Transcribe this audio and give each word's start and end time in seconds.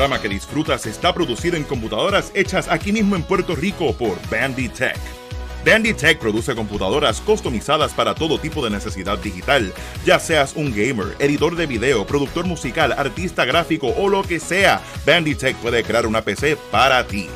programa 0.00 0.22
que 0.22 0.30
disfrutas 0.30 0.86
está 0.86 1.12
producido 1.12 1.58
en 1.58 1.64
computadoras 1.64 2.32
hechas 2.32 2.68
aquí 2.70 2.90
mismo 2.90 3.16
en 3.16 3.22
Puerto 3.22 3.54
Rico 3.54 3.92
por 3.92 4.18
Bandy 4.30 4.70
Tech. 4.70 4.96
Bandy 5.62 5.92
Tech 5.92 6.18
produce 6.18 6.54
computadoras 6.54 7.20
customizadas 7.20 7.92
para 7.92 8.14
todo 8.14 8.38
tipo 8.38 8.64
de 8.64 8.70
necesidad 8.70 9.18
digital, 9.18 9.74
ya 10.06 10.18
seas 10.18 10.54
un 10.56 10.74
gamer, 10.74 11.14
editor 11.18 11.54
de 11.54 11.66
video, 11.66 12.06
productor 12.06 12.46
musical, 12.46 12.92
artista 12.92 13.44
gráfico 13.44 13.88
o 13.88 14.08
lo 14.08 14.22
que 14.22 14.40
sea. 14.40 14.80
Bandy 15.04 15.34
Tech 15.34 15.54
puede 15.56 15.84
crear 15.84 16.06
una 16.06 16.22
PC 16.22 16.56
para 16.70 17.06
ti. 17.06 17.28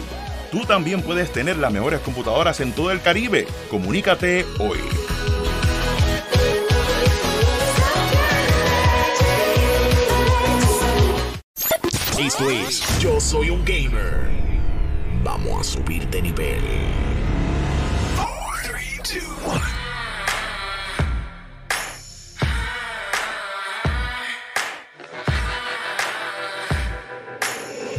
Tú 0.52 0.64
también 0.66 1.02
puedes 1.02 1.32
tener 1.32 1.56
las 1.56 1.72
mejores 1.72 1.98
computadoras 2.00 2.60
en 2.60 2.72
todo 2.72 2.92
el 2.92 3.02
Caribe. 3.02 3.48
Comunícate 3.68 4.46
hoy. 4.60 4.78
Esto 12.18 12.48
es 12.48 12.98
Yo 13.00 13.20
Soy 13.20 13.50
un 13.50 13.64
Gamer. 13.64 14.30
Vamos 15.22 15.60
a 15.60 15.64
subir 15.64 16.06
de 16.08 16.22
nivel. 16.22 16.60
4, 18.16 18.78
3, 19.04 19.24
2, 19.24 19.54
1. 19.54 19.60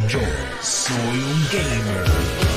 Yo 0.07 0.19
soy 0.61 0.95
un 1.19 1.47
gamer. 1.51 2.05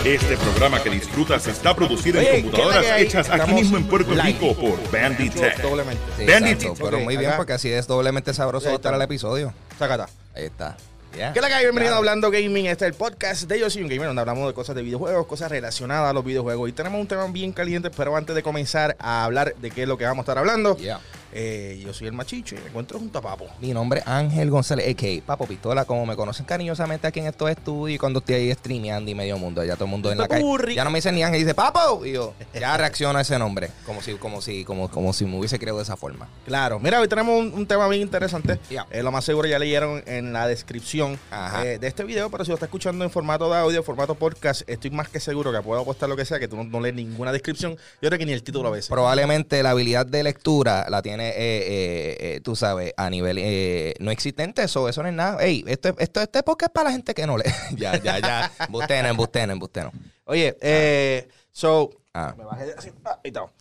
Este 0.04 0.36
programa 0.36 0.82
que 0.82 0.90
disfrutas 0.90 1.46
está 1.46 1.74
producido 1.74 2.20
Oye, 2.20 2.36
en 2.38 2.42
computadoras 2.42 3.00
hechas 3.00 3.30
aquí 3.30 3.52
mismo 3.52 3.76
en 3.76 3.84
Puerto 3.84 4.10
live. 4.10 4.22
Rico 4.22 4.54
por 4.54 4.90
Bandy 4.92 5.30
Tech. 5.30 5.60
Doblemente. 5.60 6.02
Sí, 6.16 6.26
Bandy 6.26 6.50
exacto, 6.50 6.74
Tech. 6.74 6.84
pero 6.84 7.00
muy 7.00 7.16
bien, 7.16 7.30
acá. 7.30 7.36
porque 7.38 7.54
así 7.54 7.70
es 7.70 7.86
doblemente 7.86 8.32
sabroso 8.34 8.70
estar 8.70 8.94
el 8.94 9.02
episodio. 9.02 9.52
Sácata. 9.78 10.08
Ahí 10.34 10.44
está. 10.44 10.76
Ya. 11.16 11.32
¿Qué 11.32 11.38
es 11.38 11.42
la 11.42 11.48
que 11.48 11.54
hay? 11.54 11.64
Bienvenido 11.64 11.94
a. 11.94 11.98
Hablando 11.98 12.30
Gaming. 12.30 12.66
Este 12.66 12.84
es 12.84 12.90
el 12.90 12.94
podcast 12.94 13.44
de 13.44 13.58
Yo 13.58 13.70
Soy 13.70 13.82
un 13.82 13.88
Gamer, 13.88 14.06
donde 14.06 14.20
hablamos 14.20 14.46
de 14.46 14.54
cosas 14.54 14.76
de 14.76 14.82
videojuegos, 14.82 15.26
cosas 15.26 15.50
relacionadas 15.50 16.10
a 16.10 16.12
los 16.12 16.24
videojuegos. 16.24 16.68
Y 16.68 16.72
tenemos 16.72 17.00
un 17.00 17.06
tema 17.06 17.26
bien 17.28 17.52
caliente, 17.52 17.90
pero 17.90 18.16
antes 18.16 18.36
de 18.36 18.42
comenzar 18.42 18.96
a 19.00 19.24
hablar 19.24 19.54
de 19.56 19.70
qué 19.70 19.82
es 19.82 19.88
lo 19.88 19.96
que 19.98 20.04
vamos 20.04 20.18
a 20.18 20.22
estar 20.22 20.38
hablando, 20.38 20.76
Yeah. 20.76 21.00
Eh, 21.32 21.80
yo 21.84 21.92
soy 21.92 22.08
el 22.08 22.12
machicho 22.12 22.54
y 22.56 22.58
me 22.58 22.68
encuentro 22.68 22.98
junto 22.98 23.18
a 23.18 23.22
Papo. 23.22 23.46
Mi 23.60 23.72
nombre 23.72 24.00
es 24.00 24.06
Ángel 24.06 24.50
González, 24.50 24.88
a.k.a. 24.88 25.26
Papo 25.26 25.46
Pistola, 25.46 25.84
como 25.84 26.06
me 26.06 26.16
conocen 26.16 26.46
cariñosamente 26.46 27.06
aquí 27.06 27.20
en 27.20 27.26
estos 27.26 27.50
estudios 27.50 27.96
y 27.96 27.98
cuando 27.98 28.20
estoy 28.20 28.36
ahí 28.36 28.52
streameando 28.52 29.10
y 29.10 29.14
medio 29.14 29.38
mundo, 29.38 29.64
ya 29.64 29.74
todo 29.74 29.84
el 29.84 29.90
mundo 29.90 30.10
en 30.10 30.18
la 30.18 30.28
calle. 30.28 30.74
Ya 30.74 30.84
no 30.84 30.90
me 30.90 30.98
dicen 30.98 31.14
ni 31.14 31.22
Ángel, 31.22 31.40
dice 31.40 31.54
Papo, 31.54 32.04
y 32.04 32.12
yo 32.12 32.34
ya 32.54 32.76
reacciono 32.76 33.18
a 33.18 33.22
ese 33.22 33.38
nombre, 33.38 33.70
como 33.84 34.00
si, 34.00 34.14
como 34.14 34.40
si, 34.40 34.64
como, 34.64 34.90
como 34.90 35.12
si 35.12 35.24
me 35.24 35.38
hubiese 35.38 35.58
creado 35.58 35.78
de 35.78 35.84
esa 35.84 35.96
forma. 35.96 36.28
Claro, 36.46 36.78
mira, 36.78 37.00
hoy 37.00 37.08
tenemos 37.08 37.38
un, 37.38 37.52
un 37.52 37.66
tema 37.66 37.88
bien 37.88 38.02
interesante. 38.02 38.58
Yeah. 38.70 38.86
Eh, 38.90 39.02
lo 39.02 39.12
más 39.12 39.24
seguro 39.24 39.48
ya 39.48 39.58
leyeron 39.58 40.02
en 40.06 40.32
la 40.32 40.46
descripción 40.46 41.18
eh, 41.62 41.78
de 41.80 41.86
este 41.86 42.04
video, 42.04 42.30
pero 42.30 42.44
si 42.44 42.50
lo 42.50 42.54
está 42.54 42.66
escuchando 42.66 43.04
en 43.04 43.10
formato 43.10 43.50
de 43.50 43.56
audio, 43.56 43.82
formato 43.82 44.14
podcast, 44.14 44.62
estoy 44.68 44.90
más 44.90 45.08
que 45.08 45.20
seguro 45.20 45.52
que 45.52 45.60
puedo 45.60 45.80
apostar 45.80 46.08
lo 46.08 46.16
que 46.16 46.24
sea, 46.24 46.38
que 46.38 46.48
tú 46.48 46.56
no, 46.56 46.64
no 46.64 46.80
lees 46.80 46.94
ninguna 46.94 47.32
descripción. 47.32 47.76
Yo 48.00 48.08
creo 48.08 48.18
que 48.18 48.26
ni 48.26 48.32
el 48.32 48.42
título 48.42 48.68
a 48.68 48.72
veces. 48.72 48.88
Probablemente 48.88 49.62
la 49.62 49.70
habilidad 49.70 50.06
de 50.06 50.22
lectura 50.22 50.86
la 50.88 51.02
tiene, 51.02 51.17
eh, 51.20 51.32
eh, 51.36 52.16
eh, 52.36 52.40
tú 52.42 52.54
sabes, 52.56 52.92
a 52.96 53.08
nivel 53.10 53.38
eh, 53.38 53.94
no 54.00 54.10
existente. 54.10 54.62
Eso, 54.62 54.88
eso 54.88 55.02
no 55.02 55.08
es 55.08 55.14
nada. 55.14 55.42
Ey, 55.42 55.64
esto, 55.66 55.94
esto, 55.98 56.20
este 56.20 56.42
podcast 56.42 56.70
es 56.70 56.74
para 56.74 56.88
la 56.90 56.92
gente 56.92 57.14
que 57.14 57.26
no 57.26 57.36
lee. 57.36 57.44
ya, 57.76 57.96
ya, 58.02 58.18
ya. 58.18 58.52
Embusteno, 58.66 59.08
embusteno, 59.08 59.52
embusteno. 59.52 59.92
Oye, 60.24 60.56
eh, 60.60 61.28
so. 61.52 61.90
Ah. 62.14 62.34
Me 62.36 62.42
bajé 62.42 62.74
así. 62.76 62.90
Ah. 63.04 63.20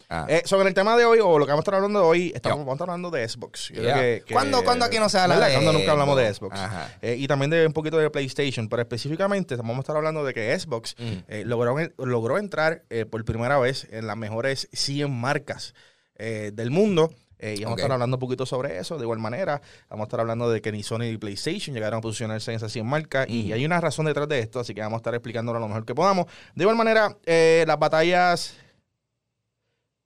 Ah. 0.09 0.25
Eh, 0.29 0.41
sobre 0.45 0.69
el 0.69 0.73
tema 0.73 0.97
de 0.97 1.05
hoy, 1.05 1.19
o 1.21 1.37
lo 1.37 1.45
que 1.45 1.51
vamos 1.51 1.61
a 1.61 1.65
estar 1.65 1.75
hablando 1.75 1.99
de 1.99 2.05
hoy, 2.05 2.31
estamos, 2.33 2.59
vamos 2.59 2.71
a 2.71 2.75
estar 2.75 2.89
hablando 2.89 3.11
de 3.11 3.27
Xbox. 3.27 3.67
Yo 3.69 3.75
creo 3.75 3.85
Yeah. 3.85 3.95
que- 4.01 4.23
que- 4.25 4.33
¿Cuándo- 4.33 4.63
cuándo 4.63 4.85
aquí 4.85 4.97
no 4.97 5.09
se 5.09 5.19
habla 5.19 5.35
¿verdad? 5.35 5.49
de 5.49 5.53
Cuando 5.55 5.73
nunca 5.73 5.91
hablamos 5.91 6.17
de 6.17 6.33
Xbox? 6.33 6.59
Eh, 7.03 7.17
y 7.19 7.27
también 7.27 7.51
de 7.51 7.67
un 7.67 7.73
poquito 7.73 7.97
de 7.99 8.09
PlayStation, 8.09 8.67
pero 8.67 8.81
específicamente 8.81 9.55
vamos 9.57 9.77
a 9.77 9.79
estar 9.81 9.95
hablando 9.97 10.23
de 10.25 10.33
que 10.33 10.57
Xbox 10.59 10.95
Mm. 10.97 11.03
eh, 11.27 11.43
logró, 11.45 11.75
logró 11.99 12.39
entrar 12.39 12.81
por 13.11 13.23
primera 13.25 13.59
vez 13.59 13.85
en 13.91 14.07
las 14.07 14.17
mejores 14.17 14.69
100 14.71 15.11
marcas 15.11 15.75
eh, 16.15 16.49
del 16.51 16.71
mundo. 16.71 17.13
Eh, 17.39 17.55
y 17.57 17.63
vamos 17.63 17.77
a 17.77 17.81
estar 17.81 17.91
hablando 17.91 18.15
un 18.17 18.19
poquito 18.19 18.45
sobre 18.45 18.77
eso. 18.79 18.97
De 18.97 19.03
igual 19.03 19.19
manera, 19.19 19.61
vamos 19.89 20.05
a 20.05 20.07
estar 20.07 20.19
hablando 20.19 20.49
de 20.49 20.61
que 20.61 20.71
ni 20.71 20.83
Sony 20.83 20.99
ni 20.99 21.17
PlayStation 21.17 21.73
llegaron 21.75 21.99
a 21.99 22.01
posicionarse 22.01 22.51
en 22.51 22.57
esas 22.57 22.71
100 22.71 22.85
marcas. 22.85 23.29
Y 23.29 23.51
hay 23.53 23.65
una 23.65 23.79
razón 23.79 24.05
detrás 24.05 24.27
de 24.27 24.39
esto, 24.39 24.59
así 24.59 24.73
que 24.73 24.81
vamos 24.81 24.97
a 24.97 25.01
estar 25.01 25.13
explicándolo 25.15 25.59
lo 25.59 25.67
mejor 25.67 25.85
que 25.85 25.93
podamos. 25.95 26.25
De 26.55 26.63
igual 26.63 26.75
manera, 26.77 27.15
eh, 27.25 27.63
las 27.67 27.77
batallas 27.79 28.55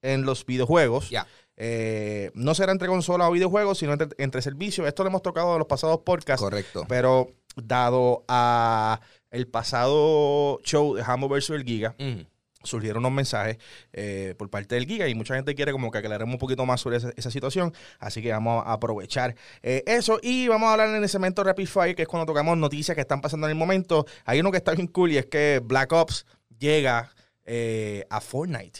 en 0.01 0.23
los 0.25 0.45
videojuegos. 0.45 1.09
Ya. 1.09 1.27
eh, 1.57 2.31
no 2.33 2.55
será 2.55 2.71
entre 2.71 2.87
consola 2.87 3.27
o 3.29 3.31
videojuegos, 3.31 3.77
sino 3.77 3.93
entre, 3.93 4.07
entre 4.17 4.41
servicios. 4.41 4.87
Esto 4.87 5.03
lo 5.03 5.09
hemos 5.09 5.21
tocado 5.21 5.53
en 5.53 5.59
los 5.59 5.67
pasados 5.67 5.99
podcasts. 5.99 6.41
Correcto. 6.41 6.85
Pero 6.87 7.29
dado 7.55 8.23
a 8.27 8.99
el 9.29 9.47
pasado 9.47 10.59
show 10.63 10.95
de 10.95 11.03
Humble 11.03 11.27
vs. 11.29 11.49
el 11.51 11.63
Giga, 11.63 11.95
Mm. 11.99 12.21
Surgieron 12.63 12.99
unos 12.99 13.11
mensajes 13.11 13.57
eh, 13.93 14.35
por 14.37 14.49
parte 14.49 14.75
del 14.75 14.85
Giga 14.85 15.07
y 15.07 15.15
mucha 15.15 15.35
gente 15.35 15.55
quiere 15.55 15.71
como 15.71 15.91
que 15.91 15.97
aclaremos 15.97 16.33
un 16.33 16.39
poquito 16.39 16.65
más 16.65 16.81
sobre 16.81 16.97
esa, 16.97 17.11
esa 17.15 17.31
situación. 17.31 17.73
Así 17.99 18.21
que 18.21 18.31
vamos 18.31 18.63
a 18.65 18.73
aprovechar 18.73 19.35
eh, 19.63 19.83
eso 19.85 20.19
y 20.21 20.47
vamos 20.47 20.67
a 20.67 20.73
hablar 20.73 20.89
en 20.89 21.03
el 21.03 21.09
segmento 21.09 21.43
Rapid 21.43 21.67
Fire, 21.67 21.95
que 21.95 22.03
es 22.03 22.07
cuando 22.07 22.25
tocamos 22.25 22.57
noticias 22.57 22.95
que 22.95 23.01
están 23.01 23.21
pasando 23.21 23.47
en 23.47 23.51
el 23.51 23.57
momento. 23.57 24.05
Hay 24.25 24.39
uno 24.39 24.51
que 24.51 24.57
está 24.57 24.73
bien 24.73 24.87
cool 24.87 25.11
y 25.11 25.17
es 25.17 25.25
que 25.25 25.61
Black 25.63 25.91
Ops 25.91 26.25
llega 26.59 27.11
eh, 27.45 28.05
a 28.09 28.21
Fortnite. 28.21 28.79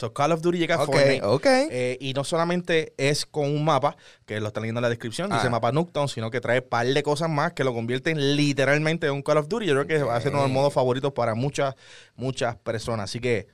So 0.00 0.12
Call 0.12 0.32
of 0.32 0.40
Duty 0.42 0.58
llega 0.58 0.74
a 0.76 0.84
Fortnite. 0.86 1.22
ok. 1.22 1.46
Eh, 1.70 1.96
y 2.00 2.12
no 2.14 2.24
solamente 2.24 2.94
es 2.96 3.26
con 3.26 3.44
un 3.46 3.64
mapa, 3.64 3.96
que 4.26 4.40
lo 4.40 4.48
están 4.48 4.62
leyendo 4.62 4.80
en 4.80 4.82
la 4.82 4.88
descripción, 4.88 5.30
dice 5.30 5.46
Ah. 5.46 5.50
mapa 5.50 5.72
Nuketown, 5.72 6.08
sino 6.08 6.30
que 6.30 6.40
trae 6.40 6.60
un 6.60 6.68
par 6.68 6.86
de 6.86 7.02
cosas 7.02 7.28
más 7.30 7.52
que 7.52 7.64
lo 7.64 7.72
convierten 7.72 8.36
literalmente 8.36 9.06
en 9.06 9.12
un 9.14 9.22
Call 9.22 9.38
of 9.38 9.48
Duty. 9.48 9.66
Yo 9.66 9.72
creo 9.74 9.86
que 9.86 10.02
va 10.02 10.16
a 10.16 10.20
ser 10.20 10.32
uno 10.32 10.42
de 10.42 10.48
los 10.48 10.52
modos 10.54 10.72
favoritos 10.72 11.12
para 11.12 11.34
muchas, 11.34 11.74
muchas 12.16 12.56
personas. 12.56 13.04
Así 13.10 13.20
que, 13.20 13.46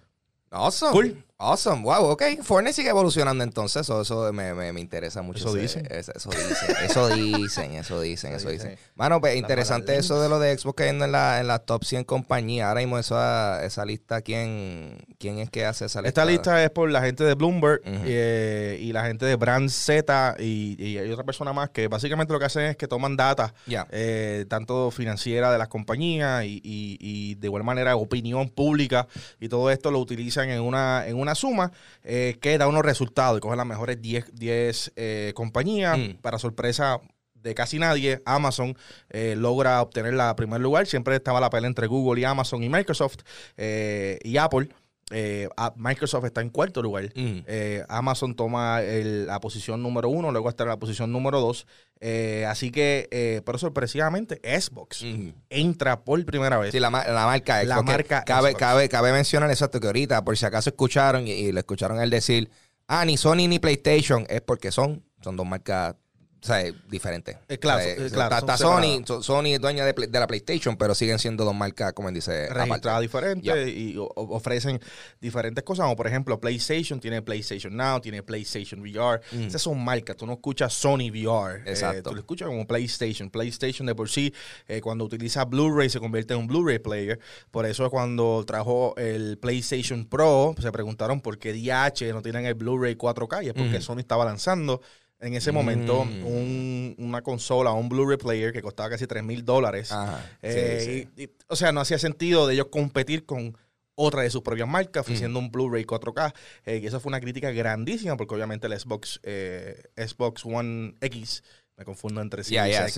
Awesome. 0.50 0.92
Cool. 0.92 1.24
Awesome. 1.42 1.82
Wow, 1.82 2.04
ok. 2.10 2.22
Fortnite 2.42 2.74
sigue 2.74 2.90
evolucionando 2.90 3.42
entonces. 3.42 3.80
Eso, 3.82 4.02
eso 4.02 4.30
me, 4.32 4.52
me, 4.52 4.72
me 4.74 4.80
interesa 4.80 5.22
mucho. 5.22 5.38
Eso 5.48 5.54
dicen. 5.54 5.86
ese- 5.90 6.12
Eso 6.14 6.28
dicen. 6.30 6.76
Eso 6.84 7.08
dicen, 7.14 7.72
eso 7.72 8.00
dicen, 8.00 8.34
eso 8.34 8.50
dicen. 8.50 8.76
Mano, 8.94 9.20
pues 9.20 9.36
interesante 9.36 9.96
eso 9.96 10.20
de 10.20 10.28
lo 10.28 10.38
de 10.38 10.56
Xbox 10.58 10.76
cayendo 10.76 11.06
en 11.06 11.12
la, 11.12 11.40
en 11.40 11.46
la 11.46 11.58
top 11.60 11.84
100 11.84 12.04
compañía. 12.04 12.68
Ahora 12.68 12.80
mismo 12.80 12.98
esa, 12.98 13.64
esa 13.64 13.86
lista, 13.86 14.20
¿quién, 14.20 14.98
¿quién 15.18 15.38
es 15.38 15.48
que 15.48 15.64
hace 15.64 15.86
esa 15.86 16.00
lista? 16.02 16.08
esta 16.08 16.24
lista 16.26 16.62
es 16.62 16.70
por 16.70 16.90
la 16.90 17.00
gente 17.00 17.24
de 17.24 17.34
Bloomberg 17.34 17.80
Ujú. 17.86 18.02
eh, 18.04 18.76
y 18.80 18.92
la 18.92 19.06
gente 19.06 19.24
de 19.24 19.36
Brand 19.36 19.70
Z 19.70 20.36
y, 20.38 20.76
y 20.78 20.98
hay 20.98 21.10
otra 21.10 21.24
persona 21.24 21.54
más 21.54 21.70
que 21.70 21.88
básicamente 21.88 22.32
lo 22.34 22.38
que 22.38 22.44
hacen 22.44 22.64
es 22.66 22.76
que 22.76 22.86
toman 22.86 23.16
data, 23.16 23.54
eh, 23.90 24.44
tanto 24.48 24.90
financiera 24.90 25.50
de 25.50 25.56
las 25.58 25.68
compañías 25.68 26.44
y, 26.44 26.60
y- 26.62 26.98
y 27.00 27.34
de 27.36 27.46
igual 27.46 27.64
manera 27.64 27.96
opinión 27.96 28.50
pública 28.50 29.06
y 29.40 29.48
todo 29.48 29.70
esto 29.70 29.90
lo 29.90 30.00
utilizan 30.00 30.50
en 30.50 30.60
una, 30.60 31.06
en 31.06 31.16
una 31.16 31.29
suma 31.34 31.72
eh, 32.02 32.38
que 32.41 32.58
da 32.58 32.68
unos 32.68 32.84
resultados 32.84 33.38
y 33.38 33.41
cogen 33.41 33.58
las 33.58 33.66
mejores 33.66 34.00
10, 34.00 34.34
10 34.34 34.92
eh, 34.96 35.32
compañías. 35.34 35.98
Mm. 35.98 36.16
Para 36.20 36.38
sorpresa 36.38 37.00
de 37.42 37.54
casi 37.54 37.78
nadie, 37.78 38.22
Amazon 38.24 38.76
eh, 39.08 39.34
logra 39.36 39.80
obtener 39.82 40.14
la 40.14 40.34
primer 40.36 40.60
lugar. 40.60 40.86
Siempre 40.86 41.16
estaba 41.16 41.40
la 41.40 41.50
pelea 41.50 41.69
entre 41.69 41.86
Google 41.86 42.20
y 42.20 42.24
Amazon 42.24 42.62
y 42.62 42.69
Microsoft 42.69 43.20
eh, 43.56 44.19
y 44.22 44.36
Apple. 44.36 44.69
Eh, 45.10 45.48
Microsoft 45.76 46.25
está 46.25 46.41
en 46.41 46.50
cuarto 46.50 46.82
lugar. 46.82 47.04
Mm. 47.16 47.38
Eh, 47.46 47.84
Amazon 47.88 48.34
toma 48.37 48.82
el- 48.82 49.26
la 49.26 49.40
posición 49.40 49.82
número 49.82 50.08
uno, 50.08 50.31
luego 50.31 50.49
está 50.49 50.64
la 50.64 50.79
posición 50.79 51.11
número 51.12 51.40
dos. 51.40 51.67
Eh, 52.00 52.46
así 52.49 52.70
que, 52.70 53.43
pero 53.44 53.58
sorpresivamente, 53.58 54.40
Xbox 54.43 55.02
Mm. 55.02 55.31
entra 55.50 56.00
por 56.05 56.25
primera 56.25 56.58
vez. 56.58 56.73
Sí, 56.73 56.81
la, 56.81 56.90
ma- 56.90 57.05
la 57.06 57.26
marca 57.26 57.62
La 57.64 57.75
Xbox, 57.76 57.87
que 57.87 57.93
marca 57.93 58.25
cabe, 58.25 58.50
Xbox. 58.50 58.61
cabe, 58.61 58.88
cabe 58.88 59.12
mencionar 59.12 59.50
exacto 59.50 59.81
que 59.81 59.87
ahorita, 59.88 60.23
por 60.25 60.37
si 60.38 60.46
acaso 60.46 60.70
escucharon 60.70 61.26
y, 61.26 61.32
y 61.32 61.52
le 61.52 61.61
escucharon 61.61 62.00
él 62.00 62.08
decir, 62.11 62.49
ah, 62.87 63.05
ni 63.05 63.17
Sony 63.17 63.49
ni 63.49 63.58
PlayStation, 63.58 64.26
es 64.29 64.40
porque 64.40 64.70
son, 64.73 65.02
son 65.23 65.37
dos 65.37 65.46
marcas 65.46 65.96
o 66.42 66.46
sea, 66.46 66.64
diferente. 66.88 67.38
Eh, 67.48 67.58
claro, 67.58 67.81
O 67.81 67.82
sea, 67.82 67.92
eh, 67.92 68.10
claro, 68.10 68.34
Está, 68.37 68.56
son 68.56 68.82
está 68.84 69.06
Sony, 69.16 69.22
Sony 69.22 69.46
es 69.54 69.60
dueña 69.60 69.84
de, 69.84 69.94
Play- 69.94 70.08
de 70.08 70.19
la 70.20 70.26
PlayStation, 70.26 70.76
pero 70.76 70.94
siguen 70.94 71.19
siendo 71.19 71.44
dos 71.44 71.54
marcas, 71.54 71.92
como 71.92 72.10
dice, 72.10 72.48
registrada 72.48 72.96
aparte. 72.96 73.02
diferente 73.02 73.46
Ya. 73.46 73.56
y 73.60 73.96
ofrecen 73.98 74.81
diferentes 75.20 75.62
cosas, 75.64 75.84
como 75.84 75.96
por 75.96 76.06
ejemplo 76.06 76.40
PlayStation 76.40 77.00
tiene 77.00 77.22
PlayStation 77.22 77.76
Now, 77.76 78.00
tiene 78.00 78.22
PlayStation 78.22 78.81
VR. 78.81 79.20
Esas 79.46 79.62
son 79.62 79.82
marcas, 79.82 80.16
tú 80.16 80.26
no 80.26 80.32
escuchas 80.34 80.72
Sony 80.72 81.10
VR, 81.10 81.56
eh, 81.58 81.62
Mm. 81.64 81.69
Exacto. 81.69 82.10
tú 82.10 82.14
lo 82.14 82.20
escuchas 82.20 82.48
como 82.48 82.66
PlayStation. 82.66 83.31
PlayStation 83.31 83.86
de 83.86 83.94
por 83.94 84.08
sí, 84.08 84.32
eh, 84.69 84.81
cuando 84.81 85.04
utiliza 85.04 85.44
Blu-ray 85.44 85.90
se 85.90 86.00
convierte 86.00 86.34
en 86.34 86.40
un 86.40 86.46
Blu-ray 86.46 86.78
player. 86.78 87.19
Por 87.50 87.66
eso 87.66 87.90
cuando 87.90 88.44
trajo 88.46 88.94
el 88.96 89.38
PlayStation 89.38 90.06
Pro, 90.06 90.54
se 90.60 90.72
preguntaron 90.72 91.20
por 91.20 91.38
qué 91.38 91.52
DH 91.52 92.12
no 92.12 92.22
tienen 92.22 92.46
el 92.46 92.54
Blu-ray 92.54 92.96
4K 92.96 93.44
y 93.44 93.48
es 93.48 93.54
porque 93.54 93.81
Sony 93.81 93.98
estaba 94.00 94.25
lanzando 94.25 94.81
en 95.20 95.34
ese 95.34 95.52
momento 95.52 96.05
Mm. 96.05 96.26
un- 96.26 96.94
una 96.99 97.22
consola, 97.22 97.72
un 97.72 97.88
Blu-ray 97.88 98.17
player 98.17 98.52
que 98.52 98.62
costaba 98.62 98.90
casi 98.90 99.06
3 99.06 99.22
mil 99.22 99.44
dólares. 99.44 99.88
Sí, 99.88 99.94
Eh, 100.43 100.81
sí. 100.84 101.08
y- 101.17 101.22
y- 101.25 101.31
o 101.49 101.56
sea, 101.56 101.72
no 101.72 101.81
hacía 101.81 101.99
sentido 101.99 102.46
de 102.46 102.55
ellos 102.55 102.67
competir 102.70 103.25
con 103.26 103.56
otra 103.94 104.22
de 104.22 104.31
sus 104.31 104.40
propias 104.43 104.67
marcas, 104.67 105.02
ofreciendo 105.02 105.40
Mm. 105.40 105.44
un 105.44 105.50
Blu-ray 105.50 105.84
4K. 105.84 106.32
eh, 106.64 106.81
y 106.82 106.87
eso 106.87 107.00
fue 107.00 107.11
una 107.11 107.20
crítica 107.20 107.50
grandísima, 107.50 108.17
porque 108.17 108.34
obviamente 108.34 108.67
el 108.67 108.78
Xbox, 108.78 109.20
eh, 109.22 109.82
Xbox 109.96 110.44
One 110.46 110.94
X, 111.02 111.43
me 111.76 111.84
confundo 111.84 112.20
entre 112.22 112.43
sí. 112.44 112.55
Ya, 112.55 112.67
y 112.69 112.72
ya, 112.72 112.87
X. 112.88 112.94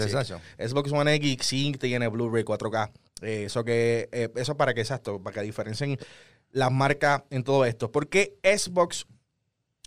Xbox 0.59 0.93
One 0.93 1.13
X 1.15 1.39
sí 1.47 1.73
tiene 1.81 2.07
Blu-ray 2.09 2.45
4K. 2.45 2.93
Eh, 3.21 3.45
eso 3.47 3.65
que 3.65 4.09
eso 4.37 4.57
para 4.57 4.75
que 4.75 4.81
exacto, 4.81 5.21
para 5.23 5.35
que 5.35 5.43
diferencien 5.43 5.99
las 6.51 6.71
marcas 6.71 7.23
en 7.31 7.43
todo 7.45 7.65
esto. 7.65 7.91
Porque 7.91 8.37
Xbox 8.43 9.07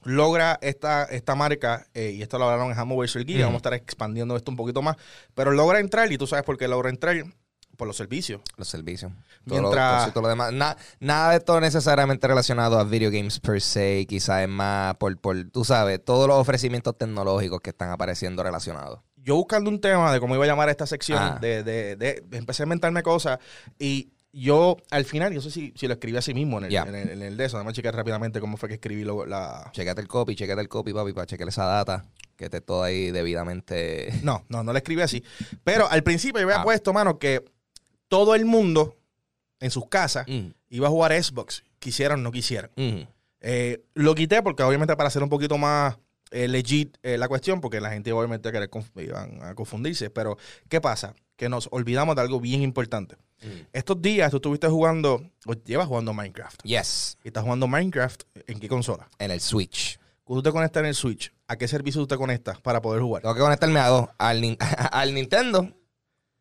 logra 0.06 0.58
esta, 0.62 1.04
esta 1.04 1.36
marca, 1.36 1.88
eh, 1.94 2.12
y 2.12 2.22
esto 2.22 2.38
lo 2.40 2.46
hablaron 2.50 2.72
en. 2.72 2.78
Geek, 3.26 3.38
Ujú. 3.38 3.44
vamos 3.46 3.56
a 3.56 3.58
estar 3.58 3.74
expandiendo 3.74 4.36
esto 4.38 4.50
un 4.52 4.58
poquito 4.58 4.82
más, 4.82 4.96
pero 5.34 5.52
logra 5.52 5.80
entrar, 5.80 6.10
y 6.12 6.18
tú 6.18 6.26
sabes 6.28 6.46
por 6.46 6.58
qué 6.58 6.68
logra 6.70 6.90
entrar, 6.90 7.18
por 7.76 7.88
los 7.88 7.98
servicios. 7.98 8.40
Los 8.56 8.70
servicios. 8.70 9.12
Todo, 9.46 9.60
Mientras- 9.60 10.08
lo, 10.08 10.14
todo 10.14 10.22
lo 10.24 10.30
demás. 10.30 10.54
Na- 10.54 10.78
nada 11.02 11.32
de 11.32 11.38
esto 11.38 11.60
necesariamente 11.60 12.26
relacionado 12.26 12.80
a 12.80 12.86
video 12.86 13.12
games 13.12 13.42
per 13.42 13.60
se. 13.62 14.06
Quizás 14.08 14.44
es 14.44 14.48
más 14.48 14.96
por, 14.96 15.18
por, 15.20 15.36
tú 15.52 15.66
sabes, 15.66 16.02
todos 16.06 16.26
los 16.30 16.38
ofrecimientos 16.38 16.98
tecnológicos 16.98 17.60
que 17.60 17.72
están 17.72 17.90
apareciendo 17.90 18.44
relacionados. 18.44 19.02
Yo 19.18 19.36
buscando 19.36 19.70
un 19.70 19.82
tema 19.82 20.14
de 20.14 20.22
cómo 20.22 20.36
iba 20.36 20.46
a 20.46 20.48
llamar 20.48 20.70
esta 20.70 20.86
sección, 20.88 21.20
Ah. 21.22 21.38
de, 21.42 21.64
de, 21.64 21.96
de- 21.98 22.24
empecé 22.38 22.64
a 22.64 22.66
inventarme 22.66 23.04
cosas, 23.04 23.40
y 23.78 24.14
yo 24.38 24.78
al 24.92 25.06
final, 25.06 25.34
yo 25.34 25.40
sé 25.42 25.50
si, 25.50 25.72
si 25.76 25.88
lo 25.88 25.94
escribí 25.94 26.18
así 26.18 26.34
mismo 26.34 26.58
en 26.60 26.66
el, 26.66 26.76
en 26.76 26.96
el, 26.96 27.10
en 27.10 27.22
el 27.22 27.38
de 27.38 27.46
eso, 27.46 27.58
déjame 27.58 27.74
checar 27.74 27.96
rápidamente 27.96 28.40
cómo 28.42 28.58
fue 28.58 28.68
que 28.70 28.76
escribí 28.76 29.04
lo- 29.04 29.26
la... 29.26 29.70
Checate 29.74 30.02
el 30.02 30.08
copy, 30.08 30.36
checate 30.36 30.60
el 30.62 30.68
copy, 30.68 30.92
papi, 30.94 31.14
para 31.14 31.26
chequear 31.26 31.50
esa 31.50 31.66
data. 31.66 32.06
Que 32.36 32.46
esté 32.46 32.60
todo 32.60 32.84
ahí 32.84 33.12
debidamente. 33.12 34.12
No, 34.24 34.44
no, 34.50 34.62
no 34.64 34.72
lo 34.74 34.78
escribí 34.78 35.02
así. 35.02 35.24
Pero 35.64 35.90
al 35.90 36.04
principio 36.04 36.42
yo 36.42 36.48
había 36.48 36.60
Ah. 36.62 36.64
puesto, 36.64 36.92
mano, 36.92 37.18
que 37.18 37.44
todo 38.10 38.36
el 38.36 38.44
mundo 38.46 38.98
en 39.62 39.72
sus 39.72 39.88
casas 39.88 40.26
Mm, 40.28 40.48
iba 40.70 40.88
a 40.88 40.92
jugar 40.92 41.14
Xbox, 41.24 41.64
quisieran 41.80 42.20
o 42.20 42.24
no 42.24 42.32
quisieran. 42.32 42.72
mm. 42.76 43.02
Eh, 43.48 43.84
lo 43.94 44.16
quité 44.16 44.42
porque 44.42 44.64
obviamente 44.64 44.96
para 44.98 45.08
hacer 45.08 45.22
un 45.24 45.30
poquito 45.30 45.58
más 45.58 45.98
eh, 46.32 46.48
legit 46.48 46.98
eh, 47.04 47.18
la 47.18 47.28
cuestión, 47.30 47.62
porque 47.62 47.80
la 47.80 47.92
gente 47.92 48.12
obviamente 48.12 48.50
iban 48.96 49.42
a 49.44 49.54
confundirse. 49.56 50.10
Pero, 50.10 50.38
¿qué 50.68 50.82
pasa? 50.82 51.14
Que 51.36 51.50
nos 51.50 51.68
olvidamos 51.72 52.16
de 52.16 52.22
algo 52.22 52.40
bien 52.40 52.62
importante. 52.62 53.18
Mm. 53.42 53.48
Estos 53.74 54.02
días 54.02 54.32
tú 54.32 54.38
estuviste 54.38 54.68
jugando, 54.68 55.22
o 55.46 55.54
llevas 55.54 55.88
jugando 55.88 56.14
Minecraft. 56.14 56.62
Yes, 56.64 57.18
Y 57.24 57.28
estás 57.28 57.44
jugando 57.44 57.68
Minecraft, 57.68 58.24
¿en 58.48 58.60
qué 58.60 58.68
consola? 58.70 59.10
en 59.20 59.32
el 59.32 59.42
Switch. 59.42 60.00
Cuando 60.24 60.42
tú 60.42 60.50
te 60.50 60.54
conectas 60.54 60.82
en 60.82 60.88
el 60.88 60.96
Switch, 60.96 61.32
¿a 61.48 61.56
qué 61.58 61.68
servicio 61.68 62.02
tú 62.02 62.08
te 62.08 62.18
conectas 62.18 62.60
para 62.62 62.82
poder 62.82 63.02
jugar? 63.02 63.22
Tengo 63.22 63.36
que 63.36 63.42
conectarme 63.42 63.80
a 63.80 63.88
dos: 63.90 64.08
al, 64.18 64.42
nin- 64.42 64.58
al 64.92 65.14
Nintendo 65.14 65.70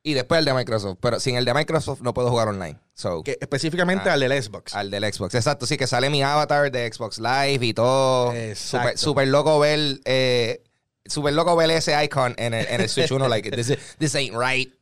y 0.02 0.14
después 0.14 0.38
al 0.38 0.44
de 0.44 0.54
Microsoft. 0.54 0.98
Pero 1.00 1.18
sin 1.20 1.36
el 1.36 1.44
de 1.44 1.52
Microsoft 1.52 2.00
no 2.00 2.14
puedo 2.14 2.30
jugar 2.30 2.48
online. 2.48 2.78
So, 2.94 3.22
Que 3.24 3.36
específicamente 3.40 4.08
Ah. 4.08 4.14
al 4.14 4.20
del 4.20 4.42
Xbox. 4.42 4.74
Al 4.74 4.90
del 4.90 5.12
Xbox, 5.12 5.34
exacto. 5.34 5.66
Sí, 5.66 5.76
que 5.76 5.86
sale 5.88 6.08
mi 6.08 6.22
avatar 6.22 6.70
de 6.70 6.90
Xbox 6.90 7.18
Live 7.18 7.66
y 7.66 7.74
todo. 7.74 8.32
Exacto. 8.32 8.86
Super, 8.86 8.98
super 8.98 9.28
loco 9.28 9.58
ver, 9.58 10.00
eh, 10.06 10.62
super 11.04 11.34
loco 11.34 11.54
ver 11.56 11.70
ese 11.72 12.02
icon 12.04 12.34
en 12.38 12.54
el, 12.54 12.66
en 12.68 12.80
el 12.80 12.88
Switch. 12.88 13.10
Uno, 13.10 13.28
like, 13.28 13.50
this, 13.50 13.68
is- 13.70 13.78
this 13.98 14.14
ain't 14.14 14.34
right. 14.34 14.72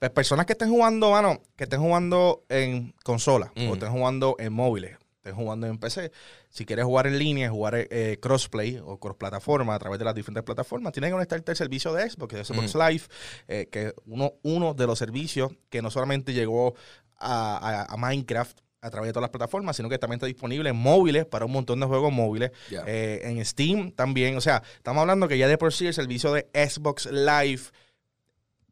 Pues 0.00 0.10
personas 0.12 0.46
que 0.46 0.52
estén 0.54 0.70
jugando, 0.70 1.10
mano, 1.12 1.40
que 1.56 1.64
estén 1.64 1.80
jugando 1.80 2.44
en 2.48 2.94
consola 3.04 3.52
Mm. 3.54 3.68
o 3.68 3.74
estén 3.74 3.90
jugando 3.92 4.34
en 4.38 4.50
móviles, 4.52 4.96
estén 5.16 5.34
jugando 5.34 5.66
en 5.66 5.76
PC, 5.78 6.10
si 6.48 6.64
quieres 6.64 6.86
jugar 6.86 7.06
en 7.06 7.18
línea, 7.18 7.50
jugar 7.50 7.74
eh, 7.76 8.16
crossplay 8.20 8.80
o 8.82 8.98
cross 8.98 9.16
plataforma 9.18 9.74
a 9.74 9.78
través 9.78 9.98
de 9.98 10.06
las 10.06 10.14
diferentes 10.14 10.42
plataformas, 10.42 10.92
tienes 10.94 11.08
que 11.08 11.12
conectarte 11.12 11.50
al 11.52 11.56
servicio 11.58 11.92
de 11.92 12.08
Xbox, 12.08 12.34
de 12.34 12.44
Xbox 12.44 12.74
Live, 12.74 13.02
eh, 13.46 13.68
que 13.70 13.88
es 13.88 13.94
uno, 14.06 14.32
uno 14.42 14.72
de 14.72 14.86
los 14.86 14.98
servicios 14.98 15.52
que 15.68 15.82
no 15.82 15.90
solamente 15.90 16.32
llegó 16.32 16.74
a, 17.18 17.58
a- 17.58 17.92
a 17.92 17.96
Minecraft 17.98 18.58
a 18.80 18.88
través 18.88 19.08
de 19.08 19.12
todas 19.12 19.24
las 19.24 19.30
plataformas, 19.30 19.76
sino 19.76 19.90
que 19.90 19.98
también 19.98 20.16
está 20.16 20.26
disponible 20.26 20.70
en 20.70 20.76
móviles 20.76 21.26
para 21.26 21.44
un 21.44 21.52
montón 21.52 21.78
de 21.78 21.84
juegos 21.84 22.10
móviles, 22.10 22.52
eh, 22.86 23.20
en 23.24 23.44
Steam 23.44 23.92
también. 23.92 24.38
O 24.38 24.40
sea, 24.40 24.62
estamos 24.76 25.02
hablando 25.02 25.28
que 25.28 25.36
ya 25.36 25.46
de 25.46 25.58
por 25.58 25.74
sí 25.74 25.86
el 25.88 25.92
servicio 25.92 26.32
de 26.32 26.48
Xbox 26.54 27.04
Live 27.12 27.64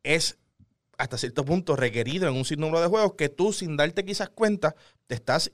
es 0.02 0.38
hasta 0.98 1.16
cierto 1.16 1.44
punto 1.44 1.74
requerido 1.76 2.28
en 2.28 2.34
un 2.34 2.44
sinnúmero 2.44 2.80
de 2.82 2.88
juegos 2.88 3.14
que 3.14 3.28
tú 3.30 3.52
sin 3.52 3.76
darte 3.76 4.04
quizás 4.04 4.28
cuenta 4.28 4.74
te 5.06 5.14
estás 5.14 5.50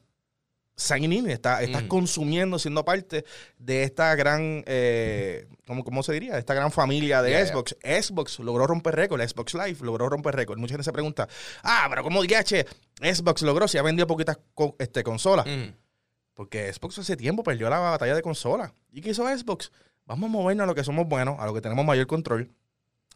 signing 0.76 1.12
in, 1.12 1.31
está- 1.31 1.62
estás 1.62 1.85
Mm. 1.85 1.88
consumiendo, 1.88 2.58
siendo 2.58 2.85
parte 2.85 3.25
de 3.58 3.85
esta 3.85 4.12
gran, 4.17 4.64
eh, 4.67 5.46
¿cómo, 5.69 5.85
cómo 5.85 6.02
se 6.02 6.12
diría? 6.14 6.32
De 6.32 6.41
esta 6.41 6.52
gran 6.55 6.73
familia 6.73 7.23
de 7.23 7.31
Yeah, 7.31 7.46
Xbox. 7.46 7.76
Xbox 7.81 8.41
logró 8.41 8.67
romper 8.67 8.96
récord, 8.96 9.23
Xbox 9.23 9.55
Live 9.55 9.76
logró 9.82 10.08
romper 10.08 10.35
récord. 10.35 10.58
Mucha 10.58 10.73
gente 10.73 10.82
se 10.82 10.93
pregunta, 10.93 11.29
ah, 11.62 11.87
pero 11.88 12.02
¿cómo 12.02 12.23
DH 12.25 12.67
Xbox 13.00 13.43
logró 13.43 13.69
si 13.69 13.79
ha 13.79 13.82
vendido 13.82 14.08
poquitas 14.08 14.37
co- 14.55 14.75
este, 14.81 15.05
consolas? 15.05 15.46
Mm. 15.46 15.75
Porque 16.35 16.73
Xbox 16.73 16.99
hace 16.99 17.17
tiempo 17.17 17.44
perdió 17.44 17.70
la 17.70 17.79
batalla 17.79 18.17
de 18.17 18.23
consola. 18.23 18.73
¿Y 18.91 19.00
qué 19.00 19.11
hizo 19.11 19.25
Xbox? 19.29 19.70
Vamos 20.06 20.29
a 20.29 20.32
movernos 20.32 20.64
a 20.64 20.67
lo 20.67 20.75
que 20.75 20.82
somos 20.82 21.06
buenos, 21.06 21.37
a 21.38 21.46
lo 21.46 21.55
que 21.55 21.61
tenemos 21.61 21.85
mayor 21.85 22.08
control. 22.08 22.50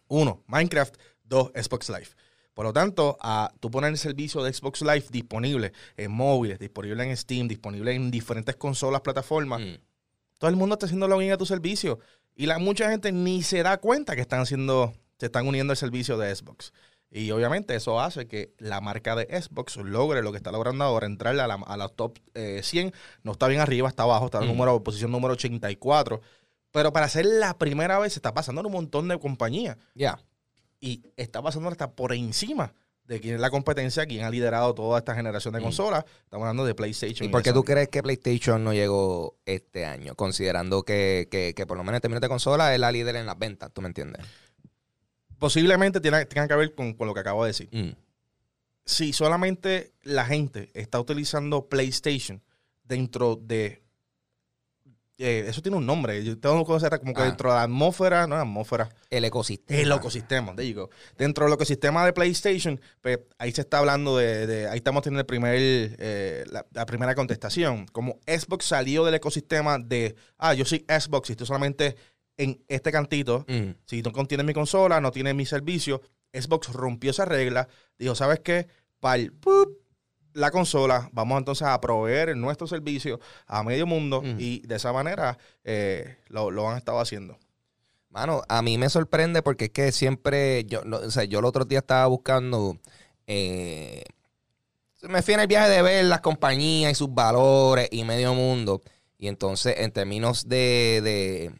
Uno, 0.06 0.44
Minecraft. 0.46 0.94
Dos, 1.28 1.50
Xbox 1.54 1.88
Live. 1.90 2.08
Por 2.54 2.64
lo 2.66 2.72
tanto, 2.72 3.16
a 3.20 3.52
tú 3.60 3.70
poner 3.70 3.90
el 3.90 3.98
servicio 3.98 4.42
de 4.42 4.52
Xbox 4.52 4.82
Live 4.82 5.04
disponible 5.10 5.72
en 5.96 6.10
móviles, 6.10 6.58
disponible 6.58 7.04
en 7.04 7.16
Steam, 7.16 7.46
disponible 7.46 7.92
en 7.94 8.10
diferentes 8.10 8.56
consolas, 8.56 9.00
plataformas, 9.02 9.60
Mm. 9.60 9.74
todo 10.38 10.50
el 10.50 10.56
mundo 10.56 10.74
está 10.74 10.86
haciendo 10.86 11.06
login 11.06 11.30
a 11.32 11.36
tu 11.38 11.46
servicio. 11.46 12.00
Y 12.34 12.46
la, 12.46 12.58
mucha 12.58 12.90
gente 12.90 13.12
ni 13.12 13.42
se 13.42 13.62
da 13.62 13.78
cuenta 13.78 14.14
que 14.16 14.22
están 14.22 14.40
haciendo, 14.40 14.92
se 15.18 15.26
están 15.26 15.46
uniendo 15.46 15.72
al 15.72 15.76
servicio 15.76 16.16
de 16.18 16.34
Xbox. 16.34 16.72
Y 17.10 17.30
obviamente 17.30 17.74
eso 17.74 18.00
hace 18.00 18.26
que 18.26 18.52
la 18.58 18.80
marca 18.80 19.16
de 19.16 19.24
Xbox 19.40 19.76
logre 19.76 20.22
lo 20.22 20.30
que 20.30 20.36
está 20.36 20.52
logrando 20.52 20.84
ahora, 20.84 21.06
entrar 21.06 21.38
a 21.38 21.46
la, 21.46 21.54
a 21.54 21.76
la 21.76 21.88
top 21.88 22.18
eh, 22.34 22.60
100. 22.62 22.92
No 23.22 23.32
está 23.32 23.48
bien 23.48 23.60
arriba, 23.60 23.88
está 23.88 24.02
abajo, 24.02 24.26
está 24.26 24.38
en 24.38 24.44
Mm. 24.44 24.48
número, 24.48 24.82
posición 24.84 25.10
número 25.10 25.34
84. 25.34 26.20
Pero 26.70 26.92
para 26.92 27.08
ser 27.08 27.24
la 27.24 27.56
primera 27.56 27.98
vez 27.98 28.12
se 28.12 28.18
está 28.18 28.34
pasando 28.34 28.60
en 28.60 28.66
un 28.66 28.72
montón 28.72 29.08
de 29.08 29.18
compañías. 29.18 29.76
Ya. 29.94 30.18
Y 30.80 31.02
está 31.16 31.42
pasando 31.42 31.68
hasta 31.68 31.90
por 31.92 32.12
encima 32.12 32.72
de 33.08 33.20
quién 33.20 33.34
es 33.34 33.40
la 33.40 33.50
competencia, 33.50 34.06
quién 34.06 34.24
ha 34.24 34.30
liderado 34.30 34.74
toda 34.74 34.98
esta 34.98 35.14
generación 35.14 35.54
de 35.54 35.62
consolas. 35.62 36.04
Estamos 36.24 36.44
hablando 36.44 36.66
de 36.66 36.74
PlayStation. 36.74 37.26
¿Y 37.26 37.32
por 37.32 37.42
qué 37.42 37.52
tú 37.54 37.64
crees 37.64 37.88
que 37.88 38.02
PlayStation 38.02 38.62
no 38.62 38.74
llegó 38.74 39.38
este 39.46 39.86
año? 39.86 40.14
Considerando 40.14 40.82
que, 40.82 41.26
que, 41.30 41.54
que 41.54 41.66
por 41.66 41.78
lo 41.78 41.84
menos 41.84 41.96
en 41.96 42.02
términos 42.02 42.20
de 42.20 42.28
consola 42.28 42.74
es 42.74 42.78
la 42.78 42.92
líder 42.92 43.16
en 43.16 43.24
las 43.24 43.38
ventas, 43.38 43.72
¿tú 43.72 43.80
me 43.80 43.88
entiendes? 43.88 44.24
Posiblemente 45.38 46.00
tiene, 46.00 46.26
tenga 46.26 46.46
que 46.46 46.54
ver 46.54 46.74
con, 46.74 46.92
con 46.92 47.06
lo 47.06 47.14
que 47.14 47.20
acabo 47.20 47.44
de 47.44 47.48
decir. 47.48 47.68
Mm. 47.72 47.96
si 48.84 49.12
solamente 49.12 49.94
la 50.02 50.26
gente 50.26 50.70
está 50.74 51.00
utilizando 51.00 51.68
PlayStation 51.68 52.42
dentro 52.84 53.36
de. 53.36 53.82
Eh, 55.18 55.44
eso 55.48 55.60
tiene 55.60 55.76
un 55.76 55.84
nombre. 55.84 56.22
Yo 56.24 56.38
tengo 56.38 56.58
que 56.60 56.64
conocer 56.64 56.98
como 57.00 57.12
que 57.12 57.22
Ah. 57.22 57.24
dentro 57.26 57.50
de 57.50 57.56
la 57.56 57.62
atmósfera, 57.64 58.26
no 58.26 58.36
la 58.36 58.42
atmósfera, 58.42 58.88
El 59.10 59.24
ecosistema. 59.24 59.80
el 59.80 59.90
ecosistema, 59.92 60.54
there 60.54 60.68
you 60.68 60.74
go. 60.80 60.90
Dentro 61.16 61.44
del 61.44 61.54
ecosistema 61.54 62.04
de 62.06 62.12
PlayStation, 62.12 62.80
pues 63.00 63.18
ahí 63.38 63.52
se 63.52 63.62
está 63.62 63.78
hablando 63.78 64.16
de, 64.16 64.46
de- 64.46 64.68
ahí 64.68 64.76
estamos 64.78 65.02
teniendo 65.02 65.20
el 65.20 65.26
primer, 65.26 65.54
eh, 65.58 66.44
la, 66.50 66.64
la 66.72 66.86
primera 66.86 67.14
contestación. 67.14 67.86
Como 67.86 68.20
Xbox 68.26 68.64
salió 68.66 69.04
del 69.04 69.14
ecosistema 69.14 69.78
de, 69.78 70.14
ah, 70.38 70.54
yo 70.54 70.64
soy 70.64 70.84
Xbox 70.88 71.30
y 71.30 71.32
estoy 71.32 71.46
solamente 71.46 71.96
en 72.36 72.62
este 72.68 72.92
cantito, 72.92 73.44
Mm. 73.48 73.70
si 73.86 74.00
no 74.02 74.12
contiene 74.12 74.44
mi 74.44 74.52
consola, 74.54 75.00
no 75.00 75.10
tiene 75.10 75.34
mi 75.34 75.44
servicio, 75.44 76.00
Xbox 76.32 76.68
rompió 76.72 77.10
esa 77.10 77.24
regla. 77.24 77.66
Dijo, 77.98 78.14
¿sabes 78.14 78.38
qué? 78.40 78.68
Para 79.00 79.24
la 80.34 80.50
consola, 80.50 81.08
vamos 81.12 81.38
entonces 81.38 81.66
a 81.66 81.80
proveer 81.80 82.36
nuestro 82.36 82.66
servicio 82.66 83.18
a 83.46 83.62
medio 83.62 83.86
mundo 83.86 84.22
Mm. 84.22 84.36
y 84.38 84.60
de 84.60 84.76
esa 84.76 84.92
manera 84.92 85.38
eh, 85.64 86.18
lo, 86.28 86.50
lo 86.50 86.68
han 86.68 86.76
estado 86.78 87.00
haciendo. 87.00 87.38
Mano, 88.10 88.42
a 88.48 88.62
mí 88.62 88.78
me 88.78 88.88
sorprende 88.88 89.42
porque 89.42 89.66
es 89.66 89.70
que 89.70 89.92
siempre, 89.92 90.64
yo, 90.64 90.82
no, 90.84 90.96
o 90.96 91.10
sea, 91.10 91.24
yo 91.24 91.40
el 91.40 91.44
otro 91.44 91.64
día 91.64 91.80
estaba 91.80 92.06
buscando, 92.06 92.78
eh, 93.26 94.02
me 95.02 95.22
fui 95.22 95.34
en 95.34 95.40
el 95.40 95.46
viaje 95.46 95.68
de 95.70 95.82
ver 95.82 96.04
las 96.06 96.20
compañías 96.20 96.90
y 96.92 96.94
sus 96.94 97.12
valores 97.14 97.88
y 97.90 98.04
medio 98.04 98.34
mundo. 98.34 98.80
Y 99.18 99.28
entonces, 99.28 99.74
en 99.78 99.92
términos 99.92 100.48
de, 100.48 101.00
de, 101.02 101.52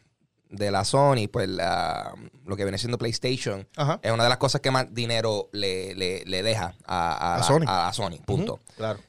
de 0.49 0.71
la 0.71 0.83
Sony, 0.83 1.27
pues 1.31 1.47
la- 1.47 2.13
lo 2.45 2.55
que 2.57 2.63
viene 2.65 2.77
siendo 2.77 2.97
PlayStation, 2.97 3.67
Ajá. 3.77 3.99
es 4.01 4.11
una 4.11 4.23
de 4.23 4.29
las 4.29 4.39
cosas 4.39 4.61
que 4.61 4.71
más 4.71 4.93
dinero 4.93 5.49
le, 5.53 5.93
le- 5.95 6.23
le 6.25 6.43
deja 6.43 6.73
a, 6.85 7.11
a 7.13 7.35
A 7.35 7.37
la- 7.37 7.43
Sony. 7.43 7.63
a- 7.67 7.87
a 7.87 7.93
Sony, 7.93 8.17
punto. 8.25 8.59
Claro. 8.75 8.99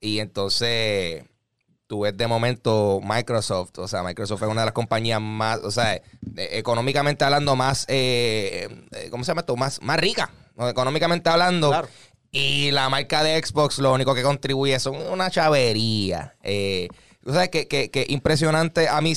Y 0.00 0.18
entonces, 0.18 1.24
tú 1.86 2.00
ves 2.00 2.16
de 2.16 2.26
momento 2.26 3.00
Microsoft, 3.02 3.78
o 3.78 3.88
sea, 3.88 4.02
Microsoft 4.02 4.42
es 4.42 4.48
una 4.48 4.60
de 4.62 4.66
las 4.66 4.74
compañías 4.74 5.20
más, 5.20 5.58
o 5.64 5.70
sea, 5.70 6.00
económicamente 6.36 7.24
hablando, 7.24 7.56
más, 7.56 7.84
eh, 7.88 8.68
eh, 8.92 9.08
¿cómo 9.10 9.24
se 9.24 9.28
llama 9.30 9.40
esto? 9.40 9.56
Más, 9.56 9.80
más 9.82 9.98
rica, 9.98 10.30
económicamente 10.58 11.28
hablando. 11.30 11.68
Claro. 11.70 11.88
Y 12.30 12.70
la 12.72 12.88
marca 12.90 13.22
de 13.22 13.42
Xbox 13.42 13.78
lo 13.78 13.92
único 13.94 14.14
que 14.14 14.22
contribuye 14.22 14.78
son 14.80 14.96
una 14.96 15.30
chavería. 15.30 16.36
Eh, 16.42 16.88
o 17.28 17.32
sea, 17.34 17.48
que, 17.48 17.68
que, 17.68 17.90
que 17.90 18.06
impresionante. 18.08 18.88
A 18.88 19.00
mí 19.00 19.14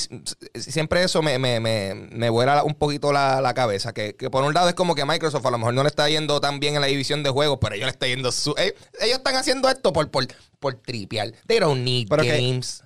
siempre 0.53 1.03
eso 1.03 1.22
me, 1.22 1.39
me, 1.39 1.60
me, 1.60 1.96
me 1.96 2.30
vuela 2.30 2.63
un 2.63 2.75
poquito 2.75 3.12
la, 3.13 3.39
la 3.41 3.53
cabeza. 3.53 3.94
Que, 3.94 4.15
que 4.15 4.30
por 4.30 4.44
un 4.44 4.53
lado 4.53 4.70
es 4.70 4.75
como 4.75 4.94
que 4.96 5.06
Microsoft 5.06 5.46
a 5.46 5.51
lo 5.51 5.58
mejor 5.58 5.74
no 5.74 5.84
le 5.84 5.89
está 5.89 6.10
yendo 6.10 6.41
tan 6.41 6.60
bien 6.60 6.75
en 6.75 6.82
la 6.82 6.88
división 6.88 7.24
de 7.24 7.30
juegos, 7.30 7.58
pero 7.62 7.75
ellos 7.75 7.86
le 7.86 7.91
está 7.91 8.08
yendo 8.08 8.32
su... 8.32 8.51
eh, 8.58 8.75
ellos 9.00 9.18
están 9.18 9.36
haciendo 9.36 9.70
esto 9.70 9.94
por, 9.94 10.12
por, 10.12 10.27
por 10.60 10.74
tripear. 10.75 11.32
They 11.48 11.60
don't 11.60 11.84
need 11.84 12.08
Pero 12.10 12.24
games. 12.24 12.84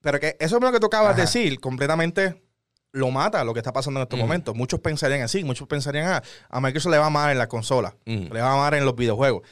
Pero 0.00 0.20
que 0.20 0.36
eso 0.38 0.60
mismo 0.60 0.72
que 0.72 0.80
tú 0.80 0.86
acabas 0.86 1.16
de 1.16 1.22
decir, 1.22 1.58
completamente 1.60 2.42
lo 2.92 3.10
mata 3.10 3.44
lo 3.44 3.52
que 3.52 3.60
está 3.60 3.72
pasando 3.72 4.00
en 4.00 4.04
estos 4.04 4.18
Ujú. 4.18 4.26
momentos. 4.26 4.54
Muchos 4.54 4.80
pensarían 4.80 5.22
así, 5.22 5.44
muchos 5.44 5.66
pensarían, 5.68 6.06
ah, 6.06 6.22
a 6.48 6.60
Microsoft 6.60 6.92
le 6.92 6.98
va 6.98 7.10
mal 7.10 7.30
en 7.30 7.38
la 7.38 7.46
consola, 7.48 7.96
Ujú. 8.06 8.32
le 8.32 8.40
va 8.40 8.56
mal 8.56 8.74
en 8.74 8.84
los 8.84 8.94
videojuegos. 8.96 9.42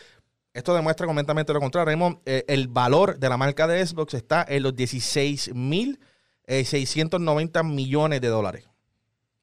Esto 0.57 0.75
demuestra 0.75 1.07
completamente 1.07 1.53
lo 1.53 1.61
contrario. 1.61 1.95
Mismo, 1.95 2.23
eh, 2.25 2.47
el 2.49 2.67
valor 2.69 3.19
de 3.19 3.29
la 3.29 3.37
marca 3.37 3.67
de 3.67 3.87
Xbox 3.87 4.15
está 4.15 4.43
en 4.49 4.63
los 4.63 4.75
16.690 4.75 7.63
millones 7.63 8.23
de 8.23 8.29
dólares. 8.29 8.67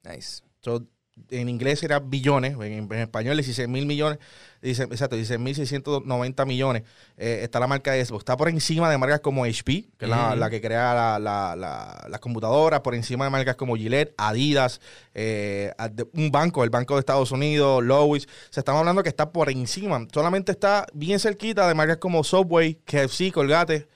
Nice. 0.02 0.42
So, 0.60 0.84
en 1.30 1.48
inglés 1.48 1.82
era 1.82 2.00
billones, 2.00 2.54
en, 2.54 2.62
en 2.92 2.92
español 2.92 3.36
16 3.36 3.68
mil 3.68 3.86
millones, 3.86 4.18
dice, 4.60 4.82
exacto, 4.84 5.14
16 5.16 5.38
mil 5.40 5.54
690 5.54 6.44
millones. 6.44 6.82
Eh, 7.16 7.40
está 7.42 7.60
la 7.60 7.66
marca 7.66 7.92
de 7.92 8.04
Xbox. 8.04 8.22
Está 8.22 8.36
por 8.36 8.48
encima 8.48 8.90
de 8.90 8.98
marcas 8.98 9.20
como 9.20 9.44
HP, 9.44 9.88
que 9.96 10.04
es 10.04 10.08
la, 10.08 10.50
que 10.50 10.60
crea 10.60 10.92
la, 10.94 11.18
la, 11.18 11.54
la- 11.56 12.06
las 12.08 12.20
computadoras, 12.20 12.80
por 12.80 12.94
encima 12.94 13.24
de 13.24 13.30
marcas 13.30 13.56
como 13.56 13.76
Gillette, 13.76 14.12
Adidas, 14.16 14.80
eh, 15.14 15.72
un 16.14 16.30
banco, 16.30 16.64
el 16.64 16.70
Banco 16.70 16.94
de 16.94 17.00
Estados 17.00 17.30
Unidos, 17.30 17.82
Lois. 17.84 18.26
Se 18.50 18.60
estamos 18.60 18.80
hablando 18.80 19.02
que 19.02 19.08
está 19.08 19.30
por 19.32 19.50
encima. 19.50 20.06
Solamente 20.12 20.52
está 20.52 20.86
bien 20.92 21.20
cerquita 21.20 21.68
de 21.68 21.74
marcas 21.74 21.98
como 21.98 22.24
Subway, 22.24 22.74
KFC, 22.84 23.30
Colgate, 23.32 23.86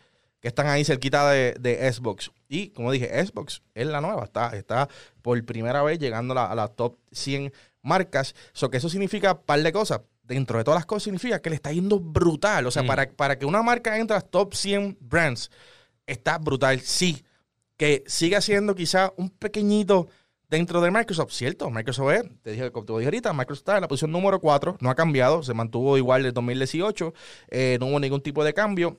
que 0.40 0.48
están 0.48 0.66
ahí 0.68 0.84
cerquita 0.84 1.28
de, 1.30 1.54
de 1.58 1.92
Xbox. 1.92 2.30
Y 2.48 2.68
como 2.70 2.92
dije, 2.92 3.08
Xbox 3.24 3.62
es 3.74 3.86
la 3.86 4.00
nueva, 4.00 4.24
está, 4.24 4.56
está 4.56 4.88
por 5.22 5.42
primera 5.44 5.82
vez 5.82 5.98
llegando 5.98 6.32
a 6.32 6.34
la, 6.36 6.44
a 6.46 6.54
la 6.54 6.68
top 6.68 6.96
100 7.12 7.52
marcas. 7.82 8.34
So 8.52 8.70
que 8.70 8.76
eso 8.76 8.88
significa 8.88 9.32
un 9.32 9.42
par 9.44 9.62
de 9.62 9.72
cosas. 9.72 10.00
Dentro 10.22 10.58
de 10.58 10.64
todas 10.64 10.78
las 10.78 10.86
cosas 10.86 11.04
significa 11.04 11.40
que 11.40 11.48
le 11.50 11.56
está 11.56 11.72
yendo 11.72 11.98
brutal. 11.98 12.66
O 12.66 12.70
sea, 12.70 12.82
Mm. 12.82 12.86
para, 12.86 13.10
para 13.10 13.38
que 13.38 13.46
una 13.46 13.62
marca 13.62 13.98
entre 13.98 14.14
a 14.14 14.20
las 14.20 14.30
top 14.30 14.54
100 14.54 14.98
brands, 15.00 15.50
está 16.06 16.38
brutal. 16.38 16.80
Sí, 16.80 17.24
que 17.76 18.04
siga 18.06 18.40
siendo 18.40 18.74
quizá 18.74 19.12
un 19.16 19.30
pequeñito 19.30 20.08
dentro 20.50 20.80
de 20.80 20.90
Microsoft, 20.90 21.32
¿cierto? 21.32 21.70
Microsoft 21.70 22.10
es, 22.12 22.22
te 22.42 22.52
dije, 22.52 22.70
como 22.72 22.86
te 22.86 22.92
dije 22.94 23.04
ahorita, 23.06 23.32
Microsoft 23.32 23.60
está 23.60 23.74
en 23.76 23.82
la 23.82 23.88
posición 23.88 24.12
número 24.12 24.40
4, 24.40 24.78
no 24.80 24.88
ha 24.90 24.94
cambiado, 24.94 25.42
se 25.42 25.52
mantuvo 25.54 25.98
igual 25.98 26.22
desde 26.22 26.32
2018, 26.34 27.12
eh, 27.50 27.76
no 27.80 27.86
hubo 27.86 28.00
ningún 28.00 28.22
tipo 28.22 28.42
de 28.44 28.54
cambio 28.54 28.98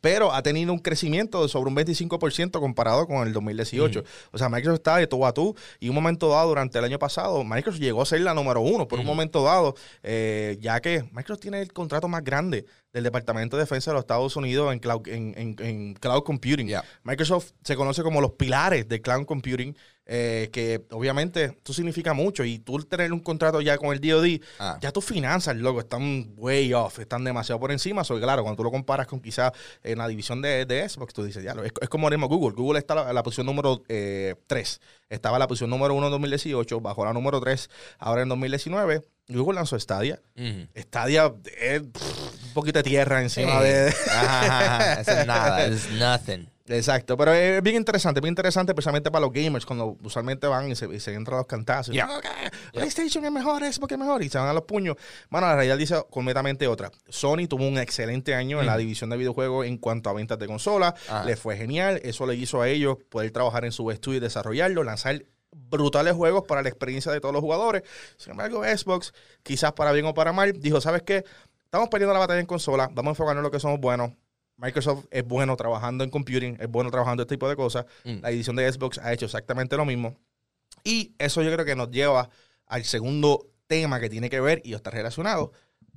pero 0.00 0.32
ha 0.32 0.42
tenido 0.42 0.72
un 0.72 0.78
crecimiento 0.78 1.42
de 1.42 1.48
sobre 1.48 1.70
un 1.70 1.76
25% 1.76 2.58
comparado 2.60 3.06
con 3.06 3.26
el 3.26 3.32
2018. 3.32 4.02
O 4.32 4.38
sea, 4.38 4.48
Microsoft 4.48 4.76
está 4.80 4.96
de 4.96 5.06
tú 5.06 5.24
a 5.24 5.32
tú 5.32 5.54
y 5.80 5.88
un 5.88 5.94
momento 5.94 6.28
dado 6.28 6.48
durante 6.48 6.78
el 6.78 6.84
año 6.84 6.98
pasado, 6.98 7.42
Microsoft 7.44 7.80
llegó 7.80 8.02
a 8.02 8.06
ser 8.06 8.20
la 8.20 8.34
número 8.34 8.60
uno 8.60 8.86
por 8.88 8.98
un 8.98 9.06
momento 9.06 9.42
dado, 9.44 9.74
eh, 10.02 10.58
ya 10.60 10.80
que 10.80 11.02
Microsoft 11.12 11.40
tiene 11.40 11.60
el 11.62 11.72
contrato 11.72 12.08
más 12.08 12.22
grande 12.24 12.66
del 12.92 13.04
Departamento 13.04 13.56
de 13.56 13.62
Defensa 13.64 13.90
de 13.90 13.94
los 13.94 14.02
Estados 14.02 14.36
Unidos 14.36 14.72
en 14.72 14.78
cloud, 14.78 15.06
en, 15.08 15.34
en- 15.36 15.56
en 15.58 15.94
cloud 15.94 16.22
computing. 16.22 16.66
Yeah. 16.68 16.84
Microsoft 17.02 17.50
se 17.64 17.74
conoce 17.76 18.02
como 18.02 18.20
los 18.20 18.32
pilares 18.32 18.88
del 18.88 19.00
cloud 19.00 19.24
computing, 19.26 19.76
eh, 20.06 20.50
que 20.52 20.84
obviamente 20.90 21.44
esto 21.44 21.72
significa 21.72 22.12
mucho 22.12 22.44
y 22.44 22.58
tú 22.58 22.78
tener 22.84 23.12
un 23.12 23.20
contrato 23.20 23.60
ya 23.60 23.78
con 23.78 23.92
el 23.92 24.00
DoD, 24.00 24.40
Ah. 24.58 24.78
ya 24.80 24.92
tus 24.92 25.04
finanzas, 25.04 25.56
loco, 25.56 25.80
están 25.80 26.32
way 26.36 26.72
off, 26.74 26.98
están 26.98 27.24
demasiado 27.24 27.58
por 27.58 27.72
encima. 27.72 28.04
So, 28.04 28.18
claro, 28.20 28.42
cuando 28.42 28.56
tú 28.58 28.64
lo 28.64 28.70
comparas 28.70 29.06
con 29.06 29.20
quizás 29.20 29.52
en 29.82 29.98
la 29.98 30.06
división 30.08 30.42
de, 30.42 30.66
de 30.66 30.88
Xbox, 30.88 31.14
tú 31.14 31.24
dices, 31.24 31.42
ya, 31.42 31.52
es, 31.64 31.72
es 31.80 31.88
como 31.88 32.10
mismo 32.10 32.28
Google. 32.28 32.54
Google 32.54 32.78
está 32.78 32.94
en 32.94 33.06
la, 33.06 33.12
la 33.12 33.22
posición 33.22 33.46
número 33.46 33.82
3. 33.86 34.80
Estaba 35.08 35.36
en 35.36 35.40
la 35.40 35.46
posición 35.48 35.70
número 35.70 35.94
1 35.94 36.06
en 36.06 36.10
2018, 36.10 36.80
bajó 36.80 37.04
la 37.04 37.12
número 37.12 37.40
3 37.40 37.70
ahora 37.98 38.22
en 38.22 38.28
2019. 38.28 39.02
Google 39.28 39.54
lanzó 39.56 39.78
Stadia. 39.80 40.20
Ujú. 40.36 40.66
Stadia 40.76 41.32
es 41.58 41.80
pff, 41.82 42.44
un 42.48 42.52
poquito 42.52 42.78
de 42.80 42.82
tierra 42.82 43.22
encima 43.22 43.58
Sí. 43.60 43.64
de... 43.68 43.88
Ajá, 43.88 44.40
ajá, 44.42 44.66
ajá. 44.92 45.00
Eso 45.00 45.10
es 45.12 45.26
nada. 45.26 45.66
It's 45.68 45.90
nothing. 45.92 46.48
Exacto, 46.66 47.14
pero 47.18 47.32
es 47.34 47.62
bien 47.62 47.76
interesante, 47.76 48.20
bien 48.22 48.32
interesante, 48.32 48.72
especialmente 48.72 49.10
para 49.10 49.26
los 49.26 49.32
gamers, 49.34 49.66
cuando 49.66 49.98
usualmente 50.02 50.46
van 50.46 50.70
y 50.70 50.74
se, 50.74 50.86
y 50.86 50.98
se 50.98 51.12
entran 51.12 51.36
los 51.36 51.46
cantazos. 51.46 51.94
Yeah. 51.94 52.06
"No, 52.06 52.20
que 52.22 52.28
PlayStation 52.72 53.22
es 53.22 53.30
mejor, 53.30 53.62
Xbox 53.70 53.92
es 53.92 53.98
mejor, 53.98 54.22
y 54.22 54.30
se 54.30 54.38
van 54.38 54.48
a 54.48 54.54
los 54.54 54.62
puños. 54.62 54.96
Bueno, 55.28 55.46
la 55.46 55.56
realidad 55.56 55.76
dice 55.76 56.02
completamente 56.08 56.66
otra. 56.66 56.90
Sony 57.06 57.46
tuvo 57.48 57.68
un 57.68 57.76
excelente 57.76 58.34
año 58.34 58.60
en 58.60 58.66
la 58.66 58.78
división 58.78 59.10
de 59.10 59.18
videojuegos 59.18 59.66
en 59.66 59.76
cuanto 59.76 60.08
a 60.08 60.14
ventas 60.14 60.38
de 60.38 60.46
consolas, 60.46 60.94
le 61.26 61.36
fue 61.36 61.56
genial, 61.58 62.00
eso 62.02 62.26
le 62.26 62.34
hizo 62.34 62.62
a 62.62 62.68
ellos 62.68 62.96
poder 63.10 63.30
trabajar 63.30 63.66
en 63.66 63.72
su 63.72 63.90
estudio 63.90 64.16
y 64.16 64.20
desarrollarlo, 64.20 64.84
lanzar 64.84 65.22
brutales 65.52 66.14
juegos 66.14 66.44
para 66.48 66.62
la 66.62 66.70
experiencia 66.70 67.12
de 67.12 67.20
todos 67.20 67.34
los 67.34 67.42
jugadores. 67.42 67.82
Sin 68.16 68.30
embargo, 68.32 68.64
Xbox, 68.64 69.12
quizás 69.42 69.72
para 69.72 69.92
bien 69.92 70.06
o 70.06 70.14
para 70.14 70.32
mal, 70.32 70.52
dijo, 70.58 70.80
¿sabes 70.80 71.02
qué? 71.02 71.24
Estamos 71.64 71.88
perdiendo 71.90 72.14
la 72.14 72.20
batalla 72.20 72.40
en 72.40 72.46
consola, 72.46 72.88
vamos 72.90 73.10
a 73.10 73.12
enfocarnos 73.12 73.40
en 73.40 73.44
lo 73.44 73.50
que 73.50 73.60
somos 73.60 73.78
buenos. 73.80 74.12
Microsoft 74.56 75.06
es 75.10 75.24
bueno 75.24 75.56
trabajando 75.56 76.04
en 76.04 76.10
computing, 76.10 76.56
es 76.60 76.68
bueno 76.68 76.90
trabajando 76.90 77.22
este 77.22 77.34
tipo 77.34 77.48
de 77.48 77.56
cosas. 77.56 77.86
Mm. 78.04 78.20
La 78.22 78.30
edición 78.30 78.56
de 78.56 78.70
Xbox 78.70 78.98
ha 78.98 79.12
hecho 79.12 79.26
exactamente 79.26 79.76
lo 79.76 79.84
mismo. 79.84 80.16
Y 80.84 81.14
eso 81.18 81.42
yo 81.42 81.52
creo 81.52 81.64
que 81.64 81.76
nos 81.76 81.90
lleva 81.90 82.30
al 82.66 82.84
segundo 82.84 83.50
tema 83.66 84.00
que 84.00 84.08
tiene 84.08 84.30
que 84.30 84.40
ver 84.40 84.60
y 84.64 84.74
está 84.74 84.90
relacionado 84.90 85.52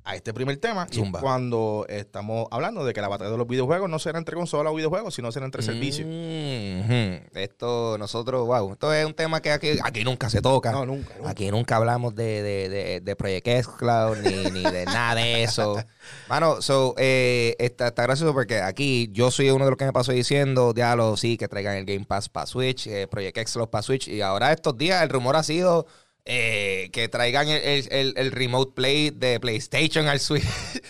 a 0.07 0.15
este 0.15 0.33
primer 0.33 0.55
tema. 0.57 0.87
Zumba. 0.89 1.19
cuando 1.19 1.85
estamos 1.89 2.47
hablando 2.49 2.85
de 2.85 2.93
que 2.93 3.01
la 3.01 3.09
batalla 3.09 3.29
de 3.29 3.37
los 3.37 3.45
videojuegos 3.45 3.89
no 3.89 3.99
será 3.99 4.17
entre 4.17 4.35
consola 4.35 4.71
o 4.71 4.75
videojuegos, 4.75 5.13
sino 5.13 5.31
será 5.33 5.45
entre 5.45 5.61
servicios. 5.61 6.07
Mhm. 6.07 7.27
Esto, 7.33 7.97
nosotros, 7.97 8.47
wow, 8.47 8.71
esto 8.71 8.93
es 8.93 9.05
un 9.05 9.13
tema 9.13 9.41
que 9.41 9.51
aquí, 9.51 9.71
aquí 9.83 10.05
nunca 10.05 10.29
se 10.29 10.41
toca. 10.41 10.71
No, 10.71 10.85
nunca, 10.85 11.13
nunca. 11.17 11.29
Aquí 11.29 11.51
nunca 11.51 11.75
hablamos 11.75 12.15
de, 12.15 12.41
de, 12.41 12.69
de, 12.69 13.01
de 13.01 13.15
Project 13.17 13.47
X 13.47 13.67
Cloud 13.67 14.17
ni, 14.19 14.49
ni 14.51 14.63
de 14.63 14.85
nada 14.85 15.15
de 15.15 15.43
eso. 15.43 15.75
Mano, 16.29 16.61
so, 16.61 16.95
eh, 16.97 17.57
está, 17.59 17.87
está 17.87 18.03
gracioso 18.03 18.33
porque 18.33 18.61
aquí 18.61 19.09
yo 19.11 19.29
soy 19.29 19.49
uno 19.49 19.65
de 19.65 19.71
los 19.71 19.77
que 19.77 19.85
me 19.85 19.93
pasó 19.93 20.13
diciendo, 20.13 20.71
diálogo, 20.71 21.17
sí, 21.17 21.37
que 21.37 21.49
traigan 21.49 21.75
el 21.75 21.85
Game 21.85 22.05
Pass 22.05 22.29
para 22.29 22.45
Switch, 22.45 22.87
eh, 22.87 23.07
Project 23.07 23.37
X 23.39 23.53
Cloud 23.53 23.67
para 23.67 23.81
Switch. 23.81 24.07
Y 24.07 24.21
ahora 24.21 24.53
estos 24.53 24.77
días 24.77 25.03
el 25.03 25.09
rumor 25.09 25.35
ha 25.35 25.43
sido 25.43 25.85
eh, 26.29 26.89
que 26.91 27.07
traigan 27.07 27.47
el, 27.47 28.13
el- 28.17 28.31
Remote 28.31 28.73
Play 28.75 29.11
de 29.11 29.39
PlayStation 29.39 30.07
al 30.07 30.19
Switch. 30.19 30.43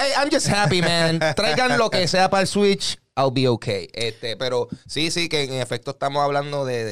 Hey, 0.00 0.12
I'm 0.16 0.30
just 0.30 0.46
happy, 0.46 0.80
man. 0.80 1.18
Traigan 1.34 1.76
lo 1.76 1.90
que 1.90 2.06
sea 2.06 2.30
para 2.30 2.42
el 2.42 2.46
Switch, 2.46 2.98
I'll 3.16 3.32
be 3.32 3.48
okay. 3.48 3.88
Este, 3.92 4.36
pero 4.36 4.68
sí, 4.86 5.10
sí, 5.10 5.28
que 5.28 5.42
en 5.42 5.54
efecto 5.54 5.90
estamos 5.90 6.22
hablando 6.22 6.64
de, 6.64 6.84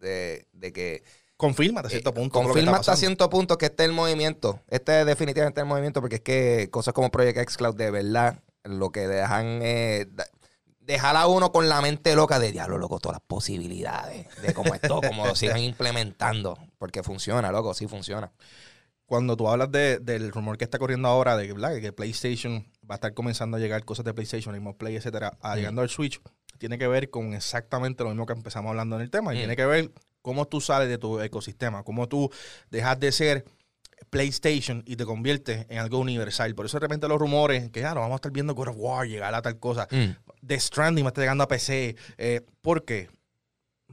de, 0.00 0.44
de, 0.52 0.72
que 0.72 1.04
Confirma 1.36 1.78
hasta 1.78 1.90
cierto 1.90 2.12
punto. 2.12 2.40
lo 2.40 2.48
que 2.48 2.52
confirma 2.52 2.78
hasta 2.78 2.96
cierto 2.96 3.30
punto 3.30 3.56
que 3.58 3.66
este 3.66 3.84
es 3.84 3.90
el 3.90 3.94
movimiento. 3.94 4.60
Este 4.66 5.00
es 5.02 5.06
definitivamente 5.06 5.60
el 5.60 5.68
movimiento 5.68 6.00
porque 6.00 6.16
es 6.16 6.20
que 6.22 6.68
cosas 6.72 6.94
como 6.94 7.12
Project 7.12 7.38
X 7.38 7.56
Cloud 7.56 7.76
de 7.76 7.92
verdad 7.92 8.42
lo 8.64 8.90
que 8.90 9.06
dejan 9.06 9.60
eh, 9.62 10.06
dejar 10.80 11.14
a 11.14 11.28
uno 11.28 11.52
con 11.52 11.68
la 11.68 11.80
mente 11.80 12.16
loca 12.16 12.40
de 12.40 12.50
diablo, 12.50 12.76
loco, 12.76 12.98
todas 12.98 13.18
las 13.18 13.26
posibilidades 13.26 14.26
de 14.42 14.52
cómo 14.52 14.74
esto, 14.74 15.00
cómo 15.00 15.26
lo 15.28 15.36
sigan 15.36 15.58
implementando. 15.62 16.58
Porque 16.80 17.02
funciona, 17.02 17.52
loco, 17.52 17.74
sí 17.74 17.86
funciona. 17.86 18.32
Cuando 19.04 19.36
tú 19.36 19.48
hablas 19.50 19.70
de- 19.70 19.98
del 19.98 20.32
rumor 20.32 20.56
que 20.56 20.64
está 20.64 20.78
corriendo 20.78 21.08
ahora 21.08 21.36
de 21.36 21.46
que, 21.46 21.80
que 21.82 21.92
PlayStation 21.92 22.66
va 22.90 22.94
a 22.94 22.96
estar 22.96 23.12
comenzando 23.12 23.58
a 23.58 23.60
llegar 23.60 23.84
cosas 23.84 24.06
de 24.06 24.14
PlayStation, 24.14 24.54
Remote 24.54 24.78
Play, 24.78 24.96
etcétera, 24.96 25.36
a 25.42 25.56
llegando 25.56 25.82
al 25.82 25.90
Switch, 25.90 26.22
tiene 26.56 26.78
que 26.78 26.88
ver 26.88 27.10
con 27.10 27.34
exactamente 27.34 28.02
lo 28.02 28.08
mismo 28.08 28.24
que 28.24 28.32
empezamos 28.32 28.70
hablando 28.70 28.96
en 28.96 29.02
el 29.02 29.10
tema. 29.10 29.34
Y 29.34 29.36
Mm. 29.36 29.40
tiene 29.40 29.56
que 29.56 29.66
ver 29.66 29.90
cómo 30.22 30.46
tú 30.48 30.62
sales 30.62 30.88
de 30.88 30.96
tu 30.96 31.20
ecosistema, 31.20 31.82
cómo 31.82 32.08
tú 32.08 32.30
dejas 32.70 32.98
de 32.98 33.12
ser 33.12 33.44
PlayStation 34.08 34.82
y 34.86 34.96
te 34.96 35.04
conviertes 35.04 35.66
en 35.68 35.78
algo 35.78 35.98
universal. 35.98 36.54
Por 36.54 36.64
eso 36.66 36.78
de 36.78 36.80
repente 36.80 37.06
los 37.06 37.18
rumores 37.18 37.68
que 37.70 37.80
ya 37.80 37.92
no 37.94 38.00
vamos 38.00 38.14
a 38.14 38.16
estar 38.16 38.32
viendo 38.32 38.54
God 38.54 38.68
of 38.68 38.76
War 38.78 39.06
llegar 39.06 39.34
a 39.34 39.42
tal 39.42 39.58
cosa. 39.58 39.86
Mm. 39.90 40.16
The 40.46 40.58
Stranding 40.58 41.04
va 41.04 41.08
a 41.08 41.10
estar 41.10 41.22
llegando 41.22 41.44
a 41.44 41.48
PC. 41.48 41.96
Eh, 42.16 42.40
¿Por 42.62 42.84
qué? 42.84 43.10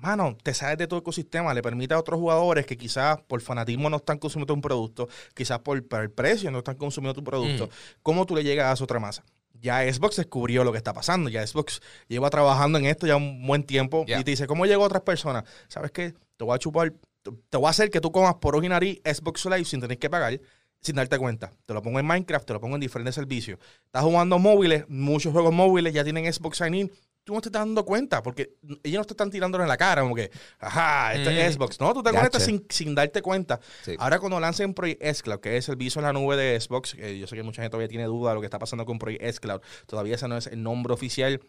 Mano, 0.02 0.38
te 0.44 0.54
sales 0.54 0.78
de 0.78 0.88
tu 0.88 0.96
ecosistema, 0.98 1.54
le 1.54 1.62
permite 1.62 1.94
a 1.94 2.00
otros 2.00 2.20
jugadores 2.20 2.66
que 2.66 2.78
quizás 2.78 3.20
por 3.28 3.42
fanatismo 3.42 3.90
no 3.90 3.98
están 3.98 4.18
consumiendo 4.20 4.54
un 4.54 4.62
producto, 4.62 5.08
quizás 5.34 5.60
por, 5.60 5.86
por 5.88 6.02
el 6.02 6.12
precio 6.12 6.52
no 6.52 6.60
están 6.60 6.76
consumiendo 6.76 7.14
tu 7.16 7.24
producto. 7.24 7.66
Mm. 7.68 7.70
¿Cómo 8.04 8.26
tú 8.26 8.36
le 8.36 8.44
llegas 8.44 8.68
a 8.68 8.74
esa 8.74 8.84
otra 8.84 9.00
masa? 9.00 9.24
Ya 9.60 9.82
Xbox 9.92 10.18
descubrió 10.18 10.64
lo 10.64 10.72
que 10.72 10.78
está 10.78 10.94
pasando. 10.94 11.30
Ya 11.32 11.46
Xbox 11.46 11.82
lleva 12.08 12.30
trabajando 12.30 12.78
en 12.78 12.86
esto 12.86 13.08
ya 13.08 13.16
un 13.16 13.46
buen 13.48 13.64
tiempo 13.64 14.06
Yeah. 14.06 14.20
y 14.20 14.24
te 14.24 14.32
dice, 14.32 14.46
¿cómo 14.46 14.66
llegó 14.68 14.84
a 14.84 14.86
otras 14.86 15.02
personas? 15.02 15.44
¿Sabes 15.68 15.92
qué? 15.92 16.14
te 16.38 16.44
voy 16.44 16.54
a 16.56 16.60
chupar, 16.60 16.94
te- 17.24 17.32
te 17.50 17.58
voy 17.58 17.66
a 17.66 17.72
hacer 17.72 17.90
que 17.90 18.00
tú 18.00 18.12
comas 18.12 18.36
por 18.36 18.56
ojo 18.56 18.64
Xbox 18.64 19.46
Live 19.46 19.66
sin 19.66 19.82
tener 19.82 19.98
que 19.98 20.08
pagar, 20.08 20.40
sin 20.80 20.96
darte 20.96 21.18
cuenta. 21.18 21.52
Te 21.66 21.74
lo 21.74 21.82
pongo 21.82 22.00
en 22.00 22.06
Minecraft, 22.06 22.46
te 22.46 22.54
lo 22.54 22.62
pongo 22.62 22.76
en 22.76 22.82
diferentes 22.82 23.16
servicios. 23.16 23.58
Estás 23.86 24.04
jugando 24.04 24.38
móviles, 24.38 24.86
muchos 24.88 25.34
juegos 25.34 25.52
móviles 25.52 25.92
ya 25.96 26.04
tienen 26.04 26.32
Xbox 26.32 26.58
Sign 26.60 26.76
In. 26.76 26.92
Tú 27.28 27.34
no 27.34 27.42
te 27.42 27.50
estás 27.50 27.60
dando 27.60 27.84
cuenta 27.84 28.24
porque 28.24 28.54
ellos 28.84 29.00
no 29.02 29.04
te 29.04 29.12
están 29.12 29.30
tirándolo 29.30 29.62
en 29.62 29.68
la 29.68 29.76
cara, 29.76 30.02
como 30.02 30.16
que, 30.16 30.32
ajá, 30.60 31.14
esto 31.14 31.30
es 31.30 31.50
Mm. 31.50 31.60
Xbox. 31.60 31.78
No, 31.82 31.94
tú 31.94 32.02
te 32.02 32.12
conectas 32.12 32.42
sin, 32.46 32.66
sin 32.70 32.96
darte 32.96 33.22
cuenta. 33.22 33.60
Sí. 33.84 33.96
Ahora 34.00 34.18
cuando 34.20 34.40
lancen 34.40 34.74
Project 34.74 35.04
S 35.04 35.22
Cloud, 35.24 35.42
que 35.42 35.50
es 35.50 35.68
el 35.68 35.74
servicio 35.74 36.00
en 36.00 36.06
la 36.06 36.14
nube 36.14 36.38
de 36.38 36.58
Xbox, 36.58 36.96
eh, 36.98 37.20
yo 37.20 37.28
sé 37.28 37.36
que 37.36 37.44
mucha 37.44 37.62
gente 37.62 37.72
todavía 37.72 37.90
tiene 37.90 38.06
duda 38.06 38.30
de 38.30 38.36
lo 38.36 38.40
que 38.40 38.48
está 38.48 38.60
pasando 38.60 38.86
con 38.86 38.98
Project 38.98 39.22
S 39.24 39.40
Cloud, 39.42 39.60
todavía 39.88 40.16
ese 40.16 40.30
no 40.30 40.38
es 40.38 40.48
el 40.48 40.64
nombre 40.64 40.94
oficial. 40.94 41.42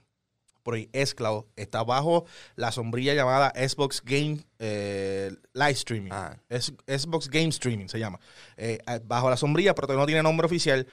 Project 0.65 0.91
S 0.97 1.15
Cloud 1.15 1.45
está 1.55 1.85
bajo 1.85 2.27
la 2.57 2.73
sombrilla 2.73 3.15
llamada 3.15 3.53
Xbox 3.55 4.03
Game 4.05 4.39
eh, 4.59 5.31
Live 5.55 5.71
Streaming. 5.71 6.11
Ah. 6.13 6.37
Es, 6.49 6.75
Xbox 6.89 7.29
Game 7.29 7.51
Streaming 7.51 7.87
se 7.87 8.01
llama. 8.01 8.19
Eh, 8.57 8.79
bajo 9.05 9.31
la 9.31 9.37
sombrilla, 9.37 9.77
pero 9.77 9.87
todavía 9.87 10.03
no 10.03 10.07
tiene 10.07 10.23
nombre 10.25 10.45
oficial. 10.47 10.89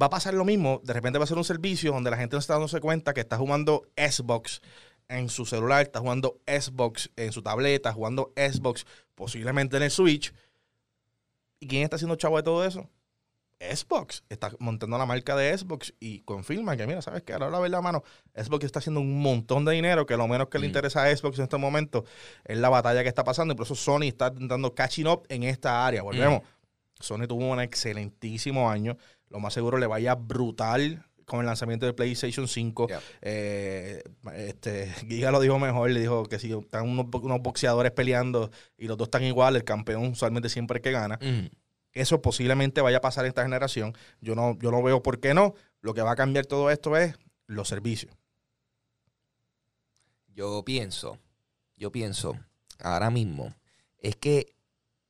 Va 0.00 0.06
a 0.06 0.10
pasar 0.10 0.34
lo 0.34 0.44
mismo. 0.44 0.80
De 0.84 0.92
repente 0.92 1.18
va 1.18 1.24
a 1.24 1.28
ser 1.28 1.36
un 1.38 1.44
servicio 1.44 1.92
donde 1.92 2.10
la 2.10 2.16
gente 2.16 2.36
no 2.36 2.40
está 2.40 2.54
dándose 2.54 2.80
cuenta 2.80 3.12
que 3.12 3.20
está 3.20 3.36
jugando 3.38 3.82
Xbox 3.96 4.60
en 5.08 5.28
su 5.28 5.44
celular, 5.44 5.82
está 5.82 5.98
jugando 6.00 6.38
Xbox 6.46 7.10
en 7.16 7.32
su 7.32 7.42
tableta, 7.42 7.92
jugando 7.92 8.32
Xbox 8.36 8.86
posiblemente 9.16 9.76
en 9.76 9.82
el 9.82 9.90
Switch. 9.90 10.32
¿Y 11.58 11.66
quién 11.66 11.82
está 11.82 11.96
haciendo 11.96 12.14
chavo 12.16 12.36
de 12.36 12.42
todo 12.44 12.64
eso? 12.64 12.88
Xbox. 13.58 14.22
Está 14.30 14.52
montando 14.58 14.96
la 14.96 15.04
marca 15.04 15.36
de 15.36 15.56
Xbox 15.58 15.92
y 16.00 16.20
confirma 16.20 16.76
que, 16.76 16.86
mira, 16.86 17.02
¿sabes 17.02 17.22
qué? 17.24 17.34
Ahora 17.34 17.50
la 17.50 17.58
verdad, 17.58 17.82
mano, 17.82 18.02
Xbox 18.34 18.64
está 18.64 18.78
haciendo 18.78 19.00
un 19.00 19.20
montón 19.20 19.64
de 19.66 19.72
dinero 19.72 20.06
que 20.06 20.16
lo 20.16 20.26
menos 20.28 20.48
que 20.48 20.58
le 20.58 20.66
Mm. 20.66 20.70
interesa 20.70 21.04
a 21.04 21.14
Xbox 21.14 21.36
en 21.38 21.42
este 21.44 21.58
momento 21.58 22.04
es 22.44 22.56
la 22.56 22.70
batalla 22.70 23.02
que 23.02 23.08
está 23.08 23.24
pasando. 23.24 23.52
Y 23.52 23.56
por 23.56 23.66
eso 23.66 23.74
Sony 23.74 24.04
está 24.04 24.28
intentando 24.28 24.74
catching 24.74 25.08
up 25.08 25.26
en 25.28 25.42
esta 25.42 25.84
área. 25.86 26.02
Volvemos. 26.02 26.40
Sony 26.98 27.26
tuvo 27.26 27.50
un 27.50 27.60
excelentísimo 27.60 28.70
año. 28.70 28.96
Lo 29.30 29.40
más 29.40 29.54
seguro 29.54 29.78
le 29.78 29.86
vaya 29.86 30.14
brutal 30.14 31.04
con 31.24 31.40
el 31.40 31.46
lanzamiento 31.46 31.86
de 31.86 31.92
PlayStation 31.94 32.46
5. 32.48 32.88
Yeah. 32.88 33.00
Eh, 33.22 34.02
este, 34.34 34.86
Giga 35.08 35.30
lo 35.30 35.40
dijo 35.40 35.58
mejor, 35.58 35.90
le 35.90 36.00
dijo 36.00 36.24
que 36.24 36.38
si 36.38 36.52
están 36.52 36.88
unos, 36.88 37.06
bo- 37.08 37.20
unos 37.20 37.40
boxeadores 37.40 37.92
peleando 37.92 38.50
y 38.76 38.86
los 38.88 38.96
dos 38.98 39.06
están 39.06 39.22
igual, 39.24 39.54
el 39.56 39.64
campeón 39.64 40.06
usualmente 40.08 40.48
siempre 40.48 40.78
es 40.78 40.82
que 40.82 40.90
gana. 40.90 41.18
Mm. 41.22 41.46
Eso 41.92 42.20
posiblemente 42.20 42.80
vaya 42.80 42.98
a 42.98 43.00
pasar 43.00 43.24
en 43.24 43.28
esta 43.30 43.42
generación. 43.42 43.94
Yo 44.20 44.34
no, 44.34 44.58
yo 44.60 44.70
no 44.72 44.82
veo 44.82 45.02
por 45.02 45.20
qué 45.20 45.32
no. 45.34 45.54
Lo 45.80 45.94
que 45.94 46.02
va 46.02 46.12
a 46.12 46.16
cambiar 46.16 46.46
todo 46.46 46.70
esto 46.70 46.96
es 46.96 47.16
los 47.46 47.68
servicios. 47.68 48.12
Yo 50.34 50.62
pienso, 50.64 51.18
yo 51.76 51.90
pienso, 51.90 52.36
ahora 52.78 53.10
mismo, 53.10 53.54
es 53.98 54.16
que 54.16 54.46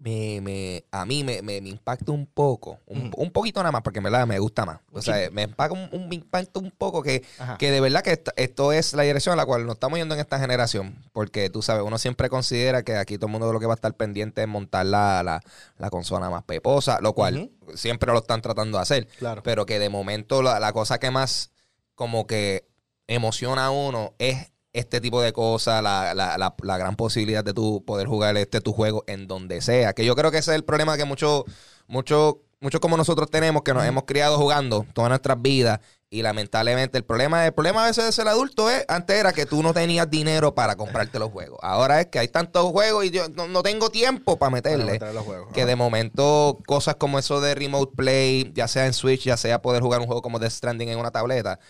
me, 0.02 0.40
me, 0.40 0.85
a 0.90 1.04
mí 1.04 1.23
me, 1.25 1.42
me, 1.42 1.61
me 1.61 1.69
impacta 1.69 2.11
un 2.11 2.25
poco, 2.26 2.78
un, 2.87 3.12
un 3.14 3.30
poquito 3.30 3.61
nada 3.61 3.71
más, 3.71 3.83
porque 3.83 3.99
en 3.99 4.04
verdad 4.04 4.26
me 4.26 4.38
gusta 4.38 4.64
más. 4.64 4.80
O 4.92 5.02
sea, 5.02 5.30
me 5.30 5.42
impacta 5.42 5.75
un, 5.75 5.88
un- 5.92 6.09
me 6.09 6.14
impacta 6.14 6.59
un 6.59 6.71
poco 6.71 7.02
que, 7.02 7.23
Ajá. 7.38 7.59
que 7.59 7.71
de 7.71 7.80
verdad 7.83 8.02
que 8.02 8.12
esto, 8.12 8.33
esto 8.37 8.73
es 8.73 8.95
la 8.95 9.02
dirección 9.02 9.35
a 9.35 9.37
la 9.37 9.45
cual 9.45 9.66
nos 9.66 9.75
estamos 9.75 9.99
yendo 9.99 10.14
en 10.14 10.21
esta 10.21 10.38
generación. 10.40 10.97
Porque 11.12 11.50
tú 11.50 11.61
sabes, 11.61 11.83
uno 11.85 11.99
siempre 11.99 12.30
considera 12.30 12.83
que 12.83 12.97
aquí 12.97 13.19
todo 13.19 13.26
el 13.26 13.33
mundo 13.33 13.52
lo 13.52 13.61
que 13.61 13.66
va 13.66 13.75
a 13.75 13.76
estar 13.76 13.92
pendiente 13.95 14.40
es 14.40 14.49
montar 14.49 14.87
la, 14.87 15.23
la, 15.23 15.42
la 15.76 15.90
consola 15.90 16.30
más 16.30 16.45
peposa, 16.45 16.99
lo 17.02 17.12
cual 17.12 17.50
siempre 17.75 18.11
lo 18.11 18.21
están 18.21 18.40
tratando 18.40 18.78
de 18.78 18.83
hacer. 18.83 19.07
Claro. 19.19 19.42
Pero 19.42 19.66
que 19.66 19.78
de 19.78 19.90
momento 19.90 20.40
la, 20.42 20.59
la 20.61 20.73
cosa 20.73 20.99
que 20.99 21.11
más 21.11 21.50
como 21.95 22.26
que 22.26 22.66
emociona 23.07 23.66
a 23.66 23.71
uno 23.71 24.14
es 24.19 24.50
este 24.73 25.00
tipo 25.00 25.21
de 25.21 25.33
cosas, 25.33 25.83
la, 25.83 26.15
la, 26.15 26.39
la, 26.39 26.55
la 26.62 26.79
gran 26.79 26.97
posibilidad 26.97 27.43
de 27.45 27.53
tú 27.55 27.83
poder 27.85 28.07
jugar 28.07 28.37
este 28.37 28.61
tu 28.61 28.73
juego 28.73 29.05
en 29.07 29.27
donde 29.27 29.61
sea. 29.62 29.93
Que 29.93 30.05
yo 30.05 30.15
creo 30.15 30.31
que 30.31 30.39
ese 30.39 30.53
es 30.53 30.57
el 30.57 30.65
problema 30.65 30.97
que 30.97 31.05
muchos, 31.05 31.45
muchos, 31.89 32.37
muchos 32.61 32.81
como 32.81 32.97
nosotros 32.97 33.31
tenemos, 33.31 33.62
que 33.62 33.75
nos 33.75 33.85
hemos 33.85 34.05
criado 34.05 34.39
jugando 34.39 34.87
todas 34.95 35.09
nuestras 35.09 35.41
vidas. 35.43 35.81
Y 36.12 36.23
lamentablemente 36.23 36.99
el 36.99 37.05
problema, 37.05 37.47
el 37.47 37.53
problema 37.53 37.85
a 37.85 37.87
veces 37.87 38.05
de 38.05 38.11
ser 38.11 38.27
adulto 38.27 38.69
es, 38.69 38.85
antes 38.89 39.17
era 39.17 39.33
que 39.33 39.47
tú 39.47 39.62
no 39.62 39.73
tenías 39.73 40.11
dinero 40.11 40.57
para 40.57 40.75
comprarte 40.75 41.21
los 41.21 41.31
juegos. 41.31 41.61
Ahora 41.62 42.00
es 42.00 42.09
que 42.09 42.19
hay 42.19 42.27
tantos 42.27 42.65
juegos 42.73 43.05
y 43.05 43.11
yo 43.11 43.29
no, 43.29 43.47
no 43.47 43.62
tengo 43.62 43.91
tiempo 43.91 44.37
para 44.37 44.50
Para 44.50 44.50
meterle. 44.50 44.93
meter 44.93 45.15
los 45.15 45.25
juegos. 45.25 45.53
Que 45.53 45.67
de 45.67 45.77
momento 45.77 46.59
cosas 46.67 46.97
como 46.97 47.21
eso 47.21 47.41
de 47.41 47.55
remote 47.55 47.93
play, 47.97 48.50
ya 48.55 48.67
sea 48.67 48.87
en 48.87 48.93
Switch, 48.93 49.23
ya 49.23 49.37
sea 49.37 49.62
poder 49.62 49.83
jugar 49.83 50.00
un 50.00 50.07
juego 50.07 50.21
como 50.21 50.41
Death 50.41 50.50
Stranding 50.50 50.89
en 50.89 50.99
una 50.99 51.12
tableta, 51.12 51.61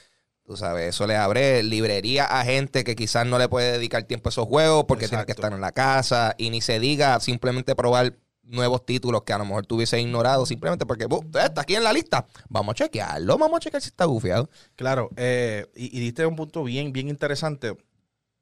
tú 0.50 0.56
sabes, 0.56 0.88
eso 0.88 1.06
le 1.06 1.14
abre 1.14 1.62
librería 1.62 2.24
a 2.24 2.44
gente 2.44 2.82
que 2.82 2.96
quizás 2.96 3.24
no 3.24 3.38
le 3.38 3.48
puede 3.48 3.70
dedicar 3.70 4.02
tiempo 4.02 4.28
a 4.28 4.30
esos 4.30 4.48
juegos 4.48 4.84
porque 4.88 5.06
tiene 5.06 5.24
que 5.24 5.30
Exacto. 5.30 5.42
estar 5.46 5.52
en 5.56 5.60
la 5.60 5.70
casa 5.70 6.34
y 6.38 6.50
ni 6.50 6.60
se 6.60 6.80
diga 6.80 7.20
simplemente 7.20 7.76
probar 7.76 8.14
nuevos 8.42 8.84
títulos 8.84 9.22
que 9.22 9.32
a 9.32 9.38
lo 9.38 9.44
mejor 9.44 9.64
tuviese 9.64 10.00
ignorado 10.00 10.44
simplemente 10.46 10.86
porque 10.86 11.06
"Bu, 11.06 11.24
está 11.38 11.60
aquí 11.60 11.76
en 11.76 11.84
la 11.84 11.92
lista. 11.92 12.26
Vamos 12.48 12.72
a 12.72 12.74
chequearlo, 12.74 13.38
vamos 13.38 13.58
a 13.58 13.60
chequear 13.60 13.80
si 13.80 13.90
está 13.90 14.06
bufiado. 14.06 14.50
Claro, 14.74 15.10
eh, 15.14 15.66
y, 15.76 15.96
y 15.96 16.00
diste 16.00 16.26
un 16.26 16.34
punto 16.34 16.64
bien, 16.64 16.92
bien 16.92 17.08
interesante. 17.08 17.76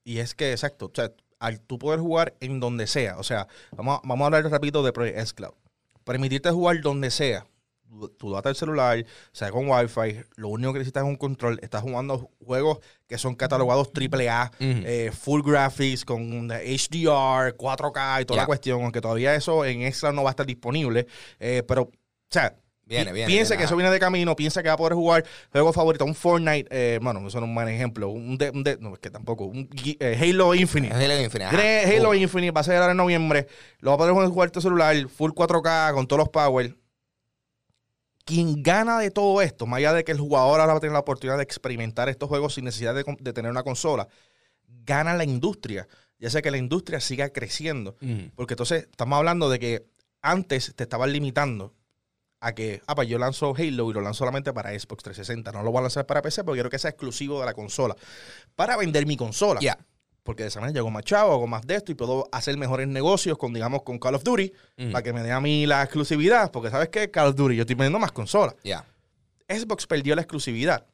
Y 0.02 0.20
es 0.20 0.34
que, 0.34 0.52
exacto, 0.52 0.86
o 0.86 0.92
sea, 0.94 1.12
al 1.40 1.60
tú 1.60 1.78
poder 1.78 2.00
jugar 2.00 2.34
en 2.40 2.58
donde 2.58 2.86
sea, 2.86 3.18
o 3.18 3.22
sea, 3.22 3.48
vamos, 3.76 3.98
a- 3.98 4.08
vamos 4.08 4.22
a 4.24 4.26
hablar 4.34 4.50
rápido 4.50 4.82
de 4.82 4.94
Project 4.94 5.18
S 5.18 5.34
Cloud. 5.34 5.52
Permitirte 6.04 6.50
jugar 6.52 6.80
donde 6.80 7.10
sea. 7.10 7.46
Tu- 8.18 8.32
data 8.32 8.48
del 8.50 8.56
celular, 8.56 9.04
sea 9.32 9.50
con 9.50 9.68
Wi-Fi, 9.68 10.20
lo 10.36 10.48
único 10.48 10.72
que 10.72 10.80
necesitas 10.80 11.02
es 11.04 11.08
un 11.08 11.16
control. 11.16 11.58
Estás 11.62 11.82
jugando 11.82 12.30
juegos 12.44 12.78
que 13.06 13.16
son 13.18 13.34
catalogados 13.34 13.90
AAA, 13.92 14.50
Ujú. 14.60 14.82
eh, 14.84 15.10
full 15.10 15.40
graphics, 15.42 16.04
con 16.04 16.50
HDR, 16.50 17.56
4K 17.56 18.20
y 18.20 18.24
toda 18.26 18.40
la 18.42 18.46
cuestión, 18.46 18.82
aunque 18.82 19.00
todavía 19.00 19.34
eso 19.34 19.64
en 19.64 19.82
Extra 19.82 20.12
no 20.12 20.22
va 20.22 20.30
a 20.30 20.32
estar 20.32 20.46
disponible. 20.46 21.06
eh, 21.40 21.62
pero, 21.66 21.82
o 21.82 21.90
sea, 22.30 22.54
Viene, 22.84 23.06
Pi- 23.10 23.12
viene, 23.16 23.26
Piensa 23.26 23.50
viene, 23.50 23.58
que 23.60 23.64
eso 23.66 23.76
viene 23.76 23.90
de 23.92 24.00
camino, 24.00 24.34
piensa 24.34 24.62
que 24.62 24.68
va 24.68 24.74
a 24.74 24.78
poder 24.78 24.94
jugar 24.94 25.22
juego 25.52 25.74
favorito, 25.74 26.06
un 26.06 26.14
Fortnite, 26.14 26.68
eh, 26.70 26.98
bueno, 27.02 27.18
eso 27.28 27.38
no 27.38 27.44
es 27.44 27.48
un 27.50 27.54
buen 27.54 27.68
ejemplo, 27.68 28.08
un, 28.08 28.38
de, 28.38 28.48
un 28.48 28.64
de- 28.64 28.78
no, 28.80 28.94
es 28.94 28.98
que 28.98 29.10
tampoco, 29.10 29.44
un 29.44 29.68
eh, 30.00 30.18
Halo 30.18 30.54
Infinite. 30.54 30.94
Halo 30.94 31.20
Infinite, 31.20 31.50
Halo 31.96 32.10
Uh, 32.10 32.14
Infinite, 32.14 32.50
va 32.50 32.62
a 32.62 32.64
ser 32.64 32.76
ahora 32.76 32.92
en 32.92 32.96
noviembre, 32.96 33.46
lo 33.80 33.90
va 33.90 33.94
a 33.96 33.98
poder 34.08 34.30
jugar 34.30 34.48
en 34.48 34.52
tu 34.52 34.62
celular, 34.62 34.96
full 35.08 35.32
4K, 35.32 35.92
con 35.92 36.06
todos 36.06 36.20
los 36.20 36.28
power. 36.30 36.74
Quien 38.28 38.62
gana 38.62 38.98
de 38.98 39.10
todo 39.10 39.40
esto, 39.40 39.64
más 39.66 39.78
allá 39.78 39.94
de 39.94 40.04
que 40.04 40.12
el 40.12 40.20
jugador 40.20 40.60
ahora 40.60 40.74
va 40.74 40.78
a 40.78 40.80
tener 40.80 40.92
la 40.92 40.98
oportunidad 40.98 41.38
de 41.38 41.44
experimentar 41.44 42.10
estos 42.10 42.28
juegos 42.28 42.52
sin 42.52 42.66
necesidad 42.66 42.94
de, 42.94 43.32
tener 43.32 43.50
una 43.50 43.62
consola, 43.62 44.06
gana 44.84 45.14
la 45.14 45.24
industria, 45.24 45.88
ya 46.18 46.28
sea 46.28 46.42
que 46.42 46.50
la 46.50 46.58
industria 46.58 47.00
siga 47.00 47.30
creciendo. 47.30 47.96
Porque 48.34 48.52
entonces 48.52 48.82
estamos 48.90 49.16
hablando 49.16 49.48
de 49.48 49.58
que 49.58 49.86
antes 50.20 50.74
te 50.76 50.82
estaban 50.82 51.10
limitando 51.10 51.72
a 52.40 52.54
que, 52.54 52.82
ah, 52.86 52.94
pues 52.94 53.08
yo 53.08 53.18
lanzo 53.18 53.54
Halo 53.56 53.90
y 53.90 53.94
lo 53.94 54.02
lanzo 54.02 54.18
solamente 54.18 54.52
para 54.52 54.78
Xbox 54.78 55.04
360. 55.04 55.50
No 55.50 55.62
lo 55.62 55.70
voy 55.70 55.78
a 55.78 55.82
lanzar 55.84 56.04
para 56.04 56.20
PC 56.20 56.44
porque 56.44 56.58
quiero 56.58 56.68
que 56.68 56.78
sea 56.78 56.90
exclusivo 56.90 57.40
de 57.40 57.46
la 57.46 57.54
consola. 57.54 57.96
Para 58.54 58.76
vender 58.76 59.06
mi 59.06 59.16
consola. 59.16 59.58
Ya. 59.60 59.78
Porque 60.28 60.42
de 60.42 60.50
esa 60.50 60.60
manera 60.60 60.80
llego 60.80 60.90
más 60.90 61.04
chavo, 61.04 61.32
hago 61.32 61.46
más 61.46 61.66
de 61.66 61.76
esto 61.76 61.90
y 61.90 61.94
puedo 61.94 62.28
hacer 62.32 62.54
mejores 62.58 62.86
negocios 62.86 63.38
con, 63.38 63.54
digamos, 63.54 63.80
con 63.82 63.98
Call 63.98 64.14
of 64.14 64.22
Duty 64.24 64.52
Ujú. 64.76 64.92
para 64.92 65.02
que 65.02 65.14
me 65.14 65.22
dé 65.22 65.32
a 65.32 65.40
mí 65.40 65.64
la 65.64 65.82
exclusividad. 65.82 66.50
Porque 66.50 66.68
sabes 66.68 66.90
que 66.90 67.10
Call 67.10 67.28
of 67.28 67.34
Duty 67.34 67.56
yo 67.56 67.62
estoy 67.62 67.76
vendiendo 67.76 67.98
más 67.98 68.12
consolas. 68.12 68.54
Ya. 68.62 68.84
Xbox 69.48 69.86
perdió 69.86 70.14
la 70.14 70.20
exclusividad. 70.20 70.86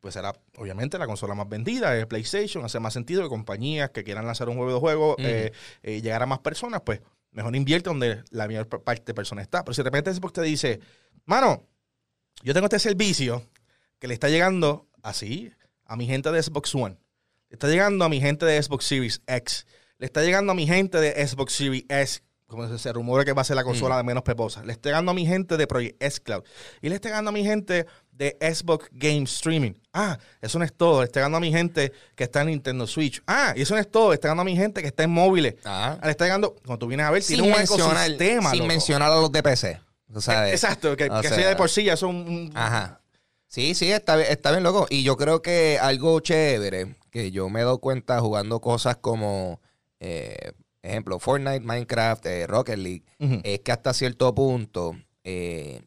Pues 0.00 0.14
será, 0.14 0.34
obviamente, 0.56 0.98
la 0.98 1.06
consola 1.06 1.36
más 1.36 1.48
vendida, 1.48 1.96
es 1.96 2.04
PlayStation. 2.06 2.64
Hace 2.64 2.80
más 2.80 2.92
sentido 2.92 3.22
que 3.22 3.28
compañías 3.28 3.90
que 3.90 4.02
quieran 4.02 4.26
lanzar 4.26 4.48
un 4.48 4.56
juego 4.56 4.74
de 4.74 4.80
juego, 4.80 5.14
eh, 5.20 5.52
eh, 5.84 6.02
llegar 6.02 6.24
a 6.24 6.26
más 6.26 6.40
personas, 6.40 6.80
pues 6.84 7.00
mejor 7.30 7.54
invierte 7.54 7.90
donde 7.90 8.24
la 8.30 8.48
mayor 8.48 8.66
parte 8.66 9.04
de 9.04 9.14
personas 9.14 9.44
está. 9.44 9.62
Pero 9.62 9.72
si 9.72 9.82
de 9.82 9.84
repente 9.84 10.12
Xbox 10.12 10.32
te 10.32 10.42
dice, 10.42 10.80
mano, 11.26 11.62
yo 12.42 12.54
tengo 12.54 12.66
este 12.66 12.80
servicio 12.80 13.46
que 14.00 14.08
le 14.08 14.14
está 14.14 14.28
llegando 14.28 14.88
así 15.00 15.52
a 15.84 15.94
mi 15.94 16.06
gente 16.06 16.32
de 16.32 16.42
Xbox 16.42 16.74
One, 16.74 16.96
está 17.52 17.68
llegando 17.68 18.04
a 18.04 18.08
mi 18.08 18.20
gente 18.20 18.44
de 18.46 18.62
Xbox 18.62 18.84
Series 18.86 19.20
X, 19.26 19.66
le 19.98 20.06
está 20.06 20.22
llegando 20.22 20.52
a 20.52 20.54
mi 20.54 20.66
gente 20.66 20.98
de 20.98 21.26
Xbox 21.26 21.52
Series 21.54 21.84
S, 21.88 22.20
como 22.46 22.76
se- 22.76 22.92
rumora 22.92 23.24
que 23.24 23.32
va 23.32 23.40
a 23.42 23.44
ser 23.44 23.56
la 23.56 23.64
consola 23.64 23.96
de 23.96 24.02
menos 24.02 24.22
peposa, 24.24 24.62
le 24.64 24.72
está 24.72 24.90
llegando 24.90 25.10
a 25.12 25.14
mi 25.14 25.24
gente 25.26 25.56
de 25.56 25.66
Project 25.66 26.02
S 26.02 26.20
Cloud 26.20 26.42
y 26.82 26.88
le 26.90 26.96
está 26.96 27.08
llegando 27.08 27.30
a 27.30 27.32
mi 27.32 27.44
gente 27.44 27.86
de 28.10 28.36
Xbox 28.42 28.88
Game 28.92 29.22
Streaming. 29.22 29.72
Ah, 29.94 30.18
eso 30.42 30.58
no 30.58 30.64
es 30.66 30.72
todo, 30.74 31.00
le 31.00 31.06
está 31.06 31.20
llegando 31.20 31.38
a 31.38 31.40
mi 31.40 31.50
gente 31.50 31.92
que 32.14 32.24
está 32.24 32.42
en 32.42 32.48
Nintendo 32.48 32.86
Switch. 32.86 33.22
Ah, 33.26 33.54
y 33.56 33.62
eso 33.62 33.74
no 33.74 33.80
es 33.80 33.90
todo, 33.90 34.10
le 34.10 34.16
está 34.16 34.28
llegando 34.28 34.42
a 34.42 34.44
mi 34.44 34.54
gente 34.56 34.82
que 34.82 34.88
está 34.88 35.02
en 35.04 35.10
móviles. 35.10 35.54
Ajá. 35.64 35.98
Ah, 36.00 36.04
Le 36.04 36.10
está 36.10 36.24
llegando, 36.26 36.54
cuando 36.56 36.78
tú 36.78 36.88
vienes 36.88 37.06
a 37.06 37.10
ver, 37.10 37.22
Sin 37.22 37.36
tiene 37.38 37.50
un 37.52 37.58
mencionar, 37.58 37.96
ecosistema. 38.10 38.50
sin 38.50 38.58
loco. 38.58 38.68
mencionar 38.68 39.10
a 39.12 39.14
los 39.16 39.32
de 39.32 39.42
PC. 39.42 39.80
O 40.14 40.20
sea, 40.20 40.42
de- 40.42 40.50
Exacto, 40.52 40.94
que, 40.94 41.04
o 41.10 41.20
que 41.22 41.28
sea, 41.28 41.36
sea 41.38 41.48
de 41.48 41.56
por 41.56 41.70
sí 41.70 41.84
ya 41.84 41.96
son 41.96 42.16
un... 42.16 42.50
Ajá. 42.54 43.00
Sí, 43.48 43.74
sí, 43.74 43.90
está 43.90 44.16
bien, 44.16 44.28
está 44.30 44.50
bien, 44.50 44.62
loco. 44.62 44.86
Y 44.90 45.02
yo 45.04 45.16
creo 45.16 45.40
que 45.40 45.78
algo 45.80 46.20
chévere 46.20 46.96
que 47.12 47.30
yo 47.30 47.48
me 47.48 47.60
he 47.60 47.62
dado 47.62 47.78
cuenta 47.78 48.18
jugando 48.20 48.60
cosas 48.60 48.96
como, 48.96 49.60
eh, 50.00 50.52
ejemplo, 50.82 51.20
Fortnite, 51.20 51.60
Minecraft, 51.60 52.26
eh, 52.26 52.46
Rocket 52.48 52.78
League, 52.78 53.04
es 53.44 53.60
que 53.60 53.70
hasta 53.70 53.92
cierto 53.92 54.34
punto 54.34 54.96
eh, 55.22 55.82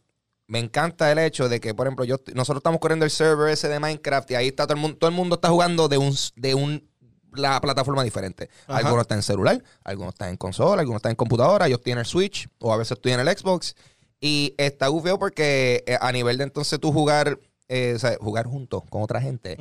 me 0.48 0.60
encanta 0.60 1.12
el 1.12 1.18
hecho 1.18 1.50
de 1.50 1.60
que, 1.60 1.74
por 1.74 1.88
ejemplo, 1.88 2.06
yo 2.06 2.18
nosotros 2.36 2.60
estamos 2.60 2.80
corriendo 2.80 3.04
el 3.04 3.12
server 3.12 3.50
ese 3.50 3.68
de 3.68 3.80
Minecraft 3.80 4.32
y 4.32 4.36
ahí 4.36 4.48
está 4.48 4.68
todo 4.68 4.76
el 4.76 4.82
mundo, 4.82 4.98
todo 4.98 5.10
el 5.10 5.16
mundo 5.16 5.36
está 5.36 5.50
jugando 5.50 5.90
de 5.90 5.98
un, 5.98 6.16
de 6.36 6.54
un 6.54 6.88
la 7.34 7.60
plataforma 7.60 8.04
diferente. 8.04 8.50
Ajá. 8.68 8.78
Algunos 8.78 9.02
están 9.02 9.18
en 9.18 9.24
celular, 9.24 9.64
algunos 9.84 10.14
están 10.14 10.30
en 10.30 10.38
consola, 10.38 10.82
algunos 10.82 11.00
están 11.00 11.12
en 11.12 11.18
computadora, 11.18 11.68
ellos 11.68 11.82
tienen 11.82 12.02
el 12.02 12.06
Switch 12.06 12.48
o 12.60 12.72
a 12.72 12.78
veces 12.78 12.94
estoy 12.94 13.14
en 13.14 13.20
el 13.20 13.28
Xbox. 13.28 13.76
Y 14.22 14.54
está 14.58 14.88
feo 15.02 15.20
porque 15.20 15.84
eh, 15.88 15.98
a 16.00 16.12
nivel 16.12 16.38
de 16.38 16.46
entonces 16.46 16.80
tú 16.80 16.94
jugar, 16.94 17.40
eh, 17.68 17.94
o 17.96 18.00
sea, 18.00 18.16
jugar 18.20 18.46
juntos 18.46 18.84
con 18.90 19.02
otra 19.02 19.20
gente, 19.22 19.56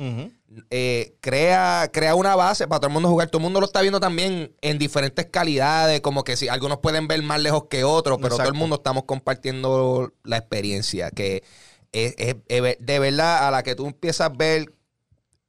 eh, 0.69 1.15
crea, 1.21 1.89
crea 1.91 2.13
una 2.15 2.35
base 2.35 2.67
para 2.67 2.79
todo 2.79 2.87
el 2.89 2.93
mundo 2.93 3.09
jugar. 3.09 3.29
Todo 3.29 3.39
el 3.39 3.43
mundo 3.43 3.59
lo 3.59 3.65
está 3.65 3.81
viendo 3.81 3.99
también 3.99 4.53
en 4.61 4.77
diferentes 4.77 5.25
calidades, 5.25 6.01
como 6.01 6.23
que 6.23 6.37
si 6.37 6.47
algunos 6.47 6.79
pueden 6.79 7.07
ver 7.07 7.21
más 7.23 7.41
lejos 7.41 7.65
que 7.69 7.83
otros, 7.83 8.17
pero 8.21 8.35
todo 8.37 8.47
el 8.47 8.53
mundo 8.59 8.75
estamos 8.75 9.03
compartiendo 9.05 10.13
la 10.23 10.37
experiencia, 10.37 11.09
que 11.11 11.43
es, 11.91 12.13
es- 12.17 12.35
es 12.47 12.77
de 12.79 12.99
verdad 12.99 13.47
a 13.47 13.51
la 13.51 13.63
que 13.63 13.73
tú 13.75 13.85
empiezas 13.87 14.29
a 14.29 14.29
ver 14.29 14.71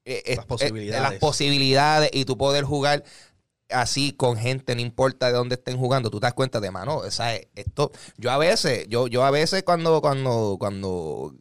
eh, 0.04 0.34
Las 0.36 0.46
posibilidades. 0.46 1.02
las 1.02 1.14
posibilidades 1.20 2.10
y 2.12 2.24
tú 2.24 2.38
poder 2.38 2.64
jugar 2.64 3.02
así 3.70 4.12
con 4.12 4.36
gente, 4.36 4.74
no 4.76 4.80
importa 4.80 5.26
de 5.26 5.32
dónde 5.32 5.56
estén 5.56 5.76
jugando, 5.76 6.08
tú 6.10 6.20
te 6.20 6.26
das 6.26 6.34
cuenta 6.34 6.60
de 6.60 6.70
mano, 6.70 6.98
o 6.98 7.10
sea, 7.10 7.34
esto, 7.56 7.90
yo 8.16 8.30
a 8.30 8.38
veces, 8.38 8.86
yo, 8.88 9.08
yo 9.08 9.24
a 9.24 9.32
veces 9.32 9.64
cuando, 9.64 10.00
cuando, 10.00 10.56
cuando, 10.60 11.34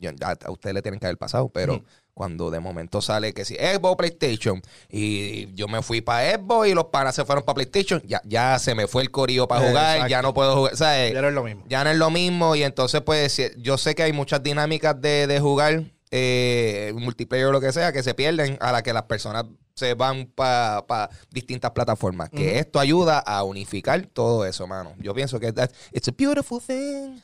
yo- 0.00 0.10
a, 0.22 0.36
a 0.46 0.50
ustedes 0.50 0.74
le 0.74 0.82
tienen 0.82 0.98
que 0.98 1.06
haber 1.06 1.18
pasado, 1.18 1.48
pero 1.48 1.82
cuando 2.14 2.50
de 2.50 2.60
momento 2.60 3.00
sale 3.00 3.32
que 3.32 3.44
si 3.44 3.54
Xbox 3.54 3.96
PlayStation 3.96 4.60
y 4.90 5.52
yo 5.54 5.68
me 5.68 5.80
fui 5.82 6.00
para 6.00 6.32
Xbox 6.36 6.68
y 6.68 6.74
los 6.74 6.86
panas 6.86 7.14
se 7.14 7.24
fueron 7.24 7.44
para 7.44 7.54
PlayStation, 7.54 8.02
ya, 8.04 8.20
ya 8.24 8.58
se 8.58 8.74
me 8.74 8.86
fue 8.86 9.02
el 9.02 9.10
corillo 9.10 9.46
para 9.48 9.66
jugar, 9.68 9.94
Exacto. 9.96 10.10
ya 10.10 10.22
no 10.22 10.34
puedo 10.34 10.54
jugar, 10.56 10.72
eh, 10.98 11.12
Ya 11.14 11.22
no 11.22 11.28
es 11.28 11.34
lo 11.34 11.44
mismo. 11.44 11.64
ya 11.68 11.84
no 11.84 11.90
es 11.90 11.96
lo 11.96 12.10
mismo 12.10 12.56
y 12.56 12.62
entonces 12.62 13.00
pues 13.02 13.40
yo 13.58 13.78
sé 13.78 13.94
que 13.94 14.02
hay 14.02 14.12
muchas 14.12 14.42
dinámicas 14.42 15.00
de, 15.00 15.26
de 15.26 15.40
jugar 15.40 15.84
eh, 16.10 16.92
multiplayer 16.96 17.46
o 17.46 17.52
lo 17.52 17.60
que 17.60 17.72
sea 17.72 17.92
que 17.92 18.02
se 18.02 18.14
pierden 18.14 18.58
a 18.60 18.72
la 18.72 18.82
que 18.82 18.92
las 18.92 19.04
personas 19.04 19.44
se 19.74 19.94
van 19.94 20.26
para 20.26 21.08
distintas 21.30 21.70
plataformas. 21.70 22.28
Que 22.28 22.58
esto 22.58 22.80
ayuda 22.80 23.18
a 23.20 23.44
unificar 23.44 24.04
todo 24.06 24.44
eso, 24.44 24.66
mano. 24.66 24.94
Yo 24.98 25.14
pienso 25.14 25.40
que 25.40 25.52
that- 25.54 25.70
it's 25.92 26.08
a 26.08 26.12
beautiful 26.18 26.60
thing. 26.60 27.20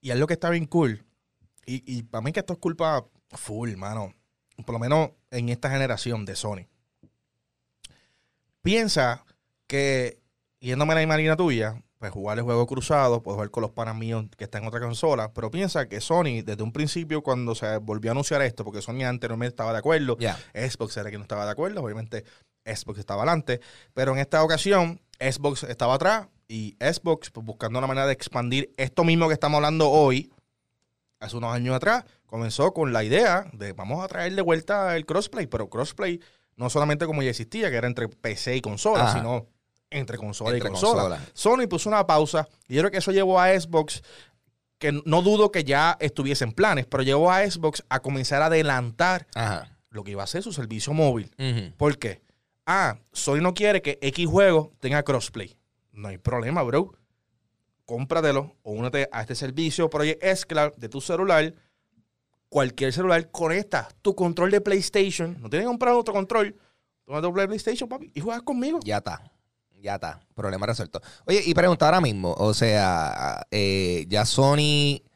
Y 0.00 0.10
es 0.10 0.16
lo 0.16 0.26
que 0.26 0.34
está 0.34 0.48
bien 0.50 0.64
cool. 0.66 1.04
Y, 1.66 1.82
y 1.86 2.02
para 2.02 2.22
mí 2.22 2.32
que 2.32 2.40
esto 2.40 2.54
es 2.54 2.58
culpa 2.58 3.04
full, 3.30 3.76
mano. 3.76 4.14
Por 4.64 4.72
lo 4.72 4.78
menos 4.78 5.10
en 5.30 5.48
esta 5.48 5.70
generación 5.70 6.24
de 6.24 6.36
Sony. 6.36 6.66
Piensa 8.62 9.24
que, 9.66 10.20
yéndome 10.60 10.92
a 10.92 10.96
la 10.96 11.02
imagen 11.02 11.36
tuya, 11.36 11.82
pues 11.98 12.12
jugar 12.12 12.38
el 12.38 12.44
juego 12.44 12.66
cruzado, 12.66 13.22
puedo 13.22 13.36
jugar 13.36 13.50
con 13.50 13.62
los 13.62 13.70
panas 13.72 13.96
míos 13.96 14.26
que 14.36 14.44
están 14.44 14.62
en 14.62 14.68
otra 14.68 14.80
consola, 14.80 15.32
pero 15.32 15.50
piensa 15.50 15.88
que 15.88 16.00
Sony, 16.00 16.42
desde 16.44 16.62
un 16.62 16.72
principio, 16.72 17.22
cuando 17.22 17.54
se 17.54 17.78
volvió 17.78 18.10
a 18.10 18.12
anunciar 18.12 18.42
esto, 18.42 18.64
porque 18.64 18.82
Sony 18.82 19.04
anteriormente 19.04 19.52
estaba 19.52 19.72
de 19.72 19.78
acuerdo. 19.78 20.16
Xbox 20.54 20.96
era 20.96 21.08
quien 21.08 21.20
no 21.20 21.24
estaba 21.24 21.44
de 21.44 21.52
acuerdo, 21.52 21.82
obviamente 21.82 22.24
Xbox 22.64 22.98
estaba 22.98 23.22
adelante, 23.22 23.60
pero 23.92 24.12
en 24.12 24.18
esta 24.18 24.42
ocasión 24.42 25.00
Xbox 25.18 25.62
estaba 25.64 25.94
atrás 25.94 26.28
y 26.48 26.76
Xbox 26.80 27.30
pues, 27.30 27.44
buscando 27.44 27.78
una 27.78 27.88
manera 27.88 28.06
de 28.06 28.12
expandir 28.12 28.70
esto 28.76 29.04
mismo 29.04 29.28
que 29.28 29.34
estamos 29.34 29.56
hablando 29.56 29.90
hoy, 29.90 30.30
hace 31.24 31.36
unos 31.36 31.52
años 31.54 31.74
atrás, 31.74 32.04
comenzó 32.26 32.72
con 32.72 32.92
la 32.92 33.02
idea 33.04 33.46
de 33.52 33.72
vamos 33.72 34.02
a 34.04 34.08
traer 34.08 34.34
de 34.34 34.42
vuelta 34.42 34.96
el 34.96 35.06
crossplay, 35.06 35.46
pero 35.46 35.68
crossplay 35.68 36.20
no 36.56 36.70
solamente 36.70 37.06
como 37.06 37.22
ya 37.22 37.30
existía, 37.30 37.70
que 37.70 37.76
era 37.76 37.86
entre 37.86 38.08
PC 38.08 38.56
y 38.56 38.60
consola, 38.60 39.04
Ajá. 39.04 39.18
sino 39.18 39.46
entre 39.90 40.18
consola 40.18 40.50
Entre 40.52 40.68
y 40.68 40.72
consola. 40.72 41.20
Sony 41.34 41.66
puso 41.68 41.88
una 41.88 42.06
pausa 42.06 42.48
y 42.68 42.74
yo 42.74 42.80
creo 42.82 42.90
que 42.90 42.98
eso 42.98 43.12
llevó 43.12 43.40
a 43.40 43.48
Xbox 43.58 44.02
que 44.78 44.92
no 45.04 45.22
dudo 45.22 45.50
que 45.52 45.64
ya 45.64 45.96
estuviese 46.00 46.44
en 46.44 46.52
planes, 46.52 46.86
pero 46.86 47.02
llevó 47.02 47.30
a 47.30 47.48
Xbox 47.48 47.84
a 47.88 48.00
comenzar 48.00 48.42
a 48.42 48.46
adelantar 48.46 49.26
Ajá. 49.34 49.68
lo 49.90 50.02
que 50.04 50.10
iba 50.10 50.22
a 50.22 50.26
ser 50.26 50.42
su 50.42 50.52
servicio 50.52 50.92
móvil. 50.92 51.30
Ujú. 51.38 51.72
¿Por 51.76 51.96
qué? 51.98 52.22
Ah, 52.66 52.98
Sony 53.12 53.40
no 53.40 53.54
quiere 53.54 53.82
que 53.82 53.98
X 54.02 54.26
juego 54.26 54.72
tenga 54.80 55.02
crossplay. 55.02 55.56
No 55.92 56.08
hay 56.08 56.18
problema, 56.18 56.62
bro. 56.62 56.92
Cómpratelo 57.84 58.56
o 58.62 58.72
únete 58.72 59.08
a 59.12 59.20
este 59.22 59.34
servicio 59.34 59.90
Project 59.90 60.22
Xcloud 60.24 60.72
de 60.76 60.88
tu 60.88 61.00
celular. 61.00 61.54
Cualquier 62.48 62.92
celular 62.92 63.30
conecta 63.30 63.88
tu 64.00 64.14
control 64.14 64.50
de 64.50 64.60
PlayStation. 64.60 65.36
No 65.40 65.50
tienes 65.50 65.64
que 65.66 65.68
comprar 65.68 65.94
otro 65.94 66.14
control. 66.14 66.56
Toma 67.04 67.20
tu 67.20 67.32
PlayStation, 67.32 67.88
papi, 67.88 68.10
y 68.14 68.20
juegas 68.20 68.42
conmigo. 68.42 68.80
Ya 68.84 68.98
está. 68.98 69.22
Ya 69.82 69.96
está. 69.96 70.20
Problema 70.34 70.64
resuelto. 70.66 71.00
Oye, 71.26 71.42
y 71.44 71.52
pregunta 71.52 71.84
ahora 71.84 72.00
mismo, 72.00 72.32
o 72.38 72.54
sea, 72.54 73.44
eh, 73.50 74.06
ya 74.08 74.24
Sony, 74.24 75.02
So- 75.02 75.13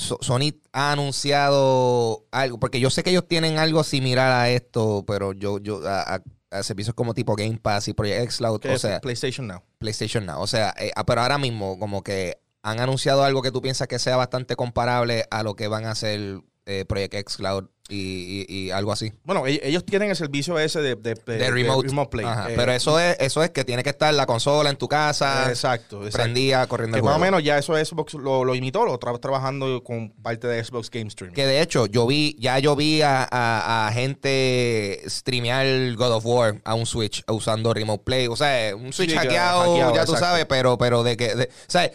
Sony 0.00 0.54
ha 0.72 0.92
anunciado 0.92 2.26
algo, 2.32 2.58
porque 2.58 2.80
yo 2.80 2.90
sé 2.90 3.02
que 3.02 3.10
ellos 3.10 3.26
tienen 3.28 3.58
algo 3.58 3.84
similar 3.84 4.32
a 4.32 4.50
esto, 4.50 5.04
pero 5.06 5.32
yo, 5.32 5.58
yo, 5.58 5.86
a, 5.86 6.16
a- 6.16 6.22
a 6.52 6.62
servicios 6.64 6.94
como 6.96 7.14
tipo 7.14 7.36
Game 7.36 7.58
Pass 7.58 7.86
y 7.86 7.92
Project 7.92 8.32
Xcloud, 8.32 8.60
o 8.66 8.78
sea, 8.78 9.00
PlayStation 9.00 9.46
Now. 9.46 9.62
PlayStation 9.78 10.26
Now. 10.26 10.40
O 10.42 10.48
sea, 10.48 10.74
eh, 10.80 10.90
ah, 10.96 11.06
pero 11.06 11.20
ahora 11.20 11.38
mismo, 11.38 11.78
como 11.78 12.02
que 12.02 12.38
han 12.62 12.80
anunciado 12.80 13.22
algo 13.22 13.40
que 13.40 13.52
tú 13.52 13.62
piensas 13.62 13.86
que 13.86 14.00
sea 14.00 14.16
bastante 14.16 14.56
comparable 14.56 15.26
a 15.30 15.44
lo 15.44 15.54
que 15.54 15.68
van 15.68 15.84
a 15.86 15.92
hacer 15.92 16.40
eh, 16.70 16.84
Project 16.84 17.28
Xcloud 17.30 17.64
y, 17.88 18.46
y- 18.48 18.66
y 18.66 18.70
algo 18.70 18.92
así. 18.92 19.12
Bueno, 19.24 19.44
e- 19.48 19.60
ellos 19.64 19.84
tienen 19.84 20.10
el 20.10 20.14
servicio 20.16 20.56
ese 20.60 20.80
de, 20.80 20.94
de, 20.94 21.14
De 21.14 21.50
remote. 21.50 21.88
Play. 22.08 22.24
Ajá, 22.24 22.48
Eh, 22.48 22.54
pero 22.56 22.70
eso 22.70 23.00
es, 23.00 23.16
eso 23.18 23.42
es 23.42 23.50
que 23.50 23.64
tiene 23.64 23.82
que 23.82 23.90
estar 23.90 24.14
la 24.14 24.26
consola 24.26 24.70
en 24.70 24.76
tu 24.76 24.86
casa, 24.86 25.48
Exacto, 25.48 25.96
exacto. 26.06 26.16
prendida, 26.18 26.64
corriendo 26.68 26.94
Que 26.94 27.00
el 27.00 27.04
más 27.04 27.16
o 27.16 27.18
menos 27.18 27.42
ya 27.42 27.58
eso 27.58 27.74
Xbox 27.74 28.14
lo, 28.14 28.44
lo 28.44 28.54
imitó, 28.54 28.84
lo 28.84 28.94
está 28.94 29.12
trabajando 29.18 29.82
con 29.82 30.10
parte 30.10 30.46
de 30.46 30.62
Xbox 30.62 30.88
Game 30.88 31.10
Stream. 31.10 31.32
Que 31.32 31.46
de 31.46 31.60
hecho, 31.60 31.86
yo 31.86 32.06
vi, 32.06 32.36
ya 32.38 32.60
yo 32.60 32.76
vi 32.76 33.02
a, 33.02 33.24
a- 33.28 33.88
a 33.88 33.92
gente 33.92 35.02
streamear 35.06 35.94
God 35.96 36.12
of 36.12 36.24
War 36.26 36.60
a 36.64 36.74
un 36.74 36.86
Switch 36.86 37.24
usando 37.28 37.74
Remote 37.74 38.04
Play. 38.04 38.28
O 38.28 38.36
sea, 38.36 38.76
un 38.76 38.92
Switch 38.92 39.10
Sí, 39.10 39.16
hackeado, 39.16 39.60
hackeado, 39.72 39.94
ya 39.96 40.04
tú 40.04 40.12
exacto. 40.12 40.26
sabes, 40.26 40.46
pero, 40.46 40.78
pero 40.78 41.02
de 41.02 41.16
que, 41.16 41.32
o 41.34 41.46
sea, 41.66 41.90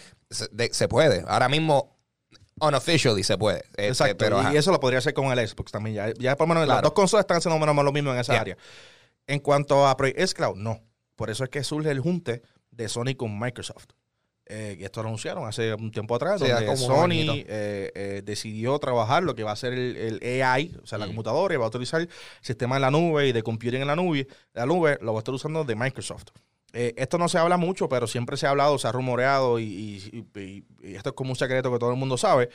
se 0.71 0.87
puede. 0.87 1.23
Ahora 1.27 1.47
mismo, 1.47 1.94
unofficially 2.59 3.23
se 3.23 3.37
puede. 3.37 3.59
Este, 3.69 3.87
Exacto, 3.87 4.17
pero, 4.17 4.39
ajá. 4.39 4.53
y 4.53 4.57
eso 4.57 4.71
lo 4.71 4.79
podría 4.79 4.99
hacer 4.99 5.13
con 5.13 5.25
el 5.37 5.47
Xbox 5.47 5.71
también. 5.71 5.95
Ya, 5.95 6.13
ya 6.17 6.35
por 6.35 6.47
lo 6.47 6.53
menos 6.55 6.67
las 6.67 6.81
dos 6.81 6.93
consolas 6.93 7.23
están 7.23 7.37
haciendo 7.37 7.57
más 7.59 7.67
o 7.67 7.73
menos 7.73 7.85
lo 7.85 7.91
mismo 7.91 8.13
en 8.13 8.19
esa 8.19 8.39
área. 8.39 8.57
En 9.27 9.39
cuanto 9.39 9.87
a 9.87 9.95
Project 9.97 10.19
Xcloud, 10.27 10.55
no. 10.57 10.79
Por 11.15 11.29
eso 11.29 11.43
es 11.43 11.49
que 11.49 11.63
surge 11.63 11.89
el 11.91 11.99
junte 11.99 12.41
de 12.71 12.89
Sony 12.89 13.15
con 13.17 13.37
Microsoft. 13.39 13.85
Eh, 14.47 14.77
y 14.79 14.83
esto 14.83 15.01
lo 15.01 15.07
anunciaron 15.07 15.47
hace 15.47 15.73
un 15.73 15.89
tiempo 15.91 16.13
atrás, 16.13 16.39
Sí, 16.39 16.47
donde 16.47 16.77
Sony 16.77 17.09
eh, 17.47 17.91
eh, 17.95 18.21
decidió 18.23 18.77
trabajar 18.77 19.23
lo 19.23 19.33
que 19.33 19.41
va 19.43 19.51
a 19.51 19.55
ser 19.55 19.73
el, 19.73 20.19
el 20.21 20.43
AI, 20.43 20.77
o 20.83 20.85
sea, 20.85 20.99
la 20.99 21.05
Mm. 21.05 21.09
computadora, 21.09 21.55
y 21.55 21.57
va 21.57 21.65
a 21.65 21.69
utilizar 21.69 22.01
el 22.01 22.09
sistema 22.41 22.75
en 22.75 22.83
la 22.83 22.91
nube 22.91 23.27
y 23.27 23.31
de 23.31 23.41
computing 23.41 23.81
en 23.81 23.87
la 23.87 23.95
nube. 23.95 24.27
La 24.53 24.67
nube 24.67 24.99
lo 25.01 25.13
va 25.13 25.19
a 25.19 25.21
estar 25.21 25.33
usando 25.33 25.63
de 25.63 25.73
Microsoft. 25.75 26.25
Eh, 26.77 26.93
esto 26.97 27.17
no 27.17 27.29
se 27.29 27.37
habla 27.37 27.55
mucho, 27.55 27.87
pero 27.87 28.05
siempre 28.05 28.35
se 28.35 28.45
ha 28.45 28.49
hablado, 28.49 28.77
se 28.77 28.85
ha 28.87 28.91
rumoreado, 28.91 29.59
y, 29.59 29.63
y- 29.63 30.25
y- 30.39 30.65
y 30.81 30.95
esto 30.95 31.09
es 31.09 31.15
como 31.15 31.29
un 31.29 31.35
secreto 31.37 31.71
que 31.71 31.79
todo 31.79 31.91
el 31.91 31.95
mundo 31.97 32.17
sabe. 32.17 32.49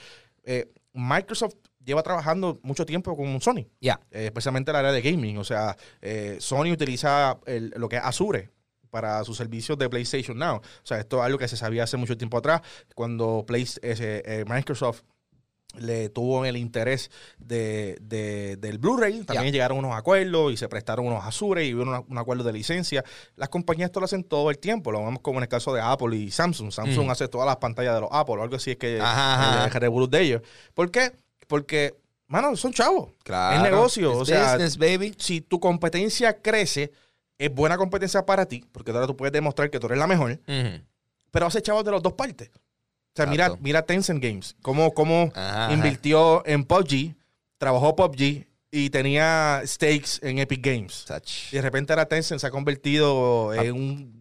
Eh, 0.44 0.70
Microsoft 0.92 1.54
lleva 1.82 2.02
trabajando 2.02 2.60
mucho 2.62 2.84
tiempo 2.84 3.16
con 3.16 3.40
Sony 3.40 3.66
Ya. 3.80 3.98
eh, 4.10 4.26
especialmente 4.26 4.70
el 4.72 4.76
área 4.76 4.92
de 4.92 5.00
gaming. 5.00 5.38
O 5.38 5.44
sea, 5.44 5.74
eh, 6.02 6.36
Sony 6.38 6.70
utiliza 6.72 7.38
el- 7.46 7.72
lo 7.76 7.88
que 7.88 7.96
es 7.96 8.02
Azure 8.04 8.50
para 8.90 9.24
sus 9.24 9.36
servicios 9.38 9.78
de 9.78 9.88
PlayStation 9.88 10.36
Now. 10.38 10.56
O 10.56 10.62
sea, 10.82 10.98
esto 10.98 11.18
es 11.18 11.22
algo 11.24 11.38
que 11.38 11.48
se 11.48 11.56
sabía 11.56 11.84
hace 11.84 11.96
mucho 11.96 12.16
tiempo 12.18 12.36
atrás, 12.36 12.60
cuando 12.94 13.44
Play- 13.46 13.66
Microsoft 14.46 15.02
le 15.78 16.08
tuvo 16.08 16.44
el 16.44 16.56
interés 16.56 17.10
de, 17.38 17.96
de- 18.00 18.56
del 18.56 18.78
Blu-ray, 18.78 19.22
también 19.24 19.52
llegaron 19.52 19.78
unos 19.78 19.94
acuerdos 19.96 20.52
y 20.52 20.56
se 20.56 20.68
prestaron 20.68 21.06
unos 21.06 21.24
Azure 21.24 21.64
y 21.64 21.74
hubo 21.74 22.04
un 22.08 22.18
acuerdo 22.18 22.42
de 22.44 22.52
licencia. 22.52 23.04
Las 23.36 23.48
compañías 23.50 23.86
esto 23.88 24.00
lo 24.00 24.06
hacen 24.06 24.24
todo 24.24 24.50
el 24.50 24.58
tiempo, 24.58 24.90
lo 24.90 24.98
vemos 25.04 25.20
como 25.22 25.38
en 25.38 25.44
el 25.44 25.48
caso 25.48 25.72
de 25.72 25.80
Apple 25.80 26.16
y 26.16 26.30
Samsung. 26.30 26.72
Samsung 26.72 27.06
Mm. 27.06 27.10
hace 27.10 27.28
todas 27.28 27.46
las 27.46 27.56
pantallas 27.58 27.94
de 27.94 28.00
los 28.00 28.10
Apple 28.12 28.34
o 28.38 28.42
algo 28.42 28.56
así, 28.56 28.72
es 28.72 28.76
que 28.78 29.00
Ajá, 29.00 29.34
ajá. 29.68 29.78
el 29.78 30.10
de 30.10 30.20
ellos. 30.20 30.42
¿Por 30.74 30.90
qué? 30.90 31.12
Porque, 31.46 31.94
mano, 32.26 32.56
son 32.56 32.72
chavos. 32.72 33.10
Claro. 33.22 33.56
Es 33.56 33.62
negocio, 33.62 34.10
It's 34.10 34.20
o 34.20 34.24
sea, 34.24 34.52
business, 34.54 34.76
baby. 34.76 35.14
si 35.18 35.40
tu 35.40 35.60
competencia 35.60 36.40
crece, 36.42 36.90
es 37.38 37.54
buena 37.54 37.76
competencia 37.78 38.26
para 38.26 38.44
ti, 38.46 38.64
porque 38.72 38.90
ahora 38.90 39.06
tú 39.06 39.16
puedes 39.16 39.32
demostrar 39.32 39.70
que 39.70 39.78
tú 39.78 39.86
eres 39.86 39.98
la 39.98 40.06
mejor, 40.08 40.38
pero 41.30 41.46
hace 41.46 41.62
chavos 41.62 41.84
de 41.84 41.92
las 41.92 42.02
dos 42.02 42.12
partes. 42.14 42.50
O 43.12 43.16
sea, 43.16 43.26
mira, 43.26 43.52
mira 43.60 43.82
Tencent 43.82 44.22
Games, 44.22 44.56
cómo, 44.62 44.92
cómo 44.92 45.32
Ajá, 45.34 45.64
ajá. 45.66 45.72
invirtió 45.74 46.46
en 46.46 46.64
PUBG, 46.64 47.16
trabajó 47.58 47.96
PUBG 47.96 48.46
y 48.70 48.90
tenía 48.90 49.62
stakes 49.66 50.20
en 50.22 50.38
Epic 50.38 50.64
Games. 50.64 51.04
Y 51.50 51.56
de 51.56 51.62
repente 51.62 51.92
ahora 51.92 52.06
Tencent 52.06 52.40
se 52.40 52.46
ha 52.46 52.50
convertido 52.50 53.50
Ah. 53.50 53.64
en 53.64 53.72
un... 53.74 54.20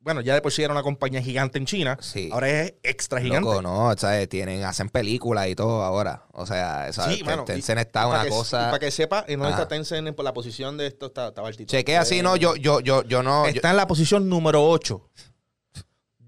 Bueno, 0.00 0.22
ya 0.22 0.32
de 0.32 0.40
por 0.40 0.50
sí 0.52 0.62
era 0.62 0.72
una 0.72 0.82
compañía 0.82 1.20
gigante 1.20 1.58
en 1.58 1.66
China, 1.66 1.98
Sí. 2.00 2.30
ahora 2.32 2.48
es 2.48 2.74
extra 2.82 3.20
gigante. 3.20 3.46
Loco, 3.46 3.60
no, 3.60 3.92
¿sabes? 3.98 4.26
Tienen, 4.30 4.64
hacen 4.64 4.88
películas 4.88 5.48
y 5.48 5.54
todo 5.54 5.82
ahora. 5.84 6.24
O 6.32 6.46
sea, 6.46 6.90
¿sabes? 6.94 7.18
Sí, 7.18 7.24
mano, 7.24 7.44
Tencent 7.44 7.78
está 7.78 8.06
una 8.06 8.22
que- 8.22 8.30
cosa. 8.30 8.70
Para 8.70 8.78
que 8.78 8.90
sepa, 8.90 9.26
en 9.28 9.38
dónde 9.40 9.52
Ajá. 9.52 9.62
está 9.64 9.68
Tencent 9.74 10.16
por 10.16 10.24
la 10.24 10.32
posición 10.32 10.78
de 10.78 10.86
esto, 10.86 11.06
está, 11.08 11.28
estaba 11.28 11.50
el 11.50 11.56
título. 11.58 11.78
Chequea 11.78 12.00
así, 12.00 12.22
no, 12.22 12.36
yo, 12.36 12.56
yo, 12.56 12.80
yo, 12.80 13.02
yo 13.04 13.22
no. 13.22 13.44
yo- 13.44 13.50
Está 13.56 13.68
en 13.68 13.76
la 13.76 13.86
posición 13.86 14.30
número 14.30 14.66
8 14.66 15.10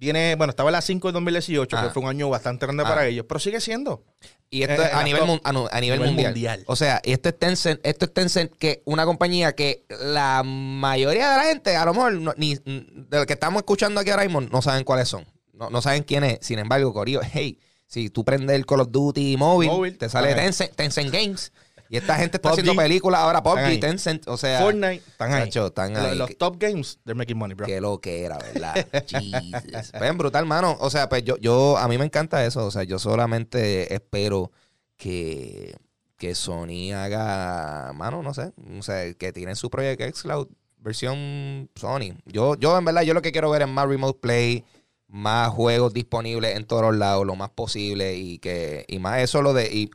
Viene, 0.00 0.34
bueno, 0.34 0.50
estaba 0.52 0.70
en 0.70 0.72
la 0.72 0.80
5 0.80 1.08
de 1.08 1.12
2018, 1.12 1.76
Ah. 1.76 1.82
que 1.84 1.90
fue 1.90 2.02
un 2.02 2.08
año 2.08 2.30
bastante 2.30 2.64
grande 2.64 2.84
Ah. 2.86 2.88
para 2.88 3.06
ellos, 3.06 3.26
pero 3.28 3.38
sigue 3.38 3.60
siendo. 3.60 4.02
Y 4.48 4.62
esto 4.62 4.82
Eh, 4.82 4.86
es 4.86 4.94
a 4.94 5.02
nivel, 5.04 5.20
top- 5.26 5.40
a, 5.44 5.80
nivel 5.80 6.00
mundial. 6.00 6.32
mundial. 6.32 6.64
O 6.66 6.74
sea, 6.74 7.02
y 7.04 7.12
esto 7.12 7.28
es 7.28 7.38
Tencent, 7.38 7.80
esto 7.84 8.06
es 8.06 8.14
Tencent, 8.14 8.50
que 8.56 8.80
una 8.86 9.04
compañía 9.04 9.52
que 9.54 9.84
la 10.00 10.42
mayoría 10.42 11.30
de 11.32 11.36
la 11.36 11.42
gente, 11.44 11.76
a 11.76 11.84
lo 11.84 11.92
mejor, 11.92 12.12
no- 12.14 12.32
ni 12.38 12.54
de 12.56 13.18
lo 13.18 13.26
que 13.26 13.34
estamos 13.34 13.60
escuchando 13.60 14.00
aquí 14.00 14.08
ahora 14.10 14.24
mismo, 14.24 14.40
no 14.40 14.62
saben 14.62 14.84
cuáles 14.84 15.06
son. 15.08 15.26
No, 15.52 15.68
no 15.68 15.82
saben 15.82 16.02
quién 16.02 16.24
es. 16.24 16.38
Sin 16.40 16.58
embargo, 16.58 16.94
Corillo, 16.94 17.20
hey, 17.22 17.58
si 17.86 18.08
tú 18.08 18.24
prendes 18.24 18.56
el 18.56 18.64
Call 18.64 18.80
of 18.80 18.88
Duty 18.90 19.36
móvil, 19.36 19.68
Móvil, 19.68 19.98
te 19.98 20.08
sale 20.08 20.28
ajá. 20.32 20.40
Tencent, 20.40 20.74
Tencent 20.74 21.12
Games. 21.12 21.52
Y 21.92 21.96
esta 21.96 22.14
gente 22.14 22.36
está 22.36 22.50
PUBG, 22.50 22.60
haciendo 22.60 22.80
películas 22.80 23.20
ahora, 23.20 23.42
PUBG. 23.42 23.80
Tencent, 23.80 24.28
o 24.28 24.36
sea... 24.36 24.60
Fortnite, 24.60 25.02
están 25.08 25.32
ahí. 25.32 25.48
están 25.48 25.92
Los- 25.92 26.02
ahí. 26.04 26.18
Los 26.18 26.38
top 26.38 26.56
games, 26.56 27.00
they're 27.04 27.18
making 27.18 27.36
money, 27.36 27.56
bro. 27.56 27.66
Qué 27.66 27.80
lo 27.80 28.00
que 28.00 28.24
era, 28.24 28.38
¿verdad? 28.38 28.86
Jesus. 29.08 29.90
Ven, 30.00 30.16
brutal, 30.16 30.46
mano. 30.46 30.76
O 30.78 30.88
sea, 30.88 31.08
pues 31.08 31.24
yo, 31.24 31.36
yo, 31.38 31.76
a 31.76 31.88
mí 31.88 31.98
me 31.98 32.04
encanta 32.04 32.46
eso. 32.46 32.64
O 32.64 32.70
sea, 32.70 32.84
yo 32.84 33.00
solamente 33.00 33.92
espero 33.92 34.52
que, 34.96 35.74
que 36.16 36.36
Sony 36.36 36.92
haga, 36.94 37.92
mano, 37.92 38.22
no 38.22 38.34
sé. 38.34 38.52
O 38.78 38.82
sea, 38.84 39.12
que 39.14 39.32
tienen 39.32 39.56
su 39.56 39.68
Project 39.68 40.00
X 40.00 40.22
Cloud 40.22 40.46
versión 40.78 41.68
Sony. 41.74 42.14
Yo, 42.24 42.54
yo, 42.54 42.78
en 42.78 42.84
verdad, 42.84 43.02
yo 43.02 43.14
lo 43.14 43.22
que 43.22 43.32
quiero 43.32 43.50
ver 43.50 43.62
es 43.62 43.68
más 43.68 43.88
Remote 43.88 44.18
Play, 44.20 44.64
más 45.10 45.50
juegos 45.50 45.92
disponibles 45.92 46.56
en 46.56 46.64
todos 46.64 46.94
lados, 46.96 47.26
lo 47.26 47.34
más 47.36 47.50
posible 47.50 48.14
y 48.16 48.38
que, 48.38 48.84
y 48.88 48.98
más 48.98 49.20
eso 49.20 49.42
lo 49.42 49.52
de, 49.52 49.66
y 49.72 49.90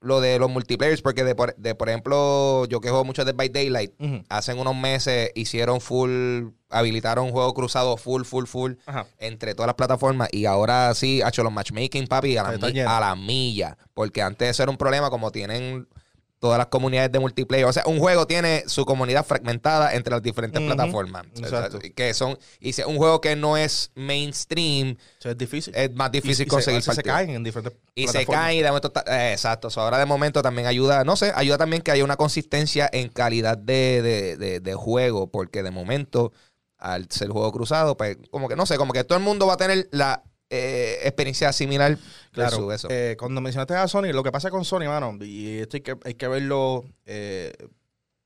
lo 0.00 0.20
de 0.20 0.38
los 0.38 0.50
multiplayers, 0.50 1.00
porque 1.02 1.24
de 1.24 1.34
por, 1.34 1.56
de, 1.56 1.74
por 1.74 1.88
ejemplo, 1.88 2.66
yo 2.66 2.80
que 2.80 2.90
juego 2.90 3.04
mucho 3.04 3.24
de 3.24 3.32
By 3.32 3.48
Daylight, 3.48 3.92
Ujú. 3.98 4.22
hace 4.28 4.52
unos 4.54 4.76
meses 4.76 5.30
hicieron 5.34 5.80
full, 5.80 6.48
habilitaron 6.68 7.26
un 7.26 7.32
juego 7.32 7.52
cruzado 7.54 7.96
full, 7.96 8.24
full, 8.24 8.44
full 8.44 8.72
Ajá. 8.86 9.06
entre 9.18 9.54
todas 9.54 9.68
las 9.68 9.76
plataformas 9.76 10.28
y 10.30 10.44
ahora 10.44 10.94
sí 10.94 11.22
ha 11.22 11.28
hecho 11.28 11.42
los 11.42 11.52
matchmaking, 11.52 12.06
papi, 12.06 12.36
a 12.36 12.42
la, 12.42 12.96
a 12.96 13.00
la 13.00 13.16
milla, 13.16 13.78
porque 13.94 14.20
antes 14.22 14.50
eso 14.50 14.62
era 14.62 14.70
un 14.70 14.78
problema 14.78 15.08
como 15.10 15.30
tienen 15.32 15.88
todas 16.40 16.56
las 16.58 16.68
comunidades 16.68 17.12
de 17.12 17.18
multiplayer, 17.20 17.66
o 17.66 17.72
sea, 17.72 17.84
un 17.86 17.98
juego 17.98 18.26
tiene 18.26 18.64
su 18.66 18.84
comunidad 18.86 19.24
fragmentada 19.26 19.94
entre 19.94 20.10
las 20.12 20.22
diferentes 20.22 20.60
plataformas, 20.60 21.26
O 21.40 21.46
sea, 21.46 21.68
que 21.94 22.14
son 22.14 22.38
y 22.58 22.72
si 22.72 22.80
es 22.80 22.86
un 22.88 22.96
juego 22.96 23.20
que 23.20 23.36
no 23.36 23.56
es 23.58 23.92
mainstream, 23.94 24.96
O 25.18 25.22
sea, 25.22 25.32
es 25.32 25.38
difícil. 25.38 25.74
es 25.76 25.94
más 25.94 26.10
difícil 26.10 26.46
Y- 26.46 26.48
y 26.48 26.50
conseguir 26.50 26.82
se, 26.82 27.02
caen 27.02 27.30
en 27.30 27.44
diferentes 27.44 27.78
Y 27.94 28.06
se 28.06 28.12
plataformas. 28.12 28.42
cae 28.46 28.54
y 28.56 28.62
de 28.62 28.68
momento 28.68 28.88
está- 28.88 29.04
eh, 29.28 29.32
exacto. 29.32 29.68
So, 29.70 29.82
ahora 29.82 29.98
de 29.98 30.06
momento 30.06 30.40
también 30.42 30.66
ayuda, 30.66 31.04
no 31.04 31.14
sé, 31.14 31.30
ayuda 31.34 31.58
también 31.58 31.82
que 31.82 31.90
haya 31.90 32.04
una 32.04 32.16
consistencia 32.16 32.88
en 32.90 33.08
calidad 33.10 33.58
de, 33.58 34.00
de- 34.02 34.36
de- 34.38 34.60
de 34.60 34.74
juego, 34.74 35.30
porque 35.30 35.62
de 35.62 35.70
momento, 35.70 36.32
al 36.78 37.06
ser 37.10 37.28
juego 37.28 37.52
cruzado, 37.52 37.98
pues 37.98 38.16
como 38.30 38.48
que 38.48 38.56
no 38.56 38.64
sé, 38.64 38.78
como 38.78 38.94
que 38.94 39.04
todo 39.04 39.18
el 39.18 39.24
mundo 39.24 39.46
va 39.46 39.52
a 39.54 39.58
tener 39.58 39.88
la 39.92 40.22
eh, 40.50 40.98
experiencia 41.04 41.52
similar. 41.52 41.96
Claro, 42.32 42.72
eso. 42.72 42.88
eh, 42.90 43.16
cuando 43.18 43.40
mencionaste 43.40 43.74
a 43.74 43.88
Sony, 43.88 44.12
lo 44.12 44.22
que 44.22 44.32
pasa 44.32 44.50
con 44.50 44.64
Sony, 44.64 44.86
mano, 44.86 45.16
y 45.24 45.58
esto 45.60 45.76
hay 45.76 45.80
que, 45.82 45.96
hay 46.04 46.14
que 46.14 46.28
verlo 46.28 46.84
eh, 47.06 47.52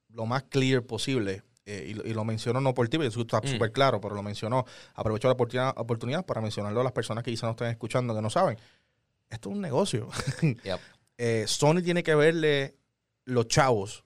lo 0.08 0.26
más 0.26 0.44
clear 0.44 0.82
posible. 0.82 1.42
eh, 1.66 1.86
y, 1.88 1.94
lo- 1.94 2.04
y 2.06 2.12
lo 2.12 2.24
menciono 2.26 2.60
no 2.60 2.74
por 2.74 2.86
ti, 2.90 2.98
porque 2.98 3.08
eso 3.08 3.22
está 3.22 3.40
Mm. 3.40 3.46
súper 3.48 3.72
claro, 3.72 3.98
pero 3.98 4.14
lo 4.14 4.22
mencionó. 4.22 4.66
Aprovecho 4.96 5.28
la 5.28 5.32
oportunidad, 5.32 5.72
oportunidad 5.78 6.26
para 6.26 6.42
mencionarlo 6.42 6.78
a 6.82 6.84
las 6.84 6.92
personas 6.92 7.24
que 7.24 7.30
quizás 7.30 7.44
no 7.44 7.52
estén 7.52 7.68
escuchando, 7.68 8.14
que 8.14 8.20
no 8.20 8.28
saben. 8.28 8.58
Esto 9.30 9.48
es 9.48 9.54
un 9.56 9.62
negocio. 9.62 10.10
Yep. 10.64 10.80
Eh, 11.16 11.44
Sony 11.46 11.80
tiene 11.82 12.02
que 12.02 12.14
verle 12.14 12.76
los 13.24 13.48
chavos 13.48 14.04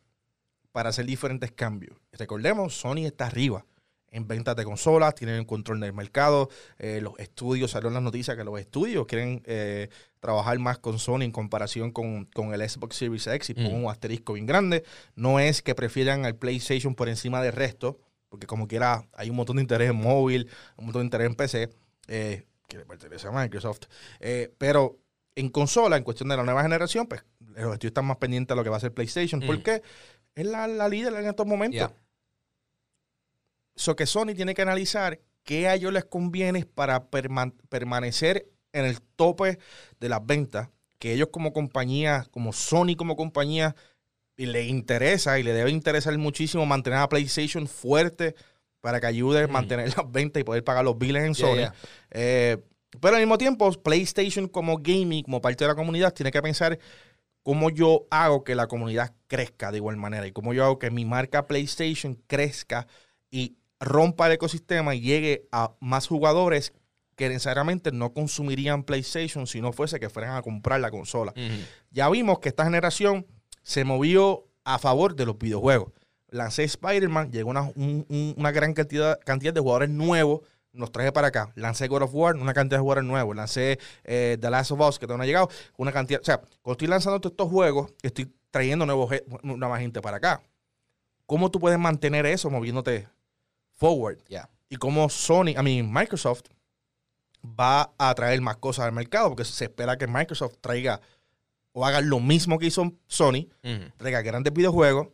para 0.71 0.91
hacer 0.91 1.05
diferentes 1.07 1.51
cambios. 1.51 1.97
Recordemos, 2.13 2.79
Sony 2.79 3.07
está 3.07 3.27
arriba 3.27 3.65
en 4.11 4.27
ventas 4.27 4.57
de 4.57 4.65
consolas, 4.65 5.15
tienen 5.15 5.37
el 5.37 5.47
control 5.47 5.81
del 5.81 5.93
mercado. 5.93 6.49
eh, 6.79 7.01
los 7.03 7.19
estudios, 7.19 7.71
salieron 7.73 7.95
las 7.95 8.03
noticias 8.03 8.37
que 8.37 8.45
los 8.45 8.59
estudios 8.59 9.07
quieren 9.07 9.43
eh, 9.47 9.89
trabajar 10.21 10.59
más 10.59 10.79
con 10.79 10.99
Sony 10.99 11.23
en 11.23 11.33
comparación 11.33 11.91
con, 11.93 12.25
con 12.27 12.53
el 12.55 12.69
Xbox 12.69 12.97
Series 12.97 13.27
X 13.27 13.51
y 13.51 13.55
pongo 13.55 13.71
Mm. 13.79 13.85
un 13.85 13.91
asterisco 13.91 14.33
bien 14.33 14.47
grande. 14.47 14.85
No 15.15 15.39
es 15.41 15.63
que 15.63 15.75
prefieran 15.75 16.25
al 16.25 16.37
PlayStation 16.37 16.95
por 16.95 17.09
encima 17.09 17.43
del 17.43 17.53
resto, 17.53 17.99
porque 18.29 18.47
como 18.47 18.67
quiera 18.67 19.07
hay 19.15 19.31
un 19.31 19.37
montón 19.37 19.57
de 19.57 19.63
interés 19.63 19.91
en 19.91 19.97
móvil, 19.97 20.49
un 20.77 20.87
montón 20.87 21.03
de 21.03 21.07
interés 21.07 21.27
en 21.29 21.35
PC, 21.35 21.71
eh, 22.09 22.45
que 22.67 22.79
le 22.79 22.85
pertenece 22.87 23.29
a 23.29 23.31
Microsoft. 23.33 23.83
Pero 24.59 24.99
en 25.35 25.49
consola, 25.51 25.97
en 25.97 26.03
cuestión 26.03 26.29
de 26.29 26.37
la 26.37 26.43
nueva 26.43 26.63
generación, 26.63 27.07
pues 27.07 27.23
los 27.41 27.73
estudios 27.75 27.91
están 27.91 28.05
más 28.07 28.17
pendientes 28.17 28.49
de 28.49 28.57
lo 28.57 28.65
que 28.65 28.71
va 28.71 28.77
a 28.77 28.79
hacer 28.79 28.93
PlayStation, 28.93 29.41
Mm. 29.43 29.47
porque 29.47 29.83
es 30.35 30.47
la, 30.47 30.67
la 30.67 30.89
líder 30.89 31.15
en 31.15 31.27
estos 31.27 31.47
momentos. 31.47 31.79
Yeah. 31.79 31.93
So 33.79 33.97
que 33.97 34.07
Sony 34.07 34.35
tiene 34.35 34.55
que 34.55 34.63
analizar 34.63 35.21
qué 35.45 35.69
a 35.69 35.75
ellos 35.75 35.93
les 35.93 36.05
conviene 36.05 36.67
para 36.67 37.11
perma- 37.11 37.55
permanecer 37.69 38.49
en 38.73 38.85
el 38.85 39.01
tope 39.01 39.59
de 40.01 40.09
las 40.09 40.25
ventas, 40.27 40.69
que 40.99 41.13
ellos 41.15 41.29
como 41.33 41.53
compañía, 41.53 42.27
como 42.31 42.53
Sony 42.53 42.97
como 42.97 43.17
compañía, 43.17 43.75
le 44.37 44.67
interesa 44.67 45.39
y 45.39 45.43
le 45.43 45.53
debe 45.53 45.71
interesar 45.71 46.17
muchísimo 46.19 46.67
mantener 46.67 46.99
a 46.99 47.09
PlayStation 47.09 47.67
fuerte 47.67 48.35
para 48.81 49.01
que 49.01 49.07
ayude 49.07 49.45
a 49.45 49.49
mantener 49.49 49.97
las 49.97 50.11
ventas 50.11 50.41
y 50.41 50.45
poder 50.45 50.63
pagar 50.65 50.85
los 50.85 50.99
biles 50.99 51.25
en 51.25 51.35
Yeah, 51.35 51.47
Sony. 51.47 51.57
yeah. 51.57 51.75
Eh, 52.11 52.59
pero 53.01 53.15
al 53.17 53.23
mismo 53.23 53.39
tiempo, 53.39 53.71
PlayStation 53.83 54.49
como 54.49 54.79
gaming, 54.79 55.23
como 55.25 55.41
parte 55.41 55.65
de 55.65 55.69
la 55.69 55.75
comunidad, 55.75 56.13
tiene 56.15 56.31
que 56.31 56.41
pensar 56.43 56.79
cómo 57.43 57.71
yo 57.71 58.07
hago 58.11 58.45
que 58.45 58.55
la 58.55 58.67
comunidad 58.67 59.15
crezca 59.27 59.71
de 59.71 59.79
igual 59.79 59.97
manera 59.97 60.27
y 60.27 60.33
cómo 60.33 60.53
yo 60.53 60.65
hago 60.65 60.79
que 60.79 60.91
mi 60.91 61.05
marca 61.05 61.47
PlayStation 61.47 62.15
crezca 62.27 62.87
y 63.31 63.58
rompa 63.81 64.27
el 64.27 64.33
ecosistema 64.33 64.95
y 64.95 65.01
llegue 65.01 65.49
a 65.53 65.73
más 65.81 66.07
jugadores 66.09 66.73
que 67.17 67.29
necesariamente 67.29 67.91
no 67.93 68.13
consumirían 68.13 68.85
PlayStation 68.85 69.47
si 69.47 69.61
no 69.61 69.73
fuese 69.73 69.99
que 69.99 70.09
fueran 70.09 70.37
a 70.37 70.43
comprar 70.43 70.81
la 70.81 70.91
consola. 70.91 71.33
Ya 71.91 72.09
vimos 72.09 72.39
que 72.39 72.49
esta 72.49 72.65
generación 72.65 73.27
se 73.63 73.85
movió 73.85 74.45
a 74.65 74.79
favor 74.79 75.15
de 75.17 75.27
los 75.27 75.37
videojuegos. 75.39 75.93
Lancé 76.31 76.65
Spider-Man, 76.65 77.33
llegó 77.33 77.51
una, 77.51 77.63
un- 77.63 78.05
un- 78.09 78.35
una 78.37 78.51
gran 78.53 78.73
cantidad, 78.75 79.19
cantidad 79.21 79.53
de 79.53 79.61
jugadores 79.61 79.91
nuevos, 79.91 80.43
los 80.73 80.93
traje 80.93 81.11
para 81.11 81.29
acá. 81.29 81.51
Lancé 81.57 81.89
God 81.89 82.03
of 82.03 82.11
War, 82.15 82.37
una 82.37 82.53
cantidad 82.53 82.77
de 82.79 82.83
jugadores 82.83 83.09
nuevos. 83.09 83.35
Lancé 83.35 83.79
eh, 84.05 84.37
The 84.41 84.51
Last 84.51 84.71
of 84.73 84.81
Us, 84.81 84.99
que 84.99 85.07
todavía 85.07 85.17
no 85.19 85.23
ha 85.23 85.27
llegado, 85.27 85.49
una 85.77 85.91
cantidad. 85.91 86.21
O 86.21 86.25
sea, 86.25 86.39
cuando 86.63 86.73
estoy 86.73 86.89
lanzando 86.89 87.21
todos 87.21 87.33
estos 87.33 87.49
juegos, 87.49 87.93
estoy 88.03 88.31
trayendo 88.51 88.85
nuevos, 88.87 89.11
ge- 89.11 89.25
nueva 89.43 89.79
gente 89.81 90.01
para 90.03 90.19
acá. 90.19 90.43
¿Cómo 91.27 91.51
tú 91.51 91.59
puedes 91.59 91.79
mantener 91.79 92.27
eso 92.27 92.49
moviéndote 92.51 93.09
forward? 93.79 94.19
Yeah. 94.29 94.51
Y 94.69 94.77
cómo 94.77 95.09
Sony, 95.09 95.55
a 95.57 95.63
mí, 95.63 95.83
Microsoft 95.83 96.51
va 97.43 97.95
a 97.97 98.15
traer 98.15 98.41
más 98.41 98.57
cosas 98.57 98.85
al 98.85 98.93
mercado, 98.93 99.31
porque 99.31 99.45
se 99.45 99.65
espera 99.65 99.97
que 99.97 100.07
Microsoft 100.07 100.57
traiga 100.61 101.01
o 101.73 101.87
haga 101.87 102.01
lo 102.01 102.21
mismo 102.21 102.59
que 102.59 102.67
hizo 102.67 102.93
Sony, 103.07 103.49
traiga 103.97 104.21
grandes 104.23 104.53
videojuegos, 104.53 105.09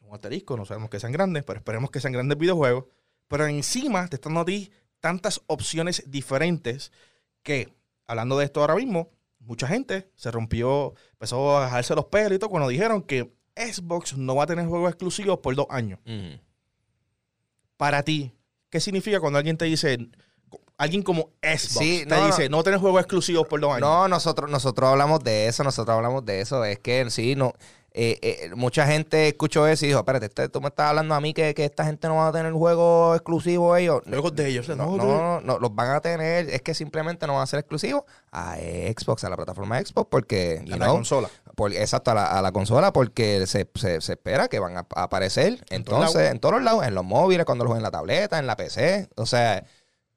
un 0.00 0.14
asterisco, 0.14 0.56
no 0.56 0.64
sabemos 0.64 0.90
que 0.90 1.00
sean 1.00 1.12
grandes, 1.12 1.44
pero 1.44 1.58
esperemos 1.58 1.90
que 1.90 2.00
sean 2.00 2.12
grandes 2.12 2.36
videojuegos, 2.36 2.84
pero 3.28 3.46
encima 3.46 4.08
te 4.08 4.16
están 4.16 4.34
dando 4.34 4.42
a 4.42 4.44
ti 4.46 4.70
tantas 5.00 5.40
opciones 5.46 6.02
diferentes 6.06 6.92
que, 7.42 7.72
hablando 8.06 8.38
de 8.38 8.44
esto 8.46 8.60
ahora 8.60 8.74
mismo, 8.74 9.10
mucha 9.38 9.68
gente 9.68 10.10
se 10.16 10.30
rompió, 10.30 10.94
empezó 11.12 11.56
a 11.56 11.60
bajarse 11.60 11.94
los 11.94 12.06
pelos 12.06 12.32
y 12.32 12.38
todo 12.38 12.50
cuando 12.50 12.68
dijeron 12.68 13.02
que 13.02 13.32
Xbox 13.54 14.16
no 14.16 14.34
va 14.34 14.44
a 14.44 14.46
tener 14.46 14.66
juegos 14.66 14.90
exclusivos 14.90 15.38
por 15.38 15.54
dos 15.54 15.66
años. 15.70 16.00
Para 17.76 18.02
ti, 18.02 18.32
¿qué 18.70 18.80
significa 18.80 19.20
cuando 19.20 19.38
alguien 19.38 19.58
te 19.58 19.66
dice, 19.66 19.98
alguien 20.78 21.02
como 21.02 21.30
Xbox 21.42 21.78
Sí, 21.78 22.04
te 22.06 22.14
no, 22.16 22.26
dice, 22.26 22.48
no, 22.48 22.62
tener 22.62 22.78
juegos 22.80 23.00
exclusivos 23.00 23.46
por 23.46 23.60
dos 23.60 23.70
años? 23.70 23.80
No, 23.80 24.08
nosotros, 24.08 24.50
nosotros 24.50 24.90
hablamos 24.90 25.20
de 25.24 25.46
eso, 25.48 25.64
nosotros 25.64 25.94
hablamos 25.96 26.24
de 26.26 26.40
eso. 26.40 26.64
Es 26.64 26.78
que 26.78 27.08
sí, 27.10 27.34
no. 27.34 27.54
eh, 27.98 28.18
eh, 28.20 28.50
mucha 28.54 28.86
gente 28.86 29.26
escuchó 29.28 29.66
eso 29.66 29.86
y 29.86 29.88
dijo, 29.88 30.00
espérate, 30.00 30.26
este- 30.26 30.50
tú 30.50 30.60
me 30.60 30.68
estás 30.68 30.90
hablando 30.90 31.14
a 31.14 31.20
mí 31.22 31.32
que, 31.32 31.54
que 31.54 31.64
esta 31.64 31.86
gente 31.86 32.08
no 32.08 32.16
va 32.16 32.28
a 32.28 32.32
tener 32.32 32.52
juego 32.52 33.14
exclusivo 33.14 33.74
ellos. 33.74 34.02
Juegos 34.06 34.36
de 34.36 34.48
ellos, 34.48 34.68
No, 34.68 34.76
no, 34.76 34.96
no, 34.98 35.04
no, 35.06 35.40
no, 35.40 35.58
los 35.58 35.74
van 35.74 35.88
a 35.92 36.00
tener, 36.02 36.50
es 36.50 36.60
que 36.60 36.74
simplemente 36.74 37.26
no 37.26 37.32
van 37.32 37.44
a 37.44 37.46
ser 37.46 37.60
exclusivos 37.60 38.02
a 38.32 38.56
Xbox, 38.56 39.24
a 39.24 39.30
la 39.30 39.36
plataforma 39.36 39.80
Xbox, 39.80 40.08
porque, 40.10 40.62
a 40.62 40.68
la 40.76 40.76
know, 40.84 40.94
consola. 40.96 41.30
por- 41.54 41.72
exacto, 41.72 42.10
a 42.10 42.14
la, 42.14 42.26
a 42.26 42.42
la 42.42 42.52
consola, 42.52 42.92
porque 42.92 43.46
se, 43.46 43.66
se- 43.76 44.02
se 44.02 44.12
espera 44.12 44.48
que 44.48 44.58
van 44.58 44.76
a, 44.76 44.86
aparecer, 44.94 45.64
En 45.70 45.82
todos 45.82 46.00
entonces, 46.00 46.16
lados. 46.16 46.32
en 46.32 46.40
todos 46.40 46.54
los 46.56 46.64
lados, 46.64 46.84
en 46.86 46.94
los 46.94 47.04
móviles, 47.06 47.46
cuando 47.46 47.64
los 47.64 47.74
en 47.78 47.82
la 47.82 47.90
tableta, 47.90 48.38
en 48.38 48.46
la 48.46 48.56
PC, 48.56 49.08
o 49.16 49.24
sea, 49.24 49.64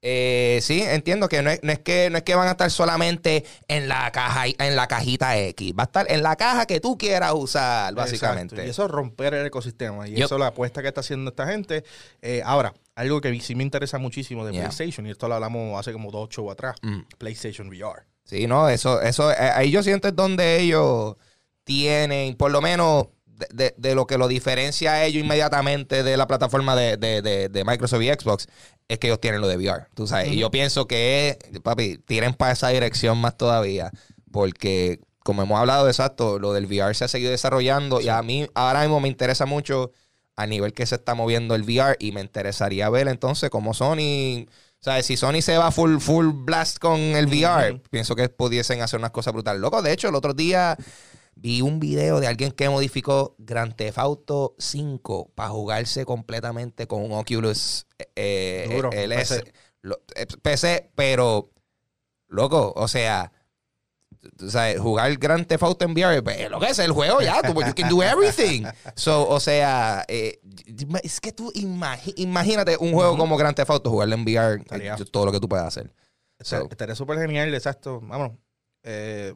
eh, 0.02 0.60
sí, 0.62 0.82
entiendo 0.82 1.28
que 1.28 1.42
no 1.42 1.50
es, 1.50 1.60
no 1.62 1.72
es 1.74 1.80
que 1.80 2.10
no 2.10 2.18
es 2.18 2.24
que 2.24 2.34
van 2.36 2.48
a 2.48 2.52
estar 2.52 2.72
solamente 2.72 3.44
en 3.68 3.90
la 3.90 4.10
caja 4.12 4.46
en 4.48 4.76
la 4.78 4.88
cajita 4.88 5.38
X, 5.38 5.74
va 5.78 5.84
a 5.84 5.86
estar 5.86 6.10
en 6.10 6.24
la 6.24 6.36
caja 6.38 6.66
que 6.66 6.80
tú 6.80 6.98
quieras 6.98 7.34
usar, 7.36 7.94
básicamente. 7.96 8.56
Exacto. 8.56 8.68
Y 8.68 8.70
eso 8.70 8.86
es 8.86 8.92
romper 8.92 9.34
el 9.34 9.46
ecosistema. 9.46 10.08
Y 10.08 10.12
Yep. 10.16 10.26
eso 10.26 10.36
es 10.36 10.40
la 10.40 10.48
apuesta 10.48 10.82
que 10.82 10.88
está 10.88 11.02
haciendo 11.02 11.32
esta 11.32 11.46
gente. 11.48 11.84
Eh, 12.22 12.42
ahora, 12.46 12.74
algo 12.96 13.20
que 13.20 13.38
sí 13.42 13.56
me 13.56 13.64
interesa 13.64 13.98
muchísimo 13.98 14.46
de 14.46 14.54
Yeah. 14.54 14.64
PlayStation, 14.70 15.06
y 15.06 15.12
esto 15.12 15.28
lo 15.28 15.36
hablamos 15.36 15.78
hace 15.80 15.92
como 15.92 16.12
dos 16.12 16.30
shows 16.30 16.52
atrás, 16.52 16.76
Mm. 16.82 17.00
PlayStation 17.18 17.68
VR. 17.68 18.04
Sí, 18.24 18.48
no, 18.48 18.70
eso, 18.70 19.02
eso, 19.02 19.32
eh, 19.32 19.36
ahí 19.54 19.70
yo 19.72 19.84
siento 19.84 20.08
es 20.08 20.16
donde 20.16 20.60
ellos 20.60 21.16
tienen, 21.64 22.36
por 22.36 22.52
lo 22.52 22.62
menos 22.62 23.08
de, 23.40 23.48
de- 23.54 23.76
de 23.78 23.96
lo 23.96 24.06
que 24.06 24.18
lo 24.18 24.28
diferencia 24.28 24.92
a 24.94 25.06
ellos 25.06 25.24
inmediatamente 25.24 26.04
de 26.04 26.18
la 26.18 26.28
plataforma 26.28 26.76
de, 26.76 26.98
de- 26.98 27.22
de- 27.22 27.50
de 27.50 27.64
Microsoft 27.66 28.02
y 28.02 28.10
Xbox 28.10 28.48
es 28.88 29.00
que 29.00 29.08
ellos 29.08 29.22
tienen 29.22 29.40
lo 29.42 29.48
de 29.48 29.58
VR, 29.58 29.88
tú 29.96 30.06
sabes. 30.08 30.28
Y 30.34 30.38
yo 30.38 30.52
pienso 30.52 30.88
que, 30.88 31.38
papi, 31.64 31.98
tiren 32.00 32.34
para 32.34 32.52
esa 32.54 32.70
dirección 32.70 33.18
más 33.20 33.38
todavía, 33.38 33.92
porque 34.32 35.00
como 35.24 35.44
hemos 35.44 35.60
hablado 35.60 35.86
de 35.86 35.92
exacto, 35.92 36.40
lo 36.40 36.54
del 36.54 36.66
VR 36.66 36.94
se 36.96 37.06
ha 37.06 37.08
seguido 37.08 37.32
desarrollando 37.32 38.02
y 38.02 38.10
a 38.10 38.22
mí 38.24 38.48
ahora 38.56 38.82
mismo 38.82 39.00
me 39.00 39.08
interesa 39.08 39.46
mucho 39.46 39.92
a 40.36 40.48
nivel 40.48 40.74
que 40.74 40.86
se 40.86 40.96
está 40.96 41.14
moviendo 41.16 41.54
el 41.56 41.64
VR 41.64 41.98
y 42.00 42.12
me 42.14 42.22
interesaría 42.22 42.90
ver 42.90 43.08
entonces 43.10 43.50
cómo 43.50 43.74
Sony, 43.74 44.48
¿sabes? 44.80 45.06
Si 45.06 45.18
Sony 45.18 45.42
se 45.42 45.58
va 45.58 45.70
full, 45.72 45.98
full 46.00 46.30
blast 46.34 46.80
con 46.80 46.98
el 47.00 47.28
VR, 47.28 47.82
pienso 47.92 48.16
que 48.16 48.30
pudiesen 48.30 48.82
hacer 48.82 49.00
unas 49.00 49.12
cosas 49.12 49.34
brutales. 49.34 49.62
Loco, 49.62 49.82
de 49.82 49.92
hecho, 49.92 50.08
el 50.10 50.16
otro 50.16 50.34
día 50.34 50.78
vi 51.42 51.62
un 51.62 51.80
video 51.80 52.20
de 52.20 52.28
alguien 52.28 52.52
que 52.52 52.70
modificó 52.70 53.36
Grand 53.38 53.74
Theft 53.76 53.98
Auto 53.98 54.56
5 54.60 55.32
para 55.36 55.50
jugarse 55.50 56.06
completamente 56.06 56.88
con 56.88 57.02
un 57.04 57.12
Oculus 57.14 57.88
eh, 58.16 58.68
Duro, 58.70 58.90
LS. 58.92 59.40
PC. 59.40 59.54
Lo- 59.82 60.02
eh, 60.16 60.28
PC, 60.42 60.92
pero, 60.96 61.52
loco, 62.28 62.74
o 62.76 62.88
sea... 62.90 63.32
tú 64.36 64.50
sabes, 64.52 64.80
jugar 64.82 65.16
Grand 65.18 65.48
Theft 65.48 65.64
Auto 65.64 65.86
en 65.86 65.92
VR, 65.94 66.22
pues, 66.22 66.50
lo 66.50 66.60
que 66.60 66.68
es 66.68 66.80
el 66.80 66.92
juego 66.92 67.22
ya, 67.22 67.42
tú, 67.42 67.54
you 67.64 67.74
can 67.74 67.88
do 67.90 68.04
everything. 68.04 68.66
So, 68.96 69.28
o 69.30 69.40
sea, 69.40 70.04
eh, 70.10 70.42
es 71.04 71.22
que 71.22 71.32
tú 71.32 71.52
imagínate 71.56 72.76
un 72.78 72.92
juego 72.92 73.18
como 73.18 73.38
Grand 73.38 73.56
Theft 73.56 73.70
Auto, 73.70 73.90
jugarlo 73.90 74.16
en 74.16 74.24
VR, 74.24 74.62
eh, 74.72 74.94
todo 75.12 75.26
lo 75.28 75.32
que 75.32 75.40
tú 75.40 75.48
puedas 75.48 75.68
hacer. 75.68 75.94
So- 76.42 76.68
Estaría 76.70 76.96
súper 76.96 77.18
genial, 77.20 77.54
exacto. 77.56 78.02
Vamos. 78.04 78.32
eh, 78.84 79.34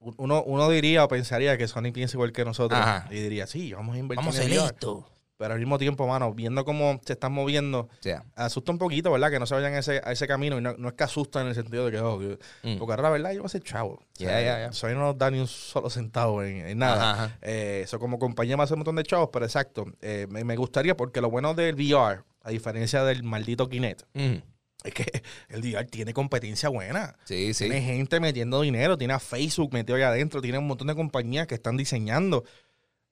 uno, 0.00 0.42
uno 0.44 0.68
diría 0.70 1.04
o 1.04 1.08
pensaría 1.08 1.56
que 1.58 1.66
Sony 1.68 1.92
piensa 1.92 2.16
igual 2.16 2.32
que 2.32 2.44
nosotros. 2.44 2.78
Ajá. 2.80 3.08
Y 3.10 3.14
diría, 3.20 3.46
sí, 3.46 3.72
vamos 3.72 3.96
a 3.96 3.98
invertir 3.98 4.24
Vamos 4.24 4.38
a 4.38 4.42
en 4.44 4.50
VR. 4.52 4.66
esto. 4.66 5.10
Pero 5.38 5.52
al 5.52 5.58
mismo 5.60 5.76
tiempo, 5.76 6.06
mano, 6.06 6.32
viendo 6.32 6.64
cómo 6.64 6.98
se 7.04 7.12
están 7.12 7.30
moviendo, 7.30 7.90
sea, 8.00 8.24
asusta 8.36 8.72
un 8.72 8.78
poquito, 8.78 9.12
¿verdad? 9.12 9.30
Que 9.30 9.38
no 9.38 9.44
se 9.44 9.54
vayan 9.54 9.74
a 9.74 9.80
ese, 9.80 10.00
a 10.02 10.10
ese 10.10 10.26
camino. 10.26 10.56
Y 10.56 10.62
no, 10.62 10.74
no 10.78 10.88
es 10.88 10.94
que 10.94 11.04
asusta 11.04 11.42
en 11.42 11.48
el 11.48 11.54
sentido 11.54 11.84
de 11.84 11.92
que, 11.92 11.98
oh, 11.98 12.18
Mm. 12.62 12.78
porque 12.78 12.92
ahora 12.92 13.02
la 13.02 13.10
verdad 13.10 13.32
yo 13.32 13.40
voy 13.40 13.46
a 13.46 13.50
ser 13.50 13.62
chavo. 13.62 13.94
O 13.96 14.00
sea, 14.14 14.40
ya. 14.40 14.72
Sony 14.72 14.94
no 14.94 15.00
nos 15.00 15.18
da 15.18 15.30
ni 15.30 15.38
un 15.38 15.46
solo 15.46 15.90
centavo 15.90 16.42
en, 16.42 16.66
en 16.66 16.78
nada. 16.78 17.10
Ajá, 17.12 17.24
ajá. 17.24 17.38
Eh, 17.42 17.82
eso 17.84 17.98
como 17.98 18.18
compañía 18.18 18.56
me 18.56 18.62
hace 18.62 18.72
un 18.72 18.78
montón 18.78 18.96
de 18.96 19.02
chavos, 19.02 19.28
pero 19.30 19.44
exacto. 19.44 19.84
eh, 20.00 20.26
me, 20.30 20.42
me 20.42 20.56
gustaría, 20.56 20.96
porque 20.96 21.20
lo 21.20 21.28
bueno 21.28 21.52
del 21.52 21.74
VR, 21.74 22.22
a 22.42 22.48
diferencia 22.50 23.04
del 23.04 23.22
maldito 23.22 23.68
Kinect, 23.68 24.04
Mm. 24.14 24.36
Es 24.84 24.94
que 24.94 25.04
el 25.48 25.60
VR 25.60 25.84
tiene 25.86 26.12
competencia 26.14 26.68
buena. 26.68 27.16
Sí, 27.24 27.54
sí. 27.54 27.64
Tiene 27.64 27.82
gente 27.82 28.20
metiendo 28.20 28.60
dinero, 28.60 28.96
tiene 28.96 29.14
a 29.14 29.18
Facebook 29.18 29.72
metido 29.72 29.96
allá 29.96 30.08
adentro, 30.08 30.40
tiene 30.40 30.58
un 30.58 30.66
montón 30.66 30.86
de 30.88 30.94
compañías 30.94 31.46
que 31.46 31.54
están 31.56 31.76
diseñando 31.76 32.44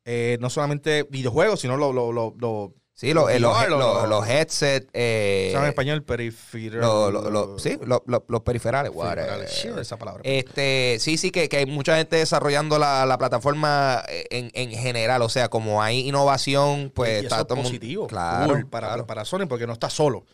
eh, 0.05 0.37
no 0.40 0.50
solamente 0.50 1.05
videojuegos, 1.11 1.61
sino 1.61 1.77
lo, 1.77 1.92
lo, 1.92 2.12
lo, 2.12 2.35
lo- 2.38 2.74
Sí, 2.96 3.11
eh, 3.11 3.14
los, 3.14 3.29
los- 3.40 3.68
lo- 3.68 4.07
los 4.07 4.29
headsets. 4.29 4.87
Eh, 4.92 5.46
¿se 5.48 5.55
llama 5.55 5.64
en 5.64 5.70
español 5.70 6.05
periferal. 6.05 6.81
lo- 6.83 7.59
sí, 7.59 7.77
lo- 7.85 8.05
lo- 8.07 8.24
los 8.29 8.42
periferales. 8.42 8.92
Periferales, 8.92 9.50
sí, 9.50 9.68
esa 9.81 9.96
palabra. 9.96 10.20
Este, 10.24 10.98
sí, 11.00 11.16
sí, 11.16 11.33
que, 11.33 11.48
que 11.48 11.57
hay 11.57 11.66
mucha 11.66 11.96
gente 11.96 12.14
desarrollando 12.14 12.79
la, 12.79 13.05
la 13.05 13.18
plataforma 13.18 14.05
eh, 14.09 14.27
en, 14.31 14.53
en 14.55 14.70
general. 14.79 15.22
O 15.22 15.29
sea, 15.29 15.48
como 15.48 15.83
hay 15.83 16.07
innovación, 16.09 16.92
pues 16.94 17.24
y 17.24 17.27
eso 17.27 17.35
está 17.35 17.37
es 17.38 17.42
el 17.50 17.57
mundo- 17.57 17.68
positivo 17.70 18.07
Claro, 18.07 18.68
para, 18.70 18.87
claro. 18.88 19.07
para 19.09 19.24
Sony 19.24 19.46
porque 19.48 19.66
no 19.66 19.72
estás 19.72 19.92
solo. 19.92 20.24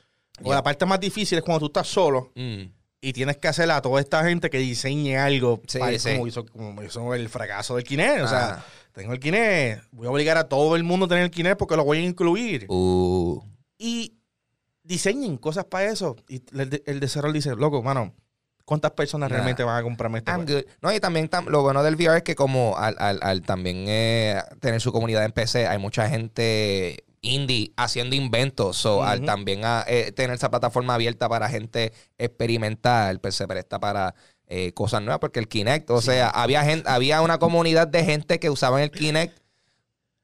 O 0.42 0.48
Ya. 0.50 0.54
la 0.56 0.62
parte 0.62 0.86
más 0.86 1.00
difícil 1.00 1.38
es 1.38 1.44
cuando 1.44 1.60
tú 1.60 1.66
estás 1.66 1.86
solo 1.86 2.30
Mm. 2.34 2.62
y 3.00 3.12
tienes 3.12 3.36
que 3.38 3.48
hacer 3.48 3.70
a 3.70 3.80
toda 3.82 4.00
esta 4.00 4.24
gente 4.24 4.50
que 4.50 4.58
diseñe 4.58 5.16
algo 5.16 5.60
Sí, 5.66 5.78
para- 5.78 5.98
sí. 5.98 6.12
como, 6.12 6.26
hizo, 6.26 6.46
como 6.46 6.82
hizo 6.82 7.14
el 7.14 7.28
fracaso 7.28 7.76
del 7.76 7.84
Kinect. 7.84 8.22
O 8.22 8.28
sea, 8.28 8.64
tengo 8.92 9.12
el 9.12 9.20
Kinect, 9.20 9.84
voy 9.92 10.06
a 10.06 10.10
obligar 10.10 10.36
a 10.38 10.48
todo 10.48 10.76
el 10.76 10.84
mundo 10.84 11.06
a 11.06 11.08
tener 11.08 11.24
el 11.24 11.30
Kinect 11.30 11.58
porque 11.58 11.76
lo 11.76 11.84
voy 11.84 11.98
a 11.98 12.02
incluir. 12.02 12.66
Uh, 12.68 13.40
Y 13.78 14.18
diseñen 14.82 15.36
cosas 15.38 15.64
para 15.64 15.90
eso. 15.90 16.16
Y 16.28 16.42
el, 16.58 16.82
el 16.86 17.00
desarrollador 17.00 17.34
dice, 17.34 17.56
loco, 17.56 17.82
mano, 17.82 18.14
¿cuántas 18.64 18.90
personas 18.92 19.28
Nah. 19.30 19.36
realmente 19.36 19.62
van 19.62 19.78
a 19.78 19.82
comprarme 19.82 20.18
este 20.18 20.30
I'm 20.30 20.44
juego? 20.44 20.60
good. 20.60 20.70
No, 20.82 20.92
y 20.92 21.00
también 21.00 21.28
tam- 21.30 21.46
lo 21.48 21.62
bueno 21.62 21.82
del 21.82 21.94
VR 21.96 22.18
es 22.18 22.22
que 22.22 22.34
como 22.34 22.76
al, 22.76 22.96
al- 22.98 23.20
al 23.22 23.42
también 23.42 23.84
eh, 23.88 24.40
tener 24.60 24.80
su 24.80 24.92
comunidad 24.92 25.24
en 25.24 25.32
PC, 25.32 25.66
hay 25.66 25.78
mucha 25.78 26.08
gente 26.08 27.04
indie 27.22 27.72
haciendo 27.76 28.16
inventos. 28.16 28.76
So, 28.76 29.02
al 29.02 29.24
también 29.24 29.60
ah, 29.64 29.84
eh, 29.86 30.12
tener 30.12 30.34
esa 30.34 30.50
plataforma 30.50 30.94
abierta 30.94 31.28
para 31.28 31.48
gente 31.48 31.92
experimental, 32.18 33.20
pues 33.20 33.34
se 33.34 33.46
presta 33.46 33.78
para 33.78 34.14
eh, 34.46 34.72
cosas 34.72 35.02
nuevas. 35.02 35.20
Porque 35.20 35.40
el 35.40 35.48
Kinect, 35.48 35.90
o 35.90 36.00
sea, 36.00 36.30
había 36.30 36.64
gente, 36.64 36.88
había 36.88 37.22
una 37.22 37.38
comunidad 37.38 37.88
de 37.88 38.04
gente 38.04 38.38
que 38.38 38.50
usaban 38.50 38.82
el 38.82 38.90
Kinect 38.90 39.38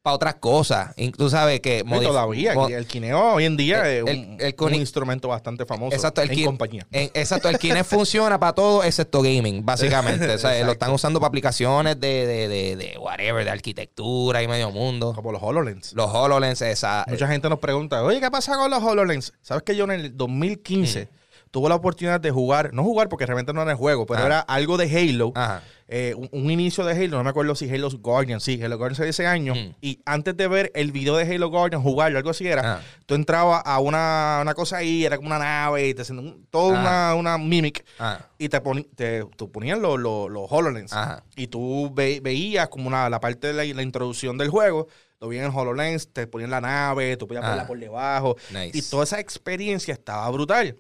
para 0.07 0.15
otras 0.15 0.35
cosas. 0.37 0.95
Tú 1.19 1.29
sabes 1.29 1.59
que 1.59 1.83
todavía, 1.83 2.55
el 2.71 2.87
Kineo 2.87 3.35
hoy 3.35 3.45
en 3.45 3.57
día 3.57 3.81
El- 3.91 4.07
es 4.09 4.15
un, 4.15 4.37
el 4.39 4.55
un 4.57 4.69
Kine- 4.69 4.77
instrumento 4.77 5.27
bastante 5.27 5.67
famoso 5.67 5.97
Exacto, 5.97 6.23
el 6.23 6.31
en 6.31 6.37
Kin- 6.37 6.45
compañía. 6.47 6.87
en- 6.93 7.11
exacto, 7.13 7.49
el 7.49 7.59
Kinect 7.59 7.87
funciona 7.87 8.39
para 8.39 8.53
todo 8.53 8.85
excepto 8.85 9.21
gaming, 9.21 9.67
básicamente. 9.67 10.31
O 10.33 10.39
sea, 10.39 10.51
lo 10.51 10.57
Exacto. 10.59 10.73
están 10.75 10.91
usando 10.93 11.19
para 11.19 11.27
aplicaciones 11.27 11.99
de, 11.99 12.25
de, 12.25 12.47
de, 12.47 12.77
de 12.77 12.99
whatever, 12.99 13.45
de 13.45 13.51
arquitectura 13.51 14.45
y 14.45 14.47
medio 14.47 14.71
mundo. 14.71 15.13
Como 15.13 15.33
los 15.33 15.43
HoloLens. 15.43 15.93
Los 15.95 16.09
HoloLens, 16.15 16.63
esa. 16.63 17.05
Mucha 17.09 17.27
gente 17.27 17.49
nos 17.49 17.59
pregunta, 17.59 18.01
oye, 18.05 18.21
¿qué 18.21 18.31
pasa 18.31 18.55
con 18.57 18.71
los 18.71 18.81
HoloLens? 18.85 19.33
¿Sabes 19.43 19.65
que 19.65 19.75
yo 19.75 19.83
en 19.87 19.91
el 19.91 20.17
2015 20.17 21.09
tuve 21.51 21.69
la 21.69 21.75
oportunidad 21.77 22.21
de 22.21 22.31
jugar, 22.31 22.73
no 22.75 22.83
jugar 22.83 23.09
porque 23.09 23.25
realmente 23.27 23.53
no 23.53 23.63
era 23.63 23.71
el 23.71 23.77
juego, 23.77 24.05
pero 24.07 24.19
Ajá. 24.19 24.27
era 24.27 24.41
algo 24.41 24.77
de 24.77 24.85
Halo, 24.95 25.33
eh, 25.89 26.15
un, 26.17 26.29
un 26.33 26.51
inicio 26.51 26.85
de 26.85 26.93
Halo, 26.93 27.17
no 27.17 27.25
me 27.25 27.31
acuerdo 27.31 27.55
si 27.55 27.71
Halo 27.73 27.89
Guardian, 28.01 28.41
sí, 28.41 28.61
Halo 28.63 28.77
Guardian 28.77 29.03
de 29.05 29.09
ese 29.11 29.27
año, 29.27 29.55
Mm. 29.55 29.75
y 29.81 30.01
antes 30.05 30.37
de 30.37 30.49
ver 30.49 30.73
el 30.75 30.93
video 30.93 31.17
de 31.17 31.33
Halo 31.33 31.49
Guardian, 31.49 31.83
jugarlo, 31.83 32.19
algo 32.19 32.31
así 32.31 32.47
era, 32.47 32.61
Ajá. 32.61 32.83
tú 33.07 33.15
entrabas 33.15 33.63
a 33.65 33.79
una, 33.81 34.41
una 34.43 34.55
cosa 34.55 34.79
ahí, 34.79 35.05
era 35.05 35.17
como 35.17 35.29
una 35.29 35.39
nave, 35.39 35.89
y 35.89 35.95
te 35.95 36.13
un- 36.13 36.47
toda 36.51 36.79
una, 36.79 37.15
una 37.15 37.39
mimic, 37.39 37.85
y 38.39 38.49
te, 38.49 38.61
te, 38.97 39.25
ponían 39.53 39.81
los, 39.81 39.99
los, 39.99 40.29
los 40.31 40.47
HoloLens. 40.51 40.93
Y 41.37 41.47
tú 41.47 41.91
ve- 41.95 42.21
veías 42.23 42.69
como 42.69 42.89
una, 42.89 43.09
la 43.09 43.21
parte 43.21 43.47
de 43.47 43.53
la, 43.55 43.65
la 43.75 43.83
introducción 43.83 44.37
del 44.37 44.51
juego, 44.51 44.89
lo 45.21 45.29
veías 45.29 45.47
en 45.47 45.57
HoloLens, 45.57 46.13
te 46.13 46.27
ponían 46.27 46.51
la 46.51 46.61
nave, 46.61 47.17
tú 47.17 47.27
podías 47.27 47.43
Ah. 47.45 47.49
verla 47.49 47.67
por 47.67 47.79
debajo. 47.79 48.37
Nice. 48.51 48.77
Y 48.77 48.83
toda 48.83 49.05
esa 49.05 49.19
experiencia 49.19 49.95
estaba 49.95 50.29
brutal. 50.31 50.77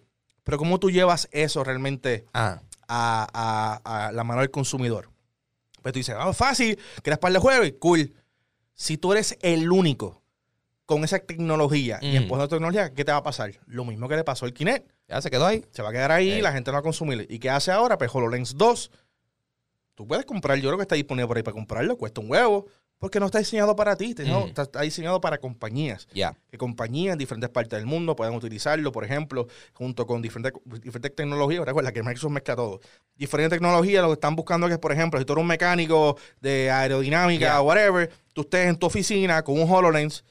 Pero 0.47 0.59
¿cómo 0.59 0.79
tú 0.79 0.93
llevas 0.93 1.29
eso 1.33 1.65
realmente 1.65 2.25
Ajá. 2.33 2.63
a, 2.87 3.81
a- 3.85 4.07
a 4.07 4.13
la 4.13 4.23
mano 4.23 4.43
del 4.43 4.51
consumidor? 4.53 5.11
Pues 5.83 5.93
tú 5.93 5.99
dices, 5.99 6.15
ah, 6.17 6.33
fácil, 6.33 6.79
quieres 7.03 7.19
para 7.19 7.35
el 7.35 7.41
juego 7.41 7.65
y 7.65 7.73
cool. 7.73 8.15
Si 8.75 8.97
tú 8.97 9.11
eres 9.13 9.37
el 9.43 9.73
único 9.73 10.23
con 10.85 11.03
esa 11.03 11.19
tecnología 11.19 11.99
y 12.01 12.13
Mm. 12.13 12.17
empujando 12.17 12.47
tecnología, 12.49 12.95
¿qué 12.95 13.05
te 13.05 13.11
va 13.11 13.19
a 13.19 13.23
pasar? 13.25 13.51
Lo 13.67 13.85
mismo 13.85 14.09
que 14.09 14.15
le 14.15 14.23
pasó 14.23 14.45
al 14.45 14.53
Kinect. 14.53 14.89
Ya 15.09 15.21
se 15.21 15.31
quedó 15.33 15.47
ahí. 15.47 15.65
Se 15.73 15.83
va 15.83 15.89
a 15.89 15.93
quedar 15.93 16.13
ahí, 16.13 16.31
Eh. 16.31 16.43
la 16.43 16.53
gente 16.53 16.71
no 16.71 16.75
va 16.75 16.79
a 16.79 16.83
consumir. 16.83 17.27
¿Y 17.29 17.41
qué 17.41 17.51
hace 17.51 17.73
ahora? 17.73 17.99
Pues 17.99 18.15
HoloLens 18.15 18.57
2. 18.57 18.93
Tú 19.97 20.07
puedes 20.07 20.25
comprar, 20.27 20.59
yo 20.59 20.69
creo 20.69 20.79
que 20.79 20.83
está 20.83 20.95
disponible 20.95 21.27
por 21.27 21.37
ahí 21.39 21.43
para 21.43 21.55
comprarlo, 21.55 21.97
cuesta 21.99 22.21
un 22.21 22.31
huevo, 22.31 22.67
porque 22.99 23.21
no 23.21 23.27
está 23.27 23.39
diseñado 23.39 23.77
para 23.77 23.95
ti, 23.97 24.15
¿no? 24.27 24.47
Mm. 24.47 24.49
está, 24.49 24.63
está 24.63 24.81
diseñado 24.81 25.21
para 25.21 25.39
compañías. 25.39 26.09
Que 26.51 26.57
compañías 26.59 27.13
en 27.13 27.19
diferentes 27.19 27.51
partes 27.51 27.79
del 27.79 27.87
mundo 27.87 28.17
puedan 28.17 28.35
utilizarlo, 28.35 28.91
por 28.93 29.05
ejemplo, 29.05 29.47
junto 29.75 30.07
con 30.07 30.23
diferentes, 30.23 30.53
diferentes 30.83 31.15
tecnologías. 31.15 31.65
Recuerda 31.65 31.93
que 31.93 32.03
Microsoft 32.03 32.33
mezcla 32.33 32.57
todo. 32.57 32.81
Diferentes 33.15 33.57
tecnologías, 33.59 34.03
lo 34.03 34.09
que 34.09 34.15
están 34.15 34.35
buscando 34.35 34.67
es 34.67 34.73
que, 34.73 34.79
por 34.79 34.93
ejemplo, 34.93 35.19
si 35.21 35.27
tú 35.27 35.35
eres 35.35 35.43
un 35.43 35.49
mecánico 35.49 36.17
de 36.41 36.71
aerodinámica 36.71 37.61
o 37.61 37.65
whatever, 37.65 38.11
tú 38.33 38.41
estés 38.43 38.67
en 38.69 38.77
tu 38.77 38.87
oficina 38.87 39.43
con 39.43 39.61
un 39.61 39.71
HoloLens 39.71 40.25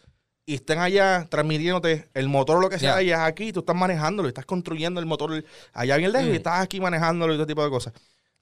y 0.48 0.56
estén 0.56 0.78
allá 0.80 1.26
transmitiéndote 1.30 2.08
el 2.14 2.28
motor 2.30 2.58
o 2.58 2.62
lo 2.62 2.70
que 2.70 2.78
sea, 2.80 2.96
Ya. 2.96 3.02
y 3.02 3.12
es 3.12 3.18
aquí, 3.18 3.52
tú 3.52 3.62
estás 3.62 3.76
manejándolo, 3.76 4.28
estás 4.28 4.46
construyendo 4.46 5.00
el 5.00 5.06
motor 5.08 5.44
allá 5.74 5.98
bien 5.98 6.12
lejos 6.12 6.30
Mm. 6.30 6.34
y 6.34 6.36
estás 6.38 6.62
aquí 6.62 6.80
manejándolo 6.80 7.34
y 7.34 7.38
todo 7.38 7.48
tipo 7.48 7.64
de 7.64 7.70
cosas. 7.72 7.94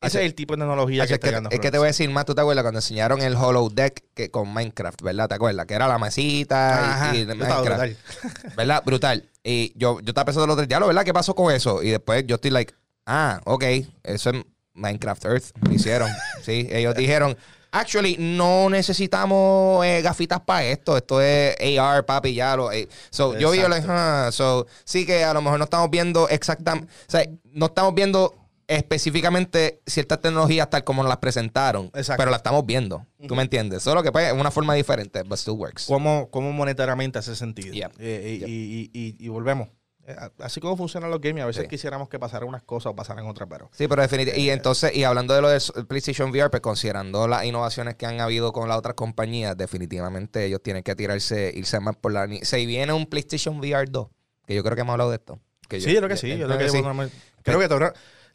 Ese 0.08 0.20
es 0.20 0.26
el 0.26 0.36
tipo 0.36 0.54
de 0.56 0.60
tecnología 0.62 1.04
que 1.08 1.14
es 1.14 1.20
está 1.24 1.42
que, 1.50 1.56
es 1.56 1.60
que 1.60 1.72
te 1.72 1.78
voy 1.78 1.86
a 1.86 1.88
decir 1.88 2.10
más, 2.10 2.26
tú 2.26 2.36
te 2.36 2.42
acuerdas 2.42 2.64
cuando 2.64 2.80
enseñaron 2.80 3.22
el 3.22 3.36
Hollow 3.36 3.70
Deck 3.70 4.04
que 4.14 4.30
con 4.32 4.54
Minecraft, 4.54 5.02
¿verdad? 5.02 5.28
¿Te 5.30 5.36
acuerdas? 5.36 5.66
Que 5.66 5.74
era 5.74 5.88
la 5.88 5.98
mesita 6.00 6.80
y- 6.82 6.90
Ajá, 6.90 7.12
Minecraft. 7.36 7.66
brutal. 7.66 7.98
¿Verdad? 8.58 8.84
Brutal. 8.86 9.30
Y 9.44 9.74
yo, 9.78 10.00
yo 10.02 10.10
estaba 10.10 10.26
pensando 10.26 10.46
el 10.46 10.52
otro 10.52 10.62
día, 10.64 10.68
"Diablo, 10.68 10.88
¿verdad? 10.88 11.04
¿Qué 11.04 11.14
pasó 11.14 11.36
con 11.36 11.54
eso? 11.54 11.82
Y 11.84 11.90
después 11.90 12.26
yo 12.28 12.36
estoy 12.36 12.52
like, 12.52 12.74
ah, 13.06 13.42
ok, 13.46 13.64
eso 14.04 14.30
es 14.32 14.44
Minecraft 14.74 15.26
Earth. 15.26 15.46
Lo 15.62 15.74
hicieron. 15.74 16.10
sí, 16.44 16.68
ellos 16.72 16.96
dijeron, 16.96 17.38
actually, 17.72 18.16
no 18.20 18.70
necesitamos 18.70 19.86
eh, 19.86 20.02
gafitas 20.02 20.40
para 20.42 20.64
esto. 20.66 20.96
Esto 20.98 21.22
es 21.22 21.56
AR, 21.80 22.06
papi, 22.06 22.34
ya 22.34 22.56
lo. 22.56 22.72
eh". 22.72 22.88
So, 23.10 23.38
yo 23.38 23.52
vi, 23.52 23.60
yo 23.60 23.68
like, 23.70 23.86
ah, 23.90 24.30
so, 24.32 24.66
sí 24.86 25.06
que 25.06 25.24
a 25.24 25.34
lo 25.34 25.42
mejor 25.42 25.60
no 25.60 25.66
estamos 25.66 25.90
viendo 25.90 26.28
exactamente, 26.30 26.92
o 27.08 27.12
sea, 27.12 27.26
no 27.52 27.68
estamos 27.68 27.94
viendo 27.94 28.34
específicamente 28.74 29.82
ciertas 29.86 30.22
tecnologías 30.22 30.70
tal 30.70 30.84
como 30.84 31.04
nos 31.04 31.10
las 31.10 31.18
presentaron, 31.18 31.86
Exacto. 31.94 32.20
pero 32.22 32.32
las 32.32 32.40
estamos 32.40 32.66
viendo. 32.66 33.06
¿Tú 33.28 33.36
me 33.36 33.44
entiendes? 33.44 33.84
Solo 33.84 34.04
que 34.04 34.12
pues, 34.12 34.28
es 34.28 34.34
una 34.34 34.52
forma 34.52 34.74
diferente, 34.76 35.24
but 35.24 35.38
still 35.38 35.54
works. 35.56 35.86
¿Cómo, 35.88 36.30
cómo 36.32 36.52
monetariamente 36.52 37.20
hace 37.20 37.36
sentido? 37.36 37.74
Yeah. 37.74 37.92
Eh, 38.00 38.40
y, 38.46 38.52
y- 38.52 38.90
y- 38.94 39.08
y- 39.20 39.26
y 39.26 39.28
volvemos. 39.30 39.70
Eh, 40.06 40.16
Así 40.40 40.60
como 40.60 40.76
funcionan 40.76 41.10
los 41.10 41.22
games, 41.22 41.44
a 41.44 41.46
veces 41.46 41.64
Sí. 41.64 41.70
quisiéramos 41.70 42.10
que 42.10 42.20
pasaran 42.20 42.50
unas 42.50 42.64
cosas 42.64 42.92
o 42.92 42.96
pasaran 42.96 43.26
otras, 43.26 43.48
pero... 43.50 43.70
Sí, 43.72 43.88
pero 43.88 44.02
definitivamente. 44.02 44.42
Y 44.42 44.50
entonces, 44.50 44.94
y 44.94 45.06
hablando 45.06 45.34
de 45.34 45.42
lo 45.42 45.48
del 45.48 45.62
PlayStation 45.88 46.30
VR, 46.30 46.50
pues 46.50 46.62
considerando 46.62 47.26
las 47.28 47.46
innovaciones 47.46 47.96
que 47.96 48.06
han 48.06 48.20
habido 48.20 48.52
con 48.52 48.68
las 48.68 48.78
otras 48.78 48.96
compañías, 48.96 49.56
definitivamente 49.58 50.44
ellos 50.46 50.62
tienen 50.62 50.84
que 50.84 50.94
tirarse, 50.96 51.54
irse 51.56 51.80
más 51.80 51.96
por 51.96 52.12
la. 52.12 52.28
Se 52.42 52.66
viene 52.66 52.92
un 52.92 53.06
PlayStation 53.06 53.58
VR 53.60 53.86
2, 53.90 54.08
que 54.46 54.56
yo 54.56 54.62
creo 54.64 54.76
que 54.76 54.82
hemos 54.82 54.92
hablado 54.92 55.10
de 55.12 55.16
esto. 55.16 55.40
Que 55.70 55.80
sí, 55.80 55.92
yo 55.94 56.00
creo 56.00 56.10
que 56.10 56.18
sí. 56.18 56.38
Yo 56.38 56.48
creo 56.48 56.58
que, 56.60 56.70
sí. 56.70 56.82
bueno, 56.82 57.10
creo 57.42 57.60
que 57.60 57.68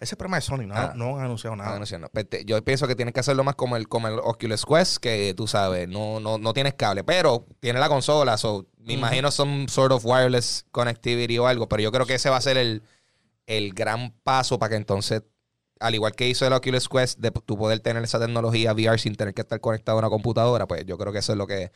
ese 0.00 0.16
problema 0.16 0.36
de 0.36 0.42
Sony, 0.42 0.66
no, 0.66 0.74
Ah. 0.76 0.92
no 0.94 1.16
han 1.18 1.24
anunciado 1.24 1.56
nada. 1.56 1.78
No 1.78 1.84
sé, 1.86 1.98
no. 1.98 2.08
Te- 2.08 2.44
Yo 2.44 2.62
pienso 2.64 2.86
que 2.86 2.94
tienen 2.94 3.12
que 3.12 3.20
hacerlo 3.20 3.42
más 3.44 3.54
como 3.56 3.76
el, 3.76 3.88
como 3.88 4.06
el 4.08 4.18
Oculus 4.22 4.64
Quest, 4.64 4.98
que 4.98 5.34
tú 5.36 5.46
sabes, 5.46 5.88
no, 5.88 6.20
no, 6.20 6.38
no 6.38 6.52
tienes 6.52 6.74
cable, 6.74 7.02
pero 7.04 7.46
tiene 7.60 7.80
la 7.80 7.88
consola, 7.88 8.36
so, 8.36 8.66
me 8.78 8.92
imagino 8.94 9.30
son 9.30 9.68
sort 9.68 9.92
of 9.92 10.04
wireless 10.06 10.64
connectivity 10.70 11.36
o 11.38 11.46
algo, 11.46 11.68
pero 11.68 11.82
yo 11.82 11.90
creo 11.92 12.06
que 12.06 12.14
ese 12.14 12.30
va 12.30 12.36
a 12.36 12.40
ser 12.40 12.56
el, 12.56 12.82
el 13.46 13.72
gran 13.74 14.12
paso 14.22 14.58
para 14.58 14.70
que 14.70 14.76
entonces, 14.76 15.22
al 15.80 15.94
igual 15.94 16.12
que 16.14 16.28
hizo 16.28 16.46
el 16.46 16.52
Oculus 16.52 16.88
Quest, 16.88 17.18
de 17.18 17.30
tú 17.30 17.56
poder 17.58 17.80
tener 17.80 18.02
esa 18.04 18.18
tecnología 18.20 18.72
VR 18.72 18.98
sin 18.98 19.14
tener 19.16 19.34
que 19.34 19.42
estar 19.42 19.60
conectado 19.60 19.98
a 19.98 20.00
una 20.00 20.08
computadora, 20.10 20.66
pues 20.66 20.84
yo 20.86 20.96
creo 20.96 21.12
que 21.12 21.18
eso 21.18 21.32
es 21.32 21.38
lo 21.38 21.46
que 21.46 21.70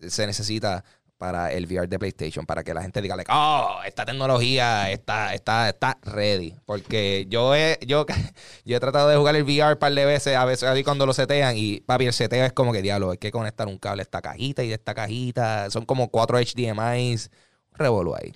se 0.00 0.26
necesita 0.26 0.84
para 1.18 1.52
el 1.52 1.66
VR 1.66 1.88
de 1.88 1.98
PlayStation, 1.98 2.44
para 2.46 2.62
que 2.64 2.74
la 2.74 2.82
gente 2.82 3.00
diga, 3.00 3.16
like, 3.16 3.30
oh, 3.32 3.80
esta 3.86 4.04
tecnología 4.04 4.90
está, 4.90 5.34
está, 5.34 5.68
está 5.68 5.98
ready. 6.02 6.54
Porque 6.66 7.26
yo 7.28 7.54
he, 7.54 7.78
yo, 7.86 8.04
he 8.64 8.80
tratado 8.80 9.08
de 9.08 9.16
jugar 9.16 9.36
el 9.36 9.44
VR 9.44 9.74
un 9.74 9.78
par 9.78 9.92
de 9.92 10.04
veces, 10.04 10.36
a 10.36 10.44
veces 10.44 10.68
ahí 10.68 10.84
cuando 10.84 11.06
lo 11.06 11.12
setean, 11.12 11.56
y 11.56 11.80
papi, 11.80 12.06
el 12.06 12.12
seteo 12.12 12.44
es 12.44 12.52
como 12.52 12.72
que 12.72 12.82
diablo, 12.82 13.12
hay 13.12 13.18
que 13.18 13.30
conectar 13.30 13.66
un 13.68 13.78
cable 13.78 14.02
a 14.02 14.04
esta 14.04 14.20
cajita 14.22 14.62
y 14.62 14.68
de 14.68 14.74
esta 14.74 14.94
cajita. 14.94 15.70
Son 15.70 15.84
como 15.84 16.08
cuatro 16.10 16.38
HDMIs. 16.38 17.30
Revolú 17.72 18.14
ahí. 18.14 18.32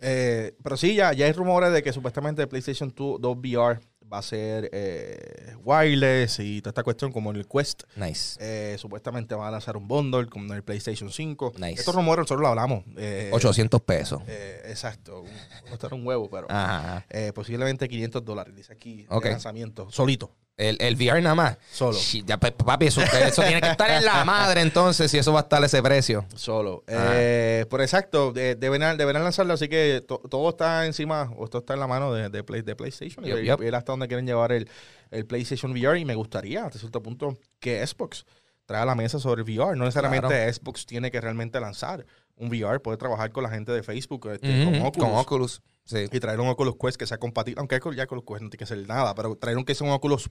Eh, 0.00 0.54
pero 0.62 0.76
sí, 0.76 0.94
ya, 0.94 1.12
ya 1.12 1.26
hay 1.26 1.32
rumores 1.32 1.72
de 1.72 1.82
que 1.82 1.92
supuestamente 1.92 2.46
PlayStation 2.46 2.92
2, 2.94 3.20
2 3.20 3.36
VR 3.36 3.80
va 4.12 4.18
a 4.18 4.22
ser 4.22 4.68
eh, 4.72 5.54
wireless 5.64 6.38
y 6.40 6.60
toda 6.60 6.70
esta 6.72 6.82
cuestión 6.82 7.12
como 7.12 7.30
en 7.30 7.36
el 7.36 7.46
Quest. 7.48 7.84
Nice. 7.96 8.38
Eh, 8.40 8.76
supuestamente 8.78 9.34
van 9.34 9.48
a 9.48 9.50
lanzar 9.52 9.76
un 9.76 9.88
bundle 9.88 10.26
como 10.26 10.44
en 10.46 10.52
el 10.52 10.62
PlayStation 10.62 11.10
5. 11.10 11.52
Nice. 11.56 11.80
Estos 11.80 11.94
rumores 11.94 12.18
nosotros 12.24 12.40
lo 12.42 12.48
hablamos. 12.48 12.84
eh, 12.96 13.30
800 13.32 13.80
pesos. 13.82 14.20
eh, 14.26 14.62
exacto. 14.66 15.24
No 15.68 15.72
está 15.74 15.86
en 15.86 15.94
un 15.94 16.06
huevo, 16.06 16.28
pero 16.30 16.46
Ajá, 16.50 16.78
ajá. 16.78 17.06
eh, 17.10 17.32
posiblemente 17.34 17.88
500 17.88 18.24
dólares. 18.24 18.54
Dice 18.54 18.72
aquí 18.72 19.06
Ok. 19.08 19.24
de 19.24 19.30
lanzamiento. 19.30 19.90
Solito. 19.90 20.30
El, 20.68 20.76
el 20.80 20.94
VR 20.96 21.20
nada 21.22 21.34
más. 21.34 21.58
Solo. 21.72 21.98
Ya, 22.24 22.38
pa- 22.38 22.50
papi, 22.50 22.86
eso, 22.86 23.00
eso 23.02 23.42
tiene 23.42 23.60
que 23.60 23.70
estar 23.70 23.90
en 23.90 24.04
la 24.04 24.24
madre 24.26 24.60
entonces, 24.60 25.10
si 25.10 25.18
eso 25.18 25.32
va 25.32 25.40
a 25.40 25.42
estar 25.42 25.62
a 25.62 25.66
ese 25.66 25.82
precio. 25.82 26.24
Solo. 26.34 26.84
Eh, 26.86 27.66
por 27.70 27.80
exacto, 27.82 28.32
de- 28.32 28.54
deberán, 28.54 28.96
deberán 28.96 29.22
lanzarlo, 29.24 29.54
así 29.54 29.68
que 29.68 30.02
to- 30.06 30.22
todo 30.30 30.50
está 30.50 30.86
encima, 30.86 31.30
o 31.36 31.44
esto 31.44 31.58
está 31.58 31.74
en 31.74 31.80
la 31.80 31.86
mano 31.86 32.12
de, 32.12 32.28
de, 32.28 32.44
Play- 32.44 32.62
de 32.62 32.76
PlayStation. 32.76 33.24
y 33.24 33.28
Yep, 33.28 33.36
ver- 33.36 33.44
yep. 33.44 33.58
ver 33.60 33.74
hasta 33.74 33.92
dónde 33.92 34.08
quieren 34.08 34.26
llevar 34.26 34.52
el, 34.52 34.68
el 35.10 35.26
PlayStation 35.26 35.72
VR. 35.72 35.98
Y 35.98 36.04
me 36.04 36.14
gustaría, 36.14 36.64
hasta 36.64 36.78
cierto 36.78 37.02
punto, 37.02 37.36
que 37.60 37.86
Xbox 37.86 38.24
traiga 38.66 38.84
la 38.86 38.94
mesa 38.94 39.18
sobre 39.18 39.42
el 39.42 39.48
VR. 39.58 39.76
No 39.76 39.84
necesariamente 39.84 40.28
Claro. 40.28 40.52
Xbox 40.52 40.86
tiene 40.86 41.10
que 41.10 41.20
realmente 41.20 41.58
lanzar 41.60 42.06
un 42.36 42.48
VR, 42.48 42.80
puede 42.80 42.96
trabajar 42.96 43.30
con 43.30 43.42
la 43.42 43.50
gente 43.50 43.72
de 43.72 43.82
Facebook, 43.82 44.28
este, 44.32 44.64
con 44.64 44.80
Oculus. 44.82 45.08
Con 45.08 45.18
Oculus. 45.18 45.62
Sí. 45.84 46.06
Y 46.10 46.20
traer 46.20 46.38
un 46.40 46.48
Oculus 46.48 46.76
Quest 46.80 46.96
que 46.96 47.06
sea 47.06 47.18
compatible, 47.18 47.58
aunque 47.58 47.78
ya 47.96 48.04
Oculus 48.04 48.24
Quest 48.24 48.40
no 48.42 48.48
tiene 48.50 48.58
que 48.58 48.66
ser 48.66 48.86
nada, 48.88 49.14
pero 49.14 49.36
traer 49.36 49.58
un 49.58 49.64
que 49.64 49.74
sea 49.74 49.86
un 49.86 49.92
Oculus 49.92 50.30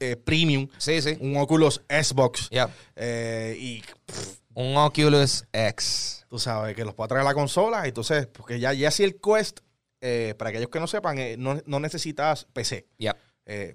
eh, 0.00 0.16
Premium, 0.16 0.68
Sí, 0.78 1.00
sí. 1.02 1.16
un 1.20 1.36
Oculus 1.36 1.82
Xbox. 1.88 2.48
Yep. 2.50 2.70
eh, 2.96 3.56
y 3.58 3.82
Un 4.54 4.76
Oculus 4.76 5.44
X. 5.52 6.26
tú 6.28 6.38
sabes, 6.38 6.74
que 6.76 6.84
los 6.84 6.94
pueda 6.94 7.08
traer 7.08 7.22
a 7.22 7.24
la 7.28 7.34
consola. 7.34 7.86
Entonces, 7.86 8.26
porque 8.26 8.58
ya, 8.60 8.72
ya 8.72 8.90
si 8.90 9.04
el 9.04 9.20
Quest, 9.20 9.60
eh, 10.00 10.34
para 10.38 10.50
aquellos 10.50 10.68
que 10.70 10.80
no 10.80 10.86
sepan, 10.86 11.16
no, 11.38 11.60
no 11.66 11.80
necesitas 11.80 12.46
PC. 12.52 12.86
Yep. 12.98 13.16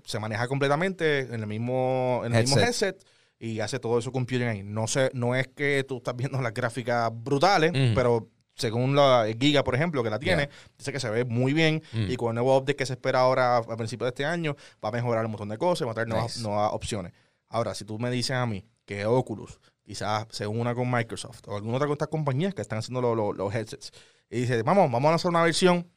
Se 0.05 0.19
maneja 0.19 0.47
completamente 0.47 1.19
en 1.19 1.35
el 1.41 1.47
mismo, 1.47 2.21
en 2.25 2.33
el 2.33 2.43
mismo 2.43 2.57
Headset. 2.57 2.95
headset 2.97 3.07
y 3.39 3.59
hace 3.59 3.79
todo 3.79 3.99
eso 3.99 4.11
computing 4.11 4.47
ahí. 4.47 4.63
No, 4.63 4.87
sé, 4.87 5.11
no 5.13 5.35
es 5.35 5.47
que 5.49 5.83
tú 5.87 5.97
estás 5.97 6.15
viendo 6.15 6.41
las 6.41 6.53
gráficas 6.53 7.11
brutales, 7.13 7.71
pero 7.93 8.29
según 8.57 8.95
la 8.95 9.25
Giga, 9.39 9.63
por 9.63 9.75
ejemplo, 9.75 10.03
que 10.03 10.09
la 10.09 10.19
tiene, 10.19 10.43
Yeah. 10.47 10.71
dice 10.77 10.91
que 10.91 10.99
se 10.99 11.09
ve 11.09 11.23
muy 11.25 11.53
bien 11.53 11.81
Mm. 11.93 12.11
y 12.11 12.15
con 12.17 12.29
el 12.29 12.35
nuevo 12.35 12.57
update 12.57 12.75
que 12.75 12.85
se 12.85 12.93
espera 12.93 13.19
ahora 13.21 13.57
a 13.57 13.77
principios 13.77 14.07
de 14.07 14.09
este 14.09 14.25
año, 14.25 14.55
va 14.83 14.89
a 14.89 14.91
mejorar 14.91 15.23
un 15.25 15.31
montón 15.31 15.49
de 15.49 15.57
cosas, 15.57 15.87
va 15.87 15.91
a 15.91 15.93
traer 15.93 16.07
nuevas, 16.09 16.35
Nice. 16.37 16.47
nuevas 16.47 16.71
opciones. 16.73 17.13
Ahora, 17.49 17.73
si 17.75 17.85
tú 17.85 17.97
me 17.99 18.09
dices 18.11 18.31
a 18.35 18.45
mí 18.45 18.65
que 18.85 19.05
Oculus 19.05 19.59
quizás 19.83 20.25
se 20.31 20.45
una 20.47 20.75
con 20.75 20.91
Microsoft 20.91 21.41
o 21.47 21.55
alguna 21.55 21.75
otra 21.77 21.87
de 21.87 21.93
estas 21.93 22.07
compañías 22.09 22.53
que 22.53 22.61
están 22.61 22.79
haciendo 22.79 22.99
lo- 23.01 23.15
lo- 23.15 23.31
los 23.33 23.53
headsets 23.55 23.91
y 24.29 24.41
dice, 24.41 24.61
vamos, 24.63 24.91
vamos 24.91 25.07
a 25.07 25.11
lanzar 25.11 25.29
una 25.29 25.43
versión 25.43 25.87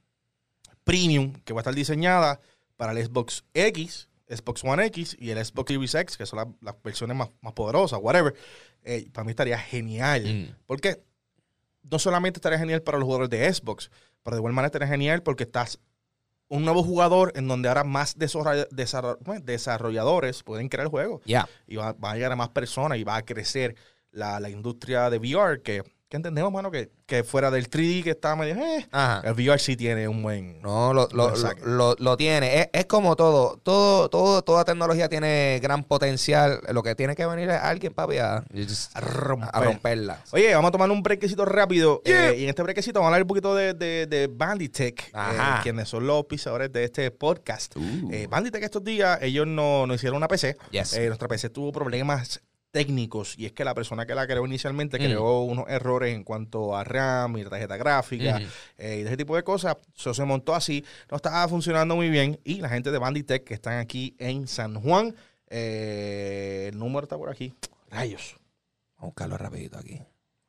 premium 0.84 1.32
que 1.44 1.52
va 1.52 1.60
a 1.60 1.62
estar 1.62 1.74
diseñada 1.74 2.40
para 2.76 2.92
el 2.92 3.04
Xbox 3.04 3.44
X, 3.54 4.08
Xbox 4.28 4.62
One 4.64 4.86
X 4.86 5.16
y 5.18 5.30
el 5.30 5.44
Xbox 5.44 5.72
Series 5.72 5.94
X, 5.94 6.16
que 6.16 6.26
son 6.26 6.38
la- 6.38 6.48
las 6.60 6.80
versiones 6.82 7.16
más, 7.16 7.30
más 7.40 7.52
poderosas, 7.52 7.98
whatever. 8.02 8.34
Eh, 8.82 9.08
para 9.12 9.24
mí 9.24 9.30
estaría 9.30 9.58
genial. 9.58 10.24
Mm. 10.24 10.56
Porque 10.66 11.02
no 11.82 11.98
solamente 11.98 12.38
estaría 12.38 12.58
genial 12.58 12.82
para 12.82 12.98
los 12.98 13.04
jugadores 13.04 13.30
de 13.30 13.52
Xbox, 13.52 13.90
pero 14.22 14.36
de 14.36 14.40
igual 14.40 14.52
manera 14.52 14.66
estaría 14.66 14.88
genial 14.88 15.22
porque 15.22 15.44
estás 15.44 15.80
un 16.48 16.64
nuevo 16.64 16.82
jugador 16.82 17.32
en 17.36 17.46
donde 17.46 17.68
ahora 17.68 17.84
más 17.84 18.16
desarrolladores 18.18 20.42
pueden 20.42 20.68
crear 20.68 20.86
el 20.86 20.90
juego. 20.90 21.20
Y 21.66 21.76
va, 21.76 21.92
va 21.92 22.10
a 22.10 22.14
llegar 22.14 22.32
a 22.32 22.36
más 22.36 22.48
personas 22.48 22.98
y 22.98 23.04
va 23.04 23.16
a 23.16 23.22
crecer 23.22 23.76
la, 24.10 24.40
la 24.40 24.50
industria 24.50 25.10
de 25.10 25.18
VR 25.18 25.62
que, 25.62 25.84
que 26.10 26.16
entendemos, 26.16 26.52
mano, 26.52 26.72
que, 26.72 26.90
que 27.06 27.22
fuera 27.22 27.52
del 27.52 27.70
3D 27.70 28.02
que 28.02 28.10
está 28.10 28.34
medio... 28.34 28.56
Eh, 28.56 28.84
Ajá. 28.90 29.22
el 29.24 29.32
VR 29.32 29.60
sí 29.60 29.76
tiene 29.76 30.08
un 30.08 30.24
buen... 30.24 30.60
No, 30.60 30.92
lo, 30.92 31.06
lo, 31.12 31.32
Lo 31.64 31.94
lo- 31.96 32.16
tiene. 32.16 32.62
Es, 32.62 32.68
es 32.72 32.86
como 32.86 33.14
todo. 33.14 33.60
todo, 33.62 34.10
todo. 34.10 34.42
Toda 34.42 34.64
tecnología 34.64 35.08
tiene 35.08 35.60
gran 35.62 35.84
potencial. 35.84 36.60
Lo 36.72 36.82
que 36.82 36.96
tiene 36.96 37.14
que 37.14 37.24
venir 37.26 37.48
es 37.48 37.60
alguien, 37.60 37.94
papi, 37.94 38.18
a, 38.18 38.38
A 38.38 39.00
romper. 39.00 39.50
a 39.52 39.60
romperla. 39.62 40.24
Oye, 40.32 40.52
vamos 40.52 40.70
a 40.70 40.72
tomar 40.72 40.90
un 40.90 41.00
brequecito 41.00 41.44
rápido. 41.44 42.02
Yeah. 42.04 42.30
eh, 42.32 42.38
y 42.40 42.42
en 42.42 42.48
este 42.48 42.62
brequecito 42.64 42.98
vamos 42.98 43.06
a 43.06 43.14
hablar 43.14 43.22
un 43.22 43.28
poquito 43.28 43.54
de, 43.54 43.74
de, 43.74 44.06
de 44.06 44.26
Banditech, 44.26 45.12
eh, 45.14 45.60
quienes 45.62 45.88
son 45.88 46.08
los 46.08 46.24
pisadores 46.26 46.72
de 46.72 46.82
este 46.82 47.12
podcast. 47.12 47.76
Uh. 47.76 48.08
Eh, 48.10 48.26
Banditech 48.28 48.64
estos 48.64 48.82
días, 48.82 49.16
ellos 49.22 49.46
no, 49.46 49.86
no 49.86 49.94
hicieron 49.94 50.16
una 50.16 50.26
PC. 50.26 50.56
Yes. 50.72 50.92
Eh, 50.94 51.06
nuestra 51.06 51.28
PC 51.28 51.50
tuvo 51.50 51.70
problemas 51.70 52.40
técnicos 52.70 53.36
y 53.38 53.46
es 53.46 53.52
que 53.52 53.64
la 53.64 53.74
persona 53.74 54.06
que 54.06 54.14
la 54.14 54.26
creó 54.26 54.46
inicialmente 54.46 54.98
Mm. 54.98 55.02
creó 55.04 55.40
unos 55.42 55.68
errores 55.68 56.14
en 56.14 56.24
cuanto 56.24 56.76
a 56.76 56.84
RAM 56.84 57.36
y 57.38 57.44
tarjeta 57.44 57.76
gráfica 57.76 58.36
Ujú. 58.36 58.46
eh, 58.78 58.96
y 59.00 59.02
de 59.02 59.06
ese 59.08 59.16
tipo 59.16 59.34
de 59.36 59.42
cosas. 59.42 59.76
Eso 59.96 60.14
se 60.14 60.24
montó 60.24 60.54
así, 60.54 60.84
no 61.10 61.16
estaba 61.16 61.46
funcionando 61.48 61.96
muy 61.96 62.10
bien 62.10 62.38
y 62.44 62.60
la 62.60 62.68
gente 62.68 62.90
de 62.90 62.98
Banditech 62.98 63.44
que 63.44 63.54
están 63.54 63.78
aquí 63.78 64.14
en 64.18 64.46
San 64.46 64.74
Juan, 64.80 65.14
eh, 65.48 66.68
el 66.72 66.78
número 66.78 67.04
está 67.04 67.16
por 67.16 67.28
aquí. 67.30 67.52
Rayos. 67.90 68.36
Vamos 68.96 69.02
a 69.02 69.06
buscarlo 69.06 69.36
rapidito 69.38 69.78
aquí. 69.78 70.00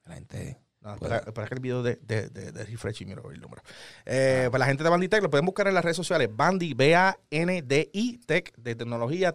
La 0.05 0.15
gente... 0.15 0.57
No, 0.83 0.95
espera, 0.95 1.17
espera 1.17 1.47
que 1.47 1.53
el 1.53 1.59
video 1.59 1.83
de, 1.83 1.99
de, 2.01 2.27
de, 2.29 2.51
de 2.51 2.65
refresh 2.65 3.03
y 3.03 3.05
miro 3.05 3.29
el 3.31 3.39
número. 3.39 3.61
Eh, 4.03 4.47
Para 4.51 4.59
la 4.59 4.65
gente 4.65 4.83
de 4.83 4.89
Banditech, 4.89 5.21
lo 5.21 5.29
pueden 5.29 5.45
buscar 5.45 5.67
en 5.67 5.75
las 5.75 5.83
redes 5.83 5.95
sociales. 5.95 6.27
Bandy, 6.31 6.73
B-A-N-D-I, 6.73 8.17
Tech, 8.25 8.51
de 8.57 8.73
tecnología, 8.75 9.31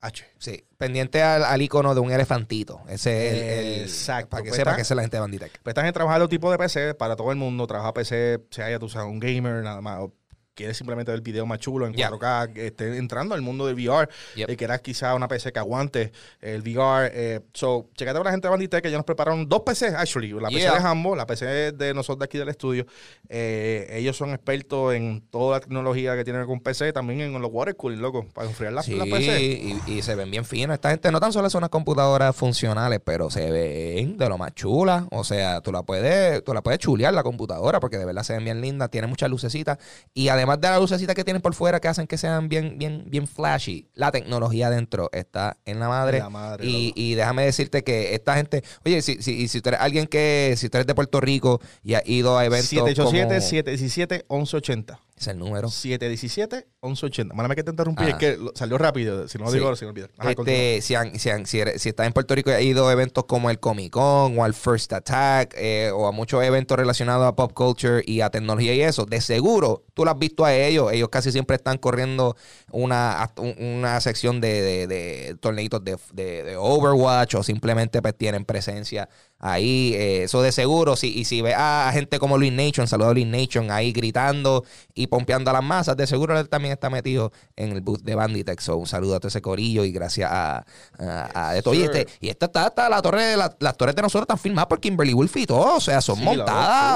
T-E-C-H. 0.00 0.24
Sí, 0.38 0.64
pendiente 0.78 1.22
al, 1.22 1.44
al 1.44 1.60
icono 1.62 1.94
de 1.94 2.00
un 2.00 2.10
elefantito. 2.10 2.80
Ese 2.88 3.28
es 3.28 3.32
el, 3.34 3.38
el- 3.74 3.80
Exacto. 3.82 4.30
Para 4.30 4.42
que 4.42 4.48
Pues 4.50 4.56
sepa 4.56 4.70
está- 4.70 4.76
que 4.76 4.82
esa 4.82 4.94
es 4.94 4.96
la 4.96 5.02
gente 5.02 5.16
de 5.16 5.20
Banditech. 5.20 5.60
Pues 5.62 5.74
trabajar 5.92 6.18
los 6.20 6.28
tipos 6.28 6.50
de 6.50 6.58
PC 6.58 6.94
para 6.94 7.16
todo 7.16 7.30
el 7.30 7.36
mundo. 7.36 7.66
Trabaja 7.66 7.92
PC, 7.92 8.40
sea 8.50 8.70
ya 8.70 8.78
tú 8.78 8.88
sabes, 8.88 9.10
un 9.10 9.20
gamer, 9.20 9.62
nada 9.62 9.80
más. 9.80 10.00
O 10.00 10.12
quieres 10.54 10.76
simplemente 10.76 11.10
ver 11.10 11.16
el 11.18 11.22
video 11.22 11.46
más 11.46 11.58
chulo 11.58 11.86
en 11.86 11.92
Yeah. 11.94 12.10
4K, 12.10 12.52
que 12.52 12.66
esté 12.68 12.96
entrando 12.96 13.34
al 13.34 13.42
mundo 13.42 13.66
del 13.66 13.74
VR. 13.74 14.08
Yep. 14.36 14.50
Y 14.50 14.56
quieras 14.56 14.80
quizá 14.80 15.14
una 15.14 15.28
PC 15.28 15.52
que 15.52 15.58
aguante 15.58 16.12
el 16.40 16.62
VR. 16.62 17.10
Eh, 17.12 17.40
so, 17.52 17.88
checate 17.94 18.16
con 18.18 18.24
la 18.24 18.30
gente 18.30 18.46
de 18.46 18.50
Banditech 18.50 18.82
que 18.82 18.88
ellos 18.88 18.98
nos 18.98 19.04
prepararon 19.06 19.48
dos 19.48 19.62
PCs, 19.66 19.94
actually. 19.94 20.30
La 20.32 20.48
PC 20.48 20.70
de 20.70 20.76
Hambo, 20.78 21.16
la 21.16 21.26
PC 21.26 21.72
de 21.72 21.94
nosotros 21.94 22.18
de 22.20 22.24
aquí 22.26 22.38
del 22.38 22.48
estudio. 22.48 22.86
Eh, 23.28 23.88
ellos 23.92 24.16
son 24.16 24.30
expertos 24.30 24.94
en 24.94 25.22
toda 25.30 25.56
la 25.56 25.60
tecnología 25.60 26.16
que 26.16 26.24
tienen 26.24 26.46
con 26.46 26.60
PC, 26.60 26.92
también 26.92 27.20
en 27.20 27.32
los 27.40 27.50
water 27.52 27.76
cooling, 27.76 28.00
loco, 28.00 28.26
para 28.32 28.48
enfriar 28.48 28.72
las 28.72 28.86
Sí, 28.86 28.94
las 28.94 29.08
PC. 29.08 29.42
y, 29.42 29.80
y 29.86 30.02
se 30.02 30.14
ven 30.14 30.30
bien 30.30 30.44
finas. 30.44 30.74
Esta 30.74 30.90
gente 30.90 31.10
no 31.10 31.20
tan 31.20 31.32
solo 31.32 31.48
son 31.50 31.60
unas 31.60 31.70
computadoras 31.70 32.34
funcionales, 32.34 33.00
pero 33.04 33.30
se 33.30 33.50
ven 33.50 34.16
de 34.16 34.28
lo 34.28 34.38
más 34.38 34.54
chulas. 34.54 35.04
O 35.10 35.24
sea, 35.24 35.60
tú 35.60 35.72
la 35.72 35.82
puedes, 35.82 36.42
tú 36.44 36.54
la 36.54 36.62
puedes 36.62 36.78
chulear 36.80 37.12
la 37.14 37.22
computadora 37.22 37.80
porque 37.80 37.98
de 37.98 38.04
verdad 38.04 38.22
se 38.22 38.32
ven 38.34 38.44
bien 38.44 38.60
lindas. 38.60 38.90
Tiene 38.90 39.06
muchas 39.06 39.30
lucecitas. 39.30 39.78
Y 40.14 40.28
además 40.28 40.49
de 40.58 40.68
las 40.68 40.80
lucecitas 40.80 41.14
que 41.14 41.24
tienen 41.24 41.42
por 41.42 41.54
fuera 41.54 41.80
que 41.80 41.88
hacen 41.88 42.06
que 42.06 42.16
sean 42.16 42.48
bien, 42.48 42.78
bien, 42.78 43.04
bien 43.06 43.26
flashy, 43.26 43.86
la 43.94 44.10
tecnología 44.10 44.68
adentro 44.68 45.10
está 45.12 45.58
en 45.66 45.78
la 45.80 45.88
madre. 45.88 46.18
La 46.20 46.30
madre, 46.30 46.64
y, 46.66 46.92
y 46.96 47.14
déjame 47.14 47.44
decirte 47.44 47.84
que 47.84 48.14
esta 48.14 48.36
gente, 48.36 48.64
oye, 48.84 49.02
si, 49.02 49.22
si, 49.22 49.48
si 49.48 49.60
tú 49.60 49.68
eres 49.68 49.80
alguien 49.80 50.06
que, 50.06 50.54
si 50.56 50.68
tú 50.70 50.78
eres 50.78 50.86
de 50.86 50.94
Puerto 50.94 51.20
Rico 51.20 51.60
y 51.84 51.94
has 51.94 52.02
ido 52.08 52.38
a 52.38 52.44
eventos 52.46 52.70
como- 52.70 53.10
787-717-1180. 53.10 54.98
Es 55.20 55.26
el 55.28 55.38
número. 55.38 55.68
717-1180. 55.68 57.34
Mándame 57.34 57.54
que 57.54 57.62
te 57.62 57.70
interrumpí, 57.70 58.04
Ah. 58.04 58.08
es 58.08 58.14
que 58.14 58.36
lo- 58.38 58.52
salió 58.54 58.78
rápido. 58.78 59.28
Si 59.28 59.36
no 59.36 59.44
lo 59.44 59.50
Sí. 59.50 59.56
digo 59.56 59.66
ahora, 59.66 59.76
se 59.76 59.84
me 59.84 59.90
olvida. 59.90 60.08
Ajá, 60.16 60.34
continúa. 60.34 60.58
Este, 60.58 60.80
si, 60.80 60.94
han- 60.94 61.18
si, 61.18 61.28
han- 61.30 61.44
si, 61.46 61.60
eres- 61.60 61.82
si 61.82 61.90
estás 61.90 62.06
en 62.06 62.14
Puerto 62.14 62.34
Rico 62.34 62.50
y 62.50 62.54
has 62.54 62.62
ido 62.62 62.88
a 62.88 62.92
eventos 62.92 63.24
como 63.26 63.50
el 63.50 63.60
Comic 63.60 63.90
Con 63.92 64.38
o 64.38 64.44
al 64.44 64.54
First 64.54 64.92
Attack 64.94 65.54
eh, 65.58 65.90
o 65.92 66.06
a 66.06 66.12
muchos 66.12 66.42
eventos 66.42 66.76
relacionados 66.78 67.26
a 67.26 67.36
pop 67.36 67.52
culture 67.52 68.02
y 68.06 68.22
a 68.22 68.30
tecnología 68.30 68.74
y 68.74 68.80
eso, 68.80 69.04
de 69.04 69.20
seguro 69.20 69.84
tú 69.92 70.04
lo 70.06 70.10
has 70.10 70.18
visto 70.18 70.44
a 70.44 70.54
ellos. 70.54 70.90
Ellos 70.90 71.10
casi 71.10 71.30
siempre 71.32 71.56
están 71.56 71.76
corriendo 71.76 72.34
una, 72.72 73.30
una 73.58 74.00
sección 74.00 74.40
de, 74.40 74.62
de, 74.62 74.86
de 74.86 75.36
torneitos 75.38 75.84
de, 75.84 75.98
de- 76.14 76.42
de 76.44 76.56
Overwatch 76.56 77.34
o 77.34 77.42
simplemente 77.42 78.00
pues 78.00 78.16
tienen 78.16 78.46
presencia 78.46 79.06
ahí. 79.40 79.94
eh, 79.94 80.22
Eso 80.24 80.42
de 80.42 80.52
seguro. 80.52 80.94
Si, 80.96 81.08
y 81.18 81.24
si 81.24 81.42
ves 81.42 81.54
a 81.56 81.90
gente 81.92 82.18
como 82.18 82.38
Luis 82.38 82.52
Nation, 82.52 82.86
saludo 82.86 83.08
a 83.08 83.14
Luis 83.14 83.26
Nation 83.26 83.70
ahí 83.70 83.90
gritando 83.92 84.64
y 84.94 85.06
pompeando 85.08 85.50
a 85.50 85.54
las 85.54 85.64
masas, 85.64 85.96
de 85.96 86.06
seguro 86.06 86.38
él 86.38 86.48
también 86.48 86.72
está 86.72 86.88
metido 86.90 87.32
en 87.56 87.72
el 87.72 87.80
booth 87.80 88.02
de 88.02 88.14
Banditex. 88.14 88.62
So, 88.64 88.76
un 88.76 88.86
saludo 88.86 89.16
a 89.16 89.20
todo 89.20 89.28
ese 89.28 89.42
corillo 89.42 89.84
y 89.84 89.90
gracias 89.92 90.30
a, 90.30 90.64
a, 90.98 91.48
a 91.50 91.56
esto. 91.56 91.72
Sure. 91.74 91.84
este, 91.86 92.06
y 92.20 92.28
esta 92.28 92.46
está, 92.46 92.66
está 92.68 92.88
la 92.88 93.02
torre 93.02 93.24
de 93.24 93.36
la- 93.36 93.56
las 93.58 93.76
torres 93.76 93.96
de 93.96 94.02
nosotros 94.02 94.24
están 94.24 94.38
filmadas 94.38 94.66
por 94.68 94.78
Kimberly 94.80 95.12
Wolf 95.14 95.36
y 95.36 95.46
todo. 95.46 95.76
O 95.76 95.80
sea, 95.80 96.00
son 96.00 96.16
Sí, 96.16 96.22
montadas 96.24 96.46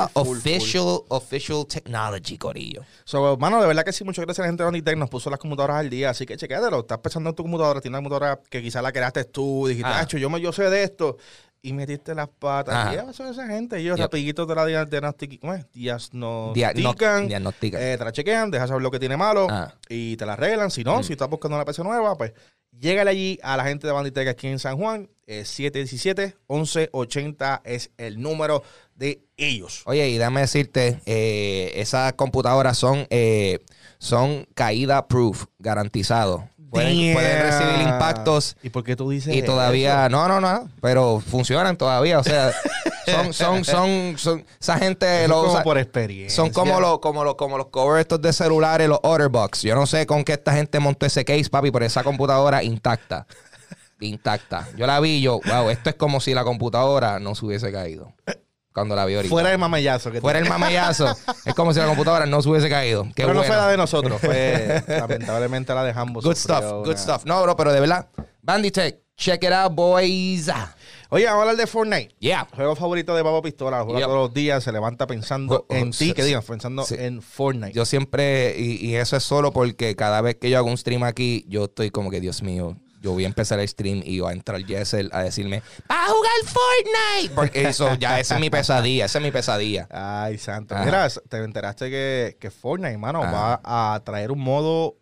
verdad, 0.07 0.11
full, 0.13 0.25
full, 0.25 0.37
official, 0.53 1.01
official 1.09 1.67
technology, 1.67 2.37
corillo. 2.39 2.83
So, 3.05 3.37
mano, 3.39 3.61
de 3.61 3.67
verdad 3.67 3.85
que 3.85 3.93
sí, 3.93 4.05
muchas 4.05 4.25
gracias 4.25 4.41
a 4.41 4.43
la 4.43 4.49
gente 4.49 4.63
de 4.63 4.69
Onitech. 4.69 4.97
Nos 4.97 5.09
puso 5.11 5.31
las 5.31 5.39
computadoras 5.39 5.79
al 5.79 5.91
día, 5.91 6.11
así 6.11 6.27
que 6.27 6.37
chequéatelo. 6.37 6.81
Estás 6.81 6.99
pensando 6.99 7.31
en 7.31 7.37
tu 7.37 7.43
computadora, 7.43 7.81
tienes 7.81 7.99
una 7.99 8.07
computadora 8.09 8.41
que 8.51 8.63
quizás 8.63 8.83
la 8.83 8.93
creaste 8.93 9.25
tú, 9.25 9.67
dijiste, 9.67 9.89
Ah. 9.89 10.01
"Acho, 10.01 10.19
yo, 10.19 10.29
me, 10.31 10.41
yo 10.41 10.53
sé 10.53 10.69
de 10.71 10.83
esto. 10.83 11.17
Y 11.67 11.73
metiste 11.73 12.15
las 12.15 12.29
patas. 12.29 12.93
Y 12.93 12.97
eso 13.11 13.25
es 13.25 13.31
esa 13.31 13.47
gente. 13.47 13.79
Ellos 13.79 13.97
Yep. 13.97 14.05
rapidito 14.05 14.47
te 14.47 14.55
la 14.55 14.67
diagnostican. 14.67 15.67
Diagnostican. 15.73 17.27
diagnostican. 17.27 17.81
eh, 17.83 17.97
te 17.97 18.05
la 18.05 18.13
chequean, 18.13 18.51
dejas 18.51 18.69
saber 18.69 18.83
lo 18.83 18.91
que 18.91 18.99
tiene 18.99 19.17
malo 19.17 19.47
y 19.89 20.15
te 20.19 20.27
la 20.27 20.35
arreglan. 20.35 20.71
Si 20.71 20.85
no, 20.85 21.03
si 21.03 21.13
estás 21.15 21.31
buscando 21.31 21.57
una 21.57 21.65
PC 21.65 21.83
nueva, 21.83 22.17
pues 22.19 22.33
llégale 22.79 23.11
allí 23.11 23.39
a 23.43 23.57
la 23.57 23.65
gente 23.65 23.87
de 23.87 23.93
Banditech 23.95 24.29
aquí 24.29 24.47
en 24.49 24.59
San 24.59 24.77
Juan. 24.77 25.09
Eh, 25.27 25.45
717-1180 26.49 27.63
es 27.65 27.91
el 27.97 28.21
número 28.21 28.63
de 28.95 29.23
ellos. 29.37 29.83
Oye, 29.87 30.09
y 30.09 30.19
déjame 30.19 30.41
decirte, 30.43 31.01
eh, 31.07 31.73
esas 31.77 32.13
computadoras 32.13 32.77
son, 32.77 33.07
eh, 33.11 33.61
son 33.99 34.47
caída 34.55 35.09
proof, 35.09 35.47
garantizado. 35.59 36.49
Pueden, 36.75 37.15
pueden 37.15 37.43
recibir 37.43 37.87
impactos 37.87 38.57
¿Y 38.61 38.71
por 38.71 38.83
qué 38.83 38.97
tú 38.97 39.09
dices 39.09 39.33
y 39.33 39.43
todavía, 39.43 40.09
no, 40.09 40.27
no, 40.27 40.41
no, 40.41 40.69
pero 40.81 41.21
funcionan 41.21 41.77
todavía. 41.77 42.19
O 42.19 42.25
sea, 42.25 42.51
son, 43.07 43.33
son, 43.33 43.65
son, 43.65 44.19
son, 44.19 44.45
esa 44.61 44.79
gente 44.79 45.29
lo 45.29 45.45
como 45.45 45.63
por 45.63 45.79
experiencia. 45.79 46.35
Son 46.35 46.51
como 46.51 46.81
los, 46.81 46.99
como 46.99 47.23
los, 47.23 47.37
como 47.37 47.59
los 47.59 47.69
covers 47.69 48.01
estos 48.01 48.21
de 48.21 48.33
celulares, 48.33 48.89
los 48.89 48.99
Otterbox. 49.05 49.63
Yo 49.63 49.77
no 49.77 49.87
sé 49.87 50.05
con 50.05 50.25
qué 50.25 50.33
esta 50.33 50.53
gente 50.53 50.81
montó 50.81 51.07
ese 51.07 51.25
case, 51.25 51.49
papi, 51.49 51.71
pero 51.71 51.85
esa 51.85 52.03
computadora 52.03 52.65
intacta. 52.65 53.27
Intacta. 54.01 54.69
Yo 54.77 54.89
la 54.89 54.99
vi 54.99 55.23
yo, 55.23 55.41
wow, 55.47 55.71
esto 55.71 55.91
es 55.91 55.95
como 55.95 56.21
si 56.21 56.35
la 56.35 56.43
computadora 56.43 57.21
no 57.21 57.37
se 57.37 57.47
hubiese 57.47 57.71
caído. 57.71 58.13
Cuando 58.75 58.97
la 58.97 59.05
vi 59.07 59.15
ahorita. 59.15 59.31
Fuera 59.33 59.53
el 59.53 59.59
mamayazo. 59.59 60.11
Que 60.11 60.21
Fuera 60.21 60.41
el 60.41 60.49
mamayazo. 60.49 61.07
es 61.47 61.55
como 61.55 61.73
si 61.73 61.79
la 61.79 61.87
computadora 61.87 62.27
no 62.27 62.43
se 62.43 62.49
hubiese 62.49 62.69
caído. 62.69 63.05
Qué 63.15 63.23
Pero 63.23 63.33
no 63.33 63.45
fue 63.45 63.55
la 63.55 63.69
de 63.69 63.77
nosotros, 63.77 64.21
fue 64.21 64.83
lamentablemente 64.89 65.73
la 65.73 65.85
de 65.85 65.93
Hambo. 65.93 66.21
Good 66.21 66.35
stuff, 66.35 66.65
good 66.85 66.97
stuff. 66.97 67.25
No, 67.25 67.41
bro, 67.43 67.57
pero 67.57 67.73
de 67.73 67.79
verdad. 67.79 68.09
Banditech, 68.43 68.99
check 69.17 69.45
it 69.45 69.53
out, 69.53 69.73
boys. 69.73 70.51
Oye, 71.11 71.25
vamos 71.27 71.39
a 71.39 71.43
hablar 71.43 71.57
de 71.57 71.67
Fortnite. 71.69 72.17
Yeah. 72.19 72.49
Juego 72.53 72.75
favorito 72.75 73.15
de 73.15 73.23
Papa 73.23 73.41
Pistola, 73.43 73.85
juega 73.85 74.01
todos 74.07 74.19
los 74.19 74.35
días, 74.35 74.65
se 74.65 74.73
levanta 74.73 75.07
pensando 75.07 75.65
en 75.71 75.93
ti, 75.93 76.13
que 76.13 76.23
sí. 76.23 76.29
digan, 76.29 76.43
pensando 76.43 76.83
Sí. 76.85 76.97
en 76.99 77.23
Fortnite. 77.23 77.73
Yo 77.73 77.85
siempre, 77.85 78.57
y, 78.59 78.85
y 78.85 78.97
eso 78.97 79.17
es 79.17 79.23
solo 79.23 79.53
porque 79.53 79.95
cada 79.95 80.21
vez 80.21 80.35
que 80.35 80.51
yo 80.51 80.59
hago 80.59 80.69
un 80.69 80.77
stream 80.77 81.05
aquí, 81.05 81.45
yo 81.47 81.67
estoy 81.67 81.91
como 81.91 82.11
que, 82.11 82.21
Dios 82.21 82.43
mío, 82.43 82.77
yo 83.05 83.13
voy 83.13 83.25
a 83.25 83.27
empezar 83.29 83.61
el 83.61 83.69
stream 83.69 84.03
y 84.05 84.19
va 84.19 84.31
a 84.31 84.33
entrar 84.33 84.65
Jessel 84.65 85.11
a 85.13 85.23
decirme, 85.23 85.63
¡Va 85.91 86.07
a 86.07 86.09
jugar 86.09 86.33
Fortnite! 86.47 87.35
Porque 87.35 87.69
eso 87.69 87.95
ya, 87.97 88.19
esa 88.19 88.35
es 88.37 88.41
mi 88.41 88.49
pesadilla, 88.51 89.05
esa 89.05 89.19
es 89.19 89.25
mi 89.25 89.31
pesadilla. 89.31 89.87
Ay, 89.91 90.39
santo. 90.39 90.75
Ajá. 90.75 90.85
Mira, 90.87 91.09
te 91.29 91.37
enteraste 91.37 91.91
que, 91.91 92.37
que 92.41 92.51
Fortnite, 92.51 92.97
mano, 92.99 93.23
Ajá. 93.23 93.61
va 93.63 93.95
a 93.95 94.03
traer 94.05 94.33
un 94.33 94.41
modo, 94.41 94.97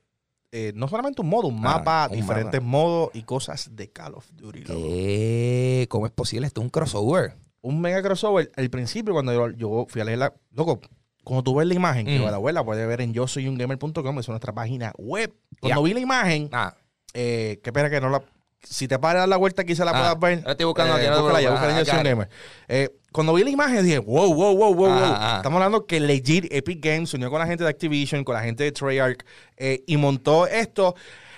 eh, 0.50 0.72
no 0.74 0.88
solamente 0.88 1.22
un 1.22 1.28
modo, 1.28 1.46
un 1.48 1.58
Ah, 1.58 1.78
mapa, 1.78 2.08
un 2.10 2.16
diferentes 2.16 2.60
mapa. 2.60 2.70
modos 2.70 3.10
y 3.14 3.22
cosas 3.22 3.70
de 3.74 3.90
Call 3.90 4.14
of 4.14 4.26
Duty. 4.32 4.64
¿Qué? 4.64 5.86
¿Cómo 5.88 6.06
es 6.06 6.12
posible? 6.12 6.46
Esto 6.46 6.60
es 6.60 6.64
un 6.64 6.70
crossover. 6.70 7.36
Un 7.60 7.80
mega 7.80 8.02
crossover. 8.02 8.50
Al 8.56 8.68
principio, 8.70 9.12
cuando 9.14 9.32
yo, 9.32 9.50
yo 9.50 9.86
fui 9.88 10.00
a 10.00 10.04
leer 10.04 10.18
la. 10.18 10.34
Loco, 10.50 10.80
cuando 11.24 11.44
tú 11.44 11.54
ves 11.54 11.68
la 11.68 11.74
imagen, 11.74 12.04
que 12.06 12.18
Mm. 12.18 12.24
la 12.24 12.34
abuela 12.34 12.64
puede 12.64 12.84
ver 12.86 13.00
en 13.00 13.12
yo 13.12 13.28
soy 13.28 13.46
un 13.46 13.56
gamer.com, 13.56 14.18
es 14.18 14.28
nuestra 14.28 14.52
página 14.52 14.92
web. 14.98 15.32
Cuando 15.60 15.84
vi 15.84 15.94
la 15.94 16.00
imagen, 16.00 16.48
Ah, 16.52 16.74
eh, 17.14 17.60
qué 17.62 17.72
pena 17.72 17.90
que 17.90 18.00
no 18.00 18.10
la. 18.10 18.22
Si 18.64 18.86
te 18.86 18.96
paras 18.98 19.16
a 19.16 19.18
dar 19.20 19.28
la 19.28 19.36
vuelta, 19.38 19.64
quizá 19.64 19.84
la 19.84 19.90
Ah, 19.90 19.94
puedas 19.94 20.20
ver. 20.20 20.44
la 20.44 20.52
estoy 20.52 20.66
buscando 20.66 20.94
aquí, 20.94 21.06
Eh, 21.06 21.10
búscala 21.10 21.40
ya, 21.40 21.50
búscala 21.50 21.80
en 21.80 21.88
Ah. 21.88 22.02
Gamer. 22.04 22.28
Eh, 22.68 22.90
cuando 23.10 23.34
vi 23.34 23.42
la 23.42 23.50
imagen, 23.50 23.84
dije, 23.84 23.98
wow, 23.98 24.32
wow, 24.32 24.56
wow, 24.56 24.74
wow, 24.74 24.86
Ah, 24.88 24.98
wow. 25.00 25.14
ah. 25.18 25.32
Estamos 25.38 25.56
hablando 25.56 25.84
que 25.84 25.98
legit 25.98 26.46
Epic 26.52 26.78
Games 26.80 27.10
se 27.10 27.16
unió 27.16 27.28
con 27.28 27.40
la 27.40 27.46
gente 27.48 27.64
de 27.64 27.70
Activision, 27.70 28.22
con 28.22 28.36
la 28.36 28.42
gente 28.42 28.62
de 28.62 28.70
Treyarch 28.70 29.24
eh, 29.56 29.82
y 29.86 29.96
montó 29.96 30.46
esto. 30.46 30.94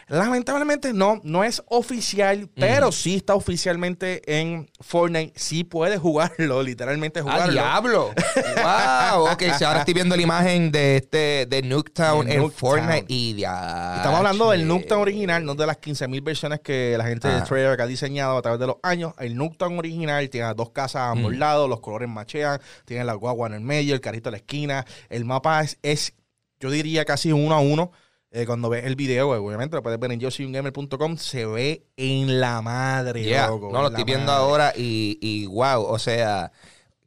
Lamentablemente 0.09 0.93
no, 0.93 1.21
no 1.25 1.45
es 1.45 1.63
oficial, 1.69 2.49
pero 2.55 2.93
sí 2.93 3.17
está 3.17 3.35
oficialmente 3.35 4.23
en 4.39 4.69
Fortnite. 4.81 5.33
Sí 5.37 5.65
puedes 5.65 5.99
jugarlo, 6.01 6.63
literalmente 6.63 7.21
¡Ah, 7.21 7.23
jugarlo. 7.23 7.53
diablo! 7.53 8.11
¡Wow! 8.63 9.33
Ok, 9.33 9.43
si 9.57 9.65
ahora 9.65 9.81
estoy 9.81 9.95
viendo 9.95 10.17
la 10.17 10.23
imagen 10.23 10.71
de 10.71 10.97
este 10.97 11.47
de 11.47 11.63
Nuketown 11.63 12.29
en 12.31 12.39
Nuketown. 12.41 12.53
Fortnite 12.53 13.07
y 13.09 13.35
ya. 13.35 13.97
Estamos 13.97 14.19
hablando 14.19 14.51
del 14.51 14.67
Nuketown 14.67 15.01
original, 15.03 15.45
no 15.45 15.55
de 15.55 15.67
las 15.67 15.79
15.000 15.81 16.23
versiones 16.23 16.61
que 16.61 16.97
la 16.99 17.05
gente 17.05 17.29
de 17.29 17.37
Ajá. 17.37 17.45
Treyarch 17.45 17.81
ha 17.81 17.87
diseñado 17.87 18.37
a 18.37 18.43
través 18.43 18.61
de 18.61 18.67
los 18.67 18.77
años. 18.83 19.15
El 19.19 19.37
Nuketown 19.37 19.79
original 19.79 20.29
tiene 20.31 20.47
las 20.47 20.57
dos 20.57 20.71
casas 20.71 20.97
a 21.03 21.11
ambos 21.11 21.33
Mm. 21.33 21.39
lados, 21.39 21.69
los 21.69 21.81
colores 21.81 22.09
machean, 22.09 22.61
tiene 22.85 23.05
la 23.05 23.15
guagua 23.15 23.49
en 23.49 23.55
el 23.55 23.61
medio, 23.61 23.95
el 23.95 24.01
carrito 24.01 24.29
en 24.29 24.33
la 24.33 24.39
esquina. 24.39 24.85
El 25.09 25.25
mapa 25.25 25.63
es, 25.63 25.79
es, 25.83 26.15
yo 26.61 26.71
diría, 26.71 27.05
casi 27.05 27.33
uno 27.33 27.55
a 27.55 27.61
uno. 27.61 27.91
Eh, 28.37 28.47
cuando 28.47 28.69
ves 28.69 28.85
el 28.85 28.97
video, 28.97 29.31
obviamente 29.31 29.77
lo 29.77 29.83
puedes 29.85 30.01
ver 30.01 30.11
en 30.11 30.19
yosoyungamer.com, 30.19 31.17
se 31.19 31.47
ve 31.47 31.87
en 31.97 32.41
la 32.41 32.61
madre. 32.63 33.23
Yeah. 33.23 33.47
loco, 33.47 33.71
No, 33.73 33.81
lo 33.81 33.87
estoy 33.87 34.03
viendo 34.03 34.33
ahora 34.33 34.73
y, 34.77 35.19
y 35.23 35.47
wow, 35.47 35.85
o 35.85 36.01
sea, 36.01 36.51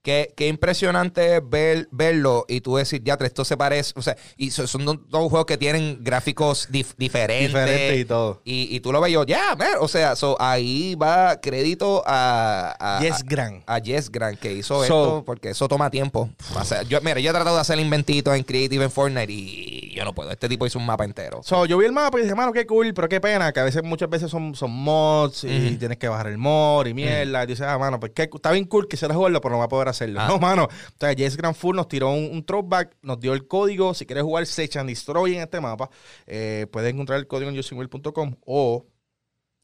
qué, 0.07 0.33
qué 0.37 0.47
impresionante 0.47 1.35
es 1.35 1.41
ver, 1.49 1.89
verlo 1.91 2.45
y 2.47 2.61
tú 2.61 2.77
decir, 2.77 3.03
ya, 3.03 3.17
esto 3.19 3.43
se 3.43 3.57
parece, 3.57 3.91
o 3.97 4.01
sea, 4.01 4.15
y 4.37 4.51
so- 4.51 4.65
son 4.65 4.85
dos, 4.85 4.99
juegos 5.09 5.45
que 5.45 5.57
tienen 5.57 5.99
gráficos 6.01 6.69
dif- 6.71 6.95
diferentes. 6.97 7.49
Diferente 7.49 7.97
y 7.97 8.05
todo. 8.05 8.41
Y, 8.45 8.73
y 8.73 8.79
tú 8.79 8.93
lo 8.93 9.01
ves 9.01 9.11
yo, 9.11 9.25
ya, 9.25 9.53
man, 9.57 9.71
o 9.81 9.87
sea, 9.89 10.15
so, 10.15 10.37
ahí 10.39 10.95
va 10.95 11.41
crédito 11.41 12.03
a, 12.05 12.73
a, 12.79 13.01
Yes, 13.01 13.15
a- 13.19 13.23
Gran. 13.25 13.63
a 13.67 13.81
Jess 13.81 14.09
Grant 14.09 14.39
que 14.39 14.53
hizo 14.53 14.75
So- 14.75 14.83
esto 14.83 15.23
porque 15.25 15.49
eso 15.49 15.67
toma 15.67 15.89
tiempo. 15.89 16.29
O 16.55 16.63
sea, 16.63 16.83
yo, 16.83 17.01
mira, 17.01 17.19
yo 17.19 17.29
he 17.29 17.33
tratado 17.33 17.55
de 17.57 17.61
hacer 17.61 17.77
inventitos 17.77 18.33
en 18.33 18.43
Creative 18.43 18.85
en 18.85 18.91
Fortnite 18.91 19.33
y 19.33 19.93
yo 19.93 20.05
no 20.05 20.15
puedo. 20.15 20.31
Este 20.31 20.47
tipo 20.47 20.65
hizo 20.65 20.79
un 20.79 20.85
mapa 20.85 21.03
entero. 21.03 21.41
So, 21.43 21.65
yo 21.65 21.77
vi 21.77 21.85
el 21.85 21.91
mapa 21.91 22.17
y 22.17 22.21
dije, 22.23 22.33
mano, 22.35 22.53
qué 22.53 22.65
cool, 22.65 22.93
pero 22.93 23.09
qué 23.09 23.19
pena, 23.19 23.51
que 23.51 23.59
a 23.59 23.63
veces, 23.65 23.83
muchas 23.83 24.09
veces 24.09 24.31
son, 24.31 24.55
son 24.55 24.71
mods 24.71 25.43
y 25.43 25.75
tienes 25.75 25.97
que 25.97 26.07
bajar 26.07 26.27
el 26.27 26.37
mod 26.37 26.85
y 26.87 26.93
mierda. 26.93 27.43
Y 27.43 27.47
dices, 27.47 27.65
ah, 27.67 27.77
mano, 27.77 27.99
pues 27.99 28.13
qué, 28.15 28.29
está 28.33 28.51
bien 28.51 28.63
cool 28.63 28.87
quisiera 28.87 29.13
jugarlo, 29.13 29.41
pero 29.41 29.51
no 29.53 29.59
va 29.59 29.65
a 29.65 29.69
poder 29.69 29.89
hacerlo. 29.97 30.19
Ah. 30.21 30.27
No, 30.29 30.39
mano. 30.39 30.65
O 30.65 30.69
sea, 30.99 31.13
Jess 31.13 31.35
Grand 31.37 31.55
Full 31.55 31.75
nos 31.75 31.87
tiró 31.87 32.11
un, 32.11 32.29
un 32.31 32.45
throwback, 32.45 32.95
nos 33.01 33.19
dio 33.19 33.33
el 33.33 33.47
código. 33.47 33.93
Si 33.93 34.05
quieres 34.05 34.23
jugar 34.23 34.45
Search 34.45 34.77
and 34.77 34.89
Destroy 34.89 35.35
en 35.35 35.41
este 35.41 35.59
mapa, 35.59 35.89
eh, 36.25 36.67
puedes 36.71 36.93
encontrar 36.93 37.19
el 37.19 37.27
código 37.27 37.49
en 37.49 37.55
yosinwell.com 37.55 38.35
o 38.45 38.85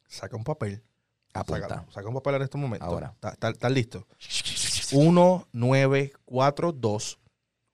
saca 0.08 0.36
un 0.36 0.44
papel. 0.44 0.82
Apunta. 1.34 1.68
Saca, 1.68 1.86
saca 1.92 2.08
un 2.08 2.14
papel 2.14 2.36
en 2.36 2.42
estos 2.44 2.62
momentos. 2.62 2.88
Ahora. 2.88 3.12
¿Está- 3.16 3.30
está- 3.32 3.50
¿Estás 3.50 3.72
listo? 3.72 4.08
1942 4.92 7.20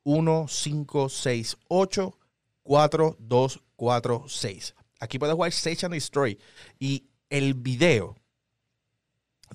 1568 0.05 2.17
4246. 2.63 4.75
Aquí 4.99 5.19
puedes 5.19 5.35
jugar 5.35 5.51
Search 5.51 5.83
and 5.85 5.93
Destroy. 5.93 6.37
Y 6.79 7.05
el 7.29 7.53
video 7.53 8.15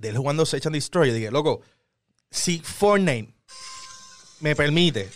de 0.01 0.09
él 0.09 0.17
jugando 0.19 0.45
Search 0.47 0.67
and 0.67 0.75
Destroy, 0.75 1.09
yo 1.09 1.15
dije, 1.15 1.31
loco, 1.31 1.61
si 2.35 2.59
Fortnite 2.59 3.33
me 4.41 4.57
permite 4.57 5.09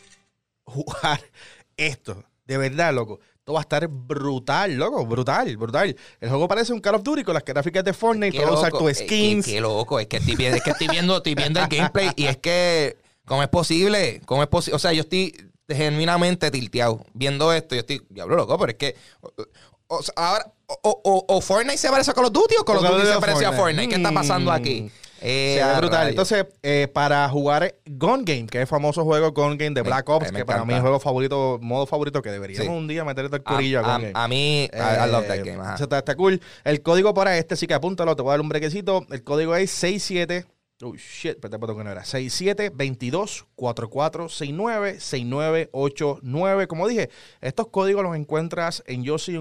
jugar 0.64 1.20
esto, 1.76 2.24
de 2.46 2.56
verdad, 2.56 2.94
loco, 2.94 3.18
esto 3.36 3.52
va 3.52 3.60
a 3.60 3.62
estar 3.62 3.86
brutal, 3.88 4.76
loco, 4.76 5.04
brutal, 5.04 5.56
brutal. 5.56 5.96
El 6.20 6.28
juego 6.28 6.46
parece 6.46 6.72
un 6.72 6.80
Call 6.80 6.94
of 6.94 7.02
Duty 7.02 7.24
con 7.24 7.34
las 7.34 7.44
gráficas 7.44 7.84
de 7.84 7.92
Fortnite, 7.92 8.32
Qué 8.32 8.42
puedes 8.42 8.58
usar 8.58 8.72
tus 8.72 8.90
eh, 8.92 8.94
skins. 8.94 9.44
Qué, 9.44 9.54
qué 9.54 9.60
loco, 9.60 9.98
es 9.98 10.06
que 10.06 10.18
estoy 10.18 10.36
viendo, 10.36 10.56
es 10.56 10.62
que 10.62 10.70
estoy 10.70 10.88
viendo, 10.88 11.16
estoy 11.16 11.34
viendo 11.34 11.60
el 11.60 11.66
gameplay 11.66 12.10
y 12.14 12.26
es 12.26 12.36
que, 12.36 12.96
¿cómo 13.26 13.42
es 13.42 13.48
posible? 13.48 14.22
¿Cómo 14.24 14.42
es 14.42 14.48
posible? 14.48 14.76
O 14.76 14.78
sea, 14.78 14.92
yo 14.92 15.00
estoy 15.00 15.50
genuinamente 15.68 16.50
tilteado 16.50 17.04
viendo 17.14 17.52
esto. 17.52 17.74
Yo 17.74 17.80
estoy, 17.80 18.06
diablo 18.08 18.36
loco, 18.36 18.56
pero 18.58 18.70
es 18.70 18.78
que, 18.78 18.94
o, 19.20 19.32
o 19.88 20.00
ahora, 20.14 20.52
o, 20.66 21.40
Fortnite 21.40 21.78
se 21.78 21.90
parece 21.90 22.12
a 22.12 22.14
Call 22.14 22.26
of 22.26 22.32
Duty 22.32 22.54
o 22.60 22.64
Call 22.64 22.76
of 22.76 22.88
Duty 22.88 23.06
se 23.06 23.20
parece 23.20 23.44
a 23.44 23.52
Fortnite. 23.52 23.56
Fortnite. 23.56 23.88
¿Qué 23.88 23.96
está 23.96 24.12
pasando 24.12 24.52
aquí? 24.52 24.90
Eh, 25.20 25.58
Se 25.60 25.64
ve 25.66 25.76
brutal. 25.78 26.08
Entonces, 26.08 26.46
eh, 26.62 26.88
para 26.92 27.28
jugar 27.28 27.74
Gun 27.86 28.24
Game, 28.24 28.46
que 28.46 28.58
es 28.58 28.62
el 28.62 28.66
famoso 28.66 29.04
juego 29.04 29.32
Gun 29.32 29.58
Game 29.58 29.74
de 29.74 29.82
Black 29.82 30.08
Ops, 30.08 30.28
eh, 30.28 30.32
que 30.34 30.44
para 30.44 30.64
mí 30.64 30.72
es 30.72 30.76
el 30.76 30.82
juego 30.82 31.00
favorito, 31.00 31.58
modo 31.60 31.86
favorito 31.86 32.22
que 32.22 32.30
deberíamos 32.30 32.66
Sí. 32.66 32.72
un 32.72 32.86
día 32.88 33.04
meterle 33.04 33.30
el 33.32 33.40
a, 33.40 33.44
corillo 33.44 33.80
a, 33.80 33.82
Gun 33.82 33.90
a- 33.90 33.98
Game. 33.98 34.12
a 34.14 34.28
mí, 34.28 34.64
I, 34.64 34.68
I 35.08 35.10
love 35.10 35.26
that 35.26 35.36
Eh, 35.38 35.42
game. 35.44 35.62
ajá. 35.62 35.82
está, 35.82 35.98
está 35.98 36.14
cool. 36.14 36.40
El 36.64 36.82
código 36.82 37.14
para 37.14 37.36
este, 37.38 37.56
sí 37.56 37.66
que 37.66 37.74
apúntalo, 37.74 38.14
te 38.16 38.22
voy 38.22 38.30
a 38.30 38.32
dar 38.34 38.40
un 38.40 38.48
brequecito. 38.48 39.06
El 39.10 39.22
código 39.24 39.54
es 39.56 39.70
67. 39.70 40.44
Oh 40.80 40.94
shit, 40.94 41.32
espérate, 41.32 41.58
que 41.58 41.84
no 41.84 41.90
era. 41.90 42.04
67 42.04 42.70
22 42.72 43.46
44 43.56 44.28
69 44.28 45.00
6989. 45.00 46.68
Como 46.68 46.86
dije, 46.86 47.10
estos 47.40 47.66
códigos 47.66 48.04
los 48.04 48.14
encuentras 48.14 48.84
en 48.86 49.02
yo 49.02 49.18
soy. 49.18 49.36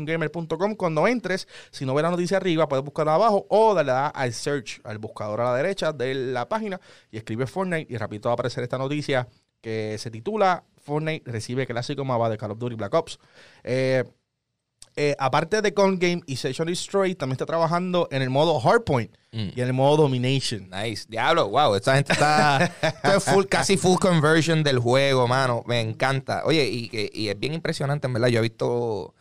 Cuando 0.77 1.07
entres, 1.07 1.47
si 1.69 1.85
no 1.85 1.93
ves 1.93 2.01
la 2.01 2.09
noticia 2.09 2.37
arriba, 2.37 2.67
puedes 2.67 2.83
buscarla 2.83 3.13
abajo 3.13 3.45
o 3.49 3.75
darle 3.75 3.91
al 3.91 4.33
search, 4.33 4.81
al 4.83 4.97
buscador 4.97 5.41
a 5.41 5.51
la 5.51 5.55
derecha 5.57 5.93
de 5.93 6.15
la 6.15 6.49
página 6.49 6.81
y 7.11 7.17
escribe 7.17 7.45
Fortnite 7.45 7.93
y 7.93 7.97
rapidito 7.97 8.29
va 8.29 8.33
a 8.33 8.33
aparecer 8.33 8.63
esta 8.63 8.79
noticia 8.79 9.27
que 9.61 9.95
se 9.99 10.09
titula 10.09 10.63
Fortnite 10.77 11.29
recibe 11.29 11.67
clásico 11.67 12.03
mapa 12.03 12.29
de 12.29 12.37
Call 12.37 12.51
of 12.51 12.57
Duty 12.57 12.75
Black 12.75 12.93
Ops. 12.95 13.19
Eh, 13.63 14.03
eh, 14.97 15.15
aparte 15.19 15.61
de 15.61 15.73
Con 15.73 15.97
Game 15.99 16.21
y 16.25 16.35
Session 16.35 16.67
Destroy, 16.67 17.15
también 17.15 17.33
está 17.35 17.45
trabajando 17.45 18.07
en 18.11 18.21
el 18.21 18.29
modo 18.29 18.59
Hardpoint 18.59 19.11
Mm. 19.31 19.49
y 19.55 19.61
en 19.61 19.67
el 19.67 19.73
modo 19.73 19.97
Domination. 20.03 20.69
Nice. 20.69 21.05
Diablo, 21.09 21.49
wow. 21.49 21.75
Esta 21.75 21.95
gente 21.95 22.13
está. 22.13 22.63
esto 22.81 23.17
es 23.17 23.23
full, 23.23 23.45
casi 23.45 23.75
full 23.77 23.97
conversion 23.99 24.63
del 24.63 24.79
juego, 24.79 25.27
mano. 25.27 25.63
Me 25.67 25.79
encanta. 25.81 26.43
Oye, 26.45 26.65
y, 26.65 26.89
que- 26.89 27.11
y 27.13 27.27
es 27.29 27.37
bien 27.39 27.53
impresionante, 27.53 28.07
en 28.07 28.13
verdad. 28.13 28.29
Yo 28.29 28.39
he 28.39 28.43
visto 28.43 29.13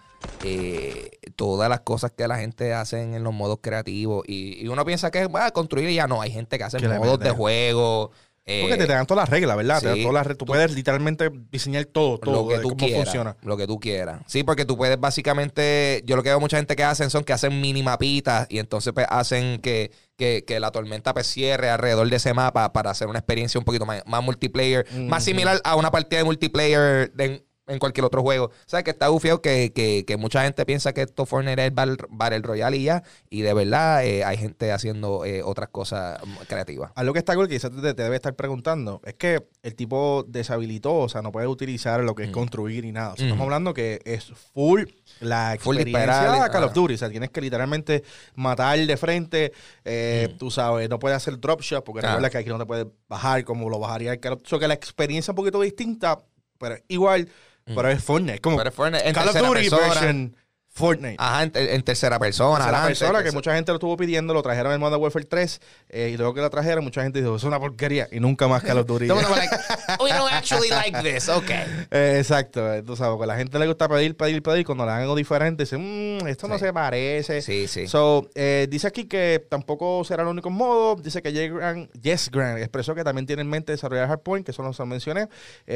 eh, 0.44 1.10
todas 1.34 1.68
las 1.68 1.80
cosas 1.80 2.12
que 2.12 2.26
la 2.28 2.38
gente 2.38 2.72
hace 2.72 3.02
en 3.02 3.22
los 3.24 3.34
modos 3.34 3.58
creativos. 3.60 4.24
Y, 4.26 4.62
y 4.64 4.68
uno 4.68 4.84
piensa 4.84 5.10
que 5.10 5.26
va 5.26 5.46
a 5.46 5.50
construir 5.50 5.88
y 5.90 5.94
ya 5.96 6.06
no. 6.06 6.22
Hay 6.22 6.30
gente 6.30 6.56
que 6.56 6.64
hace 6.64 6.78
modos 6.88 7.18
de 7.18 7.30
juego. 7.30 8.12
Eh, 8.46 8.60
Porque 8.62 8.76
te, 8.76 8.86
te 8.86 8.92
dan 8.92 9.06
todas 9.06 9.22
las 9.22 9.28
reglas, 9.28 9.56
¿verdad? 9.56 9.80
Te 9.80 9.88
dan 9.88 9.98
todas 10.00 10.14
las 10.14 10.26
re- 10.28 10.34
tú 10.36 10.46
puedes 10.46 10.72
literalmente 10.72 11.30
diseñar 11.50 11.84
todo, 11.86 12.18
todo 12.18 12.42
lo 12.44 12.48
que 12.48 12.58
tú 12.58 12.68
cómo 12.70 12.76
quieras. 12.86 13.04
funciona. 13.04 13.36
Lo 13.42 13.56
que 13.56 13.66
tú 13.66 13.80
quieras. 13.80 14.20
Sí, 14.26 14.44
porque 14.44 14.64
tú 14.64 14.76
puedes 14.76 14.98
básicamente. 15.00 16.02
Yo 16.06 16.16
lo 16.16 16.22
que 16.22 16.28
veo 16.30 16.40
mucha 16.40 16.56
gente 16.56 16.76
que 16.76 16.84
hacen 16.84 17.10
son 17.10 17.24
que 17.24 17.32
hacen 17.32 17.60
mini 17.60 17.82
mapitas 17.82 18.46
y 18.48 18.58
entonces 18.58 18.92
pues, 18.92 19.06
hacen 19.10 19.58
que, 19.60 19.90
que, 20.16 20.44
que 20.46 20.60
la 20.60 20.70
tormenta 20.70 21.12
pues, 21.12 21.26
cierre 21.26 21.68
alrededor 21.70 22.08
de 22.08 22.16
ese 22.16 22.34
mapa 22.34 22.72
para 22.72 22.90
hacer 22.90 23.08
una 23.08 23.18
experiencia 23.18 23.58
un 23.58 23.64
poquito 23.64 23.84
más, 23.84 24.02
más 24.06 24.22
multiplayer, 24.22 24.86
más 25.08 25.24
similar 25.24 25.60
a 25.64 25.76
una 25.76 25.90
partida 25.90 26.18
de 26.18 26.24
multiplayer 26.24 27.12
de- 27.14 27.44
en 27.68 27.78
cualquier 27.78 28.04
otro 28.04 28.22
juego. 28.22 28.46
O 28.46 28.52
sea, 28.66 28.82
que 28.82 28.90
está 28.90 29.08
bufiado 29.08 29.42
que, 29.42 29.72
que, 29.72 30.04
que 30.06 30.16
mucha 30.16 30.42
gente 30.44 30.64
piensa 30.64 30.92
que 30.92 31.02
esto 31.02 31.26
Fortnite 31.26 31.66
es 31.66 31.74
Battle, 31.74 31.96
Battle 32.10 32.38
Royale 32.40 32.76
y 32.76 32.84
ya. 32.84 33.02
Y 33.28 33.42
de 33.42 33.52
verdad 33.54 34.04
eh, 34.04 34.22
hay 34.24 34.36
gente 34.36 34.70
haciendo 34.72 35.24
eh, 35.24 35.42
otras 35.42 35.68
cosas 35.70 36.20
mm, 36.24 36.44
creativas. 36.46 36.92
Algo 36.94 37.12
que 37.12 37.18
está 37.18 37.34
cool, 37.34 37.48
que 37.48 37.54
quizás 37.56 37.72
te, 37.72 37.94
te 37.94 38.02
debe 38.04 38.14
estar 38.16 38.34
preguntando, 38.34 39.00
es 39.04 39.14
que 39.14 39.48
el 39.62 39.74
tipo 39.74 40.24
deshabilitó, 40.28 40.94
o 40.94 41.08
sea, 41.08 41.22
no 41.22 41.32
puede 41.32 41.48
utilizar 41.48 42.00
lo 42.04 42.14
que 42.14 42.24
es 42.24 42.30
construir 42.30 42.84
y 42.84 42.92
nada. 42.92 43.12
O 43.12 43.16
sea, 43.16 43.24
Mm. 43.26 43.28
Estamos 43.30 43.44
hablando 43.44 43.74
que 43.74 44.00
es 44.04 44.26
full 44.54 44.84
la 45.20 45.56
Full 45.58 45.76
experiencia 45.76 46.12
disparar, 46.14 46.44
de 46.44 46.50
Call 46.50 46.64
of. 46.64 46.72
Duty. 46.72 46.94
O 46.94 46.98
sea, 46.98 47.10
tienes 47.10 47.30
que 47.30 47.40
literalmente 47.40 48.04
matar 48.36 48.78
de 48.78 48.96
frente. 48.96 49.52
eh, 49.84 50.34
Tú 50.38 50.50
sabes, 50.50 50.88
no 50.88 50.98
puedes 51.00 51.16
hacer 51.16 51.40
drop 51.40 51.60
shot, 51.62 51.84
porque 51.84 52.06
Ah. 52.06 52.10
recuerda 52.10 52.30
que 52.30 52.38
aquí 52.38 52.48
no 52.48 52.58
te 52.58 52.66
puedes 52.66 52.86
bajar 53.08 53.42
como 53.44 53.68
lo 53.68 53.78
bajaría 53.80 54.12
el 54.12 54.20
Call 54.20 54.34
of 54.34 54.38
Duty. 54.40 54.46
O 54.46 54.50
sea, 54.50 54.58
que 54.60 54.68
la 54.68 54.74
experiencia 54.74 55.30
es 55.32 55.34
un 55.34 55.36
poquito 55.36 55.60
distinta, 55.60 56.18
pero 56.58 56.76
igual, 56.88 57.28
pero 57.74 57.88
es 57.90 58.02
Fortnite. 58.02 58.40
Como 58.40 58.56
Pero 58.56 58.68
es 58.70 58.74
Fortnite 58.74 59.08
en 59.08 59.14
Call 59.14 59.28
of 59.28 59.34
Duty 59.34 59.70
persona. 59.70 59.86
version 59.88 60.36
Fortnite. 60.76 61.16
Ajá, 61.18 61.42
en, 61.44 61.52
en 61.54 61.82
tercera 61.82 62.18
persona. 62.18 62.58
La 62.58 62.64
adelante, 62.66 62.88
persona 62.88 63.10
que 63.18 63.24
tercera- 63.24 63.32
mucha 63.34 63.54
gente 63.54 63.72
lo 63.72 63.76
estuvo 63.76 63.96
pidiendo, 63.96 64.34
lo 64.34 64.42
trajeron 64.42 64.72
en 64.74 64.78
Modern 64.80 65.00
Warfare 65.02 65.24
3 65.24 65.60
eh, 65.88 66.10
y 66.12 66.16
luego 66.18 66.34
que 66.34 66.42
lo 66.42 66.50
trajeron, 66.50 66.84
mucha 66.84 67.02
gente 67.02 67.20
dijo, 67.20 67.36
es 67.36 67.44
una 67.44 67.58
porquería 67.58 68.08
y 68.12 68.20
nunca 68.20 68.46
más 68.46 68.62
Call 68.62 68.78
of 68.78 68.86
Duty. 68.86 69.06
Like, 69.06 69.56
we 70.04 70.10
don't 70.12 70.30
actually 70.32 70.68
like 70.68 71.02
this. 71.02 71.28
Okay. 71.28 71.64
Eh, 71.90 72.16
exacto, 72.18 72.74
eh, 72.74 72.82
tú 72.82 72.94
sabes, 72.96 73.16
que 73.16 73.24
a 73.24 73.26
la 73.26 73.36
gente 73.36 73.58
le 73.58 73.66
gusta 73.66 73.88
pedir, 73.88 74.16
pedir, 74.16 74.42
pedir, 74.42 74.66
cuando 74.66 74.84
le 74.84 74.90
dan 74.90 75.02
algo 75.02 75.14
diferente, 75.14 75.62
dicen, 75.62 76.18
"Mm, 76.18 76.26
esto 76.26 76.46
no 76.48 76.58
se 76.58 76.72
parece. 76.72 77.40
Sí, 77.40 77.66
sí. 77.68 77.86
So, 77.86 78.28
eh, 78.34 78.66
dice 78.68 78.86
aquí 78.88 79.04
que 79.06 79.46
tampoco 79.48 80.04
será 80.04 80.22
el 80.24 80.28
único 80.28 80.50
modo. 80.50 80.96
Dice 80.96 81.22
que 81.22 81.32
Grant- 81.32 81.88
Jess 82.02 82.30
Grant 82.30 82.58
expresó 82.58 82.94
que 82.94 83.02
también 83.04 83.24
tiene 83.26 83.42
en 83.42 83.48
mente 83.48 83.72
desarrollar 83.72 84.08
Hardpoint, 84.08 84.44
que 84.44 84.50
eso 84.50 84.62
no 84.62 84.72
se 84.72 84.82
lo 84.82 84.86
mencioné, 84.86 85.28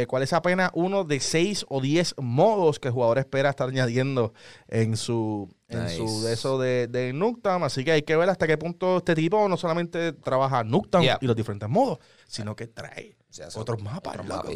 cuál 0.08 0.22
es 0.22 0.32
apenas 0.32 0.70
uno 0.74 1.04
de 1.04 1.20
seis 1.20 1.64
o 1.68 1.80
diez 1.80 2.14
modos 2.18 2.78
que 2.78 2.88
el 2.88 2.94
jugador 2.94 3.18
espera 3.18 3.50
estar 3.50 3.68
añadiendo 3.68 4.34
en 4.68 4.89
su 4.96 5.48
en 5.68 5.84
Nice. 5.84 5.96
su 5.96 6.22
de 6.24 6.32
eso 6.32 6.58
de, 6.58 6.86
de 6.88 7.12
Nuketown. 7.12 7.62
Así 7.62 7.84
que 7.84 7.92
hay 7.92 8.02
que 8.02 8.16
ver 8.16 8.28
hasta 8.28 8.46
qué 8.46 8.56
punto 8.58 8.98
este 8.98 9.14
tipo 9.14 9.48
no 9.48 9.56
solamente 9.56 10.12
trabaja 10.12 10.64
Nuketown 10.64 11.02
Yeah. 11.04 11.18
y 11.20 11.26
los 11.26 11.36
diferentes 11.36 11.68
modos, 11.68 11.98
sino 12.26 12.54
que 12.56 12.66
trae 12.66 13.16
otros 13.54 13.80
mapas. 13.82 14.18
otro. 14.18 14.50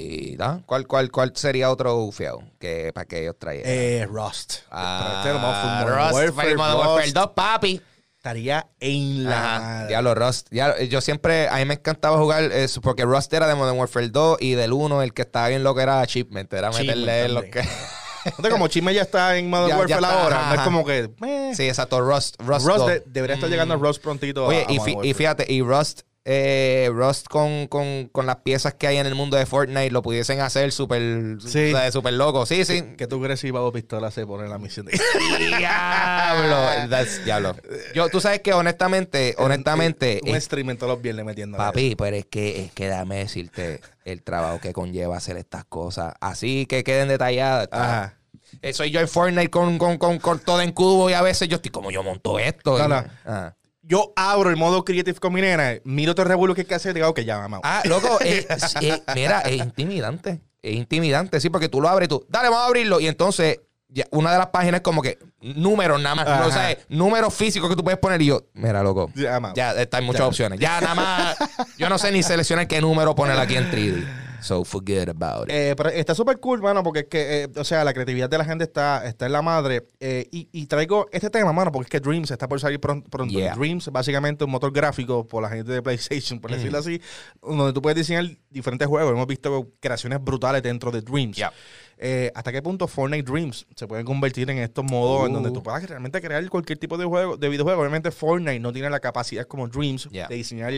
¿Cuál, 0.67 0.87
cuál, 0.87 1.11
¿Cuál 1.11 1.33
sería 1.37 1.71
otro 1.71 2.11
feo 2.11 2.43
que 2.59 2.93
para 2.93 3.05
que 3.07 3.23
ellos 3.23 3.37
trajeran? 3.39 3.67
Eh, 3.73 4.07
Rust. 4.11 4.55
Ah, 4.71 5.23
Modern 5.25 5.95
Rust, 5.95 6.13
Warfare, 6.15 6.57
Warfare 6.57 7.03
Rust. 7.05 7.15
2, 7.15 7.31
papi. 7.35 7.81
Estaría 8.17 8.67
en 8.81 9.25
la 9.25 9.57
Ajá. 9.57 9.87
Diablo, 9.87 10.15
Rust. 10.15 10.49
Ya, 10.51 10.81
yo 10.83 11.01
siempre, 11.03 11.47
a 11.47 11.57
mí 11.57 11.67
me 11.67 11.75
encantaba 11.75 12.17
jugar 12.19 12.45
eso, 12.45 12.81
porque 12.81 13.05
Rust 13.05 13.33
era 13.35 13.47
de 13.47 13.55
Modern 13.55 13.79
Warfare 13.79 14.09
2 14.09 14.39
y 14.41 14.55
del 14.55 14.73
1 14.73 15.03
el 15.03 15.13
que 15.13 15.23
estaba 15.23 15.49
bien 15.49 15.63
loco 15.63 15.81
era 15.81 16.01
Achievement. 16.01 16.51
Era 16.53 16.71
meterle 16.71 17.29
lo 17.29 17.43
que... 17.43 17.63
Entonces, 18.25 18.51
como 18.53 18.69
Chisme 18.69 18.95
ya 18.95 19.03
está 19.03 19.37
en 19.37 19.51
Modern 19.51 19.69
Ya- 19.69 19.75
ya 19.75 19.79
Warfare 19.97 20.01
está, 20.07 20.23
ahora, 20.23 20.37
ajá, 20.41 20.49
no 20.55 20.61
es 20.61 20.65
como 20.65 20.85
que. 20.85 21.11
eh. 21.25 21.53
sí, 21.55 21.69
exacto, 21.69 22.01
Rust. 22.01 22.37
Rust, 22.41 22.67
Rust 22.67 22.79
2. 22.79 22.87
de- 22.89 23.03
debería 23.07 23.35
estar 23.35 23.51
llegando 23.51 23.75
a 23.75 23.77
Rust 23.77 24.03
prontito. 24.03 24.47
Oye, 24.47 24.65
a- 24.67 24.71
a 24.71 25.05
y, 25.07 25.15
fíjate, 25.15 25.53
y 25.53 25.61
Rust, 25.63 26.03
eh, 26.27 26.89
Rust 26.93 27.27
con, 27.29 27.67
con, 27.67 28.09
con 28.09 28.25
las 28.25 28.37
piezas 28.37 28.73
que 28.75 28.87
hay 28.87 28.97
en 28.97 29.07
el 29.07 29.15
mundo 29.15 29.37
de 29.37 29.45
Fortnite 29.45 29.91
lo 29.91 30.01
pudiesen 30.01 30.41
hacer 30.41 30.73
súper 30.73 31.37
Sí. 31.47 31.73
o 31.75 31.91
sea, 32.03 32.11
loco. 32.13 32.47
Sí, 32.47 32.65
sí. 32.65 32.83
Que 32.97 33.07
tú 33.07 33.21
crees 33.21 33.41
si 33.41 33.51
Babo 33.51 33.71
Pistola 33.73 34.11
se 34.11 34.27
pone 34.27 34.49
la 34.49 34.57
misión 34.59 34.87
de. 34.87 34.93
Diablo. 35.59 36.57
That's- 36.89 37.25
diablo. 37.25 37.57
Yo, 37.95 38.09
tú 38.09 38.21
sabes 38.21 38.41
que 38.41 38.53
honestamente, 38.53 39.35
honestamente, 39.39 40.21
Un 40.23 40.31
es- 40.31 40.45
streaming 40.45 40.77
todos 40.77 40.93
los 40.95 41.03
viernes 41.03 41.25
metiendo. 41.25 41.59
papi, 41.59 41.95
pero 41.97 42.17
es 42.17 42.27
que, 42.27 42.65
es 42.65 42.73
que 42.73 42.89
déjame 42.89 43.17
decirte 43.19 43.81
el 44.05 44.23
trabajo 44.23 44.61
que 44.61 44.73
conlleva 44.73 45.17
hacer 45.17 45.37
estas 45.37 45.65
cosas. 45.65 46.15
Así 46.21 46.67
que 46.67 46.85
queden 46.85 47.09
detalladas. 47.09 47.69
Ajá. 47.71 48.19
Eh, 48.63 48.73
soy 48.73 48.91
yo 48.91 49.01
en 49.01 49.09
Fortnite 49.09 49.51
con, 49.51 49.79
con, 49.79 49.99
con, 49.99 50.19
con 50.19 50.39
todo 50.39 50.61
en 50.61 50.73
cubo 50.73 51.11
y 51.11 51.13
a 51.13 51.23
veces 51.23 51.49
yo 51.49 51.57
estoy 51.57 51.71
como 51.71 51.91
yo 51.91 52.03
monto 52.03 52.39
esto. 52.39 52.79
No, 52.79 52.85
Y- 52.85 52.89
no. 52.89 52.97
Ajá. 53.25 53.57
Yo 53.87 54.13
abro 54.17 54.49
el 54.51 54.57
modo 54.57 54.85
Creative 54.85 55.19
con 55.21 55.33
mi 55.33 55.41
nena, 55.43 55.75
miro 55.85 56.15
todo 56.15 56.23
el 56.25 56.29
revuelo 56.31 56.55
que 56.55 56.63
hay 56.63 56.67
que 56.67 56.75
hacer 56.75 56.93
y 56.93 56.95
digo, 56.95 57.09
ok, 57.09 57.21
ya, 57.21 57.39
mamá. 57.39 57.61
Ah, 57.63 57.83
loco, 57.85 58.19
eh, 58.25 58.47
sí, 58.59 58.89
eh, 58.91 59.03
mira, 59.15 59.41
es 59.41 59.57
intimidante. 59.57 60.41
Es 60.63 60.75
intimidante, 60.75 61.39
sí, 61.41 61.51
porque 61.51 61.69
tú 61.69 61.81
lo 61.83 61.89
abres 61.91 62.07
y 62.07 62.09
tú, 62.09 62.25
dale, 62.31 62.49
vamos 62.49 62.63
a 62.65 62.67
abrirlo. 62.69 62.99
Y 62.99 63.07
entonces, 63.07 63.61
ya, 63.89 64.07
una 64.11 64.33
de 64.33 64.39
las 64.39 64.47
páginas 64.47 64.77
es 64.77 64.83
como 64.83 65.03
que 65.03 65.19
números 65.43 66.01
nada 66.01 66.15
más. 66.15 66.27
No, 66.27 66.47
o 66.47 66.51
sea, 66.51 66.75
números 66.89 67.35
físicos 67.35 67.69
que 67.69 67.77
tú 67.77 67.85
puedes 67.85 67.99
poner. 68.01 68.23
Y 68.23 68.27
yo, 68.27 68.47
mira, 68.55 68.83
loco, 68.83 69.11
Ya, 69.15 69.33
mamá. 69.33 69.53
ya 69.55 69.73
está, 69.75 69.99
hay 69.99 70.05
muchas 70.07 70.21
Ya. 70.23 70.27
opciones. 70.29 70.59
Ya 70.59 70.81
nada 70.81 70.95
más, 70.95 71.37
yo 71.77 71.91
no 71.91 71.99
sé 71.99 72.11
ni 72.11 72.23
seleccionar 72.23 72.67
qué 72.67 72.81
número 72.81 73.15
poner 73.15 73.39
aquí 73.39 73.57
en 73.57 73.65
3D. 73.71 74.07
So 74.45 74.63
forget 74.65 75.09
about 75.09 75.49
it. 75.49 75.55
Eh, 75.55 75.75
pero 75.77 75.89
está 75.89 76.15
súper 76.15 76.39
cool, 76.39 76.61
mano, 76.61 76.83
porque 76.83 77.01
es 77.01 77.07
que, 77.07 77.43
eh, 77.45 77.49
o 77.57 77.65
sea, 77.65 77.83
la 77.83 77.95
creatividad 77.95 78.29
de 78.29 78.37
la 78.37 78.45
gente 78.45 78.65
está, 78.65 79.07
está 79.07 79.25
en 79.27 79.33
la 79.33 79.41
madre. 79.41 79.87
Eh, 80.01 80.29
y, 80.31 80.49
y 80.53 80.67
traigo 80.67 81.07
este 81.13 81.31
tema, 81.31 81.53
mano, 81.53 81.73
porque 81.73 81.87
es 81.87 81.91
que 81.91 82.01
Dreams 82.09 82.31
está 82.31 82.47
por 82.47 82.61
salir 82.61 82.79
pron- 82.79 83.03
pronto. 83.09 83.33
Yeah. 83.33 83.55
Dreams, 83.57 83.89
básicamente, 83.91 84.45
un 84.45 84.51
motor 84.51 84.71
gráfico 84.71 85.27
por 85.27 85.43
la 85.43 85.49
gente 85.49 85.73
de 85.73 85.81
PlayStation, 85.83 86.41
por 86.41 86.51
decirlo 86.51 86.79
así, 86.79 87.01
donde 87.43 87.73
tú 87.73 87.81
puedes 87.81 87.97
diseñar 87.97 88.27
diferentes 88.51 88.87
juegos. 88.87 89.13
Hemos 89.13 89.27
visto 89.27 89.71
creaciones 89.81 90.23
brutales 90.23 90.63
dentro 90.63 90.91
de 90.91 91.01
Dreams. 91.01 91.37
Yeah. 91.39 91.53
Eh, 91.97 92.31
¿Hasta 92.35 92.53
qué 92.53 92.61
punto 92.61 92.87
Fortnite 92.87 93.23
Dreams 93.31 93.67
se 93.75 93.87
pueden 93.87 94.05
convertir 94.05 94.51
en 94.51 94.59
estos 94.59 94.85
modos 94.85 95.27
en 95.27 95.33
donde 95.33 95.53
tú 95.53 95.63
puedas 95.63 95.89
realmente 95.89 96.21
crear 96.21 96.47
cualquier 96.51 96.77
tipo 96.79 96.99
de 96.99 97.05
juego, 97.07 97.37
de 97.39 97.49
videojuego? 97.49 97.81
Obviamente 97.81 98.11
Fortnite 98.11 98.61
no 98.61 98.73
tiene 98.73 98.91
la 98.91 99.01
capacidad 99.01 99.47
como 99.47 99.69
Dreams 99.69 100.09
Yeah. 100.11 100.29
de 100.29 100.35
diseñar 100.35 100.75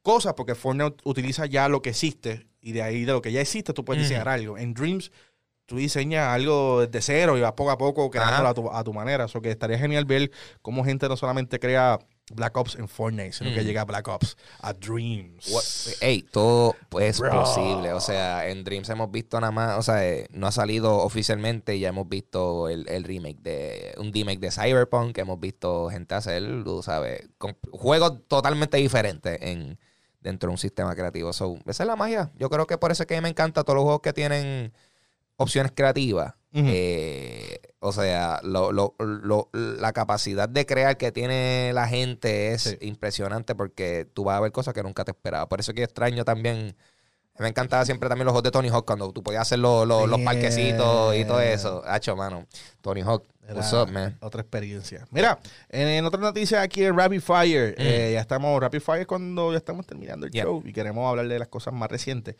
cosas 0.00 0.34
porque 0.34 0.54
Fortnite 0.54 0.96
utiliza 1.04 1.46
ya 1.46 1.68
lo 1.68 1.82
que 1.82 1.90
existe 1.90 2.46
y 2.64 2.72
de 2.72 2.82
ahí 2.82 3.04
de 3.04 3.12
lo 3.12 3.20
que 3.22 3.30
ya 3.30 3.40
existe 3.42 3.72
tú 3.74 3.84
puedes 3.84 4.02
diseñar 4.04 4.28
algo. 4.28 4.56
En 4.58 4.72
Dreams 4.74 5.12
tú 5.66 5.76
diseñas 5.76 6.28
algo 6.28 6.80
desde 6.86 7.00
cero 7.00 7.38
y 7.38 7.40
vas 7.40 7.52
poco 7.52 7.70
a 7.70 7.78
poco 7.78 8.10
creándolo 8.10 8.48
a 8.48 8.54
tu, 8.54 8.70
a 8.70 8.84
tu 8.84 8.92
manera. 8.92 9.24
Eso 9.26 9.40
que 9.40 9.50
estaría 9.50 9.78
genial 9.78 10.04
ver 10.04 10.30
cómo 10.62 10.84
gente 10.84 11.08
no 11.08 11.16
solamente 11.16 11.58
crea 11.60 11.98
Black 12.32 12.56
Ops 12.56 12.76
en 12.76 12.88
Fortnite, 12.88 13.32
sino 13.32 13.52
que 13.52 13.64
llega 13.64 13.82
a 13.82 13.84
Black 13.84 14.08
Ops 14.08 14.36
a 14.60 14.72
Dreams. 14.72 15.46
What- 15.50 15.96
Ey, 16.02 16.22
todo 16.22 16.74
es 17.00 17.18
Bro. 17.20 17.30
posible. 17.32 17.92
O 17.92 18.00
sea, 18.00 18.48
en 18.48 18.64
Dreams 18.64 18.88
hemos 18.88 19.10
visto 19.10 19.38
nada 19.40 19.52
más, 19.52 19.78
o 19.78 19.82
sea, 19.82 20.06
eh, 20.08 20.26
no 20.30 20.46
ha 20.46 20.52
salido 20.52 20.96
oficialmente, 20.98 21.78
ya 21.78 21.88
hemos 21.90 22.08
visto 22.08 22.68
el, 22.70 22.88
el 22.88 23.04
remake 23.04 23.40
de, 23.42 23.94
un 23.98 24.10
remake 24.12 24.40
de 24.40 24.50
Cyberpunk, 24.50 25.16
hemos 25.18 25.38
visto 25.38 25.88
gente 25.90 26.14
hacer, 26.14 26.42
tú 26.64 26.82
sabes, 26.82 27.28
con 27.36 27.56
juegos 27.72 28.20
totalmente 28.26 28.78
diferentes 28.78 29.38
en, 29.42 29.78
dentro 30.24 30.48
de 30.48 30.52
un 30.52 30.58
sistema 30.58 30.96
creativo. 30.96 31.32
So, 31.32 31.56
esa 31.66 31.84
es 31.84 31.86
la 31.86 31.94
magia. 31.94 32.32
Yo 32.36 32.50
creo 32.50 32.66
que 32.66 32.76
por 32.78 32.90
eso 32.90 33.04
es 33.04 33.06
que 33.06 33.14
a 33.14 33.18
mí 33.18 33.22
me 33.22 33.28
encanta 33.28 33.62
todos 33.62 33.76
los 33.76 33.84
juegos 33.84 34.00
que 34.00 34.12
tienen 34.12 34.72
opciones 35.36 35.70
creativas. 35.76 36.34
Eh, 36.56 37.60
O 37.80 37.92
sea, 37.92 38.40
lo, 38.42 38.72
lo, 38.72 38.94
lo- 38.98 39.50
la 39.52 39.92
capacidad 39.92 40.48
de 40.48 40.64
crear 40.64 40.96
que 40.96 41.12
tiene 41.12 41.72
la 41.74 41.86
gente 41.86 42.52
es 42.52 42.62
Sí. 42.62 42.78
impresionante 42.80 43.54
porque 43.54 44.06
tú 44.14 44.24
vas 44.24 44.38
a 44.38 44.40
ver 44.40 44.52
cosas 44.52 44.72
que 44.72 44.82
nunca 44.82 45.04
te 45.04 45.10
esperabas. 45.10 45.48
Por 45.48 45.60
eso 45.60 45.74
que 45.74 45.80
yo 45.80 45.84
extraño 45.84 46.24
también. 46.24 46.74
Me 47.38 47.48
encantaba 47.48 47.84
siempre 47.84 48.08
también 48.08 48.24
los 48.26 48.32
juegos 48.32 48.44
de 48.44 48.52
Tony 48.52 48.68
Hawk 48.68 48.86
cuando 48.86 49.12
tú 49.12 49.22
podías 49.22 49.42
hacer 49.42 49.58
los, 49.58 49.86
los, 49.86 50.08
los 50.08 50.20
parquecitos 50.20 51.14
y 51.16 51.24
todo 51.26 51.40
eso. 51.40 51.82
Hacho, 51.84 52.14
mano. 52.16 52.46
Tony 52.80 53.02
Hawk, 53.02 53.24
Era 53.46 53.54
what's 53.54 53.72
up, 53.74 53.90
man? 53.90 54.16
Otra 54.20 54.40
experiencia. 54.40 55.06
Mira, 55.10 55.38
en, 55.68 55.86
en 55.88 56.04
otra 56.06 56.20
noticia 56.20 56.62
aquí 56.62 56.82
en 56.84 56.96
Rapid 56.96 57.20
Fire, 57.20 57.74
eh, 57.78 58.12
ya 58.14 58.20
estamos, 58.20 58.58
Rapid 58.60 58.80
Fire 58.80 59.06
cuando 59.06 59.52
ya 59.52 59.58
estamos 59.58 59.86
terminando 59.86 60.24
el 60.26 60.30
Mm. 60.30 60.34
Yeah. 60.34 60.44
show 60.44 60.62
y 60.64 60.72
queremos 60.72 61.08
hablar 61.08 61.28
de 61.28 61.38
las 61.38 61.48
cosas 61.48 61.74
más 61.74 61.90
recientes. 61.90 62.36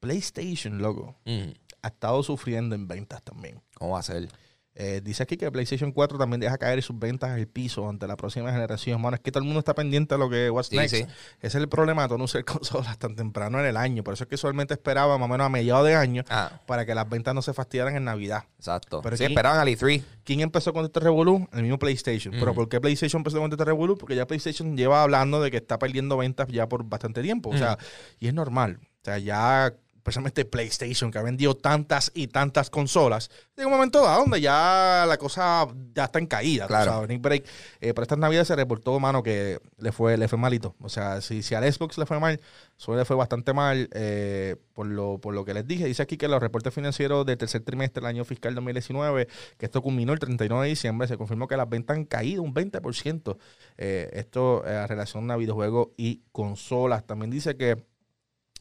PlayStation, 0.00 0.78
loco, 0.80 1.16
Mm, 1.24 1.50
ha 1.82 1.88
estado 1.88 2.22
sufriendo 2.22 2.74
en 2.74 2.88
ventas 2.88 3.22
también. 3.22 3.60
¿Cómo 3.74 3.92
va 3.92 4.00
a 4.00 4.02
ser? 4.02 4.28
Eh, 4.74 5.02
dice 5.04 5.22
aquí 5.22 5.36
que 5.36 5.50
PlayStation 5.52 5.92
4 5.92 6.16
también 6.16 6.40
deja 6.40 6.56
caer 6.56 6.82
sus 6.82 6.98
ventas 6.98 7.30
al 7.30 7.46
piso 7.46 7.86
ante 7.88 8.06
la 8.06 8.16
próxima 8.16 8.50
generación. 8.50 9.00
Mano, 9.02 9.16
es 9.16 9.20
que 9.20 9.30
todo 9.30 9.40
el 9.42 9.44
mundo 9.46 9.58
está 9.58 9.74
pendiente 9.74 10.14
de 10.14 10.18
lo 10.18 10.30
que 10.30 10.48
what's 10.48 10.68
Sí, 10.68 10.76
next. 10.76 10.94
sí. 10.96 11.02
Ese 11.02 11.12
es 11.46 11.54
el 11.56 11.68
problema 11.68 12.08
de 12.08 12.16
no 12.16 12.24
usar 12.24 12.42
consolas 12.46 12.98
tan 12.98 13.14
temprano 13.14 13.60
en 13.60 13.66
el 13.66 13.76
año. 13.76 14.02
Por 14.02 14.14
eso 14.14 14.24
es 14.24 14.28
que 14.28 14.36
usualmente 14.36 14.72
esperaba 14.72 15.18
más 15.18 15.26
o 15.26 15.28
menos 15.28 15.44
a 15.44 15.50
mediados 15.50 15.86
de 15.86 15.94
año 15.94 16.24
Ah, 16.30 16.60
para 16.66 16.86
que 16.86 16.94
las 16.94 17.06
ventas 17.08 17.34
no 17.34 17.42
se 17.42 17.52
fastidiaran 17.52 17.96
en 17.96 18.04
Navidad. 18.04 18.44
exacto. 18.56 19.02
Pero 19.02 19.16
sí, 19.18 19.24
esperaban 19.24 19.58
al 19.60 19.68
E3. 19.68 20.02
¿Quién 20.24 20.40
empezó 20.40 20.72
con 20.72 20.86
este 20.86 21.00
revolú? 21.00 21.46
El 21.52 21.62
mismo 21.62 21.78
PlayStation. 21.78 22.32
Pero. 22.32 22.54
¿por 22.54 22.68
qué 22.70 22.80
PlayStation 22.80 23.20
empezó 23.20 23.40
con 23.40 23.52
este 23.52 23.64
revolú? 23.64 23.98
Porque 23.98 24.16
ya 24.16 24.26
PlayStation 24.26 24.74
lleva 24.76 25.02
hablando 25.02 25.42
de 25.42 25.50
que 25.50 25.58
está 25.58 25.78
perdiendo 25.78 26.16
ventas 26.16 26.48
ya 26.48 26.66
por 26.66 26.82
bastante 26.84 27.20
tiempo. 27.22 27.50
O 27.50 27.58
sea, 27.58 27.76
y 28.18 28.26
es 28.28 28.32
normal. 28.34 28.78
O 28.82 29.04
sea, 29.04 29.18
ya, 29.18 29.74
especialmente 30.02 30.44
PlayStation, 30.44 31.12
que 31.12 31.18
ha 31.18 31.22
vendido 31.22 31.56
tantas 31.56 32.10
y 32.12 32.26
tantas 32.26 32.70
consolas, 32.70 33.30
llega 33.56 33.68
un 33.68 33.72
momento 33.72 34.02
dado 34.02 34.22
donde 34.22 34.40
ya 34.40 35.04
la 35.06 35.16
cosa 35.16 35.68
ya 35.94 36.04
está 36.06 36.18
en 36.18 36.26
caída. 36.26 36.66
Claro. 36.66 37.06
no 37.06 37.12
hay 37.12 37.18
break. 37.18 37.44
Eh, 37.80 37.94
pero 37.94 38.02
esta 38.02 38.16
Navidad 38.16 38.44
se 38.44 38.56
reportó, 38.56 38.98
mano, 38.98 39.22
que 39.22 39.60
le 39.78 39.92
fue, 39.92 40.16
le 40.16 40.26
fue 40.26 40.38
malito. 40.38 40.74
O 40.80 40.88
sea, 40.88 41.20
si, 41.20 41.44
si 41.44 41.54
al 41.54 41.72
Xbox 41.72 41.98
le 41.98 42.06
fue 42.06 42.18
mal, 42.18 42.40
solo 42.76 42.98
le 42.98 43.04
fue 43.04 43.14
bastante 43.14 43.52
mal 43.52 43.88
eh, 43.92 44.56
por, 44.74 44.86
lo, 44.86 45.18
por 45.18 45.34
lo 45.34 45.44
que 45.44 45.54
les 45.54 45.66
dije. 45.66 45.84
Dice 45.84 46.02
aquí 46.02 46.16
que 46.16 46.26
los 46.26 46.40
reportes 46.40 46.74
financieros 46.74 47.24
del 47.24 47.38
tercer 47.38 47.62
trimestre 47.62 48.00
del 48.00 48.08
año 48.08 48.24
fiscal 48.24 48.56
2019, 48.56 49.28
que 49.56 49.66
esto 49.66 49.82
culminó 49.82 50.12
el 50.12 50.18
31 50.18 50.62
de 50.62 50.68
diciembre, 50.68 51.06
se 51.06 51.16
confirmó 51.16 51.46
que 51.46 51.56
las 51.56 51.68
ventas 51.68 51.96
han 51.96 52.06
caído 52.06 52.42
un 52.42 52.52
20%. 52.52 53.36
Eh, 53.78 54.10
esto 54.14 54.66
eh, 54.66 54.74
a 54.74 54.88
relación 54.88 55.30
a 55.30 55.36
videojuegos 55.36 55.90
y 55.96 56.22
consolas. 56.32 57.06
También 57.06 57.30
dice 57.30 57.56
que 57.56 57.91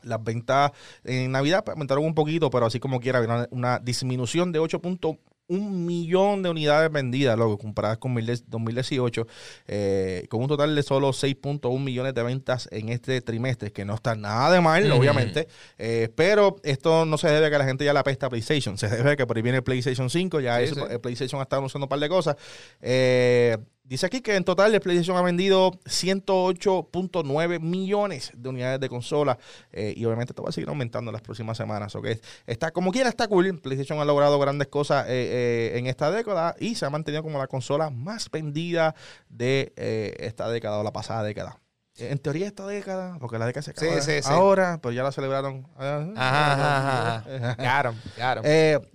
las 0.03 0.23
ventas 0.23 0.71
en 1.03 1.31
Navidad 1.31 1.63
pues, 1.63 1.73
aumentaron 1.75 2.05
un 2.05 2.13
poquito, 2.15 2.49
pero 2.49 2.65
así 2.65 2.79
como 2.79 2.99
quiera, 2.99 3.21
una, 3.21 3.47
una 3.51 3.79
disminución 3.79 4.51
de 4.51 4.59
8.1 4.59 5.17
millón 5.49 6.43
de 6.43 6.49
unidades 6.49 6.89
vendidas, 6.89 7.35
luego 7.37 7.57
comparadas 7.57 7.97
con 7.97 8.13
mil 8.13 8.25
de- 8.25 8.39
2018, 8.47 9.27
eh, 9.67 10.25
con 10.29 10.41
un 10.41 10.47
total 10.47 10.73
de 10.73 10.81
solo 10.81 11.09
6.1 11.11 11.77
millones 11.83 12.13
de 12.13 12.23
ventas 12.23 12.69
en 12.71 12.87
este 12.87 13.19
trimestre, 13.19 13.71
que 13.73 13.83
no 13.83 13.95
está 13.95 14.15
nada 14.15 14.49
de 14.51 14.61
mal, 14.61 14.89
obviamente, 14.93 15.49
eh, 15.77 16.07
pero 16.15 16.55
esto 16.63 17.05
no 17.05 17.17
se 17.17 17.27
debe 17.27 17.47
a 17.47 17.49
que 17.51 17.57
la 17.57 17.65
gente 17.65 17.83
ya 17.83 17.91
la 17.91 17.99
apesta 17.99 18.27
a 18.27 18.29
PlayStation, 18.29 18.77
se 18.77 18.87
debe 18.87 19.11
a 19.11 19.15
que 19.17 19.27
por 19.27 19.35
ahí 19.35 19.43
viene 19.43 19.57
el 19.57 19.63
PlayStation 19.63 20.09
5, 20.09 20.39
ya 20.39 20.57
Sí, 20.59 20.63
eso, 20.65 20.75
sí. 20.75 20.81
el 20.89 21.01
PlayStation 21.01 21.41
ha 21.41 21.43
estado 21.43 21.59
anunciando 21.59 21.85
un 21.85 21.89
par 21.89 21.99
de 21.99 22.07
cosas. 22.07 22.37
Eh, 22.79 23.57
Dice 23.91 24.05
aquí 24.05 24.21
que 24.21 24.37
en 24.37 24.45
total 24.45 24.73
el 24.73 24.79
PlayStation 24.79 25.17
ha 25.17 25.21
vendido 25.21 25.71
108.9 25.83 27.59
millones 27.59 28.31
de 28.33 28.47
unidades 28.47 28.79
de 28.79 28.87
consola 28.87 29.37
eh, 29.69 29.93
y 29.97 30.05
obviamente 30.05 30.31
esto 30.31 30.43
va 30.43 30.47
a 30.47 30.53
seguir 30.53 30.69
aumentando 30.69 31.09
en 31.09 31.13
las 31.13 31.21
próximas 31.21 31.57
semanas. 31.57 31.93
¿ok? 31.97 32.07
Está, 32.47 32.71
como 32.71 32.93
quiera 32.93 33.09
está 33.09 33.27
cool. 33.27 33.59
PlayStation 33.59 33.99
ha 33.99 34.05
logrado 34.05 34.39
grandes 34.39 34.69
cosas 34.69 35.07
eh, 35.09 35.73
eh, 35.73 35.77
en 35.77 35.87
esta 35.87 36.09
década 36.09 36.55
y 36.57 36.75
se 36.75 36.85
ha 36.85 36.89
mantenido 36.89 37.21
como 37.21 37.37
la 37.37 37.47
consola 37.47 37.89
más 37.89 38.31
vendida 38.31 38.95
de 39.27 39.73
esta 40.19 40.47
década 40.47 40.77
o 40.79 40.83
la 40.83 40.93
pasada 40.93 41.23
década. 41.23 41.57
En 41.97 42.17
teoría 42.17 42.47
esta 42.47 42.65
década, 42.65 43.17
porque 43.19 43.37
la 43.39 43.45
década 43.45 43.61
se 43.61 43.71
acaba 43.71 44.01
sí, 44.01 44.11
sí. 44.23 44.29
ahora, 44.31 44.79
pero 44.81 44.93
ya 44.93 45.03
la 45.03 45.11
celebraron. 45.11 45.67
ah, 45.77 46.07
Ajá, 46.15 46.53
ajá, 46.53 47.15
ajá. 47.17 47.55
Claro, 47.57 47.95
claro. 48.15 48.41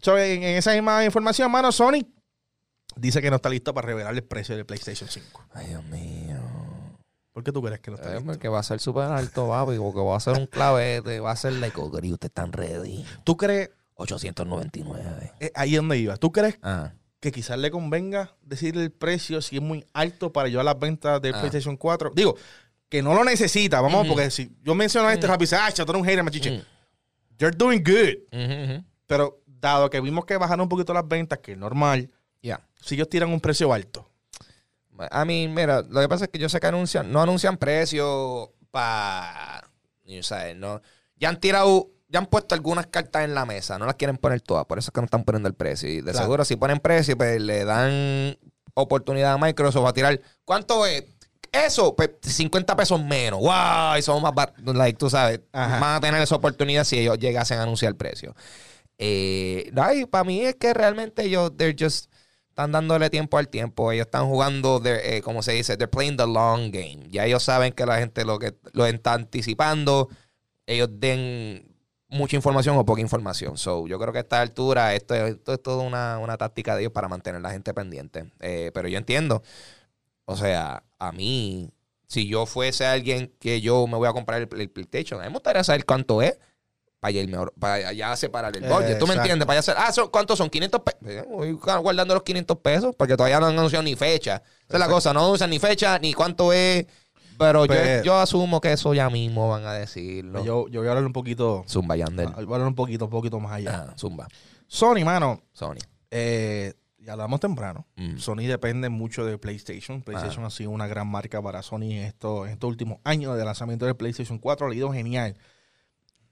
so, 0.00 0.16
en, 0.16 0.42
en 0.42 0.56
esa 0.56 0.72
misma 0.72 1.04
información, 1.04 1.50
mano, 1.50 1.70
Sony 1.70 2.15
dice 2.96 3.22
que 3.22 3.30
no 3.30 3.36
está 3.36 3.48
listo 3.48 3.72
para 3.74 3.86
revelar 3.86 4.14
el 4.14 4.24
precio 4.24 4.56
del 4.56 4.66
PlayStation 4.66 5.08
5. 5.08 5.46
Ay, 5.54 5.68
Dios 5.68 5.84
mío. 5.84 6.36
¿Por 7.32 7.44
qué 7.44 7.52
tú 7.52 7.62
crees 7.62 7.80
que 7.80 7.90
no 7.90 7.96
está 7.98 8.10
listo? 8.14 8.24
porque 8.26 8.48
va 8.48 8.60
a 8.60 8.62
ser 8.62 8.80
súper 8.80 9.04
alto, 9.04 9.48
papi. 9.48 9.76
Porque 9.76 10.00
va 10.00 10.16
a 10.16 10.20
ser 10.20 10.34
un 10.38 10.46
clavete. 10.46 11.20
Va 11.20 11.30
a 11.32 11.36
ser 11.36 11.52
like, 11.54 11.78
oh, 11.78 11.90
gris, 11.90 12.12
ustedes 12.12 12.30
están 12.30 12.52
ready. 12.52 13.04
¿Tú 13.24 13.36
crees, 13.36 13.70
899. 13.96 15.32
eh, 15.40 15.52
ahí 15.54 15.74
es 15.74 15.76
donde 15.80 15.98
iba, 15.98 16.16
tú 16.16 16.32
crees 16.32 16.58
Ah, 16.62 16.92
que 17.20 17.32
quizás 17.32 17.58
le 17.58 17.70
convenga 17.70 18.34
decirle 18.42 18.82
el 18.84 18.92
precio 18.92 19.40
si 19.42 19.56
es 19.56 19.62
muy 19.62 19.84
alto 19.92 20.32
para 20.32 20.48
llevar 20.48 20.64
las 20.64 20.78
ventas 20.78 21.20
del 21.22 21.34
Ah. 21.34 21.38
PlayStation 21.40 21.76
4? 21.76 22.12
Digo, 22.14 22.36
que 22.88 23.02
no 23.02 23.14
lo 23.14 23.24
necesita, 23.24 23.80
vamos, 23.80 24.06
porque 24.06 24.30
si 24.30 24.54
yo 24.62 24.74
menciono 24.74 25.10
esto 25.10 25.26
rápido, 25.26 25.44
dice, 25.44 25.56
ah, 25.56 25.70
chato, 25.72 25.92
eres 25.92 26.00
un 26.02 26.06
hater, 26.08 26.22
machiche. 26.24 26.62
You're 27.38 27.56
doing 27.56 27.82
good. 27.82 28.82
Pero 29.06 29.42
dado 29.46 29.90
que 29.90 30.00
vimos 30.00 30.24
que 30.24 30.36
bajaron 30.36 30.62
un 30.62 30.68
poquito 30.68 30.94
las 30.94 31.06
ventas, 31.06 31.38
que 31.40 31.52
es 31.52 31.58
normal, 31.58 32.10
Ya. 32.42 32.60
Si 32.86 32.94
ellos 32.94 33.08
tiran 33.08 33.30
un 33.30 33.40
precio 33.40 33.72
alto, 33.72 34.08
A 35.10 35.24
mí, 35.26 35.46
mira, 35.46 35.82
lo 35.82 36.00
que 36.00 36.08
pasa 36.08 36.24
es 36.24 36.30
que 36.30 36.38
yo 36.38 36.48
sé 36.48 36.58
que 36.58 36.66
anuncian, 36.68 37.12
no 37.12 37.20
anuncian 37.20 37.58
precios 37.58 38.48
para. 38.70 39.68
no. 40.56 40.80
Ya 41.18 41.28
han 41.28 41.38
tirado, 41.40 41.90
ya 42.08 42.18
han 42.20 42.26
puesto 42.26 42.54
algunas 42.54 42.86
cartas 42.86 43.24
en 43.24 43.34
la 43.34 43.44
mesa, 43.44 43.78
no 43.78 43.84
las 43.86 43.96
quieren 43.96 44.16
poner 44.16 44.40
todas, 44.40 44.64
por 44.66 44.78
eso 44.78 44.88
es 44.88 44.92
que 44.94 45.00
no 45.00 45.06
están 45.06 45.24
poniendo 45.24 45.48
el 45.48 45.54
precio. 45.54 45.88
Y 45.88 45.96
de 45.96 46.12
Claro. 46.12 46.18
seguro, 46.18 46.44
si 46.44 46.56
ponen 46.56 46.78
precio, 46.80 47.16
pues 47.16 47.40
le 47.40 47.64
dan 47.64 48.38
oportunidad 48.74 49.32
a 49.34 49.38
Microsoft 49.38 49.86
a 49.86 49.92
tirar. 49.92 50.20
¿Cuánto 50.44 50.86
es? 50.86 51.04
Eso, 51.52 51.94
pues 51.96 52.10
50 52.22 52.76
pesos 52.76 53.02
menos. 53.02 53.40
¡Wow! 53.40 53.96
Y 53.98 54.02
somos 54.02 54.22
más 54.22 54.34
baratos. 54.34 54.74
Like, 54.76 54.98
tú 54.98 55.08
sabes, 55.08 55.40
Ajá. 55.52 55.78
van 55.80 55.94
a 55.96 56.00
tener 56.00 56.20
esa 56.20 56.36
oportunidad 56.36 56.84
si 56.84 56.98
ellos 56.98 57.18
llegasen 57.18 57.58
a 57.58 57.62
anunciar 57.62 57.90
el 57.90 57.96
precio. 57.96 58.34
Eh, 58.98 59.72
para 60.10 60.24
mí 60.24 60.40
es 60.44 60.56
que 60.56 60.72
realmente 60.74 61.24
ellos, 61.24 61.52
they're 61.56 61.76
just, 61.78 62.10
están 62.56 62.72
dándole 62.72 63.10
tiempo 63.10 63.36
al 63.36 63.48
tiempo. 63.48 63.92
Ellos 63.92 64.06
están 64.06 64.26
jugando, 64.28 64.80
eh, 64.82 65.20
como 65.22 65.42
se 65.42 65.52
dice, 65.52 65.76
they're 65.76 65.90
playing 65.90 66.16
the 66.16 66.26
long 66.26 66.70
game. 66.70 67.06
Ya 67.10 67.26
ellos 67.26 67.42
saben 67.42 67.74
que 67.74 67.84
la 67.84 67.98
gente 67.98 68.24
lo 68.24 68.38
que 68.38 68.54
lo 68.72 68.86
está 68.86 69.12
anticipando. 69.12 70.08
Ellos 70.64 70.88
den 70.90 71.76
mucha 72.08 72.34
información 72.34 72.78
o 72.78 72.84
poca 72.86 73.02
información. 73.02 73.58
So, 73.58 73.86
yo 73.86 73.98
creo 73.98 74.10
que 74.10 74.20
a 74.20 74.22
esta 74.22 74.40
altura 74.40 74.94
esto, 74.94 75.14
esto 75.14 75.52
es 75.52 75.62
toda 75.62 75.84
una, 75.84 76.18
una 76.18 76.38
táctica 76.38 76.74
de 76.74 76.80
ellos 76.80 76.92
para 76.92 77.08
mantener 77.08 77.42
la 77.42 77.50
gente 77.50 77.74
pendiente. 77.74 78.32
Eh, 78.40 78.70
pero 78.72 78.88
yo 78.88 78.96
entiendo. 78.96 79.42
O 80.24 80.34
sea, 80.34 80.82
a 80.98 81.12
mí, 81.12 81.70
si 82.06 82.26
yo 82.26 82.46
fuese 82.46 82.86
alguien 82.86 83.34
que 83.38 83.60
yo 83.60 83.86
me 83.86 83.98
voy 83.98 84.08
a 84.08 84.14
comprar 84.14 84.40
el, 84.40 84.48
el 84.58 84.70
PlayStation, 84.70 85.20
a 85.20 85.24
mí 85.24 85.28
me 85.28 85.34
gustaría 85.34 85.62
saber 85.62 85.84
cuánto 85.84 86.22
es 86.22 86.38
para 87.06 87.10
ya, 87.12 87.20
irme 87.22 87.38
para 87.58 87.92
ya 87.92 88.16
separar 88.16 88.56
el 88.56 88.64
Eh, 88.64 88.68
budget. 88.68 88.98
¿Tú 88.98 89.06
me 89.06 89.14
entiendes? 89.14 89.46
Para 89.46 89.56
ya 89.56 89.60
hacer, 89.60 89.74
ah, 89.78 89.92
son- 89.92 90.08
¿cuántos 90.10 90.38
son? 90.38 90.48
500 90.50 90.80
pesos. 90.82 91.26
Voy 91.28 91.52
guardando 91.52 92.14
los 92.14 92.22
500 92.22 92.58
pesos 92.58 92.94
porque 92.96 93.16
todavía 93.16 93.40
no 93.40 93.46
han 93.46 93.58
anunciado 93.58 93.82
ni 93.82 93.94
fecha. 93.96 94.42
Esa 94.68 94.76
es 94.76 94.80
la 94.80 94.88
cosa, 94.88 95.12
no 95.12 95.24
anuncian 95.24 95.50
ni 95.50 95.58
fecha 95.58 95.98
ni 95.98 96.12
cuánto 96.12 96.52
es. 96.52 96.86
Pero 97.38 97.66
yo, 97.66 97.68
Pero- 97.74 98.02
yo 98.02 98.18
asumo 98.18 98.60
que 98.62 98.72
eso 98.72 98.94
ya 98.94 99.10
mismo 99.10 99.48
van 99.50 99.66
a 99.66 99.74
decirlo. 99.74 100.42
yo, 100.42 100.68
yo 100.68 100.80
voy 100.80 100.88
a 100.88 100.92
hablar 100.92 101.04
un 101.04 101.12
poquito, 101.12 101.64
Zumba 101.68 101.94
Yandel. 101.96 102.28
voy 102.30 102.36
a 102.38 102.54
hablar 102.54 102.66
un 102.68 102.74
poquito, 102.74 103.04
un 103.04 103.10
poquito 103.10 103.38
más 103.40 103.52
allá. 103.52 103.88
Ah, 103.90 103.94
Zumba. 103.98 104.26
Sony, 104.66 105.04
mano, 105.04 105.42
Sony. 105.52 105.76
eh, 106.10 106.72
ya 106.98 107.12
hablamos 107.12 107.38
temprano. 107.38 107.86
Mm. 107.96 108.16
Sony 108.16 108.46
depende 108.48 108.88
mucho 108.88 109.24
de 109.26 109.36
PlayStation. 109.38 110.00
PlayStation 110.02 110.44
ha 110.46 110.50
sido 110.50 110.70
una 110.70 110.86
gran 110.86 111.06
marca 111.08 111.40
para 111.42 111.62
Sony 111.62 111.82
en, 111.92 112.04
esto- 112.04 112.46
en 112.46 112.52
estos 112.52 112.68
últimos 112.68 112.98
años 113.04 113.36
de 113.36 113.44
lanzamiento 113.44 113.84
del 113.84 113.96
PlayStation 113.96 114.38
4. 114.38 114.68
Ha 114.70 114.74
ido 114.74 114.90
genial. 114.92 115.36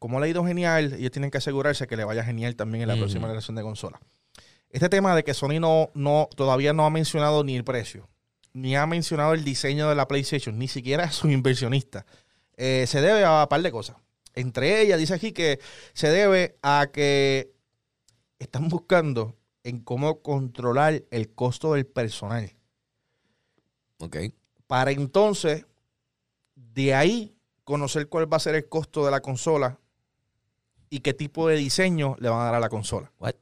Como 0.05 0.20
le 0.20 0.26
ha 0.26 0.28
ido 0.28 0.44
genial, 0.44 0.92
ellos 0.98 1.12
tienen 1.12 1.30
que 1.30 1.38
asegurarse 1.38 1.86
que 1.86 1.96
le 1.96 2.05
vaya 2.05 2.22
genial 2.22 2.57
también 2.57 2.82
en 2.82 2.88
la 2.88 2.94
próxima 2.94 3.22
generación 3.22 3.57
de 3.57 3.62
consola. 3.62 3.98
Este 4.68 4.90
tema 4.90 5.16
de 5.16 5.24
que 5.24 5.32
Sony 5.32 5.59
no, 5.59 5.88
no, 5.94 6.28
todavía 6.36 6.74
no 6.74 6.84
ha 6.84 6.90
mencionado 6.90 7.42
ni 7.42 7.57
el 7.57 7.64
precio, 7.64 8.07
ni 8.52 8.76
ha 8.76 8.84
mencionado 8.84 9.32
el 9.32 9.44
diseño 9.44 9.88
de 9.88 9.94
la 9.94 10.07
PlayStation, 10.07 10.59
ni 10.59 10.68
siquiera 10.68 11.05
a 11.05 11.11
sus 11.11 11.30
inversionistas, 11.32 12.05
eh, 12.59 12.84
se 12.86 13.00
debe 13.00 13.24
a 13.24 13.44
un 13.44 13.48
par 13.48 13.62
de 13.62 13.72
cosas. 13.72 13.96
Entre 14.34 14.82
ellas, 14.82 14.98
dice 14.98 15.14
aquí 15.14 15.32
que 15.32 15.59
se 15.94 16.11
debe 16.11 16.59
a 16.61 16.88
que 16.92 17.55
están 18.38 18.68
buscando 18.68 19.38
en 19.62 19.80
cómo 19.80 20.20
controlar 20.20 21.02
el 21.11 21.32
costo 21.32 21.72
del 21.72 21.86
personal. 21.86 22.52
Ok. 24.00 24.18
Para 24.66 24.90
entonces, 24.90 25.64
de 26.57 26.94
ahí, 26.94 27.34
conocer 27.64 28.11
cuál 28.11 28.30
va 28.30 28.36
a 28.36 28.40
ser 28.40 28.55
el 28.55 28.68
costo 28.68 29.02
de 29.07 29.11
la 29.11 29.22
consola 29.22 29.80
y 30.95 31.01
qué 31.01 31.12
tipo 31.12 31.49
de 31.49 31.57
diseño 31.57 32.14
le 32.20 32.28
van 32.28 32.40
a 32.40 32.45
dar 32.45 32.55
a 32.55 32.61
la 32.61 32.68
consola. 32.68 33.11
What? 33.18 33.34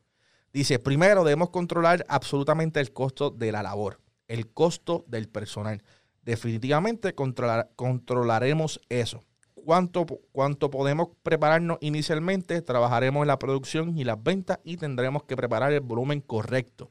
Dice, 0.55 0.79
primero 0.79 1.23
debemos 1.23 1.51
controlar 1.51 2.05
absolutamente 2.09 2.81
el 2.81 2.93
costo 2.93 3.31
de 3.31 3.53
la 3.53 3.63
labor, 3.63 4.01
el 4.27 4.51
costo 4.53 5.05
del 5.07 5.29
personal. 5.29 5.83
Definitivamente 6.23 7.15
controlar- 7.15 7.69
controlaremos 7.77 8.81
eso. 8.89 9.23
¿Cuánto, 9.55 10.07
¿Cuánto 10.33 10.71
podemos 10.71 11.09
prepararnos 11.23 11.77
inicialmente? 11.83 12.63
Trabajaremos 12.63 13.23
en 13.23 13.29
la 13.29 13.39
producción 13.39 13.99
y 13.99 14.05
las 14.05 14.23
ventas 14.23 14.61
y 14.65 14.79
tendremos 14.79 15.25
que 15.25 15.37
preparar 15.37 15.73
el 15.73 15.81
volumen 15.81 16.23
correcto. 16.23 16.89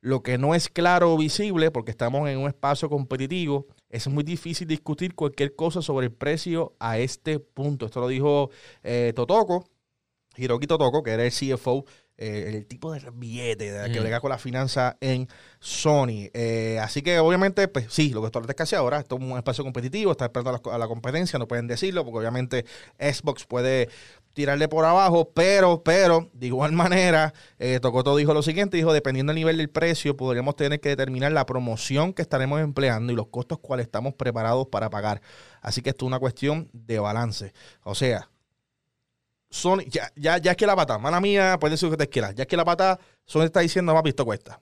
Lo 0.00 0.20
que 0.20 0.36
no 0.36 0.56
es 0.56 0.68
claro 0.68 1.14
o 1.14 1.16
visible, 1.16 1.70
porque 1.70 1.92
estamos 1.92 2.28
en 2.28 2.38
un 2.38 2.48
espacio 2.48 2.90
competitivo, 2.90 3.66
es 3.88 4.08
muy 4.08 4.24
difícil 4.24 4.66
discutir 4.66 5.14
cualquier 5.14 5.54
cosa 5.54 5.80
sobre 5.80 6.06
el 6.06 6.12
precio 6.12 6.74
a 6.80 6.98
este 6.98 7.38
punto. 7.38 7.86
Esto 7.86 8.00
lo 8.00 8.08
dijo 8.08 8.50
eh, 8.82 9.12
Totoko, 9.14 9.64
Hiroki 10.36 10.66
Totoko, 10.66 11.02
que 11.02 11.10
era 11.12 11.24
el 11.24 11.30
CFO, 11.32 11.84
eh, 12.18 12.52
el 12.54 12.66
tipo 12.66 12.92
de 12.92 13.00
billete 13.12 13.72
de 13.72 13.90
que 13.90 13.98
Mm. 13.98 14.02
brega 14.02 14.20
con 14.20 14.30
la 14.30 14.38
finanza 14.38 14.96
en 15.00 15.28
Sony. 15.58 16.28
Eh, 16.34 16.78
así 16.80 17.02
que 17.02 17.18
obviamente, 17.18 17.66
pues 17.68 17.86
sí, 17.88 18.10
lo 18.10 18.20
que 18.20 18.26
esto 18.26 18.40
es 18.46 18.54
casi 18.54 18.76
ahora, 18.76 19.00
esto 19.00 19.16
es 19.16 19.22
un 19.22 19.36
espacio 19.36 19.64
competitivo, 19.64 20.12
está 20.12 20.26
esperando 20.26 20.50
a 20.50 20.60
la, 20.70 20.74
a 20.74 20.78
la 20.78 20.88
competencia, 20.88 21.38
no 21.38 21.48
pueden 21.48 21.66
decirlo, 21.66 22.04
porque 22.04 22.18
obviamente 22.18 22.64
Xbox 22.98 23.44
puede 23.46 23.88
tirarle 24.34 24.68
por 24.68 24.84
abajo, 24.84 25.30
pero, 25.34 25.82
pero, 25.82 26.30
de 26.32 26.46
igual 26.46 26.72
manera, 26.72 27.34
eh, 27.58 27.80
Tocoto 27.80 28.16
dijo 28.16 28.32
lo 28.34 28.42
siguiente, 28.42 28.76
dijo, 28.76 28.92
dependiendo 28.92 29.30
del 29.32 29.40
nivel 29.40 29.56
del 29.56 29.68
precio, 29.70 30.16
podremos 30.16 30.54
tener 30.56 30.80
que 30.80 30.90
determinar 30.90 31.32
la 31.32 31.46
promoción 31.46 32.12
que 32.12 32.22
estaremos 32.22 32.60
empleando 32.60 33.12
y 33.12 33.16
los 33.16 33.28
costos 33.28 33.58
cuales 33.58 33.86
estamos 33.86 34.14
preparados 34.14 34.68
para 34.68 34.90
pagar. 34.90 35.20
Así 35.60 35.82
que 35.82 35.90
esto 35.90 36.04
es 36.04 36.08
una 36.08 36.18
cuestión 36.18 36.68
de 36.72 36.98
balance. 36.98 37.52
O 37.82 37.94
sea, 37.94 38.28
Sony, 39.54 39.80
ya, 39.86 40.10
ya, 40.16 40.38
ya 40.38 40.52
es 40.52 40.56
que 40.56 40.66
la 40.66 40.74
pata, 40.74 40.96
mala 40.96 41.20
mía, 41.20 41.58
puede 41.60 41.72
decir 41.72 41.86
lo 41.90 41.90
que 41.96 42.06
te 42.06 42.08
quiera, 42.08 42.32
ya 42.32 42.44
es 42.44 42.48
que 42.48 42.56
la 42.56 42.64
pata, 42.64 42.98
Sony 43.26 43.42
está 43.42 43.60
diciendo, 43.60 43.92
papi, 43.92 44.08
esto 44.08 44.24
cuesta. 44.24 44.58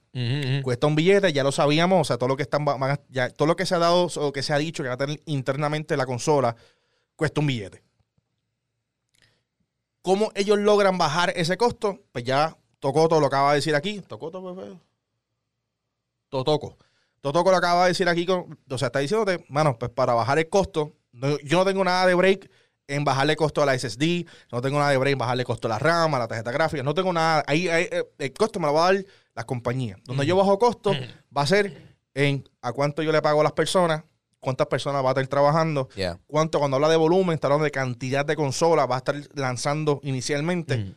Cuesta 0.65 0.89
un 0.89 0.97
billete, 0.97 1.33
ya 1.33 1.45
lo 1.45 1.53
sabíamos, 1.53 2.01
o 2.01 2.05
sea, 2.05 2.19
todo 2.19 2.29
lo 2.29 2.37
que 2.37 2.43
están, 2.43 2.67
ya, 3.09 3.31
todo 3.31 3.47
lo 3.47 3.55
que 3.55 3.67
se 3.67 3.77
ha 3.77 3.79
dado 3.79 4.09
o 4.17 4.33
que 4.33 4.43
se 4.43 4.53
ha 4.53 4.59
dicho 4.59 4.83
que 4.83 4.89
va 4.89 4.97
a 4.97 4.99
tener 4.99 5.21
internamente 5.27 5.97
la 5.97 6.07
consola, 6.07 6.57
cuesta 7.15 7.41
un 7.41 7.47
billete. 7.47 7.85
¿Cómo 10.03 10.33
ellos 10.35 10.59
logran 10.59 10.99
bajar 10.99 11.33
ese 11.37 11.57
costo? 11.57 12.01
Pues 12.11 12.25
ya 12.25 12.57
Tocoto 12.81 13.21
lo 13.21 13.27
acaba 13.27 13.51
de 13.51 13.57
decir 13.57 13.75
aquí. 13.77 14.01
Tocoto, 14.01 14.43
pues, 14.43 14.55
pues. 14.57 14.71
Totoco. 16.31 16.79
Totoco 17.21 17.51
lo 17.53 17.59
acaba 17.59 17.83
de 17.85 17.89
decir 17.91 18.09
aquí, 18.09 18.25
con, 18.27 18.59
o 18.69 18.79
sea, 18.79 18.87
está 18.87 18.99
diciéndote, 18.99 19.45
mano, 19.51 19.79
pues 19.79 19.93
para 19.93 20.15
bajar 20.15 20.39
el 20.39 20.49
costo, 20.49 20.97
no- 21.13 21.39
yo 21.41 21.59
no 21.59 21.65
tengo 21.67 21.85
nada 21.85 22.07
de 22.07 22.15
break 22.15 22.51
en 22.91 23.05
bajarle 23.05 23.37
costo 23.37 23.63
a 23.63 23.67
la 23.67 23.79
SSD, 23.79 24.27
no 24.53 24.61
tengo 24.61 24.79
nada 24.79 24.91
de 24.91 24.97
break 24.97 25.13
en 25.13 25.19
bajarle 25.19 25.45
costo 25.45 25.69
a 25.69 25.71
la 25.71 25.79
RAM, 25.79 26.15
a 26.15 26.19
la 26.19 26.29
tarjeta 26.29 26.51
gráfica, 26.51 26.83
no 26.83 26.95
tengo 26.95 27.13
nada, 27.13 27.45
ahí, 27.47 27.69
ahí, 27.69 27.89
eh, 27.91 28.05
el 28.19 28.33
costo 28.33 28.61
me 28.61 28.67
lo 28.67 28.75
va 28.75 28.89
a 28.89 28.93
dar 28.95 29.05
las 29.35 29.45
compañías. 29.45 29.99
Donde 30.05 30.27
yo 30.27 30.37
bajo 30.37 30.59
costo 30.59 30.93
va 31.37 31.43
a 31.43 31.47
ser 31.47 31.97
en 32.15 32.49
a 32.61 32.73
cuánto 32.73 33.03
yo 33.03 33.13
le 33.13 33.23
pago 33.23 33.41
a 33.41 33.45
las 33.45 33.53
personas, 33.53 34.03
cuántas 34.41 34.67
personas 34.67 35.05
va 35.05 35.09
a 35.09 35.13
estar 35.13 35.27
trabajando, 35.29 35.89
Yeah. 35.95 36.19
cuánto 36.27 36.59
cuando 36.59 36.77
habla 36.77 36.89
de 36.89 36.97
volumen, 36.97 37.35
está 37.35 37.47
hablando 37.47 37.65
de 37.65 37.71
cantidad 37.71 38.25
de 38.25 38.37
consolas, 38.37 38.91
va 38.91 38.97
a 38.97 38.99
estar 38.99 39.17
lanzando 39.35 40.01
inicialmente. 40.03 40.79
Mm. 40.79 40.95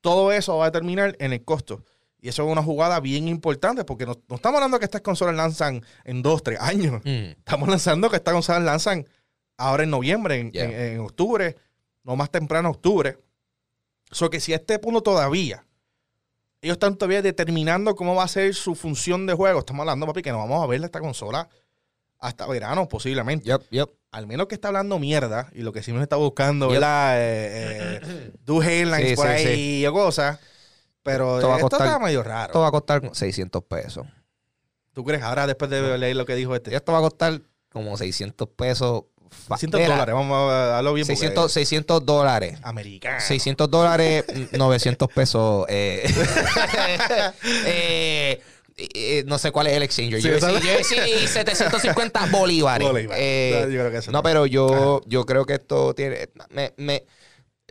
Todo 0.00 0.32
eso 0.32 0.56
va 0.56 0.66
a 0.66 0.70
determinar 0.70 1.16
en 1.18 1.32
el 1.32 1.44
costo. 1.44 1.82
Y 2.20 2.28
eso 2.28 2.42
es 2.46 2.50
una 2.50 2.62
jugada 2.62 3.00
bien 3.00 3.28
importante 3.28 3.84
porque 3.84 4.06
no, 4.06 4.14
no 4.28 4.36
estamos 4.36 4.56
hablando 4.56 4.78
que 4.78 4.86
estas 4.86 5.02
consolas 5.02 5.34
lanzan 5.34 5.84
en 6.04 6.22
dos, 6.22 6.42
tres 6.42 6.58
años. 6.60 7.02
Mm. 7.04 7.36
Estamos 7.38 7.68
lanzando 7.68 8.08
que 8.08 8.16
estas 8.16 8.32
consolas 8.32 8.62
lanzan 8.62 9.06
ahora 9.56 9.82
en 9.84 9.90
noviembre, 9.90 10.38
en, 10.40 10.52
Yeah. 10.52 10.64
en- 10.64 10.72
en 10.94 11.00
octubre, 11.00 11.56
no 12.02 12.16
más 12.16 12.30
temprano 12.30 12.70
octubre. 12.70 13.18
So 14.10 14.30
que 14.30 14.40
si 14.40 14.52
a 14.52 14.56
este 14.56 14.78
punto 14.78 15.02
todavía 15.02 15.64
ellos 16.60 16.74
están 16.76 16.96
todavía 16.96 17.20
determinando 17.20 17.94
cómo 17.94 18.14
va 18.14 18.24
a 18.24 18.28
ser 18.28 18.54
su 18.54 18.74
función 18.74 19.26
de 19.26 19.34
juego, 19.34 19.58
estamos 19.60 19.80
hablando, 19.80 20.06
papi, 20.06 20.22
que 20.22 20.30
no 20.32 20.38
vamos 20.38 20.62
a 20.62 20.66
ver 20.66 20.82
esta 20.82 21.00
consola 21.00 21.48
hasta 22.18 22.46
verano 22.46 22.88
posiblemente. 22.88 23.44
Yep, 23.46 23.62
yep. 23.70 23.90
Al 24.12 24.26
menos 24.26 24.46
que 24.46 24.54
está 24.54 24.68
hablando 24.68 24.98
mierda 24.98 25.50
y 25.52 25.60
lo 25.62 25.72
que 25.72 25.82
sí 25.82 25.92
nos 25.92 26.00
está 26.02 26.16
buscando, 26.16 26.66
Yep. 26.68 26.72
¿verdad? 26.74 27.14
Eh, 27.20 28.00
eh, 28.02 28.32
do 28.44 28.62
headlines 28.62 29.10
Sí, 29.10 29.16
por 29.16 29.26
sí, 29.26 29.32
ahí 29.46 29.86
o 29.86 29.92
cosas. 29.92 30.38
Pero 31.02 31.36
Esto 31.36 31.48
va 31.48 31.56
esto 31.56 31.68
costar- 31.68 31.86
está 31.86 31.98
medio 31.98 32.22
raro. 32.22 32.46
Esto 32.46 32.60
va 32.60 32.68
a 32.68 32.70
costar 32.70 33.10
600 33.12 33.62
pesos. 33.64 34.06
¿Tú 34.94 35.04
crees 35.04 35.22
ahora 35.22 35.46
después 35.46 35.70
de 35.70 35.98
leer 35.98 36.16
lo 36.16 36.24
que 36.24 36.34
dijo 36.34 36.54
este? 36.54 36.74
Esto 36.74 36.92
va 36.92 36.98
a 36.98 37.02
costar 37.02 37.42
como 37.70 37.94
600 37.98 38.48
pesos. 38.48 39.04
Fa- 39.48 39.56
600 39.56 39.80
Mira, 39.80 39.92
dólares, 39.94 40.14
vamos 40.14 40.50
a 40.52 40.54
darlo 40.54 40.94
bien. 40.94 41.06
porque 41.06 41.16
600, 41.16 41.52
600 41.52 42.06
dólares. 42.06 42.58
Americano. 42.62 43.20
600 43.20 43.70
dólares, 43.70 44.24
900 44.52 45.08
pesos. 45.12 45.66
Eh, 45.68 46.04
eh, 47.66 48.40
eh, 48.76 49.24
no 49.26 49.38
sé 49.38 49.50
cuál 49.52 49.68
es 49.68 49.74
el 49.74 49.82
exchanger. 49.82 50.20
Sí, 50.20 50.28
yo, 50.28 50.34
decí, 50.34 50.46
yo 50.66 50.72
decí 50.72 51.26
750 51.28 52.26
bolívares. 52.26 52.88
Bolívares. 52.88 53.22
Eh, 53.22 53.60
Yo 53.70 53.80
creo 53.80 53.90
que 53.90 53.98
eso 53.98 54.10
no, 54.10 54.18
no. 54.18 54.22
pero 54.22 54.46
yo, 54.46 55.00
yo 55.06 55.24
creo 55.26 55.44
que 55.46 55.54
esto 55.54 55.94
tiene. 55.94 56.28
Me, 56.50 56.72
me- 56.76 57.04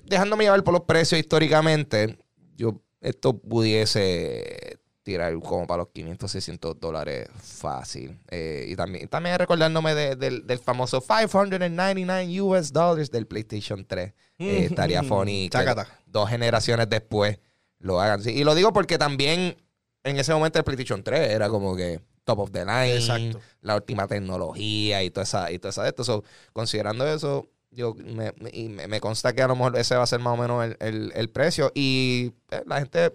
dejándome 0.05 0.43
llevar 0.45 0.63
por 0.63 0.73
los 0.73 0.83
precios 0.83 1.19
históricamente, 1.19 2.17
yo 2.55 2.81
esto 3.01 3.37
pudiese 3.37 4.72
tirar 5.03 5.37
como 5.39 5.67
para 5.67 5.79
los 5.83 5.89
500, 5.89 6.31
600 6.31 6.79
dólares 6.79 7.27
fácil. 7.41 8.17
Eh, 8.29 8.67
y 8.69 8.75
también, 8.75 9.07
también 9.09 9.37
recordándome 9.37 9.93
de- 9.93 10.15
del, 10.15 10.47
del 10.47 10.59
famoso 10.59 11.01
599 11.01 12.41
US 12.41 12.71
dollars 12.71 13.11
del 13.11 13.27
PlayStation 13.27 13.85
3. 13.85 14.13
Eh, 14.39 14.65
estaría 14.69 15.03
funny 15.03 15.49
que 15.49 15.75
dos 16.07 16.29
generaciones 16.29 16.89
después 16.89 17.39
lo 17.79 17.99
hagan. 17.99 18.21
Sí, 18.23 18.31
y 18.31 18.43
lo 18.43 18.55
digo 18.55 18.71
porque 18.73 18.97
también 18.97 19.57
en 20.03 20.17
ese 20.19 20.33
momento 20.33 20.59
el 20.59 20.65
PlayStation 20.65 21.03
3 21.03 21.31
era 21.31 21.49
como 21.49 21.75
que 21.75 21.99
top 22.23 22.39
of 22.39 22.51
the 22.51 22.63
line, 22.65 22.95
Exacto. 22.95 23.39
la 23.61 23.75
última 23.75 24.07
tecnología 24.07 25.03
y 25.03 25.09
toda 25.09 25.23
esa, 25.23 25.51
y 25.51 25.59
toda 25.59 25.71
esa 25.71 25.83
de 25.83 25.89
esto. 25.89 26.03
So, 26.05 26.23
considerando 26.53 27.05
eso, 27.05 27.49
yo 27.71 27.93
me, 27.95 28.33
me- 28.39 28.69
me, 28.69 28.87
me 28.87 29.01
consta 29.01 29.33
que 29.33 29.41
a 29.41 29.47
lo 29.47 29.55
mejor 29.57 29.77
ese 29.77 29.95
va 29.97 30.03
a 30.03 30.07
ser 30.07 30.19
más 30.19 30.37
o 30.37 30.41
menos 30.41 30.63
el, 30.63 30.77
el- 30.79 31.11
el 31.15 31.29
precio. 31.29 31.71
Y 31.75 32.31
eh, 32.51 32.63
la 32.65 32.79
gente 32.79 33.13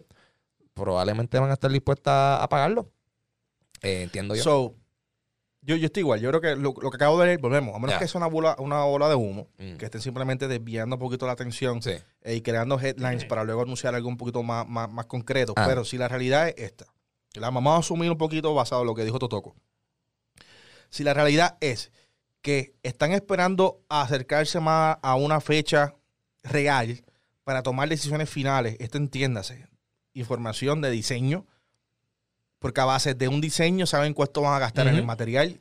probablemente 0.78 1.38
van 1.38 1.50
a 1.50 1.54
estar 1.54 1.70
dispuesta 1.70 2.42
a 2.42 2.48
pagarlo. 2.48 2.90
Eh, 3.82 4.02
entiendo 4.02 4.34
yo. 4.34 4.42
So, 4.42 4.74
yo, 5.62 5.76
yo 5.76 5.86
estoy 5.86 6.00
igual. 6.00 6.20
Yo 6.20 6.30
creo 6.30 6.40
que 6.40 6.56
lo, 6.56 6.74
lo 6.80 6.90
que 6.90 6.96
acabo 6.96 7.18
de 7.20 7.26
leer, 7.26 7.38
volvemos. 7.40 7.74
A 7.74 7.78
menos 7.78 7.98
que 7.98 8.08
sea 8.08 8.18
una 8.18 8.26
bola, 8.28 8.56
una 8.58 8.82
bola 8.84 9.08
de 9.08 9.14
humo, 9.14 9.48
Mm. 9.58 9.76
que 9.76 9.84
estén 9.84 10.00
simplemente 10.00 10.48
desviando 10.48 10.96
un 10.96 11.00
poquito 11.00 11.26
la 11.26 11.32
atención 11.32 11.82
sí. 11.82 11.92
eh, 12.22 12.34
y 12.34 12.40
creando 12.40 12.78
headlines 12.80 13.24
para 13.24 13.44
luego 13.44 13.62
anunciar 13.62 13.94
algo 13.94 14.08
un 14.08 14.16
poquito 14.16 14.42
más, 14.42 14.66
más, 14.68 14.90
más 14.90 15.06
concreto. 15.06 15.52
Ah. 15.56 15.64
Pero 15.66 15.84
si 15.84 15.98
la 15.98 16.08
realidad 16.08 16.48
es 16.48 16.54
esta, 16.58 16.86
la 17.34 17.50
vamos 17.50 17.74
a 17.74 17.78
asumir 17.78 18.10
un 18.10 18.18
poquito 18.18 18.54
basado 18.54 18.80
en 18.82 18.86
lo 18.86 18.94
que 18.94 19.04
dijo 19.04 19.18
Totoco. 19.18 19.54
Si 20.90 21.04
la 21.04 21.12
realidad 21.14 21.58
es 21.60 21.92
que 22.40 22.74
están 22.82 23.12
esperando 23.12 23.82
a 23.88 24.02
acercarse 24.02 24.58
más 24.60 24.96
a 25.02 25.16
una 25.16 25.40
fecha 25.40 25.94
real 26.44 27.04
para 27.44 27.62
tomar 27.62 27.88
decisiones 27.88 28.30
finales, 28.30 28.76
esto 28.78 28.96
entiéndase, 28.96 29.66
información 30.18 30.80
de 30.80 30.90
diseño, 30.90 31.46
porque 32.58 32.80
a 32.80 32.84
base 32.84 33.14
de 33.14 33.28
un 33.28 33.40
diseño 33.40 33.86
saben 33.86 34.14
cuánto 34.14 34.42
van 34.42 34.54
a 34.54 34.58
gastar 34.58 34.88
en 34.88 34.96
el 34.96 35.04
material, 35.04 35.60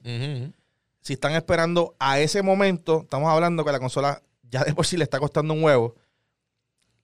si 1.01 1.13
están 1.13 1.33
esperando 1.33 1.95
a 1.99 2.19
ese 2.19 2.41
momento, 2.41 3.01
estamos 3.03 3.29
hablando 3.29 3.63
que 3.63 3.71
la 3.71 3.79
consola 3.79 4.21
ya 4.49 4.63
de 4.63 4.73
por 4.73 4.85
sí 4.85 4.97
le 4.97 5.03
está 5.03 5.19
costando 5.19 5.53
un 5.53 5.63
huevo 5.63 5.95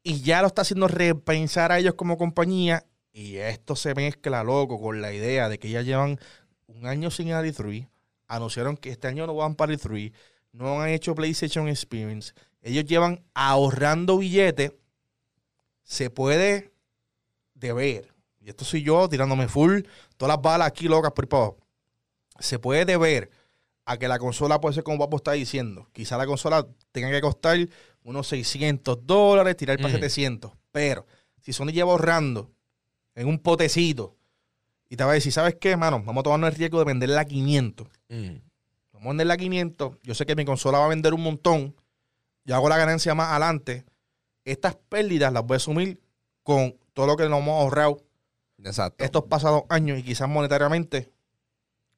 y 0.04 0.22
ya 0.22 0.42
lo 0.42 0.48
está 0.48 0.64
haciendo 0.64 0.88
repensar 0.88 1.72
a 1.72 1.80
ellos 1.80 1.94
como 1.94 2.18
compañía 2.18 2.86
y 3.14 3.38
esto 3.38 3.76
se 3.76 3.94
mezcla 3.94 4.44
loco 4.44 4.82
con 4.82 5.02
la 5.02 5.14
idea 5.14 5.48
de 5.48 5.60
que 5.60 5.70
ya 5.70 5.82
llevan 5.82 6.20
un 6.68 6.88
año 6.88 7.12
sin 7.12 7.30
el 7.30 7.46
E3, 7.46 7.88
anunciaron 8.28 8.76
que 8.76 8.90
este 8.90 9.08
año 9.08 9.28
no 9.28 9.36
van 9.36 9.56
para 9.56 9.72
el 9.72 9.80
E3, 9.80 10.12
no 10.52 10.82
han 10.82 10.90
hecho 10.90 11.16
PlayStation 11.16 11.70
Experience, 11.70 12.34
ellos 12.62 12.86
llevan 12.86 13.24
ahorrando 13.34 14.18
billetes, 14.18 14.74
se 15.84 16.10
puede 16.10 16.73
deber, 17.64 18.14
y 18.40 18.50
esto 18.50 18.66
soy 18.66 18.84
yo 18.84 19.08
tirándome 19.10 19.48
full, 19.48 19.82
todas 20.18 20.36
las 20.36 20.42
balas 20.42 20.68
aquí 20.68 20.88
locas 20.88 21.12
por 21.14 21.28
abajo. 21.32 21.58
se 22.40 22.60
puede 22.60 22.86
deber 22.86 23.30
a 23.86 23.98
que 23.98 24.08
la 24.08 24.18
consola 24.20 24.60
puede 24.62 24.76
ser 24.76 24.84
como 24.84 24.98
Papo 25.00 25.18
está 25.18 25.32
diciendo. 25.34 25.88
Quizá 25.94 26.18
la 26.18 26.26
consola 26.26 26.68
tenga 26.92 27.10
que 27.12 27.22
costar 27.22 27.58
unos 28.04 28.28
600 28.28 29.06
dólares, 29.06 29.56
tirar 29.58 29.78
para 29.78 29.90
Ujú. 29.90 29.96
700. 29.98 30.52
Pero 30.72 31.06
si 31.42 31.54
Sony 31.54 31.68
lleva 31.72 31.92
ahorrando 31.92 32.52
en 33.16 33.28
un 33.28 33.40
potecito 33.40 34.16
y 34.90 34.96
te 34.98 35.04
va 35.04 35.12
a 35.12 35.14
decir, 35.16 35.32
¿sabes 35.32 35.56
qué, 35.60 35.76
mano? 35.78 36.02
Vamos 36.04 36.22
a 36.22 36.24
tomarnos 36.24 36.50
el 36.50 36.56
riesgo 36.56 36.80
de 36.80 36.86
venderla 36.86 37.22
a 37.22 37.26
500. 37.26 37.88
Mm. 38.10 38.36
Vamos 38.94 39.06
a 39.06 39.10
venderla 39.10 39.34
a 39.34 39.38
500. 39.38 39.98
Yo 40.04 40.16
sé 40.16 40.26
que 40.26 40.36
mi 40.36 40.46
consola 40.46 40.80
va 40.80 40.86
a 40.86 40.90
vender 40.90 41.14
un 41.14 41.22
montón. 41.24 41.76
Yo 42.46 42.56
hago 42.56 42.70
la 42.70 42.78
ganancia 42.78 43.14
más 43.16 43.30
adelante. 43.30 43.86
Estas 44.46 44.76
pérdidas 44.76 45.32
las 45.32 45.44
voy 45.44 45.56
a 45.56 45.58
asumir 45.58 46.00
con 46.42 46.76
todo 46.94 47.08
lo 47.08 47.18
que 47.18 47.28
nos 47.30 47.40
hemos 47.40 47.60
ahorrado 47.60 48.02
Exacto. 48.64 49.04
estos 49.04 49.24
pasados 49.26 49.64
años 49.70 50.00
y 50.00 50.04
quizás 50.04 50.30
monetariamente 50.30 51.12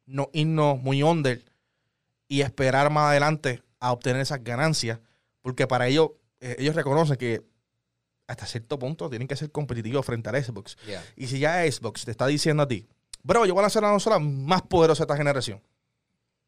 no 0.06 0.30
irnos 0.34 0.80
muy 0.80 1.04
under 1.04 1.44
y 2.28 2.42
esperar 2.42 2.90
más 2.90 3.12
adelante 3.12 3.62
a 3.80 3.92
obtener 3.92 4.22
esas 4.22 4.44
ganancias, 4.44 5.00
porque 5.42 5.68
para 5.68 5.88
ellos, 5.88 6.12
eh, 6.40 6.56
ellos 6.60 6.76
reconocen 6.76 7.18
que 7.18 7.44
hasta 8.28 8.46
cierto 8.46 8.80
punto 8.80 9.10
tienen 9.10 9.28
que 9.28 9.36
ser 9.36 9.52
competitivos 9.52 10.06
frente 10.06 10.30
al 10.30 10.44
Xbox. 10.44 10.78
Yeah. 10.88 11.04
Y 11.16 11.28
si 11.28 11.40
ya 11.40 11.70
Xbox 11.72 12.06
te 12.06 12.12
está 12.12 12.26
diciendo 12.28 12.64
a 12.64 12.68
ti, 12.68 12.88
bro, 13.24 13.46
yo 13.46 13.54
voy 13.54 13.62
a 13.62 13.64
lanzar 13.64 13.84
la 13.84 13.92
consola 13.92 14.20
más 14.20 14.64
poderosa 14.64 15.04
de 15.04 15.06
esta 15.06 15.18
generación. 15.18 15.62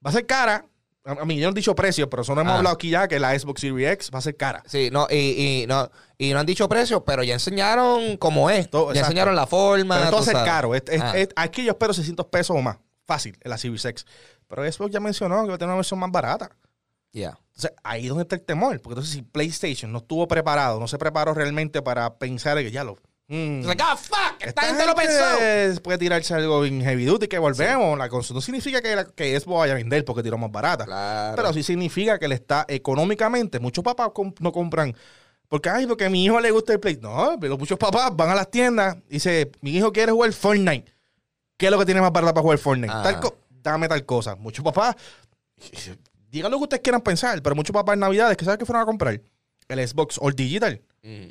Va 0.04 0.10
a 0.10 0.14
ser 0.14 0.26
cara, 0.26 0.66
A 1.08 1.26
mí, 1.26 1.38
yo 1.38 1.48
no 1.48 1.52
he 1.52 1.56
dicho 1.56 1.74
precios, 1.76 2.08
pero 2.12 2.22
eso 2.24 2.36
no 2.36 2.42
hemos 2.42 2.54
Ah. 2.54 2.58
hablado 2.58 2.76
aquí 2.76 2.90
ya 2.90 3.08
que 3.08 3.20
la 3.20 3.38
Xbox 3.38 3.62
Series 3.62 3.92
X 3.94 4.12
va 4.14 4.20
a 4.20 4.22
ser 4.22 4.36
cara. 4.36 4.62
Sí, 4.68 4.90
no, 4.92 5.08
y, 5.10 5.62
y 5.64 5.68
no, 5.68 5.90
y 6.18 6.34
no 6.34 6.40
han 6.40 6.46
dicho 6.46 6.68
precio, 6.68 7.04
pero 7.06 7.24
ya 7.24 7.34
enseñaron 7.34 8.18
cómo 8.18 8.50
es. 8.50 8.70
Todo, 8.70 8.94
ya 8.94 9.02
enseñaron 9.02 9.36
la 9.36 9.48
forma. 9.48 10.02
Pero 10.04 10.22
ser 10.24 10.34
sabes. 10.34 10.50
caro. 10.50 10.76
Es- 10.76 10.84
es- 10.90 11.02
Ah. 11.02 11.18
es- 11.18 11.30
aquí 11.36 11.64
yo 11.64 11.72
espero 11.72 11.94
600 11.94 12.26
pesos 12.28 12.56
o 12.58 12.62
más. 12.62 12.78
Fácil, 13.06 13.38
en 13.42 13.50
la 13.50 13.58
Series 13.58 13.86
X. 13.86 14.06
Pero 14.48 14.70
Xbox 14.70 14.92
ya 14.92 15.00
mencionó 15.00 15.44
que 15.44 15.50
va 15.50 15.56
a 15.56 15.58
tener 15.58 15.70
una 15.70 15.76
versión 15.78 16.00
más 16.00 16.12
barata. 16.12 16.50
Yeah. 17.14 17.40
Entonces, 17.56 17.72
ahí 17.84 18.04
es 18.04 18.10
donde 18.10 18.24
está 18.24 18.36
el 18.36 18.42
temor. 18.44 18.80
Porque 18.82 18.94
entonces, 18.96 19.14
si 19.14 19.22
PlayStation 19.22 19.92
no 19.92 20.00
estuvo 20.00 20.28
preparado, 20.28 20.80
no 20.80 20.88
se 20.88 20.98
preparó 20.98 21.34
realmente 21.34 21.82
para 21.82 22.16
pensar 22.18 22.58
que 22.58 22.70
ya 22.70 22.84
lo. 22.84 22.98
Mm, 23.28 23.62
like, 23.66 23.84
ah, 23.86 23.96
fuck, 23.96 24.36
esta, 24.40 24.62
gente, 24.64 24.86
lo 24.86 24.96
pensó. 24.96 25.82
puede 25.82 25.98
tirarse 25.98 26.34
algo 26.34 26.66
en 26.66 26.82
heavy 26.82 27.06
duty 27.06 27.28
que 27.28 27.38
volvemos. 27.40 27.98
La 27.98 28.10
consola 28.10 28.38
no 28.38 28.42
significa 28.42 28.82
que, 28.82 28.96
la, 28.96 29.06
que 29.06 29.40
vaya 29.46 29.74
a 29.74 29.76
vender 29.76 30.06
porque 30.06 30.24
tiró 30.24 30.38
más 30.38 30.52
barata. 30.52 30.86
Claro. 30.86 31.36
Pero 31.36 31.54
sí 31.54 31.64
significa 31.64 32.18
que 32.20 32.28
le 32.28 32.36
está 32.36 32.66
económicamente. 32.68 33.60
Muchos 33.60 33.84
papás 33.84 34.12
no 34.40 34.52
compran. 34.52 34.96
Porque, 35.48 35.70
ay, 35.70 35.88
porque 35.88 36.06
a 36.06 36.10
mi 36.10 36.26
hijo 36.26 36.40
le 36.40 36.52
gusta 36.52 36.74
el 36.74 36.80
Play. 36.80 36.98
No, 37.02 37.38
pero 37.40 37.58
muchos 37.58 37.78
papás 37.78 38.12
van 38.14 38.30
a 38.30 38.36
las 38.36 38.52
tiendas 38.52 38.98
y 39.10 39.14
dicen, 39.14 39.50
mi 39.62 39.72
hijo 39.72 39.92
quiere 39.94 40.12
jugar 40.12 40.34
Fortnite. 40.34 40.94
¿Qué 41.58 41.66
es 41.68 41.72
lo 41.72 41.80
que 41.80 41.86
tiene 41.86 42.02
más 42.02 42.12
barata 42.12 42.34
para 42.34 42.42
jugar 42.42 42.58
Fortnite? 42.58 42.94
Tal 42.94 43.20
co- 43.20 43.38
dame 43.50 43.88
tal 43.88 44.06
cosa. 44.06 44.36
Muchos 44.36 44.64
papás, 44.64 44.96
digan 46.30 46.52
lo 46.52 46.58
que 46.58 46.64
ustedes 46.64 46.82
quieran 46.84 47.02
pensar, 47.02 47.42
pero 47.42 47.56
muchos 47.56 47.74
papás 47.74 47.94
en 47.94 48.02
Navidades, 48.02 48.38
¿qué 48.38 48.46
saben 48.46 48.60
que 48.60 48.66
fueron 48.66 48.84
a 48.84 48.86
comprar? 48.86 49.20
El 49.68 49.88
Xbox 49.88 50.18
All 50.22 50.34
Digital. 50.34 50.82
Mm. 51.02 51.30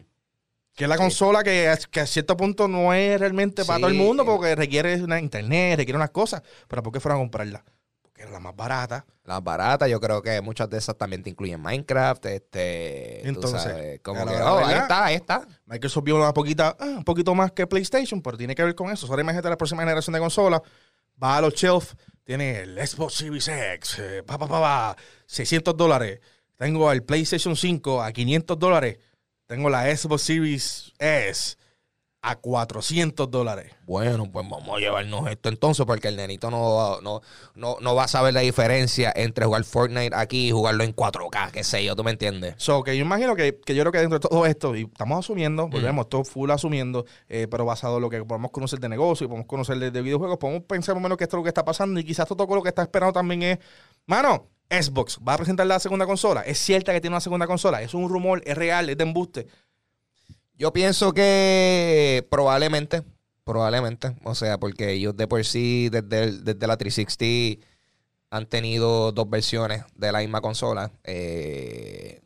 Que 0.77 0.85
es 0.85 0.89
la 0.91 0.97
consola 0.97 1.43
que, 1.43 1.69
a- 1.69 1.77
que 1.77 2.01
a 2.01 2.07
cierto 2.07 2.37
punto 2.37 2.69
no 2.69 2.93
es 2.95 3.19
realmente 3.19 3.65
para 3.65 3.79
Sí. 3.79 3.81
todo 3.83 3.91
el 3.91 3.97
mundo 3.97 4.25
porque 4.25 4.55
requiere 4.55 5.03
una 5.03 5.19
internet, 5.19 5.79
requiere 5.79 5.97
unas 5.97 6.11
cosas. 6.11 6.43
Pero 6.69 6.83
¿por 6.85 6.93
qué 6.93 7.01
fueron 7.01 7.19
a 7.19 7.23
comprarla? 7.23 7.65
Porque 8.03 8.23
era 8.23 8.31
la 8.31 8.41
más 8.41 8.55
barata. 8.55 9.05
Las 9.25 9.43
baratas, 9.43 9.89
yo 9.91 9.99
creo 10.01 10.23
que 10.23 10.41
muchas 10.43 10.69
de 10.71 10.79
esas 10.79 10.97
también 10.97 11.23
te 11.23 11.31
incluyen 11.31 11.61
Minecraft, 11.61 12.27
este, 12.27 13.21
tú 13.25 13.29
Entonces, 13.31 13.63
sabes, 13.63 14.01
como 14.01 14.25
la 14.25 14.31
que, 14.33 14.39
oh, 14.43 14.59
ahí 14.59 14.75
está, 14.77 15.05
ahí 15.07 15.15
está. 15.17 15.49
Microsoft 15.65 16.05
vio 16.05 16.17
una 16.17 16.33
poquita, 16.33 16.77
ah, 16.79 16.85
un 16.99 17.05
poquito 17.05 17.35
más 17.35 17.51
que 17.53 17.67
PlayStation, 17.67 18.21
pero 18.23 18.37
tiene 18.37 18.55
que 18.55 18.63
ver 18.63 18.75
con 18.75 18.91
eso. 18.93 19.07
Ahora 19.09 19.23
imagínate 19.23 19.49
la 19.49 19.57
próxima 19.57 19.83
generación 19.83 20.13
de 20.15 20.21
consolas. 20.21 20.61
Va 21.21 21.39
a 21.39 21.41
los 21.41 21.55
shelf, 21.55 21.95
tiene 22.23 22.61
el 22.61 22.87
Xbox 22.87 23.15
Series 23.15 23.49
X, 23.49 23.97
eh, 23.99 24.23
pa, 24.25 24.37
pa, 24.39 24.47
pa, 24.47 24.61
pa, 24.61 24.97
600 25.27 25.75
dólares. 25.75 26.21
Tengo 26.57 26.93
el 26.93 27.03
PlayStation 27.03 27.57
5 27.57 28.03
a 28.03 28.13
500 28.13 28.59
dólares. 28.59 28.99
Tengo 29.47 29.71
la 29.71 29.97
Xbox 29.97 30.23
Series 30.23 30.93
S 30.99 31.57
a 32.27 32.35
400 32.35 33.31
dólares. 33.31 33.73
Bueno, 33.87 34.29
pues 34.33 34.49
vamos 34.49 34.77
a 34.77 34.81
llevarnos 34.81 35.31
esto 35.31 35.49
entonces, 35.49 35.87
porque 35.87 36.09
el 36.09 36.17
nenito 36.17 36.51
no, 36.51 37.01
no, 37.01 37.21
no, 37.55 37.77
no 37.81 37.95
va 37.95 38.05
a 38.05 38.09
saber 38.09 38.35
la 38.35 38.41
diferencia 38.41 39.13
entre 39.15 39.47
jugar 39.47 39.63
Fortnite 39.63 40.11
aquí 40.13 40.49
y 40.49 40.51
jugarlo 40.51 40.83
en 40.83 40.93
4K, 40.93 41.53
qué 41.53 41.63
sé 41.63 41.85
yo, 41.85 41.95
¿tú 41.95 42.03
me 42.03 42.11
entiendes? 42.11 42.57
So, 42.59 42.83
que 42.83 42.97
yo 42.97 43.05
imagino 43.05 43.37
que, 43.37 43.61
que 43.65 43.77
yo 43.77 43.85
creo 43.85 43.93
que 43.93 44.01
dentro 44.01 44.19
de 44.19 44.29
todo 44.29 44.45
esto, 44.45 44.75
y 44.75 44.83
estamos 44.83 45.21
asumiendo, 45.21 45.69
volvemos, 45.69 46.09
todo 46.09 46.25
full 46.25 46.51
asumiendo, 46.51 47.07
eh, 47.29 47.47
pero 47.49 47.65
basado 47.65 47.99
en 47.99 48.03
lo 48.03 48.11
que 48.11 48.25
podemos 48.25 48.51
conocer 48.51 48.81
de 48.81 48.89
negocio 48.89 49.27
y 49.27 49.29
podemos 49.29 49.47
conocer 49.47 49.79
de, 49.79 49.93
de 49.93 50.03
videojuegos, 50.03 50.39
podemos 50.39 50.65
pensar 50.65 50.97
más 50.97 51.03
o 51.03 51.05
menos 51.05 51.19
que 51.19 51.25
esto 51.25 51.37
es 51.37 51.39
lo 51.39 51.45
que 51.45 51.51
está 51.51 51.65
pasando 51.65 52.01
y 52.01 52.05
quizás 52.05 52.27
todo 52.27 52.53
lo 52.53 52.63
que 52.63 52.71
está 52.71 52.83
esperando 52.83 53.13
también 53.13 53.43
es, 53.45 53.59
mano, 54.07 54.49
Xbox 54.71 55.19
va 55.27 55.35
a 55.35 55.37
presentar 55.37 55.67
la 55.67 55.79
segunda 55.79 56.07
consola. 56.07 56.43
Es 56.43 56.59
cierta 56.59 56.93
que 56.93 57.01
tiene 57.01 57.15
una 57.15 57.21
segunda 57.21 57.47
consola, 57.47 57.83
es 57.83 57.95
un 57.95 58.09
rumor, 58.09 58.43
es 58.45 58.57
real, 58.57 58.89
es 58.91 58.97
de 58.99 59.05
embuste. 59.05 59.47
Yo 60.59 60.73
pienso 60.73 61.13
que 61.13 62.27
probablemente, 62.31 63.03
probablemente, 63.45 64.17
o 64.25 64.35
sea, 64.35 64.59
porque 64.59 64.93
ellos 64.93 65.17
de 65.17 65.29
por 65.29 65.45
sí, 65.45 65.89
desde, 65.91 66.33
desde 66.33 66.67
la 66.67 66.77
360, 66.77 67.65
han 68.31 68.47
tenido 68.47 69.13
dos 69.13 69.29
versiones 69.31 69.85
de 69.95 70.13
la 70.13 70.19
misma 70.21 70.41
consola. 70.41 70.91
Eh, 71.05 72.21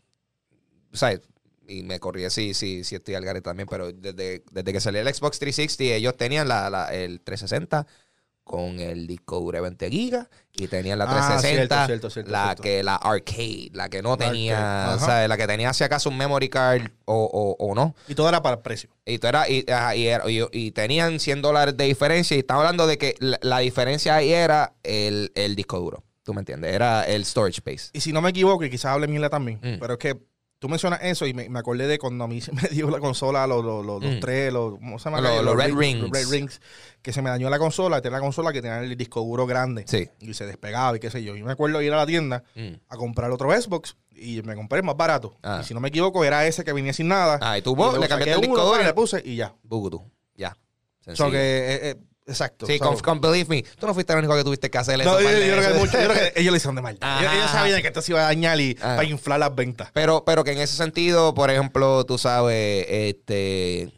¿sabes? 0.93 1.21
Y 1.69 1.83
me 1.83 2.01
corrí 2.01 2.29
si, 2.31 2.55
si, 2.55 2.83
si 2.85 2.95
estoy 2.97 3.15
al 3.15 3.25
garete 3.25 3.45
también, 3.45 3.69
pero 3.69 3.93
desde, 3.93 4.43
desde 4.51 4.73
que 4.73 4.81
salió 4.81 5.01
el 5.01 5.15
Xbox 5.15 5.39
360, 5.39 5.95
ellos 5.97 6.17
tenían 6.17 6.49
la, 6.49 6.69
la- 6.71 6.93
el 6.95 7.21
360 7.21 7.87
con 8.51 8.81
el 8.81 9.07
disco 9.07 9.39
duro 9.39 9.59
de 9.59 9.63
20 9.63 9.91
gigas 9.91 10.27
y 10.53 10.67
tenían 10.67 10.99
la 10.99 11.05
Ah, 11.05 11.39
360, 11.39 11.87
cierto, 11.87 11.87
cierto, 11.87 12.11
cierto, 12.11 12.31
la 12.33 12.45
cierto. 12.47 12.63
que 12.65 12.83
la 12.83 12.97
arcade, 12.97 13.71
la 13.75 13.89
que 13.89 14.03
no 14.03 14.11
La 14.11 14.17
tenía. 14.17 14.97
¿sabes? 14.99 15.29
La 15.29 15.37
que 15.37 15.47
tenía 15.47 15.73
si 15.73 15.85
acaso 15.85 16.09
un 16.11 16.17
memory 16.17 16.49
card 16.49 16.83
o, 17.05 17.15
o, 17.33 17.65
o 17.65 17.75
no. 17.77 17.95
Y 18.09 18.17
todo 18.17 18.29
era 18.29 18.43
para 18.43 18.57
el 18.57 18.63
precio. 18.63 18.91
Y, 19.07 19.19
tú 19.19 19.29
era, 19.29 19.49
y, 19.49 19.65
ajá, 19.71 19.95
y, 19.95 20.09
era- 20.09 20.29
y- 20.29 20.45
y 20.51 20.73
tenían 20.73 21.21
100 21.21 21.43
dólares 21.43 21.77
de 21.77 21.85
diferencia. 21.85 22.37
Y 22.37 22.41
estamos 22.41 22.63
hablando 22.63 22.89
de 22.89 22.99
que 22.99 23.15
la, 23.21 23.39
la 23.43 23.61
diferencia 23.61 24.17
ahí 24.17 24.33
era 24.33 24.75
el, 24.83 25.31
el 25.37 25.55
disco 25.55 25.79
duro. 25.79 26.03
¿Tú 26.25 26.35
me 26.35 26.41
entiendes? 26.41 26.75
Era 26.75 27.05
el 27.05 27.25
storage 27.25 27.59
space. 27.59 27.91
Y 27.93 28.01
si 28.01 28.13
no 28.13 28.21
me 28.21 28.31
equivoco, 28.31 28.65
y 28.65 28.71
quizás 28.71 28.87
hable 28.93 29.07
mierda 29.07 29.31
también, 29.31 29.59
Mm. 29.63 29.79
pero 29.81 29.93
es 29.95 29.99
que 30.01 30.19
tú 30.61 30.69
mencionas 30.69 31.01
eso 31.03 31.27
y 31.27 31.35
me, 31.35 31.49
me 31.49 31.59
acordé 31.59 31.89
de 31.89 31.99
cuando 31.99 32.23
a 32.23 32.29
mí 32.29 32.41
se 32.41 32.53
me 32.53 32.63
dio 32.69 32.89
la 32.91 33.01
consola, 33.01 33.45
los, 33.49 33.65
los, 33.65 33.85
los, 33.85 34.01
los 34.05 34.15
Mm. 34.17 34.21
tres, 34.21 34.53
los, 34.53 34.75
¿cómo 34.75 34.99
se 35.01 35.07
llama? 35.07 35.21
Los- 35.21 35.43
los 35.45 35.57
Red 35.57 35.71
Los 35.71 35.79
Rings. 35.79 36.11
Red 36.11 36.29
Rings, 36.29 36.61
que 37.03 37.13
se 37.13 37.21
me 37.23 37.31
dañó 37.31 37.51
la 37.51 37.59
consola, 37.59 38.01
tenía 38.01 38.19
la 38.19 38.23
consola 38.23 38.53
que 38.53 38.63
tenía 38.63 38.79
el 38.81 38.97
disco 38.97 39.21
duro 39.23 39.47
grande 39.47 39.85
Sí. 39.89 40.09
y 40.21 40.33
se 40.35 40.47
despegaba 40.47 40.97
y 40.97 41.01
qué 41.01 41.11
sé 41.11 41.25
yo. 41.25 41.35
Y 41.35 41.43
me 41.43 41.51
acuerdo 41.53 41.83
ir 41.83 41.93
a 41.93 41.97
la 41.97 42.07
tienda 42.07 42.45
Mm. 42.55 42.75
a 42.89 42.97
comprar 42.97 43.31
otro 43.33 43.51
Xbox 43.51 43.97
y 44.15 44.43
me 44.43 44.55
compré 44.55 44.79
el 44.81 44.85
más 44.85 44.97
barato. 44.97 45.35
Ah. 45.43 45.59
Y 45.63 45.65
si 45.65 45.75
no 45.75 45.81
me 45.81 45.89
equivoco, 45.89 46.25
era 46.25 46.47
ese 46.47 46.63
que 46.63 46.73
venía 46.73 46.93
sin 46.93 47.09
nada. 47.09 47.39
Ah, 47.43 47.59
y 47.59 47.63
tú 47.63 47.73
Y 47.73 47.77
vos, 47.77 47.99
le 47.99 48.07
cambiaste 48.07 48.35
el 48.35 48.41
disco 48.43 48.65
duro. 48.65 48.83
le 48.83 48.93
puse 48.95 49.23
y 49.25 49.37
ya. 49.37 49.55
Bugutu. 49.65 50.05
Ya. 50.37 50.55
Sencillo. 51.01 51.31
que, 51.31 51.39
eh, 51.39 51.91
eh, 51.91 51.97
exacto. 52.31 52.67
sí, 52.67 52.79
con, 52.79 52.99
con 53.01 53.21
Believe 53.21 53.49
Me. 53.49 53.63
Tú 53.63 53.87
no 53.87 53.95
fuiste 53.95 54.13
el 54.13 54.21
único 54.21 54.35
que 54.37 54.45
tuviste 54.45 54.71
que 54.71 54.79
hacer 54.79 55.01
eso. 55.01 55.11
no, 55.11 55.21
yo, 55.21 55.29
creo 55.29 55.73
que 55.73 55.79
mucho- 55.79 56.01
yo 56.01 56.09
creo 56.09 56.15
que 56.15 56.33
ellos 56.41 56.53
le 56.53 56.57
hicieron 56.57 56.77
de 56.77 56.83
maldad. 56.83 57.19
Ellos, 57.21 57.29
Ajá. 57.33 57.39
ellos 57.39 57.51
sabían 57.51 57.83
que 57.83 57.89
esto 57.89 58.03
se 58.03 58.13
iba 58.13 58.21
a 58.21 58.25
dañar 58.25 58.59
y 58.61 58.77
Ah. 58.81 58.97
para 58.97 59.05
inflar 59.05 59.39
las 59.41 59.55
ventas. 59.55 59.91
Pero, 59.93 60.25
pero 60.25 60.45
que 60.45 60.53
en 60.53 60.59
ese 60.59 60.77
sentido, 60.77 61.35
por 61.35 61.51
ejemplo, 61.51 62.05
tú 62.07 62.17
sabes, 62.19 62.87
este 62.89 63.93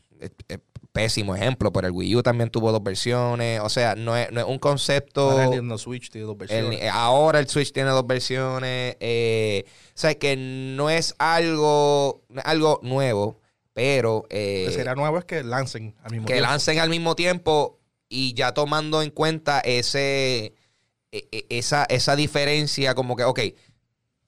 eh, 0.48 0.58
pésimo 0.92 1.34
ejemplo, 1.34 1.72
pero 1.72 1.86
el 1.86 1.92
Wii 1.94 2.16
U 2.16 2.22
también 2.22 2.50
tuvo 2.50 2.70
dos 2.70 2.82
versiones. 2.82 3.60
O 3.60 3.68
sea, 3.70 3.94
no 3.94 4.14
es, 4.16 4.30
no 4.30 4.40
es 4.40 4.46
un 4.46 4.58
concepto. 4.58 5.30
Ahora 5.30 5.44
el 5.56 5.78
Switch 5.78 6.10
tiene 6.10 6.26
dos 6.26 6.36
versiones. 6.36 6.80
ahora 6.92 7.38
el 7.38 7.48
Switch 7.48 7.72
tiene 7.72 7.90
dos 7.90 8.06
versiones. 8.06 8.96
eh, 9.00 9.64
o 9.66 9.98
sea, 9.98 10.14
que 10.14 10.36
no 10.36 10.90
es 10.90 11.14
algo, 11.18 12.22
algo 12.44 12.78
nuevo, 12.82 13.40
pero 13.72 14.24
eh, 14.30 14.64
Lo 14.66 14.70
que 14.70 14.76
sería 14.76 14.94
nuevo 14.94 15.18
es 15.18 15.24
que 15.24 15.42
lancen 15.42 15.94
al 16.02 16.10
mismo 16.12 16.26
que 16.26 16.34
tiempo. 16.34 16.50
lancen 16.50 16.78
al 16.78 16.90
mismo 16.90 17.14
tiempo 17.16 17.78
y 18.12 18.34
ya 18.34 18.52
tomando 18.52 19.00
en 19.00 19.10
cuenta 19.10 19.60
ese 19.60 20.54
e- 21.10 21.28
e- 21.32 21.46
esa, 21.48 21.84
esa 21.84 22.14
diferencia, 22.14 22.94
como 22.94 23.16
que, 23.16 23.24
ok, 23.24 23.40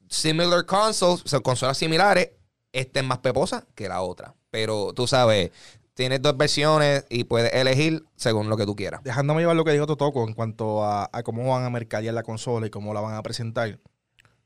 similar 0.09 0.65
consoles, 0.65 1.23
o 1.23 1.29
sea, 1.29 1.41
consolas 1.41 1.77
similares, 1.77 2.31
esta 2.73 3.01
es 3.01 3.07
más 3.07 3.19
peposa 3.19 3.67
que 3.75 3.89
la 3.89 4.01
otra. 4.01 4.35
Pero 4.51 4.95
tú 4.95 5.07
sabes, 5.07 5.51
tienes 5.93 6.23
dos 6.23 6.35
versiones 6.37 7.05
y 7.11 7.25
puedes 7.25 7.53
elegir 7.53 8.05
según 8.17 8.49
lo 8.49 8.57
que 8.57 8.65
tú 8.65 8.75
quieras. 8.75 9.03
Dejándome 9.03 9.43
llevar 9.43 9.57
lo 9.57 9.65
que 9.65 9.73
dijo 9.73 9.87
Totoco 9.87 10.27
en 10.27 10.33
cuanto 10.33 10.83
a, 10.83 11.11
a 11.13 11.23
cómo 11.23 11.47
van 11.47 11.65
a 11.65 11.71
mercadear 11.71 12.15
la 12.15 12.23
consola 12.23 12.67
y 12.67 12.71
cómo 12.71 12.95
la 12.95 13.03
van 13.03 13.17
a 13.17 13.23
presentar. 13.23 13.79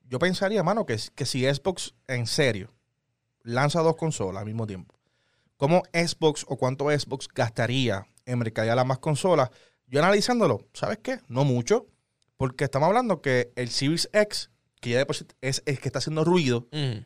Yo 0.08 0.18
pensaría, 0.18 0.64
mano, 0.64 0.84
que, 0.84 0.98
que 1.14 1.26
si 1.26 1.44
Xbox 1.44 1.94
en 2.08 2.26
serio 2.26 2.72
lanza 3.42 3.82
dos 3.82 3.94
consolas 3.94 4.40
al 4.40 4.46
mismo 4.46 4.66
tiempo, 4.66 4.96
¿cómo 5.56 5.84
Xbox 5.92 6.44
o 6.48 6.56
cuánto 6.56 6.90
Xbox 6.90 7.28
gastaría 7.32 8.08
en 8.28 8.38
mercadear 8.38 8.76
las 8.76 8.86
más 8.86 8.98
consolas? 8.98 9.50
Yo 9.86 9.98
analizándolo, 10.00 10.66
¿sabes 10.72 10.98
qué? 11.02 11.18
No 11.28 11.44
mucho, 11.44 11.86
porque 12.36 12.64
estamos 12.64 12.86
hablando 12.88 13.20
que 13.22 13.52
el 13.56 13.68
Series 13.70 14.08
X, 14.12 14.50
que 14.80 14.90
ya 14.90 14.98
de 14.98 15.06
por 15.06 15.16
sí 15.16 15.24
es 15.40 15.62
el 15.66 15.80
que 15.80 15.88
está 15.88 15.98
haciendo 15.98 16.24
ruido, 16.24 16.68
Mm. 16.72 16.98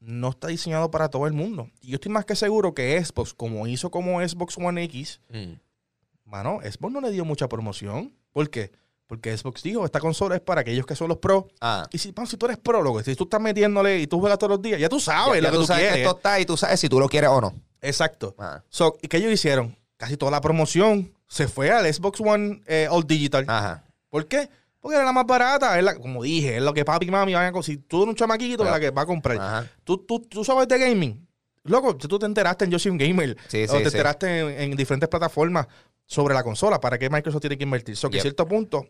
no 0.00 0.30
está 0.30 0.48
diseñado 0.48 0.90
para 0.90 1.08
todo 1.08 1.26
el 1.26 1.32
mundo. 1.32 1.68
Y 1.80 1.88
yo 1.88 1.94
estoy 1.96 2.10
más 2.12 2.24
que 2.24 2.36
seguro 2.36 2.74
que 2.74 3.02
Xbox, 3.04 3.34
como 3.34 3.66
hizo 3.66 3.90
como 3.90 4.20
Xbox 4.26 4.56
One 4.58 4.82
X, 4.84 5.20
Mm. 5.30 5.52
mano, 6.24 6.60
Xbox 6.62 6.92
no 6.92 7.00
le 7.00 7.10
dio 7.10 7.24
mucha 7.24 7.48
promoción. 7.48 8.12
¿Por 8.32 8.48
qué? 8.50 8.70
Porque 9.06 9.36
Xbox 9.36 9.62
dijo, 9.62 9.84
esta 9.84 10.00
consola 10.00 10.36
es 10.36 10.40
para 10.40 10.62
aquellos 10.62 10.86
que 10.86 10.96
son 10.96 11.08
los 11.08 11.18
pros. 11.18 11.44
Ah. 11.60 11.86
Y 11.92 11.98
si, 11.98 12.14
si 12.26 12.36
tú 12.36 12.46
eres 12.46 12.56
pro, 12.56 12.80
loco, 12.82 13.02
si 13.02 13.14
tú 13.14 13.24
estás 13.24 13.40
metiéndole 13.42 14.00
y 14.00 14.06
tú 14.06 14.18
juegas 14.20 14.38
todos 14.38 14.52
los 14.52 14.62
días, 14.62 14.80
ya 14.80 14.88
tú 14.88 14.98
sabes 15.00 15.34
Ya- 15.34 15.40
lo 15.42 15.48
que 15.50 15.54
tú 15.56 15.60
tú 15.62 15.66
sabes 15.66 15.82
que 15.82 15.88
quieres. 15.90 16.06
esto 16.06 16.16
está 16.16 16.40
y 16.40 16.46
tú 16.46 16.56
sabes 16.56 16.80
si 16.80 16.88
tú 16.88 16.98
lo 16.98 17.08
quieres 17.08 17.28
o 17.30 17.40
no. 17.40 17.52
Exacto. 17.82 18.34
Ah. 18.38 18.62
So, 18.70 18.96
¿Y 19.02 19.08
qué 19.08 19.18
ellos 19.18 19.32
hicieron? 19.32 19.76
Casi 20.02 20.16
toda 20.16 20.32
la 20.32 20.40
promoción 20.40 21.12
se 21.28 21.46
fue 21.46 21.70
al 21.70 21.84
Xbox 21.94 22.20
One 22.20 22.60
eh, 22.66 22.88
All 22.90 23.06
Digital. 23.06 23.44
Ajá. 23.46 23.84
¿Por 24.10 24.26
qué? 24.26 24.48
Porque 24.80 24.96
era 24.96 25.04
la 25.04 25.12
más 25.12 25.24
barata. 25.24 25.78
Es 25.78 25.84
la- 25.84 25.94
como 25.94 26.24
dije, 26.24 26.56
es 26.56 26.62
lo 26.64 26.74
que 26.74 26.84
papi 26.84 27.06
y 27.06 27.10
mami 27.12 27.34
van 27.34 27.46
a 27.46 27.52
conseguir. 27.52 27.82
Si 27.82 27.86
tú 27.86 27.98
eres 27.98 28.08
un 28.08 28.16
chamaquito, 28.16 28.64
es 28.64 28.70
la 28.72 28.80
que 28.80 28.90
va 28.90 29.02
a 29.02 29.06
comprar. 29.06 29.38
Ajá. 29.40 29.70
¿Tú, 29.84 29.98
tú, 29.98 30.18
tú 30.18 30.44
sabes 30.44 30.66
de 30.66 30.76
gaming. 30.76 31.24
Loco, 31.62 31.96
tú 31.96 32.18
te 32.18 32.26
enteraste 32.26 32.64
en 32.64 32.72
Yo 32.72 32.80
Soy 32.80 32.90
un 32.90 32.98
Gamer. 32.98 33.36
Sí, 33.46 33.62
o 33.62 33.66
sí, 33.68 33.72
te 33.74 33.78
sí. 33.90 33.96
enteraste 33.96 34.40
en, 34.40 34.72
en 34.72 34.76
diferentes 34.76 35.08
plataformas 35.08 35.68
sobre 36.04 36.34
la 36.34 36.42
consola. 36.42 36.80
¿Para 36.80 36.98
qué 36.98 37.08
Microsoft 37.08 37.42
tiene 37.42 37.56
que 37.56 37.62
invertir? 37.62 37.96
So, 37.96 38.10
que 38.10 38.14
Yep. 38.16 38.20
a 38.20 38.22
cierto 38.22 38.48
punto 38.48 38.88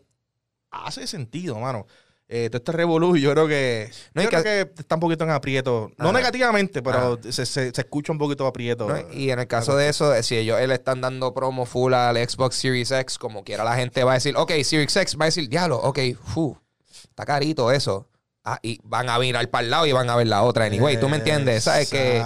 hace 0.71 1.05
sentido, 1.05 1.59
mano. 1.59 1.85
Eh, 2.29 2.49
todo 2.49 2.57
este 2.57 2.71
revolú, 2.71 3.15
yo 3.17 3.31
creo 3.31 3.47
que, 3.47 3.91
No, 4.13 4.21
yo 4.23 4.29
creo 4.29 4.43
que- 4.43 4.71
que 4.73 4.81
está 4.81 4.95
un 4.95 5.01
poquito 5.01 5.23
en 5.25 5.29
aprieto. 5.31 5.91
No 5.97 6.05
Ajá. 6.09 6.17
negativamente, 6.17 6.81
pero 6.81 7.19
se, 7.23 7.45
se- 7.45 7.71
se 7.71 7.81
escucha 7.81 8.11
un 8.11 8.17
poquito 8.17 8.47
aprieto. 8.47 8.87
¿no? 8.87 9.13
Y 9.13 9.29
en 9.29 9.39
el 9.39 9.47
caso 9.47 9.75
de 9.75 9.89
eso, 9.89 10.13
si 10.23 10.37
ellos 10.37 10.59
le 10.65 10.73
están 10.73 11.01
dando 11.01 11.33
promo 11.33 11.65
full 11.65 11.93
al 11.93 12.17
Xbox 12.17 12.55
Series 12.55 12.91
X, 12.91 13.17
como 13.19 13.43
quiera 13.43 13.63
la 13.63 13.75
gente 13.75 14.03
va 14.03 14.11
a 14.11 14.15
decir, 14.15 14.35
ok, 14.37 14.51
Series 14.63 14.95
X 14.95 15.15
va 15.19 15.25
a 15.25 15.27
decir, 15.27 15.47
diablo, 15.49 15.77
ok, 15.77 15.99
fu, 16.23 16.57
está 17.03 17.25
carito 17.25 17.71
eso. 17.71 18.07
Ah, 18.43 18.59
y 18.61 18.79
van 18.83 19.09
a 19.09 19.17
mirar 19.19 19.49
para 19.49 19.63
el 19.65 19.71
lado 19.71 19.85
y 19.85 19.91
van 19.91 20.09
a 20.09 20.15
ver 20.15 20.27
la 20.27 20.43
otra 20.43 20.65
anyway. 20.65 20.99
¿Tú 20.99 21.09
me 21.09 21.17
entiendes? 21.17 21.63
¿Sabes? 21.63 21.89
Que, 21.89 22.21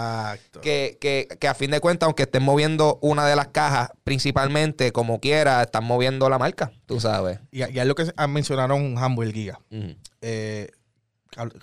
que, 0.62 0.98
que, 1.00 1.28
que 1.40 1.48
a 1.48 1.54
fin 1.54 1.72
de 1.72 1.80
cuentas, 1.80 2.08
aunque 2.08 2.24
estén 2.24 2.44
moviendo 2.44 3.00
una 3.02 3.26
de 3.28 3.36
las 3.36 3.48
cajas, 3.50 3.90
principalmente, 4.04 4.92
como 4.92 5.20
quiera, 5.20 5.62
están 5.64 5.84
moviendo 5.84 6.30
la 6.30 6.38
marca, 6.40 6.72
tú 6.86 7.00
sabes. 7.00 7.40
Y, 7.52 7.60
y 7.60 7.80
es 7.80 7.86
lo 7.86 7.96
que 7.96 8.12
han- 8.18 8.32
mencionaron 8.32 8.96
el 9.22 9.34
Giga. 9.34 9.60
Eh, 10.22 10.70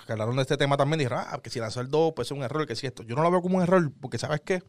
que 0.05 0.11
hablaron 0.13 0.35
de 0.37 0.41
este 0.43 0.55
tema 0.57 0.77
también, 0.77 0.99
dijeron, 0.99 1.19
ah, 1.27 1.39
que 1.43 1.49
si 1.49 1.59
lanzó 1.59 1.81
el 1.81 1.89
2 1.89 2.13
puede 2.15 2.27
ser 2.27 2.37
un 2.37 2.43
error, 2.43 2.65
que 2.65 2.75
si 2.75 2.87
esto. 2.87 3.03
Yo 3.03 3.15
no 3.15 3.23
lo 3.23 3.31
veo 3.31 3.41
como 3.41 3.57
un 3.57 3.63
error, 3.63 3.91
porque 3.99 4.17
¿sabes 4.17 4.41
qué? 4.45 4.63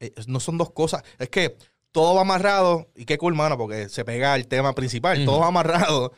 Eh, 0.00 0.12
no 0.26 0.40
son 0.40 0.58
dos 0.58 0.72
cosas. 0.72 1.02
Es 1.18 1.28
que 1.30 1.56
todo 1.92 2.14
va 2.14 2.20
amarrado, 2.22 2.88
y 2.94 3.04
qué 3.06 3.16
cool, 3.18 3.34
mano, 3.34 3.56
porque 3.56 3.88
se 3.88 4.04
pega 4.04 4.34
el 4.36 4.46
tema 4.46 4.74
principal. 4.74 5.24
Todo 5.24 5.40
va 5.40 5.46
amarrado 5.48 6.12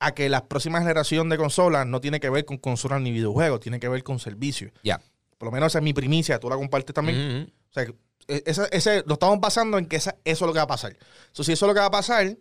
a 0.00 0.12
que 0.14 0.28
la 0.28 0.46
próxima 0.46 0.80
generación 0.80 1.28
de 1.28 1.36
consolas 1.36 1.86
no 1.86 2.00
tiene 2.00 2.20
que 2.20 2.28
ver 2.30 2.44
con 2.44 2.58
consolas 2.58 3.00
ni 3.00 3.10
videojuegos, 3.12 3.60
tiene 3.60 3.80
que 3.80 3.88
ver 3.88 4.02
con 4.02 4.18
servicios. 4.18 4.72
Ya. 4.82 5.00
Por 5.38 5.46
lo 5.46 5.52
menos 5.52 5.72
esa 5.72 5.78
es 5.78 5.84
mi 5.84 5.92
primicia, 5.94 6.38
tú 6.38 6.48
la 6.48 6.56
compartes 6.56 6.94
también. 6.94 7.52
O 7.70 7.72
sea, 7.72 7.86
esa- 8.28 8.66
ese, 8.66 9.02
lo 9.06 9.14
estamos 9.14 9.40
basando 9.40 9.78
en 9.78 9.86
que 9.86 9.96
esa- 9.96 10.16
eso 10.24 10.44
es 10.44 10.46
lo 10.46 10.52
que 10.52 10.58
va 10.58 10.64
a 10.64 10.68
pasar. 10.68 10.92
Entonces, 10.92 11.46
si 11.46 11.52
eso 11.52 11.66
es 11.66 11.68
lo 11.68 11.74
que 11.74 11.80
va 11.80 11.86
a 11.86 11.90
pasar, 11.90 12.36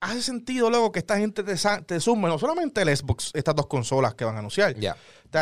hace 0.00 0.22
sentido 0.22 0.68
luego 0.70 0.92
que 0.92 0.98
esta 0.98 1.18
gente 1.18 1.42
te, 1.42 1.54
te 1.86 2.00
sume 2.00 2.28
no 2.28 2.38
solamente 2.38 2.82
el 2.82 2.96
Xbox, 2.96 3.30
estas 3.34 3.54
dos 3.54 3.66
consolas 3.66 4.14
que 4.14 4.24
van 4.24 4.36
a 4.36 4.40
anunciar, 4.40 4.74
Ya. 4.78 4.96
te, 5.30 5.38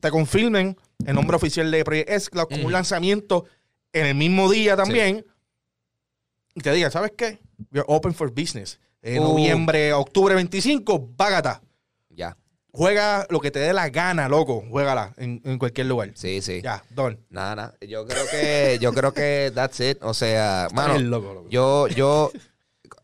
te 0.00 0.10
confirmen 0.10 0.76
el 1.06 1.14
nombre 1.14 1.36
oficial 1.36 1.70
de 1.70 1.84
Project 1.84 2.10
X 2.10 2.30
Cloud 2.30 2.48
con 2.48 2.64
un 2.64 2.72
lanzamiento 2.72 3.44
en 3.92 4.06
el 4.06 4.14
mismo 4.14 4.50
día 4.50 4.76
también. 4.76 5.24
Y 6.54 6.60
te 6.60 6.72
digan, 6.72 6.90
¿sabes 6.90 7.12
qué? 7.16 7.38
We're 7.72 7.84
open 7.88 8.14
for 8.14 8.30
business. 8.30 8.78
En 9.02 9.22
Uh. 9.22 9.28
noviembre, 9.28 9.92
octubre 9.92 10.34
25, 10.34 11.10
págata. 11.16 11.62
Ya. 12.10 12.36
Juega 12.72 13.26
lo 13.30 13.40
que 13.40 13.50
te 13.50 13.58
dé 13.58 13.72
la 13.72 13.88
gana, 13.88 14.28
loco. 14.28 14.62
Juégala 14.68 15.14
en, 15.16 15.40
en 15.44 15.58
cualquier 15.58 15.86
lugar. 15.86 16.10
Sí, 16.14 16.42
sí. 16.42 16.60
Ya, 16.62 16.82
don. 16.90 17.18
Nada, 17.30 17.56
nada. 17.56 17.74
Yo 17.80 18.06
creo 18.06 18.24
que, 18.30 18.78
yo 18.80 18.92
creo 18.92 19.12
que 19.12 19.50
that's 19.54 19.80
it. 19.80 19.98
O 20.02 20.12
sea, 20.12 20.68
mano, 20.74 20.94
Bien 20.94 21.08
loco, 21.10 21.32
loco. 21.34 21.48
yo, 21.48 21.88
yo 21.88 22.30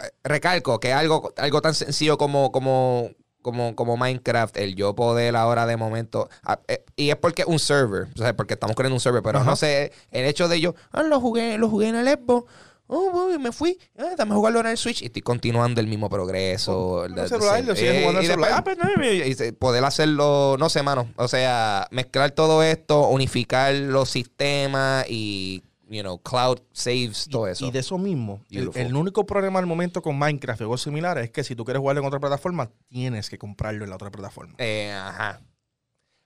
eh, 0.01 0.11
recalco 0.25 0.79
que 0.81 0.93
algo, 0.93 1.33
algo 1.39 1.63
tan 1.63 1.75
sencillo 1.75 2.19
como, 2.19 2.53
como, 2.53 3.11
como, 3.41 3.75
como 3.75 3.97
Minecraft, 3.97 4.57
el 4.59 4.75
yo 4.75 4.95
poder 4.95 5.37
ahora 5.37 5.65
de 5.67 5.77
momento, 5.79 6.29
ah, 6.43 6.61
eh, 6.69 6.85
y 6.97 7.09
es 7.11 7.17
porque 7.17 7.45
un 7.47 7.59
server, 7.59 8.09
o 8.15 8.19
sea, 8.19 8.37
porque 8.37 8.55
estamos 8.55 8.77
creando 8.77 8.95
un 8.97 9.01
server, 9.01 9.23
pero 9.23 9.39
Ajá. 9.39 9.49
no 9.51 9.57
sé, 9.57 9.91
el 10.11 10.27
hecho 10.27 10.49
de 10.49 10.61
yo, 10.61 10.75
ah, 10.93 11.03
lo 11.03 11.19
jugué, 11.21 11.57
lo 11.59 11.69
jugué 11.71 11.89
en 11.89 11.97
el 11.97 12.07
Xbox. 12.09 12.53
Oh, 12.95 13.11
voy, 13.11 13.39
me 13.39 13.53
fui, 13.53 13.79
ah, 13.97 14.15
dame 14.19 14.33
a 14.33 14.35
jugarlo 14.35 14.61
en 14.61 14.67
el 14.67 14.77
Switch 14.77 15.01
y 15.01 15.07
estoy 15.07 15.23
continuando 15.23 15.81
el 15.81 15.87
mismo 15.87 16.11
progreso. 16.11 17.07
en 17.07 17.19
el 17.19 17.27
celular, 17.27 17.65
lo 17.65 17.75
sigues 17.75 18.01
jugando 18.01 18.21
en 18.21 18.27
celular. 18.27 18.53
ah, 18.55 18.63
pues, 18.63 18.77
no, 18.77 18.85
y- 19.03 19.53
poder 19.53 19.83
hacerlo, 19.83 20.57
no 20.59 20.69
sé, 20.69 20.83
mano. 20.83 21.11
O 21.17 21.27
sea, 21.27 21.89
mezclar 21.91 22.33
todo 22.33 22.63
esto, 22.63 23.09
unificar 23.09 23.73
los 23.73 24.11
sistemas 24.11 25.07
y, 25.09 25.63
you 25.89 26.03
know, 26.03 26.19
cloud 26.19 26.59
saves, 26.73 27.29
todo 27.31 27.47
eso. 27.47 27.65
Y 27.65 27.71
de 27.71 27.79
eso 27.79 27.97
mismo, 27.97 28.43
el, 28.51 28.95
único 28.95 29.25
problema 29.25 29.59
al 29.59 29.67
momento 29.67 30.03
con 30.03 30.19
Minecraft 30.19 30.61
y 30.61 30.65
juegos 30.65 30.83
similares 30.83 31.25
es 31.25 31.31
que 31.31 31.45
si 31.45 31.57
tú 31.57 31.65
quieres 31.65 31.81
jugarlo 31.81 32.03
en 32.03 32.07
otra 32.07 32.21
plataforma, 32.21 32.71
tienes 32.89 33.31
que 33.31 33.39
comprarlo 33.39 33.85
en 33.85 33.89
la 33.89 33.97
otra 33.97 34.11
plataforma. 34.11 34.55
Eh, 34.59 34.93
ajá. 34.93 35.41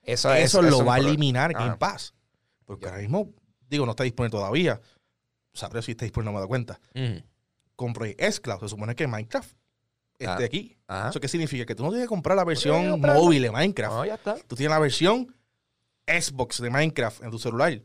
Eso, 0.03 0.35
Eso, 0.35 0.64
es 0.64 0.71
lo 0.71 0.85
va 0.85 0.97
a 0.97 0.99
eliminar. 0.99 1.53
Game 1.53 1.77
Pass. 1.77 2.12
Porque 2.64 2.87
ahora 2.87 2.99
mismo, 2.99 3.31
digo, 3.69 3.87
no 3.87 3.93
está 3.93 4.03
disponible 4.03 4.33
todavía. 4.33 4.81
Sabré 5.57 5.83
si 5.83 5.93
está 5.93 6.05
disponible, 6.05 6.27
no 6.27 6.33
me 6.33 6.39
dado 6.39 6.49
cuenta. 6.49 6.81
Ujú. 6.95 7.23
Con 7.75 7.93
Project 7.93 8.21
S 8.23 8.41
Cloud, 8.41 8.61
se 8.61 8.69
supone 8.69 8.95
que 8.95 9.07
Minecraft 9.07 9.53
esté 10.19 10.43
Ah. 10.43 10.47
aquí. 10.47 10.77
Ajá. 10.87 11.09
¿Eso 11.11 11.21
qué 11.21 11.29
significa? 11.29 11.67
Que 11.67 11.75
tú 11.75 11.83
no 11.83 11.91
tienes 11.91 12.07
que 12.07 12.09
comprar 12.09 12.37
la 12.37 12.45
versión 12.45 13.01
móvil 13.01 13.43
de 13.43 13.51
Minecraft. 13.51 13.95
No, 13.95 14.05
ya 14.05 14.15
está. 14.15 14.37
Tú 14.47 14.57
tienes 14.57 14.71
la 14.71 14.79
versión 14.79 15.35
Xbox 16.07 16.61
de 16.61 16.71
Minecraft 16.71 17.23
en 17.25 17.31
tu 17.31 17.39
celular. 17.39 17.83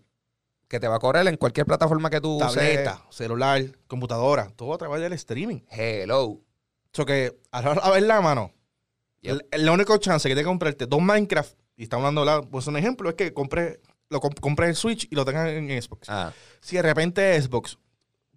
Que 0.67 0.79
te 0.79 0.87
va 0.87 0.95
a 0.95 0.99
correr 0.99 1.27
en 1.27 1.35
cualquier 1.35 1.65
plataforma 1.65 2.09
que 2.09 2.21
tú 2.21 2.37
Tableta, 2.39 3.05
celular, 3.09 3.61
computadora. 3.87 4.49
Todo 4.55 4.73
a 4.73 4.77
través 4.77 5.01
del 5.01 5.11
streaming. 5.13 5.57
uses. 5.57 5.67
Hello. 5.77 6.39
Eso 6.93 7.05
que, 7.05 7.37
a 7.51 7.61
la, 7.61 7.71
a 7.71 7.91
ver 7.91 8.03
la 8.03 8.21
mano, 8.21 8.53
Yep. 9.21 9.31
el, 9.33 9.47
el 9.51 9.69
único 9.69 9.97
chance 9.97 10.27
que 10.29 10.35
te 10.35 10.43
comprarte 10.43 10.85
dos 10.87 11.01
Minecraft, 11.01 11.53
y 11.75 11.83
estamos 11.83 12.05
hablando, 12.05 12.23
la- 12.25 12.41
pues 12.41 12.67
un 12.67 12.77
ejemplo, 12.77 13.09
es 13.09 13.15
que 13.15 13.33
compres 13.33 13.79
lo 14.11 14.19
comp- 14.21 14.39
compres 14.39 14.69
el 14.69 14.75
Switch 14.75 15.07
y 15.09 15.15
lo 15.15 15.25
tengas 15.25 15.49
en 15.49 15.67
Xbox. 15.81 16.07
Ah, 16.09 16.31
Si 16.59 16.75
de 16.75 16.81
repente 16.83 17.41
Xbox 17.41 17.79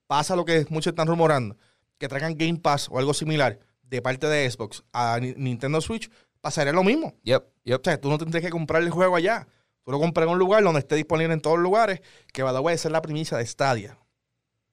pasa 0.07 0.37
lo 0.37 0.45
que 0.45 0.65
muchos 0.71 0.93
están 0.93 1.07
rumorando, 1.09 1.57
que 1.99 2.09
traigan 2.09 2.37
Game 2.37 2.59
Pass 2.59 2.89
o 2.91 2.99
algo 2.99 3.13
similar 3.13 3.59
de 3.83 4.01
parte 4.03 4.27
de 4.27 4.51
Xbox 4.51 4.83
a 4.93 5.19
Ni- 5.21 5.35
Nintendo 5.37 5.81
Switch, 5.81 6.11
pasaría 6.41 6.73
lo 6.73 6.85
mismo. 6.85 7.15
yep, 7.23 7.45
yep. 7.65 7.81
O 7.81 7.85
sea, 7.85 8.01
tú 8.01 8.09
no 8.09 8.19
tendrías 8.19 8.45
que 8.45 8.51
comprar 8.51 8.83
el 8.83 8.91
juego 8.91 9.17
allá. 9.17 9.47
Tú 9.85 9.93
lo 9.93 9.99
compras 10.01 10.27
en 10.27 10.33
un 10.33 10.39
lugar 10.39 10.63
donde 10.63 10.81
esté 10.81 10.95
disponible 10.95 11.35
en 11.35 11.41
todos 11.41 11.57
los 11.59 11.63
lugares, 11.65 12.01
que 12.33 12.43
va 12.43 12.51
a 12.59 12.77
ser 12.79 12.91
la 12.93 13.03
primicia 13.03 13.37
de 13.37 13.45
Stadia. 13.47 13.99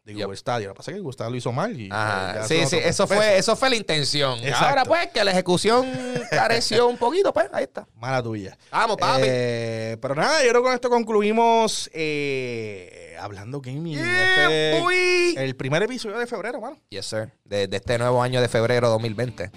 De 0.04 0.14
Yep. 0.16 0.24
Google 0.24 0.38
Stadia. 0.38 0.68
Lo 0.68 0.74
que 0.74 0.78
pasa 0.78 0.91
es 0.91 0.95
que 0.97 1.02
Gustavo 1.02 1.30
lo 1.30 1.36
hizo 1.38 1.52
mal. 1.52 1.80
Y, 1.80 1.88
Ajá. 1.91 2.41
eh, 2.41 2.47
Sí, 2.47 2.66
sí, 2.66 2.78
eso 2.84 3.06
fue, 3.06 3.38
eso 3.38 3.56
fue 3.56 3.70
la 3.70 3.76
intención. 3.76 4.39
Exacto. 4.39 4.66
Ahora, 4.66 4.84
pues, 4.86 5.08
que 5.14 5.24
la 5.24 5.30
ejecución 5.32 5.86
careció 6.32 6.88
un 6.88 6.97
poquito, 6.97 7.32
pues, 7.32 7.47
ahí 7.54 7.66
está. 7.66 7.86
Mala 7.95 8.24
tuya. 8.24 8.58
Vamos, 8.72 8.97
papi. 8.97 9.22
Eh, 9.26 9.97
pero 10.02 10.16
nada, 10.16 10.41
yo 10.43 10.49
creo 10.49 10.62
que 10.62 10.66
con 10.66 10.74
esto 10.74 10.89
concluimos 10.89 11.88
eh, 11.93 13.16
hablando 13.20 13.62
gaming. 13.62 13.97
Yeah, 13.97 14.78
Este- 14.80 15.43
el 15.43 15.56
primer 15.56 15.84
episodio 15.84 16.18
de 16.18 16.26
febrero, 16.26 16.60
mano. 16.60 16.78
Yes, 16.89 17.06
sir. 17.06 17.30
De, 17.45 17.68
de 17.68 17.78
este 17.78 17.97
nuevo 17.99 18.24
año 18.24 18.41
de 18.41 18.47
febrero 18.47 18.89
2020. 18.89 19.52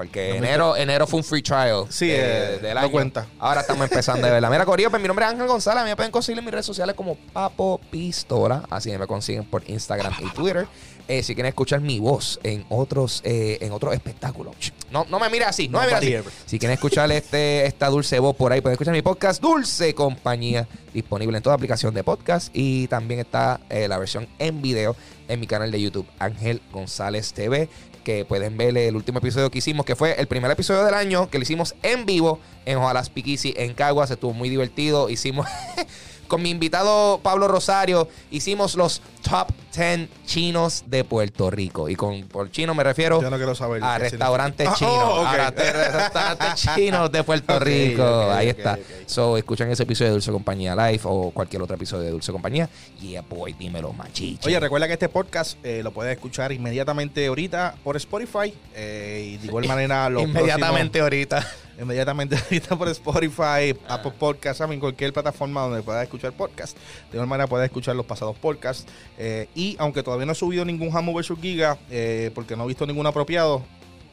Porque 0.00 0.28
2020. 0.28 0.48
enero, 0.48 0.76
enero 0.76 1.06
fue 1.06 1.18
un 1.18 1.24
free 1.24 1.42
trial. 1.42 1.84
Sí, 1.90 2.06
de- 2.08 2.54
eh, 2.54 2.58
del 2.58 2.74
no 2.74 2.90
cuenta. 2.90 3.26
Ahora 3.38 3.60
estamos 3.60 3.82
empezando 3.84 4.26
de 4.26 4.32
verdad. 4.32 4.50
Mira, 4.50 4.64
Corillo, 4.64 4.88
pues 4.88 5.02
mi 5.02 5.06
nombre 5.08 5.26
es 5.26 5.30
Ángel 5.32 5.46
González. 5.46 5.82
A 5.82 5.84
mí 5.84 5.90
me 5.90 5.96
pueden 5.96 6.10
conseguir 6.10 6.38
en 6.38 6.44
mis 6.46 6.52
redes 6.52 6.64
sociales 6.64 6.96
como 6.96 7.16
Papo 7.16 7.78
Pistola. 7.90 8.62
Así 8.70 8.90
me 8.96 9.06
consiguen 9.06 9.44
por 9.44 9.62
Instagram 9.68 10.14
y 10.20 10.30
Twitter. 10.30 10.66
Eh, 11.06 11.22
si 11.22 11.34
quieren 11.34 11.48
escuchar 11.50 11.80
mi 11.80 11.98
voz 11.98 12.38
en 12.44 12.64
otros, 12.70 13.20
eh, 13.24 13.58
en 13.60 13.72
otros 13.72 13.92
espectáculos. 13.92 14.54
No, 14.90 15.04
no 15.10 15.18
me 15.18 15.28
mire 15.28 15.44
así, 15.44 15.68
no, 15.68 15.80
me 15.80 15.86
mire 15.86 15.96
así. 15.98 16.12
ever. 16.14 16.32
Si 16.46 16.58
quieren 16.58 16.74
escuchar 16.74 17.10
este, 17.12 17.66
esta 17.66 17.88
dulce 17.88 18.18
voz 18.20 18.36
por 18.36 18.52
ahí, 18.52 18.60
pueden 18.60 18.74
escuchar 18.74 18.94
mi 18.94 19.02
podcast 19.02 19.42
Dulce 19.42 19.92
Compañía, 19.94 20.66
disponible 20.94 21.36
en 21.36 21.42
toda 21.42 21.56
aplicación 21.56 21.92
de 21.94 22.04
podcast. 22.04 22.48
Y 22.54 22.86
también 22.86 23.20
está 23.20 23.60
eh, 23.68 23.86
la 23.88 23.98
versión 23.98 24.28
en 24.38 24.62
video 24.62 24.94
en 25.26 25.40
mi 25.40 25.46
canal 25.48 25.70
de 25.72 25.80
YouTube, 25.80 26.06
Ángel 26.20 26.60
González 26.72 27.32
TV, 27.32 27.68
que 28.00 28.24
pueden 28.24 28.56
ver 28.56 28.76
el 28.76 28.96
último 28.96 29.18
episodio 29.18 29.50
que 29.50 29.58
hicimos, 29.58 29.86
que 29.86 29.96
fue 29.96 30.20
el 30.20 30.26
primer 30.26 30.50
episodio 30.50 30.84
del 30.84 30.94
año, 30.94 31.30
que 31.30 31.38
lo 31.38 31.42
hicimos 31.42 31.74
en 31.82 32.06
vivo 32.06 32.40
en 32.66 32.78
Ojalá 32.78 33.02
Speakeasy 33.04 33.54
en 33.56 33.74
Caguas. 33.74 34.10
Estuvo 34.10 34.32
muy 34.32 34.48
divertido. 34.48 35.08
Hicimos 35.08 35.46
con 36.30 36.40
mi 36.42 36.50
invitado 36.50 37.18
Pablo 37.22 37.48
Rosario, 37.48 38.08
hicimos 38.30 38.76
los 38.76 39.02
top 39.28 39.48
10 39.76 40.08
chinos 40.24 40.84
de 40.86 41.02
Puerto 41.04 41.50
Rico. 41.50 41.88
Y 41.88 41.96
con 41.96 42.22
por 42.28 42.50
chino 42.52 42.72
me 42.72 42.84
refiero 42.84 43.20
Yo 43.20 43.28
no 43.30 43.36
quiero 43.36 43.54
saber. 43.56 43.82
a 43.82 43.98
restaurantes 43.98 44.68
significa. 44.76 44.90
chinos. 44.92 45.12
Oh, 45.12 45.26
a 45.26 45.50
restaurantes 45.50 46.54
chinos 46.76 47.12
de 47.12 47.24
Puerto 47.24 47.58
Rico. 47.58 48.30
Ahí 48.30 48.48
está. 48.48 48.78
So, 49.06 49.36
escuchan 49.36 49.70
ese 49.70 49.82
episodio 49.82 50.10
de 50.10 50.12
Dulce 50.12 50.30
Compañía 50.30 50.74
Live 50.76 51.00
o 51.04 51.32
cualquier 51.32 51.62
otro 51.62 51.74
episodio 51.74 52.04
de 52.04 52.10
Dulce 52.12 52.30
Compañía. 52.30 52.70
Yeah, 53.00 53.22
boy, 53.28 53.52
dímelo, 53.54 53.92
machicho. 53.92 54.48
Oye, 54.48 54.60
recuerda 54.60 54.86
que 54.86 54.92
este 54.92 55.08
podcast 55.08 55.58
eh, 55.64 55.82
lo 55.82 55.90
puedes 55.90 56.12
escuchar 56.14 56.52
inmediatamente 56.52 57.26
ahorita 57.26 57.74
por 57.82 57.96
Spotify. 57.96 58.54
eh, 58.74 59.32
y 59.34 59.36
de 59.38 59.46
igual 59.46 59.66
manera 59.68 60.08
los 60.08 60.22
inmediatamente 60.22 61.00
ahorita. 61.00 61.44
Inmediatamente 61.80 62.36
ahorita 62.44 62.76
por 62.76 62.88
Spotify, 62.88 63.74
Apple 63.88 64.12
Podcasts, 64.18 64.60
en 64.60 64.78
cualquier 64.80 65.12
plataforma 65.12 65.62
donde 65.62 65.82
puedas 65.82 66.02
escuchar 66.02 66.32
podcast. 66.32 66.76
De 67.10 67.16
igual 67.16 67.26
manera 67.28 67.46
puedes 67.48 67.64
escuchar 67.66 67.96
los 67.96 68.06
pasados 68.06 68.36
podcasts. 68.36 68.86
eh, 69.18 69.48
y 69.54 69.76
aunque 69.78 70.02
todavía 70.02 70.26
no 70.26 70.32
he 70.32 70.36
subido 70.36 70.64
ningún 70.64 70.94
Hambo 70.96 71.12
vs 71.14 71.32
Giga, 71.40 71.78
eh, 71.90 72.30
porque 72.34 72.56
no 72.56 72.64
he 72.64 72.68
visto 72.68 72.86
ningún 72.86 73.06
apropiado, 73.06 73.62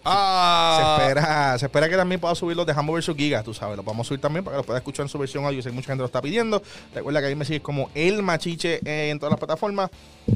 Ah. 0.10 0.96
se 0.98 1.04
espera, 1.04 1.60
se 1.60 1.66
espera 1.66 1.90
que 1.90 1.98
también 1.98 2.22
pueda 2.22 2.34
subir 2.34 2.56
los 2.56 2.66
de 2.66 2.72
Hambo 2.72 2.94
vs 2.94 3.12
Giga, 3.18 3.44
tú 3.44 3.54
sabes. 3.54 3.76
Los 3.76 3.86
vamos 3.86 4.06
a 4.06 4.10
subir 4.10 4.22
también 4.22 4.42
para 4.46 4.56
que 4.56 4.58
los 4.60 4.66
puedas 4.66 4.80
escuchar 4.80 5.04
en 5.04 5.10
su 5.10 5.18
versión 5.20 5.44
audio. 5.44 5.62
Sé 5.62 5.70
que 5.70 5.76
mucha 5.76 5.88
gente 5.88 6.00
lo 6.02 6.06
está 6.06 6.22
pidiendo. 6.22 6.62
Recuerda 6.96 7.20
que 7.20 7.28
ahí 7.28 7.36
me 7.36 7.44
sigues 7.44 7.62
como 7.62 7.90
El 7.94 8.24
Machiche 8.24 8.80
en 8.86 9.20
todas 9.20 9.32
las 9.32 9.40
plataformas. 9.40 9.90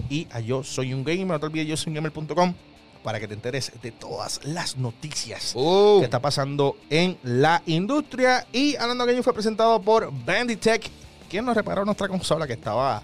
Y 0.10 0.28
a 0.32 0.42
Yo 0.42 0.64
Soy 0.64 0.94
un 0.94 1.06
Gamer. 1.06 1.28
No 1.28 1.40
te 1.40 1.46
olvides, 1.46 1.68
yo 1.68 1.78
soy 1.78 1.92
un 1.92 2.04
gamer.com 2.04 2.54
para 3.04 3.20
que 3.20 3.28
te 3.28 3.34
enteres 3.34 3.72
de 3.82 3.92
todas 3.92 4.40
las 4.44 4.78
noticias 4.78 5.54
Uh. 5.56 6.00
que 6.00 6.06
está 6.06 6.20
pasando 6.20 6.78
en 6.90 7.18
la 7.24 7.62
industria. 7.66 8.46
Y 8.54 8.76
Hablando 8.76 9.06
Gaming 9.06 9.24
fue 9.24 9.34
presentado 9.34 9.82
por 9.82 10.12
Banditech, 10.26 10.90
quien 11.30 11.46
nos 11.46 11.56
reparó 11.56 11.84
nuestra 11.86 12.08
consola 12.08 12.46
que 12.48 12.54
estaba, 12.54 13.02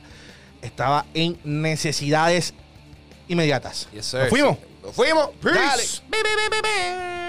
estaba 0.61 1.05
en 1.13 1.37
necesidades 1.43 2.53
inmediatas. 3.27 3.87
Yes, 3.93 4.05
sir. 4.05 4.19
¿Nos 4.21 4.29
fuimos? 4.29 4.57
Nos 4.83 4.95
fuimos. 4.95 5.29
Peace. 5.41 6.01
Dale. 6.09 7.26